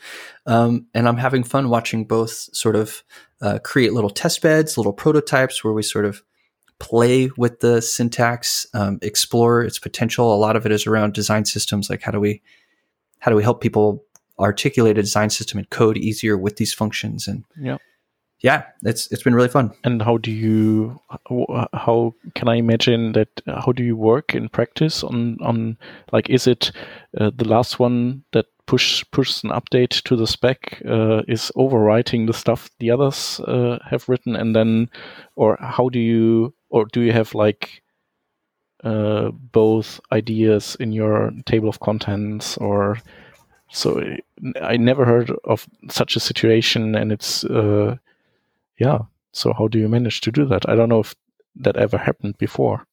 um, 0.46 0.88
and 0.94 1.08
I'm 1.08 1.18
having 1.18 1.44
fun 1.44 1.70
watching 1.70 2.06
both 2.06 2.32
sort 2.32 2.76
of 2.76 3.04
uh, 3.42 3.60
create 3.64 3.94
little 3.94 4.10
test 4.10 4.42
beds, 4.42 4.78
little 4.78 4.94
prototypes 4.94 5.64
where 5.64 5.74
we 5.74 5.82
sort 5.82 6.06
of 6.06 6.22
play 6.80 7.30
with 7.38 7.62
the 7.62 7.82
syntax, 7.82 8.68
um, 8.74 9.00
explore 9.02 9.64
its 9.64 9.80
potential. 9.80 10.34
A 10.34 10.38
lot 10.38 10.56
of 10.56 10.66
it 10.66 10.72
is 10.72 10.86
around 10.86 11.14
design 11.14 11.46
systems, 11.46 11.90
like 11.90 12.02
how 12.02 12.12
do 12.12 12.20
we 12.20 12.42
how 13.20 13.32
do 13.32 13.38
we 13.38 13.44
help 13.44 13.62
people 13.62 14.04
articulate 14.40 14.98
a 14.98 15.02
design 15.02 15.30
system 15.30 15.58
and 15.58 15.70
code 15.70 15.98
easier 15.98 16.38
with 16.38 16.58
these 16.58 16.74
functions 16.74 17.28
and 17.28 17.44
Yeah. 17.60 17.78
Yeah 18.42 18.64
it's 18.84 19.12
it's 19.12 19.24
been 19.24 19.36
really 19.36 19.50
fun 19.50 19.72
And 19.84 20.02
how 20.02 20.18
do 20.18 20.32
you? 20.32 21.00
How, 21.74 22.14
can 22.36 22.48
I 22.48 22.56
imagine 22.56 23.14
that? 23.14 23.42
How 23.48 23.72
do 23.72 23.84
you 23.84 23.96
work 23.96 24.36
in 24.36 24.50
practice 24.50 25.04
on 25.04 25.38
on 25.42 25.78
like? 26.12 26.30
Is 26.30 26.48
it 26.48 26.72
uh, 27.18 27.32
the 27.36 27.48
last 27.48 27.80
one 27.80 28.24
that 28.32 28.46
push 28.66 29.04
pushes 29.12 29.44
an 29.44 29.50
update 29.50 30.04
to 30.04 30.16
the 30.16 30.28
spec 30.28 30.82
uh, 30.86 31.24
is 31.28 31.52
overwriting 31.56 32.28
the 32.28 32.34
stuff 32.34 32.70
the 32.80 32.92
others 32.92 33.40
uh, 33.42 33.80
have 33.90 34.08
written, 34.10 34.36
and 34.36 34.56
then, 34.56 34.90
or 35.36 35.58
how 35.60 35.90
do 35.90 36.00
you? 36.00 36.54
Or 36.70 36.86
do 36.86 37.02
you 37.02 37.14
have 37.14 37.34
like 37.34 37.82
uh, 38.84 39.32
both 39.32 40.00
ideas 40.12 40.78
in 40.80 40.92
your 40.94 41.32
table 41.46 41.70
of 41.70 41.80
contents 41.80 42.58
or? 42.58 43.00
So 43.72 44.02
I 44.62 44.78
never 44.78 45.06
heard 45.06 45.32
of 45.44 45.68
such 45.90 46.16
a 46.16 46.20
situation, 46.20 46.96
and 46.96 47.12
it's 47.12 47.44
uh, 47.46 47.98
yeah. 48.80 49.00
So 49.32 49.54
how 49.54 49.68
do 49.68 49.78
you 49.78 49.88
manage 49.88 50.22
to 50.22 50.32
do 50.32 50.46
that? 50.46 50.68
I 50.68 50.76
don't 50.76 50.90
know 50.90 51.02
if 51.02 51.16
that 51.58 51.78
ever 51.78 51.98
happened 51.98 52.38
before. 52.38 52.86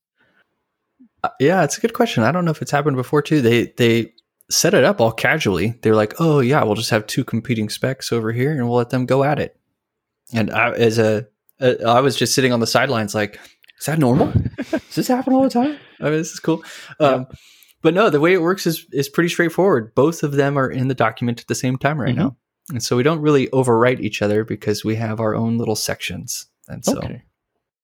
Uh, 1.25 1.31
yeah 1.41 1.65
it's 1.65 1.79
a 1.79 1.81
good 1.81 1.95
question. 1.95 2.23
I 2.25 2.33
don't 2.33 2.45
know 2.45 2.51
if 2.51 2.61
it's 2.63 2.71
happened 2.71 2.97
before 2.97 3.23
too. 3.23 3.41
They 3.41 3.73
they 3.79 4.13
set 4.51 4.75
it 4.75 4.85
up 4.85 5.01
all 5.01 5.13
casually. 5.13 5.79
They're 5.83 5.95
like 5.95 6.15
oh 6.21 6.41
yeah 6.41 6.63
we'll 6.65 6.75
just 6.75 6.91
have 6.91 7.07
two 7.07 7.25
competing 7.25 7.69
specs 7.69 8.13
over 8.13 8.33
here 8.33 8.53
and 8.53 8.69
we'll 8.69 8.77
let 8.79 8.91
them 8.91 9.07
go 9.07 9.25
at 9.25 9.39
it. 9.39 9.59
And 10.35 10.51
I, 10.51 10.73
as 10.73 10.99
a, 10.99 11.27
uh, 11.61 12.01
was 12.03 12.17
just 12.17 12.35
sitting 12.35 12.53
on 12.53 12.61
the 12.61 12.67
sidelines 12.67 13.15
like 13.15 13.39
is 13.79 13.87
that 13.87 13.99
normal? 13.99 14.33
Does 14.71 14.95
this 14.95 15.09
happen 15.09 15.33
all 15.33 15.43
the 15.43 15.51
time? 15.51 15.79
I 16.01 16.05
mean 16.05 16.13
this 16.15 16.33
is 16.33 16.41
cool. 16.41 16.63
Um, 17.01 17.27
but 17.83 17.95
no 17.95 18.11
the 18.11 18.21
way 18.21 18.35
it 18.35 18.43
works 18.43 18.67
is 18.67 18.85
is 18.93 19.09
pretty 19.09 19.29
straightforward. 19.31 19.95
Both 19.95 20.23
of 20.23 20.33
them 20.33 20.59
are 20.59 20.69
in 20.71 20.89
the 20.89 20.95
document 20.95 21.41
at 21.41 21.47
the 21.47 21.55
same 21.55 21.77
time 21.79 21.99
right 22.01 22.15
Mhm. 22.15 22.19
now 22.19 22.37
and 22.71 22.83
so 22.83 22.97
we 22.97 23.03
don't 23.03 23.21
really 23.21 23.47
overwrite 23.49 24.01
each 24.01 24.23
other 24.23 24.45
because 24.45 24.85
we 24.85 24.97
have 24.97 25.21
our 25.21 25.35
own 25.35 25.59
little 25.59 25.77
sections, 25.77 26.47
and 26.69 26.85
so 26.85 26.99
Okay. 26.99 27.23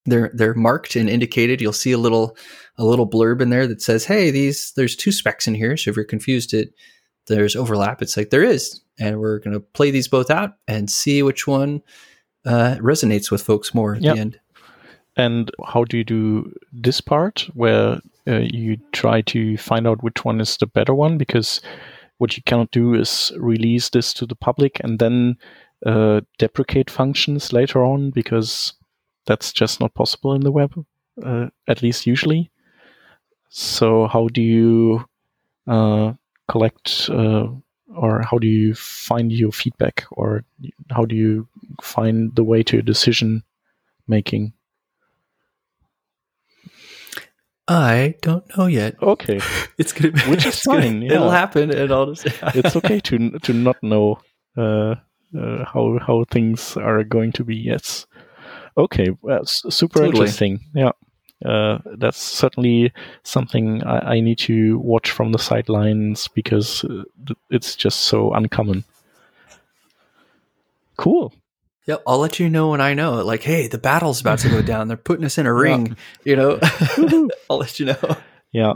they're 0.06 0.30
they're 0.34 0.54
marked 0.54 0.96
and 0.96 1.08
indicated. 1.08 1.60
You'll 1.60 1.72
see 1.72 1.92
a 1.92 1.98
little 1.98 2.36
a 2.78 2.84
little 2.84 3.08
blurb 3.08 3.40
in 3.40 3.50
there 3.50 3.66
that 3.66 3.82
says, 3.82 4.04
"Hey, 4.04 4.30
these 4.30 4.72
there's 4.76 4.96
two 4.96 5.12
specs 5.12 5.46
in 5.46 5.54
here." 5.54 5.76
So 5.76 5.90
if 5.90 5.96
you're 5.96 6.04
confused, 6.04 6.52
it 6.54 6.74
there's 7.28 7.54
overlap. 7.54 8.02
It's 8.02 8.16
like 8.16 8.30
there 8.30 8.42
is, 8.42 8.80
and 8.98 9.20
we're 9.20 9.38
going 9.38 9.54
to 9.54 9.60
play 9.60 9.92
these 9.92 10.08
both 10.08 10.28
out 10.30 10.54
and 10.66 10.90
see 10.90 11.22
which 11.22 11.46
one 11.46 11.80
uh, 12.44 12.76
resonates 12.80 13.30
with 13.30 13.42
folks 13.42 13.72
more 13.74 13.94
at 13.94 14.02
Yep. 14.02 14.14
the 14.14 14.20
end. 14.20 14.40
And 15.16 15.50
how 15.64 15.84
do 15.84 15.98
you 15.98 16.04
do 16.04 16.52
this 16.72 17.00
part 17.00 17.48
where 17.54 18.00
uh, 18.26 18.38
you 18.38 18.78
try 18.92 19.20
to 19.22 19.56
find 19.58 19.86
out 19.86 20.02
which 20.02 20.24
one 20.24 20.40
is 20.40 20.56
the 20.56 20.66
better 20.66 20.94
one? 20.94 21.16
Because 21.18 21.60
what 22.22 22.36
you 22.36 22.42
cannot 22.44 22.70
do 22.70 22.94
is 22.94 23.32
release 23.36 23.88
this 23.88 24.14
to 24.14 24.26
the 24.26 24.36
public 24.36 24.80
and 24.84 25.00
then 25.00 25.36
uh, 25.84 26.20
deprecate 26.38 26.88
functions 26.88 27.52
later 27.52 27.84
on 27.84 28.10
because 28.10 28.74
that's 29.26 29.52
just 29.52 29.80
not 29.80 29.92
possible 29.94 30.32
in 30.32 30.42
the 30.42 30.52
web, 30.52 30.72
uh, 31.20 31.48
at 31.66 31.82
least 31.82 32.06
usually. 32.06 32.48
So, 33.48 34.06
how 34.06 34.28
do 34.28 34.40
you 34.40 35.04
uh, 35.66 36.12
collect 36.46 37.10
uh, 37.10 37.48
or 37.92 38.22
how 38.22 38.38
do 38.38 38.46
you 38.46 38.72
find 38.76 39.32
your 39.32 39.50
feedback 39.50 40.04
or 40.12 40.44
how 40.90 41.04
do 41.04 41.16
you 41.16 41.48
find 41.82 42.32
the 42.36 42.44
way 42.44 42.62
to 42.62 42.82
decision 42.82 43.42
making? 44.06 44.52
I 47.68 48.14
don't 48.22 48.44
know 48.56 48.66
yet. 48.66 48.96
Okay. 49.02 49.40
It's 49.78 49.92
gonna 49.92 50.12
be 50.12 50.20
Which 50.22 50.46
is 50.50 50.60
fine, 50.60 51.02
It'll 51.02 51.30
happen, 51.30 51.70
and 51.70 51.90
I'll 51.92 52.12
just. 52.12 52.26
it's 52.54 52.76
okay 52.76 53.00
to 53.00 53.38
to 53.38 53.52
not 53.52 53.76
know 53.82 54.18
uh, 54.56 54.96
uh, 55.36 55.64
how 55.64 55.98
how 56.06 56.24
things 56.30 56.76
are 56.76 57.04
going 57.04 57.32
to 57.32 57.44
be. 57.44 57.56
Yes. 57.56 58.06
Okay. 58.76 59.08
Well, 59.22 59.44
super 59.44 60.00
Totally. 60.00 60.08
interesting. 60.08 60.60
Yeah. 60.74 60.92
Uh, 61.44 61.78
that's 61.98 62.22
certainly 62.22 62.92
something 63.24 63.82
I, 63.82 64.14
I 64.14 64.20
need 64.20 64.38
to 64.38 64.78
watch 64.78 65.10
from 65.10 65.32
the 65.32 65.38
sidelines 65.38 66.28
because 66.28 66.84
uh, 66.84 67.02
it's 67.50 67.74
just 67.74 68.00
so 68.00 68.32
uncommon. 68.32 68.84
Cool. 70.96 71.32
Yep, 71.86 72.02
I'll 72.06 72.18
let 72.18 72.38
you 72.38 72.48
know 72.48 72.70
when 72.70 72.80
I 72.80 72.94
know. 72.94 73.24
Like, 73.24 73.42
hey, 73.42 73.66
the 73.66 73.78
battle's 73.78 74.20
about 74.20 74.38
to 74.40 74.48
go 74.48 74.62
down. 74.72 74.88
They're 74.88 74.96
putting 74.96 75.24
us 75.24 75.38
in 75.38 75.46
a 75.46 75.52
ring. 75.52 75.96
You 76.24 76.36
know, 76.36 76.60
I'll 77.50 77.58
let 77.58 77.80
you 77.80 77.86
know. 77.86 78.16
Yeah, 78.52 78.74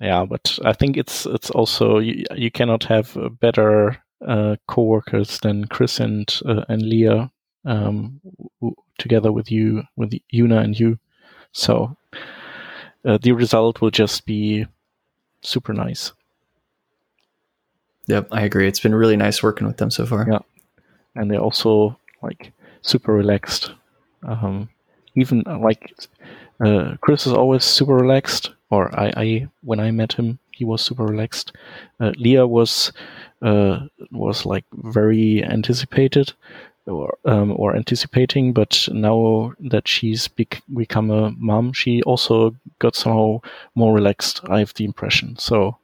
yeah, 0.00 0.24
but 0.24 0.58
I 0.64 0.72
think 0.72 0.96
it's 0.96 1.26
it's 1.26 1.50
also 1.50 1.98
you, 1.98 2.24
you 2.34 2.50
cannot 2.50 2.84
have 2.84 3.16
better 3.40 3.96
uh, 4.26 4.56
co-workers 4.68 5.38
than 5.40 5.66
Chris 5.66 6.00
and 6.00 6.32
uh, 6.46 6.64
and 6.68 6.82
Lea 6.82 7.28
um, 7.64 8.20
w- 8.60 8.74
together 8.98 9.32
with 9.32 9.50
you 9.50 9.82
with 9.96 10.14
Una 10.32 10.58
and 10.60 10.78
you. 10.78 10.98
So 11.52 11.96
uh, 13.04 13.18
the 13.20 13.32
result 13.32 13.80
will 13.80 13.90
just 13.90 14.24
be 14.26 14.66
super 15.42 15.72
nice. 15.74 16.12
Yep, 18.08 18.28
I 18.30 18.42
agree. 18.42 18.68
It's 18.68 18.80
been 18.80 18.94
really 18.94 19.16
nice 19.16 19.42
working 19.42 19.66
with 19.66 19.78
them 19.78 19.90
so 19.90 20.06
far. 20.06 20.26
Yeah. 20.30 20.38
and 21.14 21.30
they're 21.30 21.40
also 21.40 21.98
like 22.22 22.52
super 22.82 23.12
relaxed. 23.12 23.72
Um, 24.22 24.68
even 25.14 25.42
uh, 25.46 25.58
like 25.58 25.94
uh, 26.64 26.96
Chris 27.00 27.26
is 27.26 27.32
always 27.32 27.64
super 27.64 27.94
relaxed, 27.94 28.50
or 28.70 28.94
I, 28.98 29.12
I 29.16 29.48
when 29.62 29.80
I 29.80 29.90
met 29.90 30.12
him, 30.12 30.38
he 30.50 30.64
was 30.64 30.82
super 30.82 31.04
relaxed. 31.04 31.52
Uh, 32.00 32.12
Lea 32.16 32.42
was 32.42 32.92
uh, 33.42 33.80
was 34.10 34.46
like 34.46 34.64
very 34.72 35.44
anticipated 35.44 36.32
or 36.86 37.18
um, 37.24 37.52
or 37.56 37.76
anticipating, 37.76 38.52
but 38.52 38.88
now 38.92 39.52
that 39.58 39.88
she's 39.88 40.28
bec- 40.28 40.62
become 40.74 41.10
a 41.10 41.30
mom, 41.32 41.72
she 41.72 42.02
also 42.02 42.54
got 42.78 42.94
somehow 42.94 43.40
more 43.74 43.94
relaxed. 43.94 44.40
I 44.48 44.60
have 44.60 44.74
the 44.74 44.84
impression. 44.84 45.36
So 45.38 45.76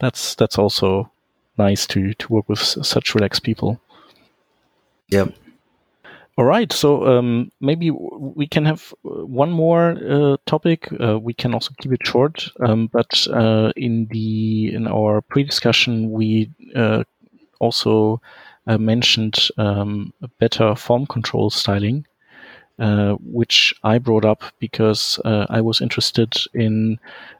that's 0.00 0.34
that's 0.34 0.58
also 0.58 1.10
nice 1.58 1.86
to 1.88 2.14
to 2.14 2.32
work 2.32 2.48
with 2.48 2.58
such 2.60 3.14
relaxed 3.14 3.42
people. 3.42 3.80
Yep. 5.08 5.34
All 6.36 6.44
right, 6.44 6.72
so 6.72 7.06
um, 7.06 7.52
maybe 7.60 7.92
we 7.92 8.48
can 8.48 8.64
have 8.64 8.92
uh, 9.04 9.24
one 9.24 9.52
more 9.52 9.90
uh, 9.90 10.36
topic. 10.46 10.88
Uh, 11.00 11.16
we 11.16 11.32
can 11.32 11.54
also 11.54 11.70
keep 11.78 11.92
it 11.92 12.04
short, 12.04 12.48
um, 12.58 12.88
but 12.88 13.28
uh, 13.28 13.70
in 13.76 14.08
the 14.10 14.74
in 14.74 14.88
our 14.88 15.20
pre-discussion, 15.20 16.10
we 16.10 16.50
uh, 16.74 17.04
also 17.60 18.20
uh, 18.66 18.78
mentioned 18.78 19.48
um, 19.58 20.12
better 20.40 20.74
form 20.74 21.06
control 21.06 21.50
styling, 21.50 22.04
uh, 22.80 23.12
which 23.20 23.72
I 23.84 23.98
brought 23.98 24.24
up 24.24 24.42
because 24.58 25.20
I 25.24 25.60
was 25.60 25.80
interested 25.80 26.34
in 26.52 26.98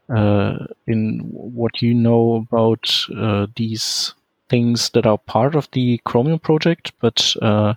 uh, 0.09 0.66
in 0.86 1.18
what 1.32 1.82
you 1.82 1.95
know 1.95 2.47
about 2.49 3.09
these 3.57 4.14
things 4.49 4.90
that 4.90 5.07
are 5.07 5.18
part 5.18 5.55
of 5.55 5.68
the 5.72 6.01
Chromium 6.05 6.38
project, 6.38 6.92
but 7.01 7.34
uh, 7.42 7.74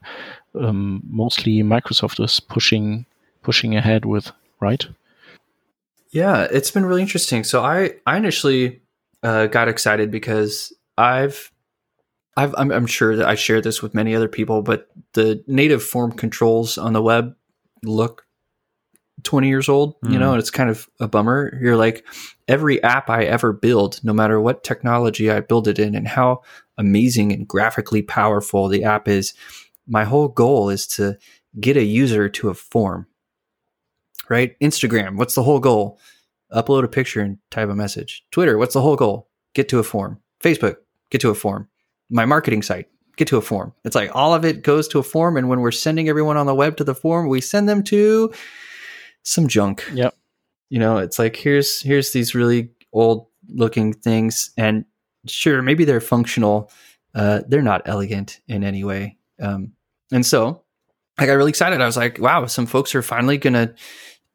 um, 0.55 1.01
mostly 1.09 1.63
Microsoft 1.63 2.23
is 2.23 2.39
pushing 2.39 3.05
pushing 3.41 3.75
ahead 3.75 4.05
with, 4.05 4.31
right? 4.59 4.85
Yeah, 6.11 6.47
it's 6.51 6.71
been 6.71 6.85
really 6.85 7.01
interesting. 7.01 7.43
So 7.43 7.63
I 7.63 7.95
I 8.05 8.17
initially 8.17 8.81
uh, 9.23 9.47
got 9.47 9.67
excited 9.67 10.11
because 10.11 10.73
I've 10.97 11.51
I've 12.35 12.53
I'm, 12.57 12.71
I'm 12.71 12.87
sure 12.87 13.15
that 13.15 13.27
I 13.27 13.35
share 13.35 13.61
this 13.61 13.81
with 13.81 13.93
many 13.93 14.15
other 14.15 14.27
people, 14.27 14.61
but 14.61 14.89
the 15.13 15.43
native 15.47 15.83
form 15.83 16.11
controls 16.11 16.77
on 16.77 16.93
the 16.93 17.01
web 17.01 17.35
look 17.83 18.26
20 19.27 19.49
years 19.49 19.67
old, 19.67 19.95
you 20.03 20.17
know, 20.17 20.29
mm. 20.29 20.31
and 20.31 20.39
it's 20.39 20.49
kind 20.49 20.69
of 20.69 20.87
a 21.01 21.07
bummer. 21.07 21.59
You're 21.61 21.75
like 21.75 22.05
every 22.47 22.81
app 22.81 23.09
I 23.09 23.25
ever 23.25 23.51
build, 23.51 23.99
no 24.01 24.13
matter 24.13 24.39
what 24.39 24.63
technology 24.63 25.29
I 25.29 25.41
build 25.41 25.67
it 25.67 25.79
in 25.79 25.95
and 25.95 26.07
how 26.07 26.43
amazing 26.77 27.33
and 27.33 27.45
graphically 27.45 28.01
powerful 28.01 28.69
the 28.69 28.85
app 28.85 29.09
is, 29.09 29.33
my 29.85 30.05
whole 30.05 30.29
goal 30.29 30.69
is 30.69 30.87
to 30.87 31.17
get 31.59 31.75
a 31.75 31.83
user 31.83 32.29
to 32.29 32.47
a 32.47 32.53
form. 32.53 33.05
Right? 34.29 34.57
Instagram, 34.61 35.17
what's 35.17 35.35
the 35.35 35.43
whole 35.43 35.59
goal? 35.59 35.99
Upload 36.53 36.85
a 36.85 36.87
picture 36.87 37.19
and 37.19 37.37
type 37.51 37.67
a 37.67 37.75
message. 37.75 38.23
Twitter, 38.31 38.57
what's 38.57 38.75
the 38.75 38.81
whole 38.81 38.95
goal? 38.95 39.27
Get 39.53 39.67
to 39.69 39.79
a 39.79 39.83
form. 39.83 40.21
Facebook, 40.41 40.77
get 41.09 41.19
to 41.19 41.31
a 41.31 41.35
form. 41.35 41.67
My 42.09 42.23
marketing 42.23 42.61
site, 42.61 42.87
get 43.17 43.27
to 43.27 43.37
a 43.37 43.41
form. 43.41 43.73
It's 43.83 43.95
like 43.95 44.15
all 44.15 44.33
of 44.33 44.45
it 44.45 44.63
goes 44.63 44.87
to 44.89 44.99
a 44.99 45.03
form. 45.03 45.35
And 45.35 45.49
when 45.49 45.59
we're 45.59 45.71
sending 45.71 46.07
everyone 46.07 46.37
on 46.37 46.45
the 46.45 46.55
web 46.55 46.77
to 46.77 46.85
the 46.85 46.95
form, 46.95 47.27
we 47.27 47.41
send 47.41 47.67
them 47.67 47.83
to 47.85 48.31
some 49.27 49.47
junk. 49.47 49.83
Yep. 49.93 50.15
You 50.69 50.79
know, 50.79 50.97
it's 50.97 51.19
like 51.19 51.35
here's 51.35 51.81
here's 51.81 52.11
these 52.11 52.33
really 52.33 52.71
old 52.93 53.27
looking 53.49 53.93
things, 53.93 54.51
and 54.57 54.85
sure, 55.27 55.61
maybe 55.61 55.85
they're 55.85 56.01
functional. 56.01 56.71
Uh, 57.13 57.41
they're 57.47 57.61
not 57.61 57.81
elegant 57.85 58.39
in 58.47 58.63
any 58.63 58.83
way. 58.83 59.17
Um, 59.39 59.73
and 60.11 60.25
so 60.25 60.63
I 61.17 61.25
got 61.25 61.33
really 61.33 61.49
excited. 61.49 61.81
I 61.81 61.85
was 61.85 61.97
like, 61.97 62.19
wow, 62.19 62.45
some 62.45 62.65
folks 62.65 62.95
are 62.95 63.01
finally 63.01 63.37
gonna 63.37 63.73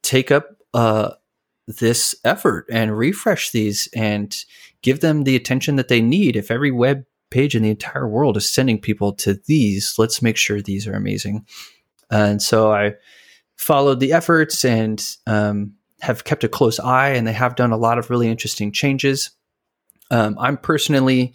take 0.03 0.31
up 0.31 0.57
uh, 0.75 1.11
this 1.67 2.15
effort 2.25 2.67
and 2.71 2.97
refresh 2.97 3.51
these 3.51 3.89
and 3.95 4.37
give 4.83 5.01
them 5.01 5.25
the 5.25 5.37
attention 5.37 5.77
that 5.77 5.89
they 5.89 6.01
need. 6.01 6.37
If 6.37 6.51
every 6.51 6.71
web 6.71 7.05
page 7.31 7.55
in 7.55 7.63
the 7.63 7.71
entire 7.71 8.09
world 8.09 8.37
is 8.37 8.49
sending 8.49 8.81
people 8.81 9.13
to 9.15 9.35
these, 9.47 9.95
let's 9.97 10.23
make 10.23 10.37
sure 10.37 10.61
these 10.61 10.87
are 10.87 10.95
amazing. 10.95 11.47
And 12.11 12.43
so 12.43 12.73
I 12.73 12.95
followed 13.63 14.01
the 14.01 14.13
efforts 14.13 14.65
and 14.65 15.17
um, 15.29 15.75
have 16.01 16.25
kept 16.25 16.43
a 16.43 16.49
close 16.49 16.81
eye, 16.81 17.11
and 17.11 17.25
they 17.29 17.33
have 17.33 17.55
done 17.55 17.71
a 17.71 17.77
lot 17.77 17.97
of 17.97 18.11
really 18.11 18.29
interesting 18.29 18.73
changes. 18.73 19.31
Um, 20.11 20.37
I'm 20.41 20.57
personally 20.57 21.33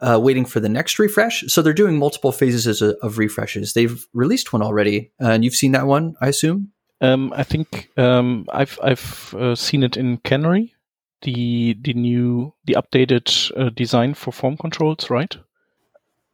uh, 0.00 0.18
waiting 0.22 0.46
for 0.46 0.58
the 0.58 0.70
next 0.70 0.98
refresh. 0.98 1.44
So 1.48 1.60
they're 1.60 1.74
doing 1.74 1.98
multiple 1.98 2.32
phases 2.32 2.80
of, 2.80 2.96
of 3.02 3.18
refreshes. 3.18 3.74
They've 3.74 4.06
released 4.14 4.54
one 4.54 4.62
already, 4.62 5.12
uh, 5.22 5.32
and 5.32 5.44
you've 5.44 5.54
seen 5.54 5.72
that 5.72 5.86
one, 5.86 6.14
I 6.22 6.28
assume. 6.28 6.72
Um, 7.02 7.30
I 7.36 7.42
think 7.42 7.90
um, 7.98 8.46
I've 8.50 8.78
I've 8.82 9.34
uh, 9.38 9.54
seen 9.54 9.82
it 9.82 9.98
in 9.98 10.16
Canary, 10.18 10.74
the 11.22 11.76
the 11.78 11.92
new 11.92 12.54
the 12.64 12.74
updated 12.74 13.26
uh, 13.60 13.68
design 13.68 14.14
for 14.14 14.32
form 14.32 14.56
controls, 14.56 15.10
right? 15.10 15.36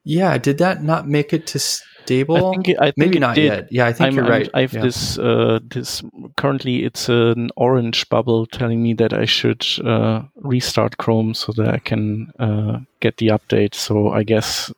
Yeah, 0.09 0.39
did 0.39 0.59
that 0.59 0.85
not 0.85 1.09
make 1.09 1.33
it 1.33 1.49
to 1.49 1.59
stable? 1.59 2.37
I 2.37 2.51
think 2.53 2.69
it, 2.69 2.77
I 2.79 2.85
think 2.87 2.97
Maybe 2.99 3.17
it 3.17 3.21
not 3.21 3.35
did. 3.35 3.45
yet. 3.45 3.73
Yeah, 3.73 3.87
I 3.87 3.93
think 3.93 4.07
I'm, 4.07 4.15
you're 4.15 4.25
right. 4.25 4.49
I 4.55 4.61
have 4.61 4.73
Yeah. 4.73 4.83
this 4.83 5.19
uh, 5.19 5.59
this 5.65 6.01
currently 6.37 6.85
it's 6.85 7.09
an 7.09 7.51
orange 7.57 8.09
bubble 8.09 8.47
telling 8.47 8.81
me 8.85 8.95
that 8.95 9.13
I 9.13 9.25
should 9.25 9.67
uh, 9.85 10.23
restart 10.37 10.97
Chrome 10.99 11.35
so 11.35 11.51
that 11.57 11.75
I 11.75 11.79
can 11.79 12.33
uh, 12.39 12.79
get 13.01 13.17
the 13.17 13.29
update. 13.29 13.75
So 13.75 14.11
I 14.11 14.23
guess 14.23 14.73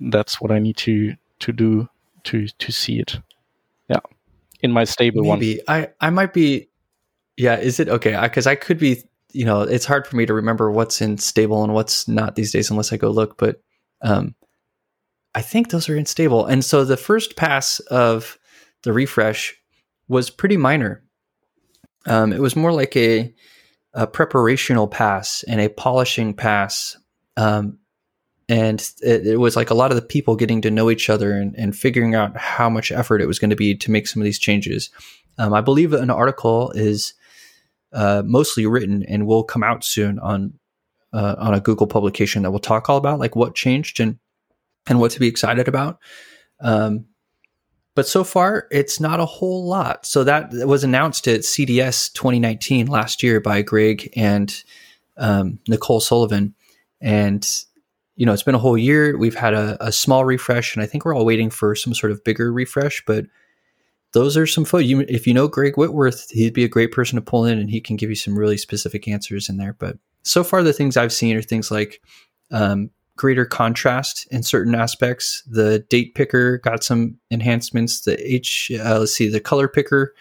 that's 0.00 0.38
what 0.38 0.50
I 0.50 0.58
need 0.58 0.76
to 0.84 1.14
to 1.38 1.52
do 1.52 1.88
to 2.24 2.46
to 2.46 2.72
see 2.72 3.00
it. 3.00 3.18
Yeah, 3.88 4.00
in 4.60 4.70
my 4.70 4.84
stable 4.84 5.24
one. 5.24 5.38
Maybe 5.38 5.62
I 5.66 5.88
I 5.98 6.10
might 6.10 6.34
be. 6.34 6.68
Yeah, 7.38 7.56
is 7.58 7.80
it 7.80 7.88
okay? 7.88 8.20
Because 8.20 8.46
I, 8.46 8.54
could 8.54 8.78
be. 8.78 9.02
You 9.32 9.44
know, 9.44 9.60
it's 9.62 9.84
hard 9.84 10.06
for 10.06 10.16
me 10.16 10.24
to 10.26 10.32
remember 10.32 10.70
what's 10.70 11.02
in 11.02 11.18
stable 11.18 11.62
and 11.64 11.74
what's 11.74 12.06
not 12.08 12.36
these 12.36 12.52
days 12.52 12.70
unless 12.70 12.92
I 12.92 12.96
go 12.96 13.10
look. 13.10 13.36
But 13.36 13.60
um, 14.06 14.34
I 15.34 15.42
think 15.42 15.68
those 15.68 15.88
are 15.88 15.96
unstable. 15.96 16.46
And 16.46 16.64
so 16.64 16.84
the 16.84 16.96
first 16.96 17.36
pass 17.36 17.80
of 17.80 18.38
the 18.84 18.92
refresh 18.92 19.54
was 20.08 20.30
pretty 20.30 20.56
minor. 20.56 21.02
Um, 22.06 22.32
it 22.32 22.40
was 22.40 22.54
more 22.54 22.72
like 22.72 22.96
a, 22.96 23.34
a, 23.92 24.06
preparational 24.06 24.88
pass 24.88 25.44
and 25.48 25.60
a 25.60 25.68
polishing 25.68 26.34
pass. 26.34 26.96
Um, 27.36 27.78
and 28.48 28.80
it, 29.02 29.26
it, 29.26 29.36
was 29.38 29.56
like 29.56 29.70
a 29.70 29.74
lot 29.74 29.90
of 29.90 29.96
the 29.96 30.02
people 30.02 30.36
getting 30.36 30.62
to 30.62 30.70
know 30.70 30.88
each 30.88 31.10
other 31.10 31.32
and, 31.32 31.52
and 31.58 31.76
figuring 31.76 32.14
out 32.14 32.36
how 32.36 32.70
much 32.70 32.92
effort 32.92 33.20
it 33.20 33.26
was 33.26 33.40
going 33.40 33.50
to 33.50 33.56
be 33.56 33.74
to 33.74 33.90
make 33.90 34.06
some 34.06 34.22
of 34.22 34.24
these 34.24 34.38
changes. 34.38 34.90
Um, 35.36 35.52
I 35.52 35.60
believe 35.60 35.92
an 35.92 36.10
article 36.10 36.70
is 36.70 37.12
uh, 37.92 38.22
mostly 38.24 38.66
written 38.66 39.02
and 39.02 39.26
will 39.26 39.42
come 39.42 39.64
out 39.64 39.82
soon 39.82 40.20
on 40.20 40.54
uh, 41.16 41.34
on 41.38 41.54
a 41.54 41.60
Google 41.60 41.86
publication 41.86 42.42
that 42.42 42.50
we'll 42.50 42.60
talk 42.60 42.90
all 42.90 42.98
about 42.98 43.18
like 43.18 43.34
what 43.34 43.54
changed 43.54 44.00
and 44.00 44.18
and 44.86 45.00
what 45.00 45.10
to 45.12 45.20
be 45.20 45.26
excited 45.26 45.66
about. 45.66 45.98
Um, 46.60 47.06
but 47.94 48.06
so 48.06 48.22
far, 48.22 48.68
it's 48.70 49.00
not 49.00 49.20
a 49.20 49.24
whole 49.24 49.66
lot. 49.66 50.04
So 50.04 50.22
that 50.24 50.52
was 50.52 50.84
announced 50.84 51.26
at 51.26 51.40
CDS 51.40 52.12
2019 52.12 52.86
last 52.86 53.22
year 53.22 53.40
by 53.40 53.62
Greg 53.62 54.12
and 54.14 54.54
um, 55.16 55.58
Nicole 55.66 56.00
Sullivan, 56.00 56.54
and 57.00 57.48
you 58.16 58.26
know 58.26 58.34
it's 58.34 58.42
been 58.42 58.54
a 58.54 58.58
whole 58.58 58.76
year. 58.76 59.16
We've 59.16 59.34
had 59.34 59.54
a, 59.54 59.78
a, 59.80 59.92
small 59.92 60.26
refresh, 60.26 60.76
and 60.76 60.82
I 60.82 60.86
think 60.86 61.06
we're 61.06 61.16
all 61.16 61.24
waiting 61.24 61.48
for 61.48 61.74
some 61.74 61.94
sort 61.94 62.12
of 62.12 62.22
bigger 62.22 62.52
refresh. 62.52 63.02
But 63.06 63.24
those 64.12 64.36
are 64.36 64.46
some 64.46 64.66
You, 64.74 65.00
if 65.08 65.26
you 65.26 65.32
know 65.32 65.48
Greg 65.48 65.78
Whitworth, 65.78 66.30
he'd 66.30 66.52
be 66.52 66.64
a 66.64 66.68
great 66.68 66.92
person 66.92 67.16
to 67.16 67.22
pull 67.22 67.46
in, 67.46 67.58
and 67.58 67.70
he 67.70 67.80
can 67.80 67.96
give 67.96 68.10
you 68.10 68.16
some 68.16 68.38
really 68.38 68.58
specific 68.58 69.08
answers 69.08 69.48
in 69.48 69.56
there. 69.56 69.72
But 69.72 69.96
so 70.26 70.42
far, 70.42 70.62
the 70.62 70.72
things 70.72 70.96
I've 70.96 71.12
seen 71.12 71.36
are 71.36 71.42
things 71.42 71.70
like 71.70 72.02
um, 72.50 72.90
greater 73.16 73.44
contrast 73.44 74.26
in 74.30 74.42
certain 74.42 74.74
aspects. 74.74 75.42
The 75.46 75.78
date 75.88 76.14
picker 76.14 76.58
got 76.58 76.82
some 76.82 77.18
enhancements. 77.30 78.00
The 78.00 78.18
H, 78.34 78.72
uh, 78.84 78.98
let's 78.98 79.14
see, 79.14 79.28
the 79.28 79.40
color 79.40 79.68
picker 79.68 80.14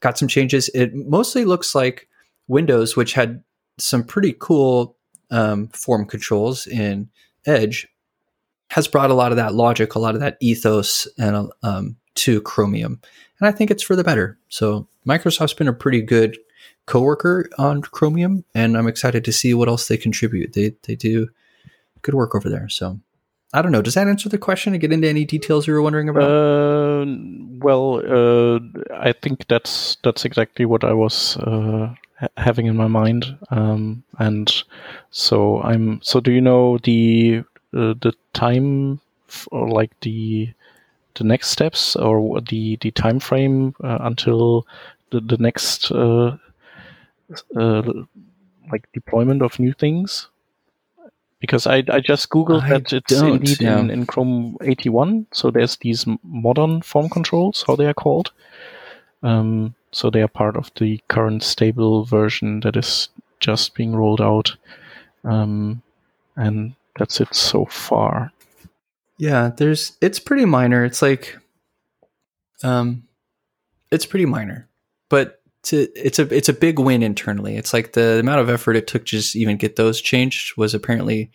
got 0.00 0.18
some 0.18 0.28
changes. 0.28 0.68
It 0.74 0.94
mostly 0.94 1.46
looks 1.46 1.74
like 1.74 2.08
Windows, 2.46 2.94
which 2.94 3.14
had 3.14 3.42
some 3.78 4.04
pretty 4.04 4.34
cool 4.38 4.96
um, 5.30 5.68
form 5.68 6.04
controls 6.04 6.66
in 6.66 7.08
Edge, 7.46 7.88
has 8.70 8.86
brought 8.86 9.10
a 9.10 9.14
lot 9.14 9.32
of 9.32 9.36
that 9.36 9.54
logic, 9.54 9.94
a 9.94 9.98
lot 9.98 10.14
of 10.14 10.20
that 10.20 10.36
ethos, 10.40 11.08
and 11.18 11.50
um, 11.62 11.96
to 12.16 12.42
Chromium, 12.42 13.00
and 13.40 13.48
I 13.48 13.52
think 13.52 13.70
it's 13.70 13.82
for 13.82 13.96
the 13.96 14.04
better. 14.04 14.38
So 14.48 14.88
Microsoft's 15.06 15.54
been 15.54 15.68
a 15.68 15.72
pretty 15.72 16.02
good 16.02 16.36
coworker 16.88 17.48
on 17.58 17.82
Chromium, 17.82 18.44
and 18.54 18.76
I'm 18.76 18.88
excited 18.88 19.24
to 19.24 19.32
see 19.32 19.54
what 19.54 19.68
else 19.68 19.86
they 19.86 19.96
contribute. 19.96 20.54
They 20.54 20.74
they 20.82 20.96
do 20.96 21.28
good 22.02 22.14
work 22.14 22.34
over 22.34 22.48
there. 22.48 22.68
So 22.68 22.98
I 23.54 23.62
don't 23.62 23.72
know. 23.72 23.82
Does 23.82 23.94
that 23.94 24.08
answer 24.08 24.28
the 24.28 24.38
question 24.38 24.72
to 24.72 24.78
get 24.78 24.92
into 24.92 25.08
any 25.08 25.24
details 25.24 25.66
you 25.66 25.74
were 25.74 25.82
wondering 25.82 26.08
about? 26.08 26.30
Uh, 26.30 27.06
well, 27.60 28.02
uh, 28.04 28.58
I 28.94 29.12
think 29.12 29.46
that's 29.48 29.96
that's 30.02 30.24
exactly 30.24 30.64
what 30.64 30.84
I 30.84 30.92
was 30.92 31.36
uh, 31.36 31.94
ha- 32.18 32.34
having 32.36 32.66
in 32.66 32.76
my 32.76 32.88
mind. 32.88 33.36
Um, 33.50 34.02
and 34.18 34.50
so 35.10 35.62
I'm. 35.62 36.00
So 36.02 36.20
do 36.20 36.32
you 36.32 36.40
know 36.40 36.78
the 36.78 37.44
uh, 37.74 37.94
the 38.00 38.12
time 38.32 39.00
or 39.52 39.68
like 39.68 39.92
the 40.00 40.52
the 41.14 41.24
next 41.24 41.48
steps 41.48 41.96
or 41.96 42.40
the 42.40 42.76
the 42.80 42.90
time 42.90 43.20
frame 43.20 43.74
uh, 43.82 43.98
until 44.00 44.66
the 45.10 45.20
the 45.20 45.38
next 45.38 45.90
uh, 45.92 46.36
like 48.70 48.90
deployment 48.92 49.42
of 49.42 49.58
new 49.58 49.72
things? 49.72 50.28
because 51.40 51.66
I, 51.66 51.84
I 51.88 52.00
just 52.00 52.30
googled 52.30 52.62
I 52.62 52.70
that 52.70 52.92
it's 52.92 53.12
indeed 53.12 53.60
yeah. 53.60 53.78
in, 53.78 53.90
in 53.90 54.06
Chrome 54.06 54.56
81. 54.62 55.26
So 55.32 55.50
there's 55.50 55.76
these 55.76 56.04
modern 56.22 56.82
form 56.82 57.08
controls, 57.08 57.64
how 57.66 57.76
they 57.76 57.86
are 57.86 57.94
called. 57.94 58.32
Um, 59.22 59.74
so 59.92 60.10
they 60.10 60.22
are 60.22 60.28
part 60.28 60.56
of 60.56 60.70
the 60.76 61.00
current 61.08 61.42
stable 61.42 62.04
version 62.04 62.60
that 62.60 62.76
is 62.76 63.08
just 63.40 63.74
being 63.74 63.94
rolled 63.94 64.20
out. 64.20 64.56
Um, 65.24 65.82
and 66.36 66.74
that's 66.98 67.20
it 67.20 67.34
so 67.34 67.64
far. 67.66 68.32
Yeah, 69.16 69.50
there's 69.56 69.96
it's 70.00 70.20
pretty 70.20 70.44
minor. 70.44 70.84
It's 70.84 71.02
like 71.02 71.36
um 72.62 73.02
it's 73.90 74.06
pretty 74.06 74.26
minor. 74.26 74.68
But 75.08 75.37
to, 75.64 75.88
it's 75.96 76.18
a 76.18 76.34
it's 76.34 76.48
a 76.48 76.52
big 76.52 76.78
win 76.78 77.02
internally. 77.02 77.56
It's 77.56 77.72
like 77.72 77.92
the 77.92 78.18
amount 78.18 78.40
of 78.40 78.48
effort 78.48 78.76
it 78.76 78.86
took 78.86 79.04
just 79.04 79.36
even 79.36 79.56
get 79.56 79.76
those 79.76 80.00
changed 80.00 80.56
was 80.56 80.74
apparently, 80.74 81.30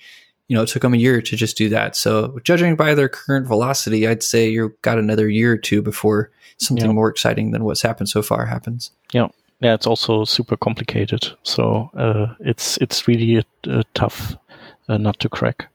you 0.47 0.55
know, 0.55 0.63
it 0.63 0.69
took 0.69 0.81
them 0.81 0.93
a 0.93 0.97
year 0.97 1.21
to 1.21 1.35
just 1.35 1.57
do 1.57 1.69
that. 1.69 1.95
So 1.95 2.39
judging 2.43 2.75
by 2.75 2.95
their 2.95 3.09
current 3.09 3.47
velocity, 3.47 4.07
I'd 4.07 4.23
say 4.23 4.49
you've 4.49 4.81
got 4.81 4.97
another 4.97 5.29
year 5.29 5.53
or 5.53 5.57
two 5.57 5.81
before 5.81 6.31
something 6.57 6.87
yeah. 6.87 6.93
more 6.93 7.09
exciting 7.09 7.51
than 7.51 7.63
what's 7.63 7.81
happened 7.81 8.09
so 8.09 8.21
far 8.21 8.45
happens. 8.45 8.91
Yeah, 9.11 9.27
yeah, 9.59 9.73
it's 9.73 9.87
also 9.87 10.25
super 10.25 10.57
complicated. 10.57 11.27
So 11.43 11.89
uh, 11.95 12.33
it's 12.39 12.77
it's 12.77 13.07
really 13.07 13.37
a, 13.37 13.43
a 13.69 13.83
tough 13.93 14.35
uh, 14.87 14.97
nut 14.97 15.19
to 15.19 15.29
crack. 15.29 15.67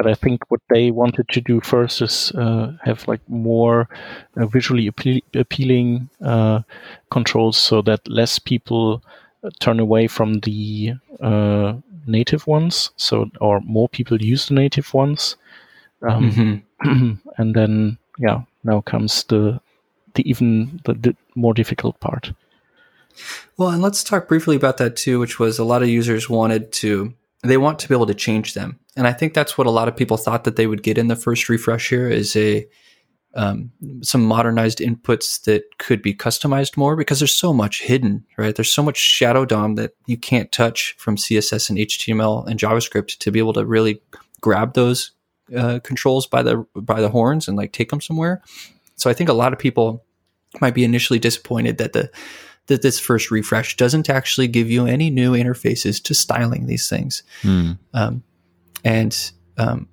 But 0.00 0.10
I 0.10 0.14
think 0.14 0.50
what 0.50 0.62
they 0.70 0.90
wanted 0.90 1.28
to 1.28 1.42
do 1.42 1.60
first 1.60 2.00
is 2.00 2.32
uh, 2.32 2.72
have 2.82 3.06
like 3.06 3.20
more 3.28 3.86
uh, 4.34 4.46
visually 4.46 4.90
appe- 4.90 5.22
appealing 5.34 6.08
uh, 6.24 6.62
controls, 7.10 7.58
so 7.58 7.82
that 7.82 8.08
less 8.08 8.38
people 8.38 9.02
uh, 9.44 9.50
turn 9.58 9.78
away 9.78 10.06
from 10.06 10.40
the 10.40 10.94
uh, 11.20 11.74
native 12.06 12.46
ones. 12.46 12.92
So 12.96 13.30
or 13.42 13.60
more 13.60 13.90
people 13.90 14.22
use 14.22 14.46
the 14.46 14.54
native 14.54 14.94
ones. 14.94 15.36
Um, 16.00 16.62
mm-hmm. 16.80 17.12
and 17.36 17.54
then 17.54 17.98
yeah, 18.18 18.40
now 18.64 18.80
comes 18.80 19.24
the 19.24 19.60
the 20.14 20.26
even 20.26 20.80
the, 20.86 20.94
the 20.94 21.16
more 21.34 21.52
difficult 21.52 22.00
part. 22.00 22.32
Well, 23.58 23.68
and 23.68 23.82
let's 23.82 24.02
talk 24.02 24.28
briefly 24.28 24.56
about 24.56 24.78
that 24.78 24.96
too, 24.96 25.20
which 25.20 25.38
was 25.38 25.58
a 25.58 25.64
lot 25.64 25.82
of 25.82 25.90
users 25.90 26.30
wanted 26.30 26.72
to 26.80 27.12
they 27.42 27.58
want 27.58 27.78
to 27.80 27.88
be 27.88 27.94
able 27.94 28.06
to 28.06 28.14
change 28.14 28.54
them. 28.54 28.79
And 28.96 29.06
I 29.06 29.12
think 29.12 29.34
that's 29.34 29.56
what 29.56 29.66
a 29.66 29.70
lot 29.70 29.88
of 29.88 29.96
people 29.96 30.16
thought 30.16 30.44
that 30.44 30.56
they 30.56 30.66
would 30.66 30.82
get 30.82 30.98
in 30.98 31.08
the 31.08 31.16
first 31.16 31.48
refresh 31.48 31.88
here 31.88 32.08
is 32.08 32.34
a 32.36 32.66
um, 33.34 33.70
some 34.02 34.24
modernized 34.24 34.78
inputs 34.78 35.44
that 35.44 35.62
could 35.78 36.02
be 36.02 36.12
customized 36.12 36.76
more 36.76 36.96
because 36.96 37.20
there's 37.20 37.36
so 37.36 37.52
much 37.52 37.82
hidden, 37.82 38.24
right? 38.36 38.56
There's 38.56 38.72
so 38.72 38.82
much 38.82 38.96
shadow 38.96 39.44
DOM 39.44 39.76
that 39.76 39.92
you 40.06 40.16
can't 40.16 40.50
touch 40.50 40.96
from 40.98 41.14
CSS 41.14 41.70
and 41.70 41.78
HTML 41.78 42.46
and 42.48 42.58
JavaScript 42.58 43.18
to 43.18 43.30
be 43.30 43.38
able 43.38 43.52
to 43.52 43.64
really 43.64 44.02
grab 44.40 44.74
those 44.74 45.12
uh, 45.56 45.78
controls 45.84 46.26
by 46.26 46.42
the 46.42 46.66
by 46.74 47.00
the 47.00 47.10
horns 47.10 47.46
and 47.46 47.56
like 47.56 47.72
take 47.72 47.90
them 47.90 48.00
somewhere. 48.00 48.42
So 48.96 49.08
I 49.08 49.14
think 49.14 49.28
a 49.28 49.34
lot 49.34 49.52
of 49.52 49.58
people 49.58 50.04
might 50.60 50.74
be 50.74 50.84
initially 50.84 51.18
disappointed 51.18 51.78
that 51.78 51.92
the 51.92 52.10
that 52.66 52.82
this 52.82 53.00
first 53.00 53.30
refresh 53.30 53.76
doesn't 53.76 54.08
actually 54.08 54.48
give 54.48 54.70
you 54.70 54.86
any 54.86 55.10
new 55.10 55.32
interfaces 55.32 56.02
to 56.04 56.14
styling 56.14 56.66
these 56.66 56.88
things. 56.88 57.22
Hmm. 57.42 57.72
Um, 57.94 58.22
and 58.84 59.32
um, 59.58 59.88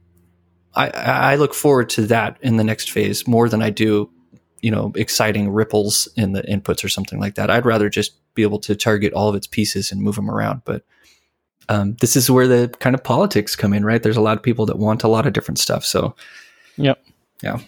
I, 0.75 0.89
I 0.89 1.35
look 1.35 1.53
forward 1.53 1.89
to 1.91 2.05
that 2.07 2.37
in 2.41 2.57
the 2.57 2.63
next 2.63 2.91
phase 2.91 3.27
more 3.27 3.49
than 3.49 3.61
I 3.61 3.69
do, 3.69 4.09
you 4.61 4.71
know, 4.71 4.91
exciting 4.95 5.49
ripples 5.49 6.07
in 6.15 6.33
the 6.33 6.43
inputs 6.43 6.83
or 6.83 6.89
something 6.89 7.19
like 7.19 7.35
that. 7.35 7.49
I'd 7.49 7.65
rather 7.65 7.89
just 7.89 8.13
be 8.35 8.43
able 8.43 8.59
to 8.59 8.75
target 8.75 9.13
all 9.13 9.29
of 9.29 9.35
its 9.35 9.47
pieces 9.47 9.91
and 9.91 10.01
move 10.01 10.15
them 10.15 10.29
around. 10.29 10.61
But 10.65 10.83
um, 11.69 11.95
this 11.99 12.15
is 12.15 12.29
where 12.29 12.47
the 12.47 12.73
kind 12.79 12.95
of 12.95 13.03
politics 13.03 13.55
come 13.55 13.73
in, 13.73 13.83
right? 13.83 14.01
There's 14.01 14.17
a 14.17 14.21
lot 14.21 14.37
of 14.37 14.43
people 14.43 14.65
that 14.67 14.77
want 14.77 15.03
a 15.03 15.07
lot 15.07 15.25
of 15.25 15.33
different 15.33 15.59
stuff. 15.59 15.83
So, 15.83 16.15
yep. 16.77 17.03
Yeah. 17.41 17.59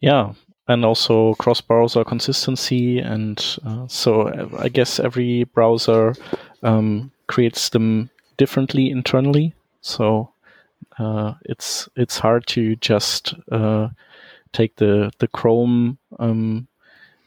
Yeah 0.00 0.32
and 0.68 0.84
also 0.84 1.34
cross 1.34 1.60
browser 1.60 2.04
consistency. 2.04 2.98
And 2.98 3.42
uh, 3.64 3.86
so 3.88 4.50
I 4.58 4.68
guess 4.68 4.98
every 4.98 5.44
browser 5.44 6.14
um, 6.62 7.12
creates 7.28 7.68
them 7.70 8.10
differently 8.36 8.90
internally. 8.90 9.54
So 9.80 10.32
uh, 10.98 11.34
it's 11.44 11.88
it's 11.96 12.18
hard 12.18 12.46
to 12.48 12.76
just 12.76 13.34
uh, 13.52 13.88
take 14.52 14.76
the 14.76 15.10
the 15.18 15.28
Chrome 15.28 15.98
um, 16.18 16.66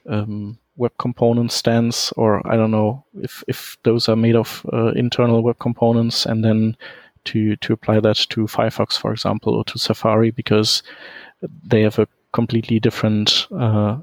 um, 0.07 0.57
web 0.77 0.91
component 0.97 1.51
stance, 1.51 2.11
or 2.13 2.41
I 2.51 2.55
don't 2.55 2.71
know 2.71 3.03
if 3.21 3.43
if 3.47 3.77
those 3.83 4.09
are 4.09 4.15
made 4.15 4.35
of 4.35 4.65
uh, 4.73 4.91
internal 4.95 5.41
web 5.43 5.59
components, 5.59 6.25
and 6.25 6.43
then 6.43 6.75
to 7.25 7.55
to 7.57 7.73
apply 7.73 7.99
that 7.99 8.17
to 8.29 8.47
Firefox, 8.47 8.97
for 8.97 9.11
example, 9.11 9.53
or 9.53 9.63
to 9.65 9.77
Safari, 9.77 10.31
because 10.31 10.83
they 11.63 11.81
have 11.81 11.99
a 11.99 12.07
completely 12.31 12.79
different, 12.79 13.47
uh, 13.51 13.97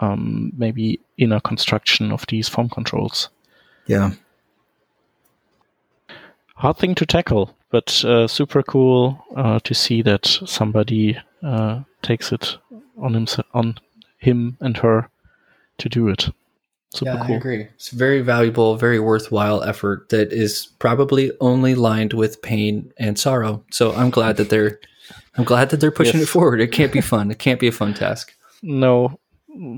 um, 0.00 0.52
maybe 0.56 1.00
inner 1.16 1.40
construction 1.40 2.12
of 2.12 2.26
these 2.26 2.48
form 2.48 2.68
controls. 2.68 3.28
Yeah. 3.86 4.12
Hard 6.56 6.76
thing 6.78 6.94
to 6.96 7.06
tackle, 7.06 7.56
but 7.70 8.04
uh, 8.04 8.26
super 8.28 8.62
cool 8.62 9.24
uh, 9.36 9.58
to 9.64 9.74
see 9.74 10.02
that 10.02 10.24
somebody 10.46 11.18
uh, 11.42 11.80
takes 12.02 12.32
it 12.32 12.56
on 12.96 13.14
him, 13.14 13.26
on 13.52 13.78
him 14.18 14.56
and 14.60 14.76
her 14.78 15.08
to 15.78 15.88
do 15.88 16.08
it. 16.08 16.28
Super 16.94 17.10
yeah, 17.10 17.24
cool. 17.26 17.34
I 17.34 17.38
agree. 17.38 17.60
It's 17.74 17.92
a 17.92 17.96
very 17.96 18.20
valuable, 18.22 18.76
very 18.76 19.00
worthwhile 19.00 19.64
effort 19.64 20.10
that 20.10 20.32
is 20.32 20.68
probably 20.78 21.32
only 21.40 21.74
lined 21.74 22.12
with 22.12 22.40
pain 22.40 22.92
and 22.98 23.18
sorrow. 23.18 23.64
So 23.72 23.92
I'm 23.92 24.10
glad 24.10 24.36
that 24.36 24.48
they're 24.48 24.78
I'm 25.36 25.44
glad 25.44 25.70
that 25.70 25.80
they're 25.80 25.90
pushing 25.90 26.20
Yes. 26.20 26.28
it 26.28 26.32
forward. 26.32 26.60
It 26.60 26.68
can't 26.70 26.92
be 26.92 27.00
fun. 27.12 27.32
It 27.32 27.40
can't 27.40 27.58
be 27.58 27.66
a 27.66 27.72
fun 27.72 27.94
task. 27.94 28.32
No, 28.62 29.18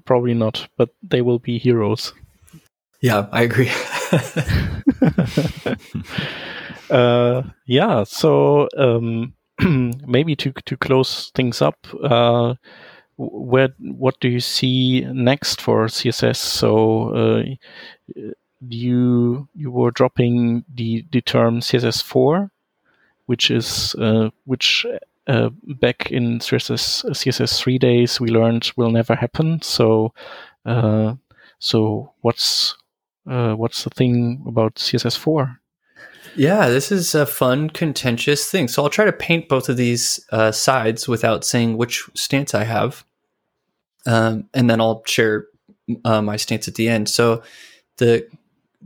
probably 0.04 0.34
not. 0.34 0.68
But 0.76 0.90
they 1.02 1.22
will 1.22 1.38
be 1.38 1.56
heroes. 1.56 2.12
Yeah, 3.00 3.26
I 3.32 3.42
agree. 3.42 3.70
uh, 6.90 7.42
yeah. 7.66 8.04
So 8.04 8.68
um, 8.76 9.34
maybe 10.06 10.36
to 10.36 10.52
to 10.52 10.76
close 10.76 11.30
things 11.34 11.62
up, 11.62 11.86
uh, 12.02 12.54
where 13.16 13.70
what 13.78 14.20
do 14.20 14.28
you 14.28 14.40
see 14.40 15.06
next 15.12 15.60
for 15.60 15.86
CSS? 15.86 16.36
So 16.36 17.10
uh, 17.14 17.42
you 18.68 19.48
you 19.54 19.70
were 19.70 19.90
dropping 19.90 20.64
the 20.72 21.04
the 21.12 21.20
term 21.20 21.60
CSS 21.60 22.02
four, 22.02 22.50
which 23.26 23.50
is 23.50 23.94
uh, 23.98 24.30
which. 24.44 24.86
Uh, 25.28 25.50
back 25.80 26.12
in 26.12 26.38
CSS 26.38 27.04
CSS 27.06 27.58
three 27.58 27.78
days, 27.78 28.20
we 28.20 28.28
learned 28.28 28.70
will 28.76 28.92
never 28.92 29.16
happen. 29.16 29.60
So, 29.60 30.14
uh, 30.64 31.16
so 31.58 32.12
what's 32.20 32.76
uh, 33.28 33.54
what's 33.54 33.82
the 33.82 33.90
thing 33.90 34.44
about 34.46 34.76
CSS 34.76 35.18
four? 35.18 35.58
Yeah, 36.34 36.68
this 36.68 36.90
is 36.90 37.14
a 37.14 37.26
fun, 37.26 37.70
contentious 37.70 38.50
thing. 38.50 38.68
So 38.68 38.82
I'll 38.82 38.90
try 38.90 39.04
to 39.04 39.12
paint 39.12 39.48
both 39.48 39.68
of 39.68 39.76
these 39.76 40.20
uh, 40.32 40.52
sides 40.52 41.06
without 41.08 41.44
saying 41.44 41.76
which 41.76 42.04
stance 42.14 42.54
I 42.54 42.64
have, 42.64 43.04
um, 44.06 44.48
and 44.54 44.68
then 44.68 44.80
I'll 44.80 45.02
share 45.06 45.46
uh, 46.04 46.22
my 46.22 46.36
stance 46.36 46.68
at 46.68 46.74
the 46.74 46.88
end. 46.88 47.08
So 47.08 47.42
the 47.98 48.26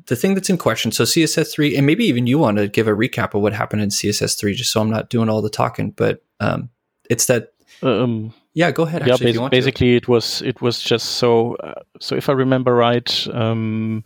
the 0.07 0.17
thing 0.17 0.35
that's 0.35 0.51
in 0.51 0.59
question. 0.59 0.93
So 0.93 1.05
CSS 1.05 1.53
three, 1.53 1.77
and 1.77 1.87
maybe 1.87 2.05
even 2.05 2.27
you 2.27 2.39
want 2.39 2.59
to 2.59 2.69
give 2.69 2.89
a 2.89 2.93
recap 2.93 3.35
of 3.35 3.43
what 3.43 3.53
happened 3.53 3.83
in 3.83 3.89
CSS 3.91 4.39
three, 4.39 4.55
just 4.55 4.73
so 4.73 4.81
I'm 4.81 4.91
not 4.91 5.11
doing 5.11 5.29
all 5.29 5.43
the 5.43 5.51
talking. 5.51 5.91
But 5.93 6.23
um, 6.41 6.71
it's 7.09 7.27
that. 7.27 7.53
Um, 7.83 8.33
Yeah, 8.53 8.73
go 8.73 8.83
ahead. 8.83 9.07
yeah, 9.07 9.15
Actually, 9.15 9.31
if 9.31 9.31
bas- 9.31 9.35
you 9.35 9.41
want 9.41 9.53
to. 9.53 9.57
basically 9.59 9.97
it 9.97 10.09
was 10.09 10.43
it 10.43 10.61
was 10.61 10.81
just 10.81 11.07
so 11.19 11.55
uh, 11.57 11.75
so 12.01 12.17
if 12.17 12.29
I 12.29 12.33
remember 12.33 12.75
right, 12.75 13.27
um, 13.33 14.03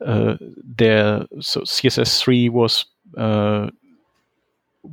there 0.00 1.26
so 1.40 1.60
CSS 1.62 2.20
three 2.20 2.48
was 2.48 2.84
uh, 3.16 3.70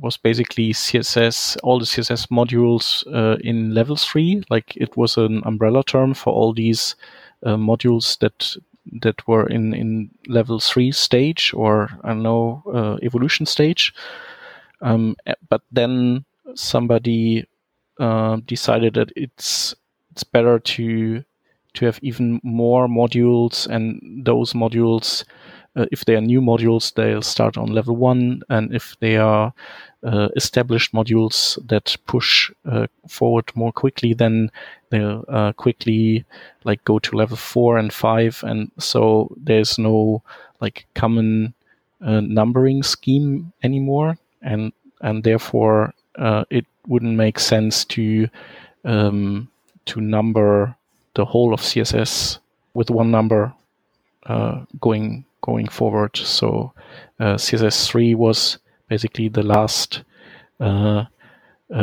was 0.00 0.16
basically 0.16 0.72
CSS 0.72 1.56
all 1.62 1.78
the 1.78 1.84
CSS 1.84 2.28
modules 2.28 3.04
uh, 3.12 3.36
in 3.40 3.74
level 3.74 3.96
three. 3.96 4.42
Like 4.50 4.76
it 4.76 4.96
was 4.96 5.16
an 5.16 5.42
umbrella 5.44 5.84
term 5.84 6.14
for 6.14 6.32
all 6.32 6.52
these 6.52 6.96
uh, 7.44 7.56
modules 7.56 8.18
that 8.18 8.56
that 9.00 9.26
were 9.26 9.46
in 9.46 9.74
in 9.74 10.10
level 10.28 10.60
three 10.60 10.92
stage 10.92 11.52
or 11.54 11.90
I 12.02 12.08
don't 12.08 12.22
know 12.22 12.62
uh, 12.72 12.96
evolution 13.02 13.46
stage. 13.46 13.94
Um, 14.80 15.16
eh, 15.26 15.34
but 15.48 15.62
then 15.72 16.24
somebody 16.54 17.46
uh, 17.98 18.36
decided 18.46 18.94
that 18.94 19.12
it's 19.16 19.74
it's 20.10 20.24
better 20.24 20.58
to 20.58 21.24
to 21.74 21.86
have 21.86 21.98
even 22.02 22.40
more 22.42 22.88
modules, 22.88 23.66
and 23.66 24.00
those 24.24 24.52
modules, 24.52 25.24
uh, 25.76 25.86
if 25.92 26.04
they 26.04 26.14
are 26.14 26.20
new 26.20 26.40
modules, 26.40 26.94
they'll 26.94 27.22
start 27.22 27.56
on 27.56 27.72
level 27.72 27.96
one, 27.96 28.42
and 28.48 28.74
if 28.74 28.96
they 29.00 29.16
are 29.16 29.52
uh, 30.04 30.28
established 30.36 30.92
modules 30.92 31.58
that 31.66 31.96
push 32.06 32.50
uh, 32.70 32.86
forward 33.08 33.50
more 33.54 33.72
quickly, 33.72 34.14
then 34.14 34.50
they'll 34.90 35.24
uh, 35.28 35.52
quickly 35.52 36.24
like 36.64 36.84
go 36.84 36.98
to 36.98 37.16
level 37.16 37.36
four 37.36 37.78
and 37.78 37.92
five, 37.92 38.42
and 38.46 38.70
so 38.78 39.34
there's 39.36 39.78
no 39.78 40.22
like 40.60 40.86
common 40.94 41.54
uh, 42.00 42.20
numbering 42.20 42.82
scheme 42.82 43.52
anymore, 43.62 44.16
and 44.42 44.72
and 45.00 45.24
therefore 45.24 45.92
uh, 46.16 46.44
it 46.50 46.66
wouldn't 46.86 47.16
make 47.16 47.38
sense 47.38 47.84
to 47.84 48.28
um, 48.84 49.48
to 49.86 50.00
number 50.00 50.76
the 51.14 51.24
whole 51.24 51.54
of 51.54 51.60
CSS 51.60 52.38
with 52.74 52.90
one 52.90 53.10
number 53.10 53.52
uh, 54.26 54.64
going 54.80 55.24
going 55.42 55.68
forward. 55.68 56.16
So 56.16 56.72
uh, 57.20 57.34
CSS 57.34 57.86
three 57.88 58.14
was 58.14 58.58
basically 58.88 59.28
the 59.28 59.42
last 59.42 60.02
uh, 60.60 61.04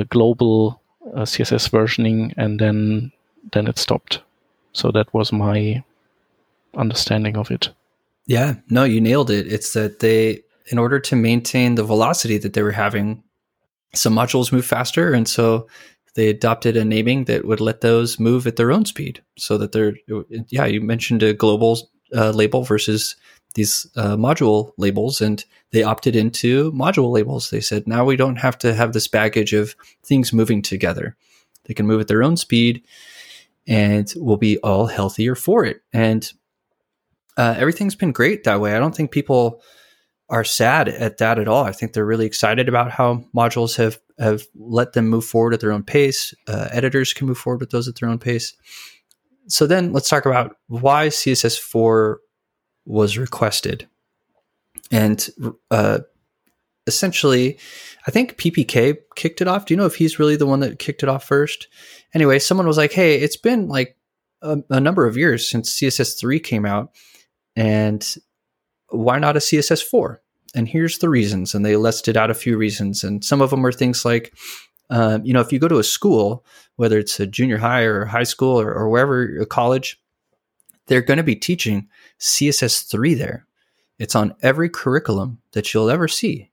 global 0.10 0.82
uh, 1.16 1.22
CSS 1.22 1.70
versioning, 1.70 2.34
and 2.38 2.60
then 2.60 3.12
then 3.52 3.68
it 3.68 3.78
stopped. 3.78 4.22
So 4.74 4.92
that 4.92 5.14
was 5.14 5.32
my 5.32 5.84
understanding 6.76 7.38
of 7.38 7.52
it. 7.52 7.70
Yeah, 8.26 8.56
no, 8.70 8.84
you 8.84 9.02
nailed 9.02 9.30
it. 9.30 9.52
It's 9.52 9.74
that 9.74 10.00
they, 10.00 10.42
in 10.68 10.78
order 10.78 11.00
to 11.00 11.16
maintain 11.16 11.76
the 11.76 11.84
velocity 11.84 12.38
that 12.38 12.54
they 12.54 12.62
were 12.62 12.72
having, 12.72 13.24
some 13.94 14.16
modules 14.16 14.52
move 14.52 14.66
faster, 14.66 15.14
and 15.14 15.28
so 15.28 15.68
they 16.16 16.28
adopted 16.28 16.76
a 16.76 16.84
naming 16.84 17.26
that 17.26 17.46
would 17.46 17.62
let 17.62 17.82
those 17.82 18.20
move 18.20 18.46
at 18.46 18.56
their 18.56 18.72
own 18.72 18.86
speed, 18.86 19.24
so 19.38 19.58
that 19.58 19.72
they're. 19.72 19.96
Yeah, 20.50 20.66
you 20.66 20.82
mentioned 20.82 21.24
a 21.24 21.34
global 21.34 21.90
uh, 22.16 22.32
label 22.32 22.64
versus 22.64 23.16
these 23.54 23.88
uh, 23.96 24.16
module 24.16 24.72
labels, 24.78 25.22
and 25.22 25.44
they 25.72 25.84
opted 25.84 26.16
into 26.16 26.72
module 26.72 27.12
labels. 27.12 27.50
They 27.50 27.62
said 27.62 27.88
now 27.88 28.06
we 28.06 28.16
don't 28.16 28.38
have 28.38 28.58
to 28.60 28.74
have 28.74 28.94
this 28.94 29.08
baggage 29.08 29.54
of 29.54 29.76
things 30.04 30.34
moving 30.34 30.62
together; 30.62 31.16
they 31.66 31.74
can 31.74 31.88
move 31.88 32.02
at 32.02 32.08
their 32.08 32.24
own 32.24 32.38
speed, 32.38 32.84
and 33.68 34.12
we'll 34.18 34.38
be 34.38 34.58
all 34.60 34.88
healthier 34.88 35.36
for 35.36 35.66
it. 35.66 35.82
And 35.94 36.32
uh, 37.38 37.56
everything's 37.58 37.96
been 37.96 38.12
great 38.12 38.44
that 38.44 38.60
way. 38.60 38.76
I 38.76 38.80
don't 38.80 38.96
think 38.96 39.12
people 39.12 39.62
are 40.32 40.44
sad 40.44 40.88
at 40.90 41.18
that 41.18 41.38
at 41.38 41.48
all. 41.48 41.66
I 41.66 41.74
think 41.74 41.94
they're 41.94 42.06
really 42.06 42.26
excited 42.26 42.68
about 42.68 42.90
how 42.90 43.26
modules 43.36 43.76
have 43.76 44.00
have 44.18 44.44
let 44.56 44.94
them 44.94 45.08
move 45.08 45.26
forward 45.26 45.54
at 45.54 45.60
their 45.60 45.72
own 45.72 45.84
pace. 45.84 46.34
Uh, 46.48 46.70
editors 46.72 47.14
can 47.14 47.28
move 47.28 47.38
forward 47.38 47.60
with 47.60 47.72
those 47.72 47.88
at 47.88 47.96
their 48.00 48.10
own 48.10 48.20
pace. 48.20 48.54
So 49.48 49.68
then 49.68 49.92
let's 49.92 50.10
talk 50.10 50.26
about 50.26 50.56
why 50.68 51.08
CSS4 51.08 52.16
was 52.86 53.18
requested. 53.18 53.88
And 54.92 55.28
uh, 55.70 56.00
essentially, 56.88 57.58
I 58.08 58.12
think 58.12 58.38
PPK 58.38 58.98
kicked 59.16 59.42
it 59.42 59.48
off. 59.48 59.66
Do 59.66 59.74
you 59.74 59.78
know 59.78 59.86
if 59.86 59.96
he's 59.96 60.20
really 60.20 60.36
the 60.36 60.48
one 60.48 60.62
that 60.62 60.80
kicked 60.80 61.04
it 61.04 61.10
off 61.10 61.26
first? 61.26 61.68
Anyway, 62.14 62.40
someone 62.40 62.68
was 62.68 62.78
like, 62.78 62.94
"Hey, 62.94 63.16
it's 63.16 63.38
been 63.38 63.68
like 63.68 63.98
a, 64.42 64.60
a 64.70 64.80
number 64.80 65.06
of 65.06 65.18
years 65.18 65.50
since 65.50 65.80
CSS3 65.80 66.44
came 66.44 66.66
out, 66.66 66.92
and 67.56 68.16
why 68.90 69.20
not 69.20 69.36
a 69.36 69.40
CSS4?" 69.40 70.18
And 70.56 70.68
here's 70.68 70.98
the 70.98 71.10
reasons. 71.10 71.54
And 71.54 71.66
they 71.66 71.76
listed 71.76 72.18
out 72.18 72.32
a 72.32 72.36
few 72.36 72.58
reasons, 72.58 73.04
and 73.04 73.24
some 73.24 73.42
of 73.42 73.50
them 73.50 73.66
are 73.66 73.72
things 73.72 74.04
like, 74.04 74.34
um, 74.90 75.24
you 75.26 75.34
know, 75.34 75.40
if 75.40 75.54
you 75.54 75.60
go 75.60 75.70
to 75.70 75.80
a 75.80 75.84
school, 75.84 76.46
whether 76.76 77.00
it's 77.00 77.20
a 77.20 77.28
junior 77.28 77.58
high 77.58 77.84
or 77.84 78.06
high 78.06 78.24
school 78.24 78.60
or, 78.60 78.74
or 78.74 78.90
wherever 78.90 79.40
a 79.40 79.46
college, 79.46 80.02
they're 80.88 81.02
going 81.02 81.18
to 81.18 81.24
be 81.24 81.36
teaching 81.36 81.88
CSS3 82.20 83.18
there. 83.18 83.46
It's 84.00 84.16
on 84.16 84.36
every 84.42 84.68
curriculum 84.68 85.40
that 85.54 85.74
you'll 85.74 85.90
ever 85.90 86.08
see. 86.08 86.50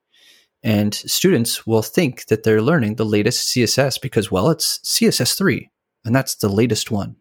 And 0.63 0.95
students 0.95 1.67
will 1.67 1.83
think 1.83 2.27
that 2.27 2.43
they're 2.43 2.63
learning 2.63 2.97
the 2.97 3.07
latest 3.07 3.49
CSS 3.49 4.01
because, 4.01 4.31
well, 4.31 4.51
it's 4.51 4.79
CSS3, 4.81 5.71
and 6.05 6.15
that's 6.15 6.35
the 6.35 6.49
latest 6.49 6.91
one. 6.91 7.17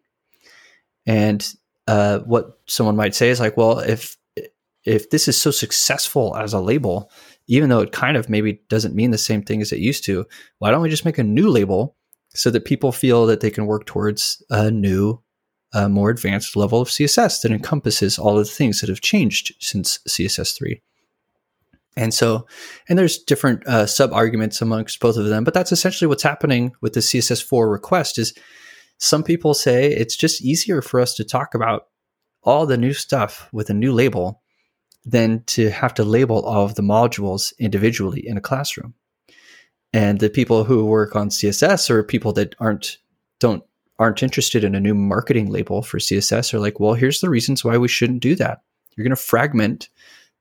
And 1.06 1.50
uh, 1.86 2.18
what 2.20 2.60
someone 2.66 2.96
might 2.96 3.14
say 3.14 3.30
is 3.30 3.40
like, 3.40 3.56
well, 3.56 3.78
if 3.78 4.17
if 4.88 5.10
this 5.10 5.28
is 5.28 5.40
so 5.40 5.50
successful 5.50 6.34
as 6.36 6.52
a 6.52 6.60
label, 6.60 7.10
even 7.46 7.68
though 7.68 7.80
it 7.80 7.92
kind 7.92 8.16
of 8.16 8.28
maybe 8.28 8.60
doesn't 8.68 8.94
mean 8.94 9.10
the 9.10 9.18
same 9.18 9.42
thing 9.42 9.60
as 9.60 9.72
it 9.72 9.80
used 9.80 10.04
to, 10.04 10.26
why 10.58 10.70
don't 10.70 10.82
we 10.82 10.88
just 10.88 11.04
make 11.04 11.18
a 11.18 11.24
new 11.24 11.48
label 11.50 11.96
so 12.34 12.50
that 12.50 12.64
people 12.64 12.90
feel 12.90 13.26
that 13.26 13.40
they 13.40 13.50
can 13.50 13.66
work 13.66 13.86
towards 13.86 14.42
a 14.50 14.70
new, 14.70 15.20
uh, 15.72 15.88
more 15.88 16.10
advanced 16.10 16.56
level 16.56 16.80
of 16.80 16.88
CSS 16.88 17.42
that 17.42 17.52
encompasses 17.52 18.18
all 18.18 18.38
of 18.38 18.46
the 18.46 18.52
things 18.52 18.80
that 18.80 18.88
have 18.88 19.00
changed 19.00 19.54
since 19.60 19.98
CSS3? 20.08 20.80
And 21.96 22.14
so, 22.14 22.46
and 22.88 22.98
there's 22.98 23.18
different 23.18 23.66
uh, 23.66 23.86
sub 23.86 24.12
arguments 24.12 24.62
amongst 24.62 25.00
both 25.00 25.16
of 25.16 25.26
them, 25.26 25.44
but 25.44 25.52
that's 25.52 25.72
essentially 25.72 26.06
what's 26.06 26.22
happening 26.22 26.72
with 26.80 26.92
the 26.92 27.00
CSS4 27.00 27.70
request. 27.70 28.18
Is 28.18 28.34
some 28.98 29.22
people 29.22 29.52
say 29.52 29.92
it's 29.92 30.16
just 30.16 30.40
easier 30.40 30.80
for 30.80 31.00
us 31.00 31.14
to 31.14 31.24
talk 31.24 31.54
about 31.54 31.88
all 32.42 32.66
the 32.66 32.78
new 32.78 32.92
stuff 32.92 33.48
with 33.52 33.68
a 33.68 33.74
new 33.74 33.92
label 33.92 34.40
than 35.04 35.42
to 35.46 35.70
have 35.70 35.94
to 35.94 36.04
label 36.04 36.44
all 36.44 36.64
of 36.64 36.74
the 36.74 36.82
modules 36.82 37.52
individually 37.58 38.26
in 38.26 38.36
a 38.36 38.42
classroom. 38.42 38.94
And 39.92 40.20
the 40.20 40.30
people 40.30 40.64
who 40.64 40.84
work 40.84 41.16
on 41.16 41.30
CSS 41.30 41.88
or 41.88 42.02
people 42.02 42.32
that 42.34 42.54
aren't 42.58 42.98
don't 43.40 43.62
aren't 43.98 44.22
interested 44.22 44.62
in 44.62 44.74
a 44.74 44.80
new 44.80 44.94
marketing 44.94 45.50
label 45.50 45.82
for 45.82 45.98
CSS 45.98 46.54
are 46.54 46.60
like, 46.60 46.78
well, 46.78 46.94
here's 46.94 47.20
the 47.20 47.30
reasons 47.30 47.64
why 47.64 47.76
we 47.76 47.88
shouldn't 47.88 48.20
do 48.20 48.36
that. 48.36 48.62
You're 48.96 49.04
going 49.04 49.10
to 49.10 49.16
fragment 49.16 49.88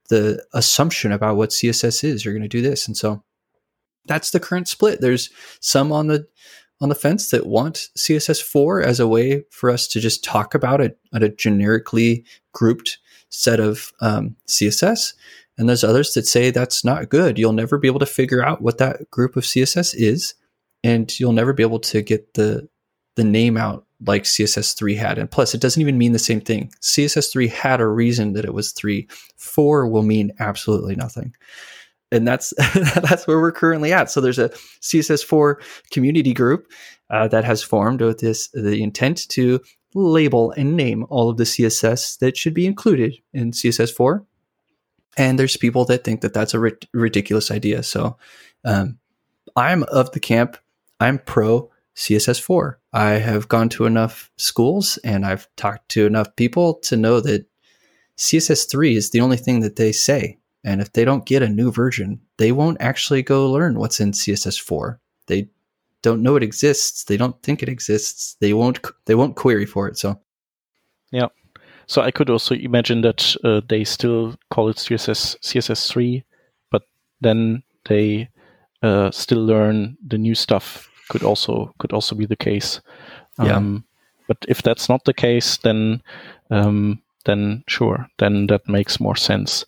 the 0.10 0.46
assumption 0.54 1.12
about 1.12 1.38
what 1.38 1.50
CSS 1.50 2.04
is. 2.04 2.24
You're 2.24 2.34
going 2.34 2.44
to 2.44 2.48
do 2.48 2.62
this, 2.62 2.88
and 2.88 2.96
so 2.96 3.24
that's 4.06 4.32
the 4.32 4.40
current 4.40 4.68
split. 4.68 5.02
There's 5.02 5.30
some 5.60 5.92
on 5.92 6.08
the 6.08 6.28
on 6.80 6.90
the 6.90 6.96
fence 6.96 7.32
that 7.32 7.48
want 7.48 7.90
CSS4 7.98 8.84
as 8.84 9.00
a 9.00 9.08
way 9.08 9.44
for 9.50 9.72
us 9.72 9.88
to 9.88 10.00
just 10.00 10.24
talk 10.24 10.54
about 10.54 10.80
it 10.80 11.00
at 11.14 11.24
a 11.24 11.30
generically 11.30 12.24
grouped 12.54 13.00
set 13.30 13.60
of 13.60 13.92
um, 14.02 14.36
CSS. 14.48 15.14
And 15.58 15.68
there's 15.68 15.84
others 15.84 16.14
that 16.14 16.28
say 16.28 16.52
that's 16.52 16.86
not 16.86 17.10
good. 17.10 17.38
You'll 17.38 17.54
never 17.54 17.78
be 17.78 17.88
able 17.88 18.00
to 18.00 18.06
figure 18.06 18.46
out 18.46 18.62
what 18.62 18.78
that 18.78 19.10
group 19.10 19.36
of 19.36 19.44
CSS 19.44 19.96
is. 19.96 20.34
and 20.84 21.20
you'll 21.20 21.34
never 21.34 21.54
be 21.54 21.64
able 21.64 21.80
to 21.80 22.02
get 22.02 22.36
the 22.36 22.68
the 23.16 23.24
name 23.24 23.58
out 23.58 23.86
like 24.06 24.24
CSS3 24.24 24.96
had. 24.96 25.18
And 25.18 25.30
plus, 25.30 25.56
it 25.56 25.62
doesn't 25.62 25.82
even 25.82 25.98
mean 25.98 26.12
the 26.12 26.20
same 26.20 26.40
thing. 26.40 26.72
CSS3 26.82 27.50
had 27.50 27.82
a 27.82 27.88
reason 27.88 28.34
that 28.34 28.46
it 28.46 28.54
was 28.54 28.72
three. 28.72 29.08
Four 29.38 29.88
will 29.88 30.04
mean 30.04 30.32
absolutely 30.40 30.96
nothing. 30.96 31.34
And 32.12 32.28
that's 32.28 32.54
that's 32.76 33.28
where 33.28 33.40
we're 33.40 33.52
currently 33.52 33.92
at. 33.92 34.12
So 34.12 34.22
there's 34.22 34.40
a 34.40 34.50
CSS4 34.82 35.56
community 35.92 36.34
group 36.34 36.72
uh, 37.10 37.28
that 37.30 37.44
has 37.44 37.64
formed 37.64 38.02
with 38.02 38.20
this 38.20 38.50
the 38.54 38.84
intent 38.84 39.28
to 39.30 39.62
label 39.94 40.52
and 40.52 40.76
name 40.76 41.06
all 41.10 41.30
of 41.30 41.38
the 41.38 41.44
CSS 41.44 42.20
that 42.20 42.38
should 42.38 42.54
be 42.54 42.66
included 42.66 43.16
in 43.34 43.52
CSS4. 43.52 44.26
And 45.18 45.40
there's 45.40 45.58
people 45.58 45.86
that 45.86 46.04
think 46.04 46.22
that 46.22 46.34
that's 46.34 46.54
a 46.54 46.60
ri- 46.60 46.78
ridiculous 46.94 47.50
idea. 47.50 47.84
So 47.84 48.18
um, 48.64 49.00
I'm 49.56 49.84
of 49.84 50.12
the 50.12 50.20
camp. 50.20 50.58
I'm 51.00 51.20
pro 51.20 51.72
CSS4. 51.96 52.76
I 52.94 53.12
have 53.12 53.48
gone 53.48 53.70
to 53.70 53.86
enough 53.86 54.32
schools 54.38 54.98
and 55.04 55.26
I've 55.26 55.48
talked 55.56 55.90
to 55.90 56.06
enough 56.06 56.36
people 56.36 56.76
to 56.76 56.96
know 56.96 57.20
that 57.22 57.48
CSS3 58.18 58.96
is 58.96 59.10
the 59.10 59.22
only 59.22 59.38
thing 59.38 59.62
that 59.62 59.76
they 59.76 59.92
say. 59.92 60.38
And 60.64 60.82
if 60.82 60.94
they 60.94 61.06
don't 61.06 61.26
get 61.26 61.44
a 61.44 61.50
new 61.50 61.72
version, 61.72 62.20
they 62.38 62.52
won't 62.52 62.82
actually 62.82 63.24
go 63.24 63.50
learn 63.52 63.80
what's 63.80 64.00
in 64.00 64.12
CSS4. 64.12 65.00
They 65.28 65.50
don't 66.08 66.24
know 66.24 66.36
it 66.36 66.44
exists. 66.44 67.04
They 67.04 67.18
don't 67.18 67.42
think 67.44 67.62
it 67.62 67.70
exists. 67.70 68.38
They 68.40 68.54
won't. 68.54 68.80
They 69.06 69.16
won't 69.16 69.36
query 69.36 69.66
for 69.66 69.88
it. 69.88 69.98
So, 69.98 70.20
yeah. 71.12 71.28
So 71.88 72.02
I 72.02 72.12
could 72.12 72.30
also 72.30 72.56
imagine 72.56 73.02
that 73.02 73.36
uh, 73.44 73.62
they 73.68 73.84
still 73.84 74.36
call 74.50 74.70
it 74.70 74.78
CSS 74.78 75.38
CSS3, 75.40 76.24
but 76.72 76.84
then 77.22 77.64
they 77.86 78.30
uh, 78.84 79.12
still 79.12 79.46
learn 79.46 79.98
the 80.06 80.18
new 80.18 80.36
stuff 80.36 80.90
could 81.10 81.24
also 81.24 81.74
could 81.80 81.94
also 81.94 82.16
be 82.16 82.26
the 82.26 82.36
case. 82.36 82.82
Yeah. 83.42 83.56
Um, 83.56 83.84
but 84.28 84.38
if 84.48 84.62
that's 84.62 84.90
not 84.90 85.06
the 85.06 85.14
case, 85.14 85.58
then 85.58 86.02
um, 86.50 87.02
then 87.26 87.64
sure, 87.68 88.08
then 88.18 88.48
that 88.48 88.68
makes 88.68 89.00
more 89.00 89.16
sense. 89.16 89.66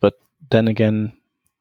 But 0.00 0.14
then 0.50 0.68
again, 0.68 1.12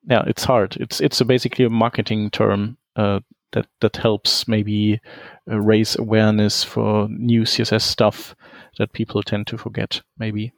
yeah, 0.10 0.24
it's 0.28 0.44
hard. 0.44 0.78
It's 0.80 1.02
it's 1.02 1.22
a 1.22 1.26
basically 1.26 1.66
a 1.66 1.70
marketing 1.70 2.32
term 2.32 2.78
uh, 2.95 3.20
that 3.52 3.68
that 3.82 3.95
helps 3.98 4.48
maybe 4.48 4.99
uh, 5.49 5.60
raise 5.60 5.98
awareness 5.98 6.64
for 6.64 7.07
new 7.10 7.44
CSS 7.44 7.82
stuff 7.82 8.36
that 8.78 8.94
people 8.94 9.24
tend 9.24 9.48
to 9.48 9.57
forget. 9.57 10.02
Maybe. 10.18 10.53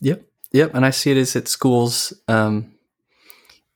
Yep. 0.00 0.22
Yep. 0.52 0.74
And 0.74 0.86
I 0.86 0.90
see 0.90 1.10
it 1.10 1.16
as 1.16 1.36
at 1.36 1.48
schools. 1.48 2.12
Um, 2.28 2.74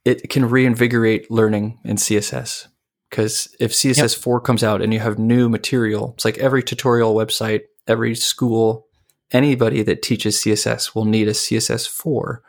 it 0.04 0.30
can 0.30 0.48
reinvigorate 0.48 1.30
learning 1.30 1.78
in 1.84 1.96
CSS 1.96 2.66
because 3.08 3.54
if 3.60 3.72
CSS 3.72 4.16
four 4.18 4.40
comes 4.40 4.64
out 4.64 4.82
and 4.82 4.92
you 4.92 5.00
have 5.00 5.18
new 5.18 5.48
material, 5.48 6.12
it's 6.14 6.24
like 6.24 6.38
every 6.38 6.62
tutorial 6.62 7.14
website, 7.14 7.62
every 7.86 8.14
school, 8.14 8.86
anybody 9.30 9.82
that 9.82 10.02
teaches 10.02 10.42
CSS 10.42 10.94
will 10.94 11.04
need 11.04 11.28
a 11.28 11.32
CSS 11.32 11.88
four 11.88 12.42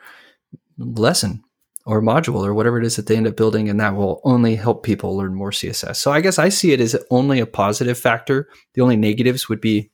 lesson 0.78 1.44
or 1.86 2.00
module 2.00 2.44
or 2.46 2.54
whatever 2.54 2.78
it 2.78 2.86
is 2.86 2.96
that 2.96 3.06
they 3.06 3.16
end 3.16 3.26
up 3.26 3.36
building, 3.36 3.68
and 3.68 3.80
that 3.80 3.94
will 3.94 4.20
only 4.24 4.56
help 4.56 4.82
people 4.82 5.16
learn 5.16 5.34
more 5.34 5.50
CSS. 5.50 5.96
So 5.96 6.12
I 6.12 6.20
guess 6.20 6.38
I 6.38 6.48
see 6.48 6.72
it 6.72 6.80
as 6.80 6.96
only 7.10 7.40
a 7.40 7.46
positive 7.46 7.98
factor. 7.98 8.48
The 8.74 8.82
only 8.82 8.96
negatives 8.96 9.48
would 9.48 9.60
be 9.60 9.90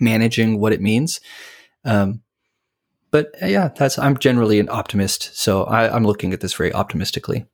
managing 0.00 0.60
what 0.60 0.72
it 0.72 0.80
means. 0.80 1.20
Um, 1.84 2.22
but 3.10 3.32
yeah, 3.40 3.68
that's 3.74 3.98
I'm 3.98 4.18
generally 4.18 4.58
an 4.58 4.68
optimist, 4.68 5.36
so 5.36 5.64
I, 5.64 5.94
I'm 5.94 6.04
looking 6.04 6.32
at 6.32 6.40
this 6.40 6.54
very 6.54 6.72
optimistically. 6.72 7.46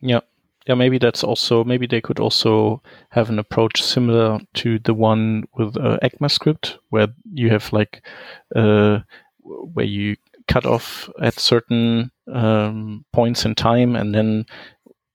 Yeah 0.00 0.20
yeah, 0.66 0.74
maybe 0.74 0.98
that's 0.98 1.24
also 1.24 1.64
maybe 1.64 1.86
they 1.86 2.00
could 2.00 2.20
also 2.20 2.82
have 3.10 3.30
an 3.30 3.38
approach 3.38 3.82
similar 3.82 4.38
to 4.54 4.78
the 4.78 4.94
one 4.94 5.44
with 5.56 5.76
uh, 5.76 5.98
ECMAScript, 6.02 6.76
where 6.90 7.08
you 7.32 7.50
have 7.50 7.72
like 7.72 8.06
uh, 8.54 9.00
where 9.40 9.86
you 9.86 10.16
cut 10.48 10.66
off 10.66 11.08
at 11.20 11.38
certain 11.40 12.10
um, 12.32 13.04
points 13.12 13.44
in 13.44 13.54
time, 13.54 13.96
and 13.96 14.14
then 14.14 14.46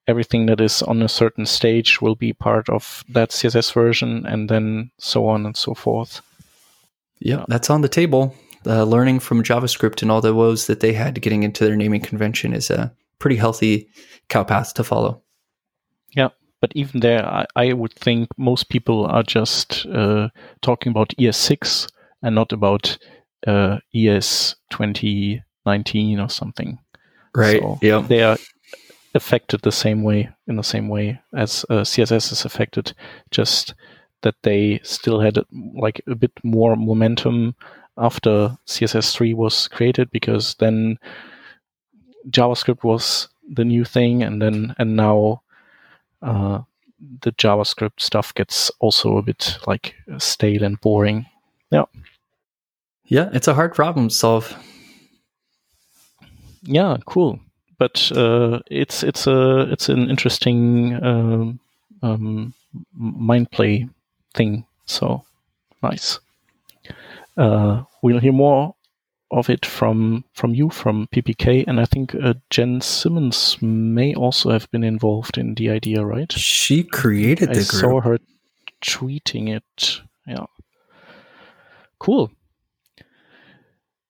everything 0.08 0.46
that 0.46 0.62
is 0.62 0.82
on 0.84 1.02
a 1.02 1.10
certain 1.10 1.46
stage 1.46 2.02
will 2.02 2.16
be 2.16 2.34
part 2.34 2.70
of 2.70 3.04
that 3.10 3.30
CSS 3.30 3.74
version, 3.74 4.26
and 4.26 4.50
then 4.50 4.92
so 5.00 5.28
on 5.28 5.46
and 5.46 5.58
so 5.58 5.74
forth. 5.74 6.22
Yeah, 7.20 7.46
that's 7.48 7.70
on 7.70 7.82
the 7.82 7.90
table. 7.90 8.36
Uh, 8.68 8.84
learning 8.84 9.20
from 9.20 9.44
JavaScript 9.44 10.02
and 10.02 10.10
all 10.10 10.22
the 10.22 10.34
woes 10.34 10.68
that 10.68 10.80
they 10.80 10.94
had 10.94 11.22
getting 11.22 11.44
into 11.44 11.66
their 11.66 11.76
naming 11.76 12.02
convention 12.02 12.52
is 12.54 12.72
a 12.72 12.92
pretty 13.20 13.36
healthy 13.36 13.88
cow 14.28 14.44
path 14.44 14.74
to 14.74 14.84
follow. 14.84 15.22
Yeah, 16.16 16.30
but 16.62 16.72
even 16.76 17.02
there, 17.02 17.26
I, 17.26 17.46
I 17.56 17.74
would 17.74 17.94
think 17.94 18.30
most 18.38 18.70
people 18.70 19.06
are 19.06 19.24
just 19.24 19.86
uh, 19.88 20.30
talking 20.62 20.90
about 20.90 21.14
ES6 21.20 21.92
and 22.24 22.34
not 22.34 22.52
about 22.52 22.98
uh, 23.46 23.78
ES 23.94 24.56
2019 24.72 26.20
or 26.20 26.30
something. 26.30 26.80
Right. 27.36 27.62
So 27.62 27.80
yeah. 27.82 28.02
They 28.02 28.24
are 28.24 28.38
affected 29.14 29.62
the 29.62 29.72
same 29.72 30.04
way, 30.04 30.30
in 30.48 30.56
the 30.56 30.64
same 30.64 30.90
way 30.90 31.20
as 31.34 31.66
uh, 31.70 31.82
CSS 31.82 32.32
is 32.32 32.46
affected, 32.46 32.94
just 33.32 33.74
that 34.22 34.36
they 34.44 34.80
still 34.84 35.20
had 35.20 35.38
like 35.76 36.02
a 36.08 36.16
bit 36.16 36.32
more 36.44 36.76
momentum 36.76 37.56
after 37.98 38.58
CSS3 38.68 39.36
was 39.36 39.68
created 39.68 40.12
because 40.12 40.56
then 40.56 40.98
JavaScript 42.30 42.84
was 42.84 43.30
the 43.48 43.64
new 43.64 43.86
thing 43.86 44.24
and 44.24 44.42
then 44.42 44.76
and 44.80 44.96
now 44.96 45.44
uh, 46.22 46.62
the 47.22 47.32
JavaScript 47.34 48.00
stuff 48.00 48.34
gets 48.34 48.72
also 48.80 49.18
a 49.18 49.22
bit 49.22 49.58
like 49.68 49.96
stale 50.18 50.64
and 50.64 50.82
boring. 50.82 51.26
Yeah. 51.72 51.86
Yeah, 53.06 53.30
it's 53.34 53.48
a 53.48 53.54
hard 53.54 53.76
problem 53.76 54.10
to 54.10 54.16
solve. 54.16 54.58
Yeah, 56.66 56.98
cool. 57.06 57.40
But 57.78 58.12
uh, 58.16 58.60
it's 58.72 59.04
it's 59.04 59.28
a 59.28 59.72
it's 59.72 59.90
an 59.90 60.10
interesting 60.10 60.96
um, 61.04 61.60
um, 62.02 62.54
mind 62.94 63.52
play 63.52 63.88
thing. 64.34 64.66
So 64.86 65.24
nice. 65.84 66.20
Uh, 67.38 67.84
we'll 68.02 68.20
hear 68.20 68.32
more 68.32 68.76
of 69.32 69.50
it 69.50 69.66
from 69.66 70.24
from 70.34 70.56
you 70.56 70.70
from 70.70 71.08
PPK, 71.08 71.66
and 71.68 71.80
I 71.80 71.86
think 71.86 72.16
uh, 72.16 72.36
Jen 72.50 72.80
Simmons 72.80 73.58
may 73.62 74.14
also 74.14 74.52
have 74.52 74.70
been 74.72 74.84
involved 74.84 75.38
in 75.38 75.56
the 75.56 75.70
idea, 75.70 76.06
right? 76.06 76.32
She 76.32 76.84
created 76.84 77.50
the 77.50 77.54
I 77.54 77.56
group. 77.56 77.66
saw 77.66 78.02
her 78.02 78.20
tweeting 78.82 79.50
it. 79.54 80.02
Yeah, 80.26 80.46
cool. 82.00 82.32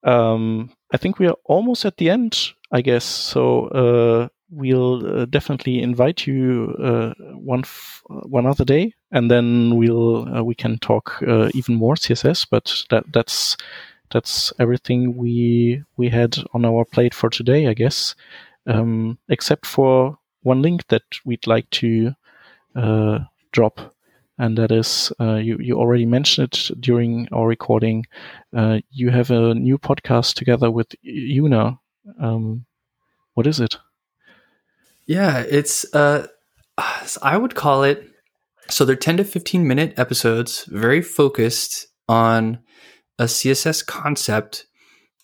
Um, 0.06 0.70
I 0.94 0.98
think 0.98 1.20
we 1.20 1.28
are 1.28 1.36
almost 1.46 1.84
at 1.84 1.98
the 1.98 2.10
end, 2.10 2.54
I 2.72 2.82
guess. 2.82 3.04
So 3.04 3.68
uh, 3.68 4.28
we'll 4.50 5.22
uh, 5.22 5.26
definitely 5.26 5.82
invite 5.82 6.28
you 6.28 6.76
uh, 6.82 7.14
one 7.34 7.62
f- 7.62 8.02
one 8.08 8.46
other 8.46 8.64
day, 8.64 8.94
and 9.12 9.30
then 9.30 9.76
we'll 9.76 10.28
uh, 10.38 10.44
we 10.44 10.56
can 10.56 10.78
talk 10.80 11.22
uh, 11.28 11.50
even 11.54 11.76
more 11.76 11.96
CSS. 11.96 12.48
But 12.50 12.84
that 12.92 13.06
that's 13.12 13.58
that's 14.12 14.54
everything 14.60 15.18
we 15.18 15.84
we 15.98 16.10
had 16.10 16.38
on 16.54 16.66
our 16.66 16.86
plate 16.86 17.14
for 17.14 17.30
today, 17.30 17.68
I 17.68 17.74
guess. 17.74 18.16
Um, 18.68 19.18
except 19.30 19.66
for 19.66 20.18
one 20.44 20.62
link 20.62 20.88
that 20.88 21.04
we'd 21.26 21.48
like 21.48 21.70
to 21.72 22.14
uh, 22.76 23.20
drop, 23.52 23.95
and 24.38 24.58
that 24.58 24.72
is 24.72 25.12
uh, 25.20 25.36
you 25.36 25.58
you 25.60 25.76
already 25.76 26.06
mentioned 26.06 26.54
it 26.54 26.72
during 26.80 27.28
our 27.32 27.48
recording. 27.48 28.06
Uh, 28.56 28.80
you 28.90 29.10
have 29.10 29.32
a 29.32 29.54
new 29.54 29.78
podcast 29.78 30.36
together 30.36 30.70
with 30.70 30.88
Una. 31.06 31.80
Um, 32.20 32.66
what 33.34 33.48
is 33.48 33.60
it? 33.60 33.78
Yeah, 35.06 35.40
it's 35.40 35.86
uh, 35.94 36.28
I 37.22 37.38
would 37.38 37.56
call 37.56 37.84
it. 37.84 38.10
So 38.68 38.84
they're 38.84 38.96
ten 38.96 39.18
to 39.18 39.24
fifteen 39.24 39.68
minute 39.68 39.94
episodes, 39.98 40.66
very 40.66 41.02
focused 41.02 41.88
on 42.08 42.60
a 43.18 43.26
CSS 43.26 43.86
concept 43.86 44.66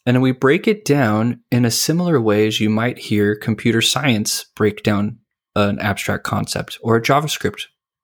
and 0.06 0.22
we 0.22 0.32
break 0.32 0.68
it 0.68 0.84
down 0.86 1.42
in 1.52 1.66
a 1.66 1.72
similar 1.72 2.20
way 2.20 2.48
as 2.48 2.60
you 2.60 2.70
might 2.70 2.98
hear 2.98 3.36
computer 3.36 3.82
science 3.82 4.46
break 4.56 4.84
down 4.84 5.20
an 5.56 5.80
abstract 5.80 6.24
concept 6.24 6.78
or 6.82 6.96
a 6.96 7.02
JavaScript 7.02 7.64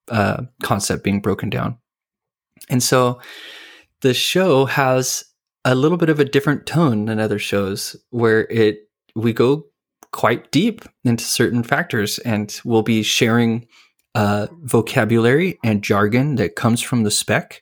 uh, 0.10 0.44
concept 0.64 1.04
being 1.04 1.22
broken 1.22 1.50
down. 1.50 1.78
And 2.70 2.82
so 2.82 3.20
the 4.02 4.14
show 4.14 4.66
has 4.66 5.24
a 5.66 5.76
little 5.76 5.98
bit 5.98 6.10
of 6.10 6.20
a 6.20 6.26
different 6.26 6.66
tone 6.66 7.06
than 7.06 7.20
other 7.20 7.40
shows 7.40 7.96
where 8.10 8.48
it 8.50 8.90
we 9.16 9.34
go 9.34 9.66
quite 10.12 10.52
deep 10.52 10.84
into 11.04 11.24
certain 11.24 11.64
factors 11.64 12.20
and 12.20 12.62
we'll 12.64 12.84
be 12.84 13.04
sharing 13.04 13.68
uh, 14.16 14.48
vocabulary 14.64 15.60
and 15.64 15.84
jargon 15.84 16.36
that 16.36 16.56
comes 16.56 16.82
from 16.82 17.04
the 17.04 17.12
spec 17.12 17.62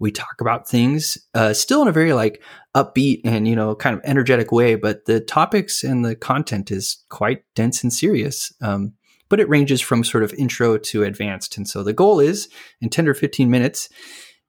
we 0.00 0.12
talk 0.12 0.40
about 0.40 0.68
things 0.68 1.18
uh, 1.34 1.52
still 1.52 1.82
in 1.82 1.88
a 1.88 1.92
very 1.92 2.12
like 2.12 2.42
upbeat 2.76 3.20
and 3.24 3.48
you 3.48 3.56
know 3.56 3.74
kind 3.74 3.96
of 3.96 4.02
energetic 4.04 4.52
way 4.52 4.74
but 4.74 5.06
the 5.06 5.20
topics 5.20 5.82
and 5.82 6.04
the 6.04 6.14
content 6.14 6.70
is 6.70 7.02
quite 7.08 7.42
dense 7.54 7.82
and 7.82 7.92
serious 7.92 8.52
um, 8.60 8.92
but 9.28 9.40
it 9.40 9.48
ranges 9.48 9.80
from 9.80 10.04
sort 10.04 10.24
of 10.24 10.32
intro 10.34 10.78
to 10.78 11.04
advanced. 11.04 11.56
And 11.56 11.68
so 11.68 11.82
the 11.82 11.92
goal 11.92 12.20
is 12.20 12.48
in 12.80 12.88
10 12.88 13.08
or 13.08 13.14
15 13.14 13.50
minutes, 13.50 13.88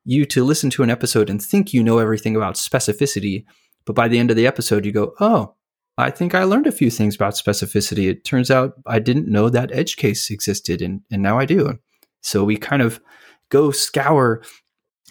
you 0.06 0.26
to 0.26 0.44
listen 0.44 0.70
to 0.72 0.84
an 0.84 0.90
episode 0.90 1.30
and 1.30 1.42
think 1.42 1.74
you 1.74 1.84
know 1.84 2.00
everything 2.00 2.36
about 2.36 2.56
specificity. 2.56 3.46
But 3.86 3.96
by 3.96 4.08
the 4.08 4.20
end 4.20 4.30
of 4.30 4.38
the 4.38 4.48
episode, 4.48 4.86
you 4.86 4.92
go, 4.92 5.14
oh, 5.20 5.56
I 5.98 6.12
think 6.12 6.34
I 6.34 6.44
learned 6.44 6.68
a 6.68 6.72
few 6.72 6.90
things 6.90 7.16
about 7.16 7.34
specificity. 7.34 8.10
It 8.10 8.24
turns 8.24 8.50
out 8.50 8.74
I 8.88 9.00
didn't 9.00 9.28
know 9.28 9.50
that 9.50 9.72
edge 9.74 9.98
case 9.98 10.30
existed, 10.30 10.82
and, 10.82 11.02
and 11.12 11.22
now 11.22 11.38
I 11.38 11.46
do. 11.46 11.78
So 12.22 12.44
we 12.44 12.56
kind 12.56 12.82
of 12.82 13.02
go 13.50 13.72
scour 13.72 14.42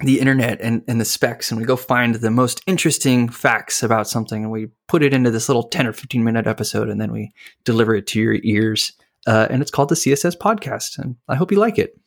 the 0.00 0.20
internet 0.20 0.60
and, 0.60 0.82
and 0.86 1.00
the 1.00 1.04
specs 1.04 1.50
and 1.50 1.60
we 1.60 1.66
go 1.66 1.76
find 1.76 2.16
the 2.16 2.30
most 2.30 2.62
interesting 2.66 3.28
facts 3.28 3.82
about 3.82 4.08
something 4.08 4.44
and 4.44 4.52
we 4.52 4.68
put 4.86 5.02
it 5.02 5.12
into 5.12 5.30
this 5.30 5.48
little 5.48 5.64
10 5.64 5.88
or 5.88 5.92
15 5.92 6.22
minute 6.22 6.46
episode 6.46 6.88
and 6.88 7.00
then 7.00 7.10
we 7.10 7.32
deliver 7.64 7.96
it 7.96 8.06
to 8.06 8.20
your 8.20 8.38
ears. 8.44 8.92
Uh, 9.26 9.46
and 9.50 9.62
it's 9.62 9.70
called 9.70 9.88
the 9.88 9.94
CSS 9.94 10.36
podcast. 10.36 10.98
And 10.98 11.16
I 11.28 11.34
hope 11.34 11.50
you 11.52 11.58
like 11.58 11.78
it. 11.78 11.98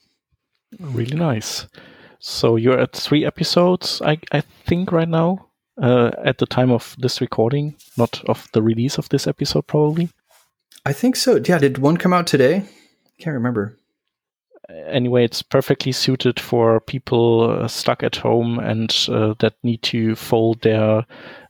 Really 0.79 1.17
nice. 1.17 1.67
So 2.19 2.55
you're 2.55 2.79
at 2.79 2.93
three 2.93 3.25
episodes, 3.25 4.01
I, 4.03 4.19
I 4.31 4.41
think, 4.41 4.91
right 4.91 5.09
now, 5.09 5.49
uh, 5.81 6.11
at 6.23 6.37
the 6.37 6.45
time 6.45 6.71
of 6.71 6.95
this 6.99 7.19
recording, 7.19 7.75
not 7.97 8.23
of 8.25 8.47
the 8.53 8.61
release 8.61 8.97
of 8.97 9.09
this 9.09 9.27
episode, 9.27 9.67
probably. 9.67 10.09
I 10.85 10.93
think 10.93 11.15
so. 11.15 11.41
Yeah. 11.43 11.57
Did 11.57 11.79
one 11.79 11.97
come 11.97 12.13
out 12.13 12.27
today? 12.27 12.63
Can't 13.19 13.33
remember 13.33 13.77
anyway, 14.87 15.25
it's 15.25 15.41
perfectly 15.41 15.91
suited 15.91 16.39
for 16.39 16.79
people 16.79 17.49
uh, 17.49 17.67
stuck 17.67 18.03
at 18.03 18.15
home 18.15 18.59
and 18.59 19.07
uh, 19.09 19.33
that 19.39 19.55
need 19.63 19.81
to 19.83 20.15
fold 20.15 20.61
their 20.61 21.05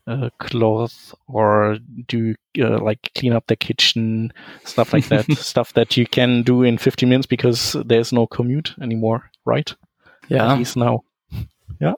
uh, 0.07 0.29
clothes 0.39 1.13
or 1.27 1.77
do 2.07 2.35
uh, 2.59 2.79
like 2.79 3.11
clean 3.15 3.33
up 3.33 3.47
the 3.47 3.55
kitchen, 3.55 4.31
stuff 4.65 4.93
like 4.93 5.07
that. 5.07 5.31
stuff 5.37 5.73
that 5.73 5.97
you 5.97 6.05
can 6.05 6.43
do 6.43 6.63
in 6.63 6.77
50 6.77 7.05
minutes 7.05 7.27
because 7.27 7.75
there's 7.85 8.11
no 8.11 8.27
commute 8.27 8.73
anymore, 8.81 9.29
right? 9.45 9.73
Yeah. 10.27 10.51
At 10.51 10.57
least 10.57 10.77
now. 10.77 11.03
Yeah. 11.79 11.93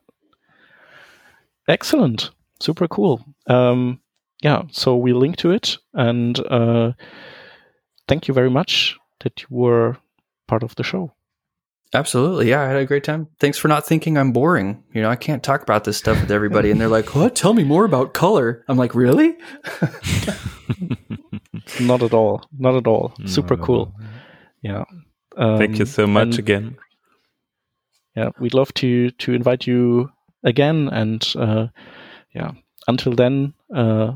Excellent. 1.68 2.32
Super 2.60 2.88
cool. 2.88 3.26
Um, 3.48 4.00
yeah, 4.42 4.64
so 4.72 4.98
we 4.98 5.14
link 5.14 5.38
to 5.38 5.52
it 5.52 5.78
and 5.94 6.40
uh, 6.48 6.92
thank 8.08 8.28
you 8.28 8.34
very 8.34 8.50
much 8.50 8.98
that 9.24 9.42
you 9.42 9.48
were 9.50 9.98
part 10.48 10.64
of 10.64 10.76
the 10.76 10.84
show. 10.84 11.14
Absolutely. 11.94 12.50
Yeah, 12.50 12.62
I 12.62 12.68
had 12.68 12.78
a 12.78 12.86
great 12.86 13.04
time. 13.04 13.28
Thanks 13.40 13.60
for 13.60 13.68
not 13.68 13.86
thinking 13.86 14.18
I'm 14.18 14.32
boring. 14.32 14.84
You 14.94 15.04
know, 15.04 15.10
I 15.10 15.16
can't 15.16 15.44
talk 15.44 15.62
about 15.62 15.84
this 15.84 15.98
stuff 15.98 16.20
with 16.20 16.32
everybody 16.32 16.72
and 16.72 16.82
they're 16.82 16.88
like, 16.88 17.14
"What? 17.14 17.36
Tell 17.36 17.54
me 17.54 17.64
more 17.64 17.86
about 17.86 18.16
color." 18.16 18.64
I'm 18.68 18.78
like, 18.78 18.96
"Really?" 18.96 19.38
not 21.80 22.02
at 22.02 22.14
all. 22.14 22.44
Not 22.58 22.76
at 22.76 22.88
all. 22.88 23.14
Super 23.26 23.58
cool. 23.58 23.94
Yeah. 24.64 24.86
Um, 25.38 25.58
Thank 25.58 25.78
you 25.78 25.86
so 25.86 26.08
much 26.08 26.40
again. 26.40 26.78
Yeah, 28.16 28.30
we'd 28.40 28.54
love 28.54 28.74
to 28.76 29.12
to 29.12 29.34
invite 29.34 29.68
you 29.68 30.12
again 30.44 30.90
and 30.92 31.24
uh, 31.36 31.68
yeah, 32.34 32.52
until 32.88 33.14
then 33.14 33.54
uh, 33.74 34.14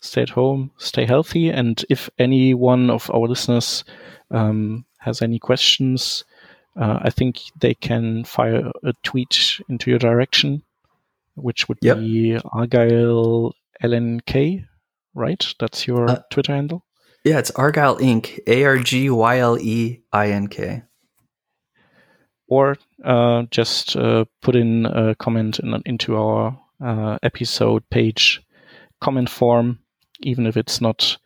stay 0.00 0.22
at 0.22 0.30
home, 0.30 0.72
stay 0.76 1.06
healthy 1.06 1.48
and 1.50 1.84
if 1.88 2.10
any 2.18 2.54
one 2.54 2.90
of 2.90 3.10
our 3.10 3.28
listeners 3.28 3.84
um, 4.30 4.84
has 4.98 5.22
any 5.22 5.38
questions, 5.38 6.24
uh, 6.76 6.98
I 7.02 7.10
think 7.10 7.40
they 7.58 7.74
can 7.74 8.24
fire 8.24 8.70
a 8.82 8.92
tweet 9.02 9.60
into 9.68 9.90
your 9.90 9.98
direction, 9.98 10.62
which 11.34 11.68
would 11.68 11.78
yep. 11.82 11.98
be 11.98 12.38
Argyle 12.52 13.54
Ink, 13.82 14.64
right? 15.14 15.54
That's 15.60 15.86
your 15.86 16.10
uh, 16.10 16.22
Twitter 16.30 16.52
handle. 16.52 16.84
Yeah, 17.24 17.38
it's 17.38 17.50
Argyle 17.52 17.98
Inc. 17.98 18.38
A 18.46 18.64
R 18.64 18.78
G 18.78 19.08
Y 19.08 19.38
L 19.38 19.58
E 19.58 20.02
I 20.12 20.30
N 20.30 20.48
K. 20.48 20.82
Or 22.48 22.76
uh, 23.02 23.44
just 23.50 23.96
uh, 23.96 24.26
put 24.42 24.54
in 24.54 24.86
a 24.86 25.14
comment 25.14 25.58
in, 25.58 25.80
into 25.86 26.16
our 26.16 26.58
uh, 26.84 27.18
episode 27.22 27.88
page 27.88 28.42
comment 29.00 29.30
form, 29.30 29.78
even 30.20 30.46
if 30.46 30.56
it's 30.56 30.80
not 30.80 31.16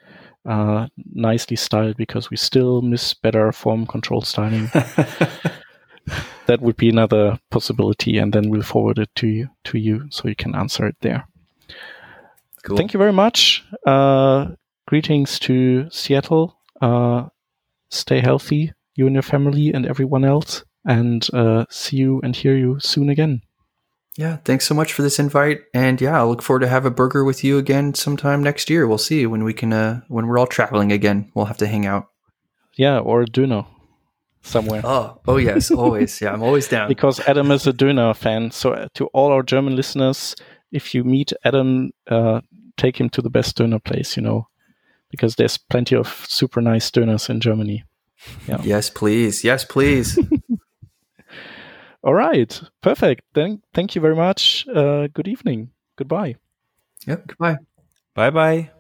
uh, 0.49 0.89
nicely 1.13 1.57
styled 1.57 1.97
because 1.97 2.31
we 2.31 2.37
still 2.37 2.81
miss 2.81 3.15
better 3.15 3.53
form 3.53 3.87
control 3.87 4.23
styling. 4.23 4.71
that 6.47 6.61
would 6.61 6.77
be 6.77 6.89
another 6.89 7.39
possibility, 7.51 8.17
and 8.17 8.33
then 8.33 8.49
we'll 8.49 8.63
forward 8.63 8.99
it 8.99 9.15
to 9.17 9.27
you 9.27 9.49
to 9.65 9.79
you 9.79 10.07
so 10.11 10.27
you 10.27 10.35
can 10.35 10.55
answer 10.55 10.87
it 10.87 10.97
there. 11.03 11.29
Cool. 12.65 12.77
Thank 12.77 12.95
you 12.95 12.99
very 12.99 13.13
much. 13.13 13.65
Uh, 13.87 14.49
greetings 14.87 15.39
to 15.41 15.89
Seattle. 15.91 16.57
Uh, 16.81 17.29
stay 17.91 18.21
healthy, 18.21 18.73
you 18.95 19.07
and 19.07 19.15
your 19.15 19.23
family, 19.23 19.73
and 19.73 19.87
everyone 19.87 20.25
else. 20.25 20.65
And 20.87 21.27
uh, 21.35 21.67
see 21.69 21.99
you 21.99 22.21
and 22.23 22.35
hear 22.35 22.57
you 22.57 22.81
soon 22.81 23.11
again. 23.11 23.43
Yeah, 24.19 24.39
thanks 24.45 24.67
so 24.67 24.75
much 24.75 24.93
for 24.93 25.03
this 25.03 25.21
invite, 25.21 25.61
and 25.73 26.01
yeah, 26.01 26.21
I 26.21 26.25
look 26.25 26.43
forward 26.43 26.63
to 26.63 26.69
have 26.69 26.85
a 26.85 26.91
burger 26.91 27.23
with 27.23 27.45
you 27.45 27.57
again 27.57 27.95
sometime 27.95 28.43
next 28.43 28.69
year. 28.69 28.85
We'll 28.85 28.99
see 28.99 29.25
when 29.27 29.45
we 29.45 29.55
can, 29.55 29.73
uh, 29.73 30.01
when 30.09 30.27
we're 30.27 30.39
all 30.39 30.49
traveling 30.49 30.91
again. 30.91 31.31
We'll 31.37 31.45
have 31.45 31.59
to 31.59 31.69
hang 31.69 31.87
out. 31.87 32.09
Yeah, 32.75 32.99
or 32.99 33.23
a 33.23 33.27
Döner 33.27 33.65
somewhere. 34.43 34.81
Oh, 34.83 35.21
oh 35.29 35.37
yes, 35.37 35.71
always. 35.71 36.21
yeah, 36.21 36.33
I'm 36.33 36.43
always 36.43 36.67
down. 36.67 36.89
Because 36.97 37.21
Adam 37.29 37.53
is 37.53 37.69
a 37.69 37.73
Döner 37.73 38.17
fan. 38.17 38.51
So 38.51 38.89
to 38.95 39.07
all 39.15 39.31
our 39.31 39.45
German 39.45 39.77
listeners, 39.77 40.35
if 40.73 40.97
you 40.97 41.05
meet 41.05 41.33
Adam, 41.45 41.93
uh, 42.09 42.41
take 42.77 42.99
him 42.99 43.11
to 43.11 43.23
the 43.23 43.31
best 43.31 43.57
Döner 43.57 43.83
place. 43.83 44.17
You 44.17 44.25
know, 44.25 44.49
because 45.13 45.37
there's 45.37 45.59
plenty 45.59 45.95
of 45.95 46.27
super 46.29 46.61
nice 46.61 46.91
Döners 46.91 47.31
in 47.31 47.39
Germany. 47.39 47.85
Yeah. 48.49 48.61
Yes, 48.65 48.91
please. 48.91 49.45
Yes, 49.45 49.65
please. 49.65 50.19
All 52.09 52.15
right. 52.15 52.63
Perfect. 52.81 53.21
Then 53.35 53.61
thank 53.75 53.95
you 53.95 54.01
very 54.01 54.17
much. 54.17 54.67
Uh, 54.67 55.09
good 55.09 55.29
evening. 55.29 55.73
Goodbye. 55.97 56.37
Yep. 57.07 57.27
Goodbye. 57.27 57.57
Bye 58.15 58.31
bye. 58.31 58.71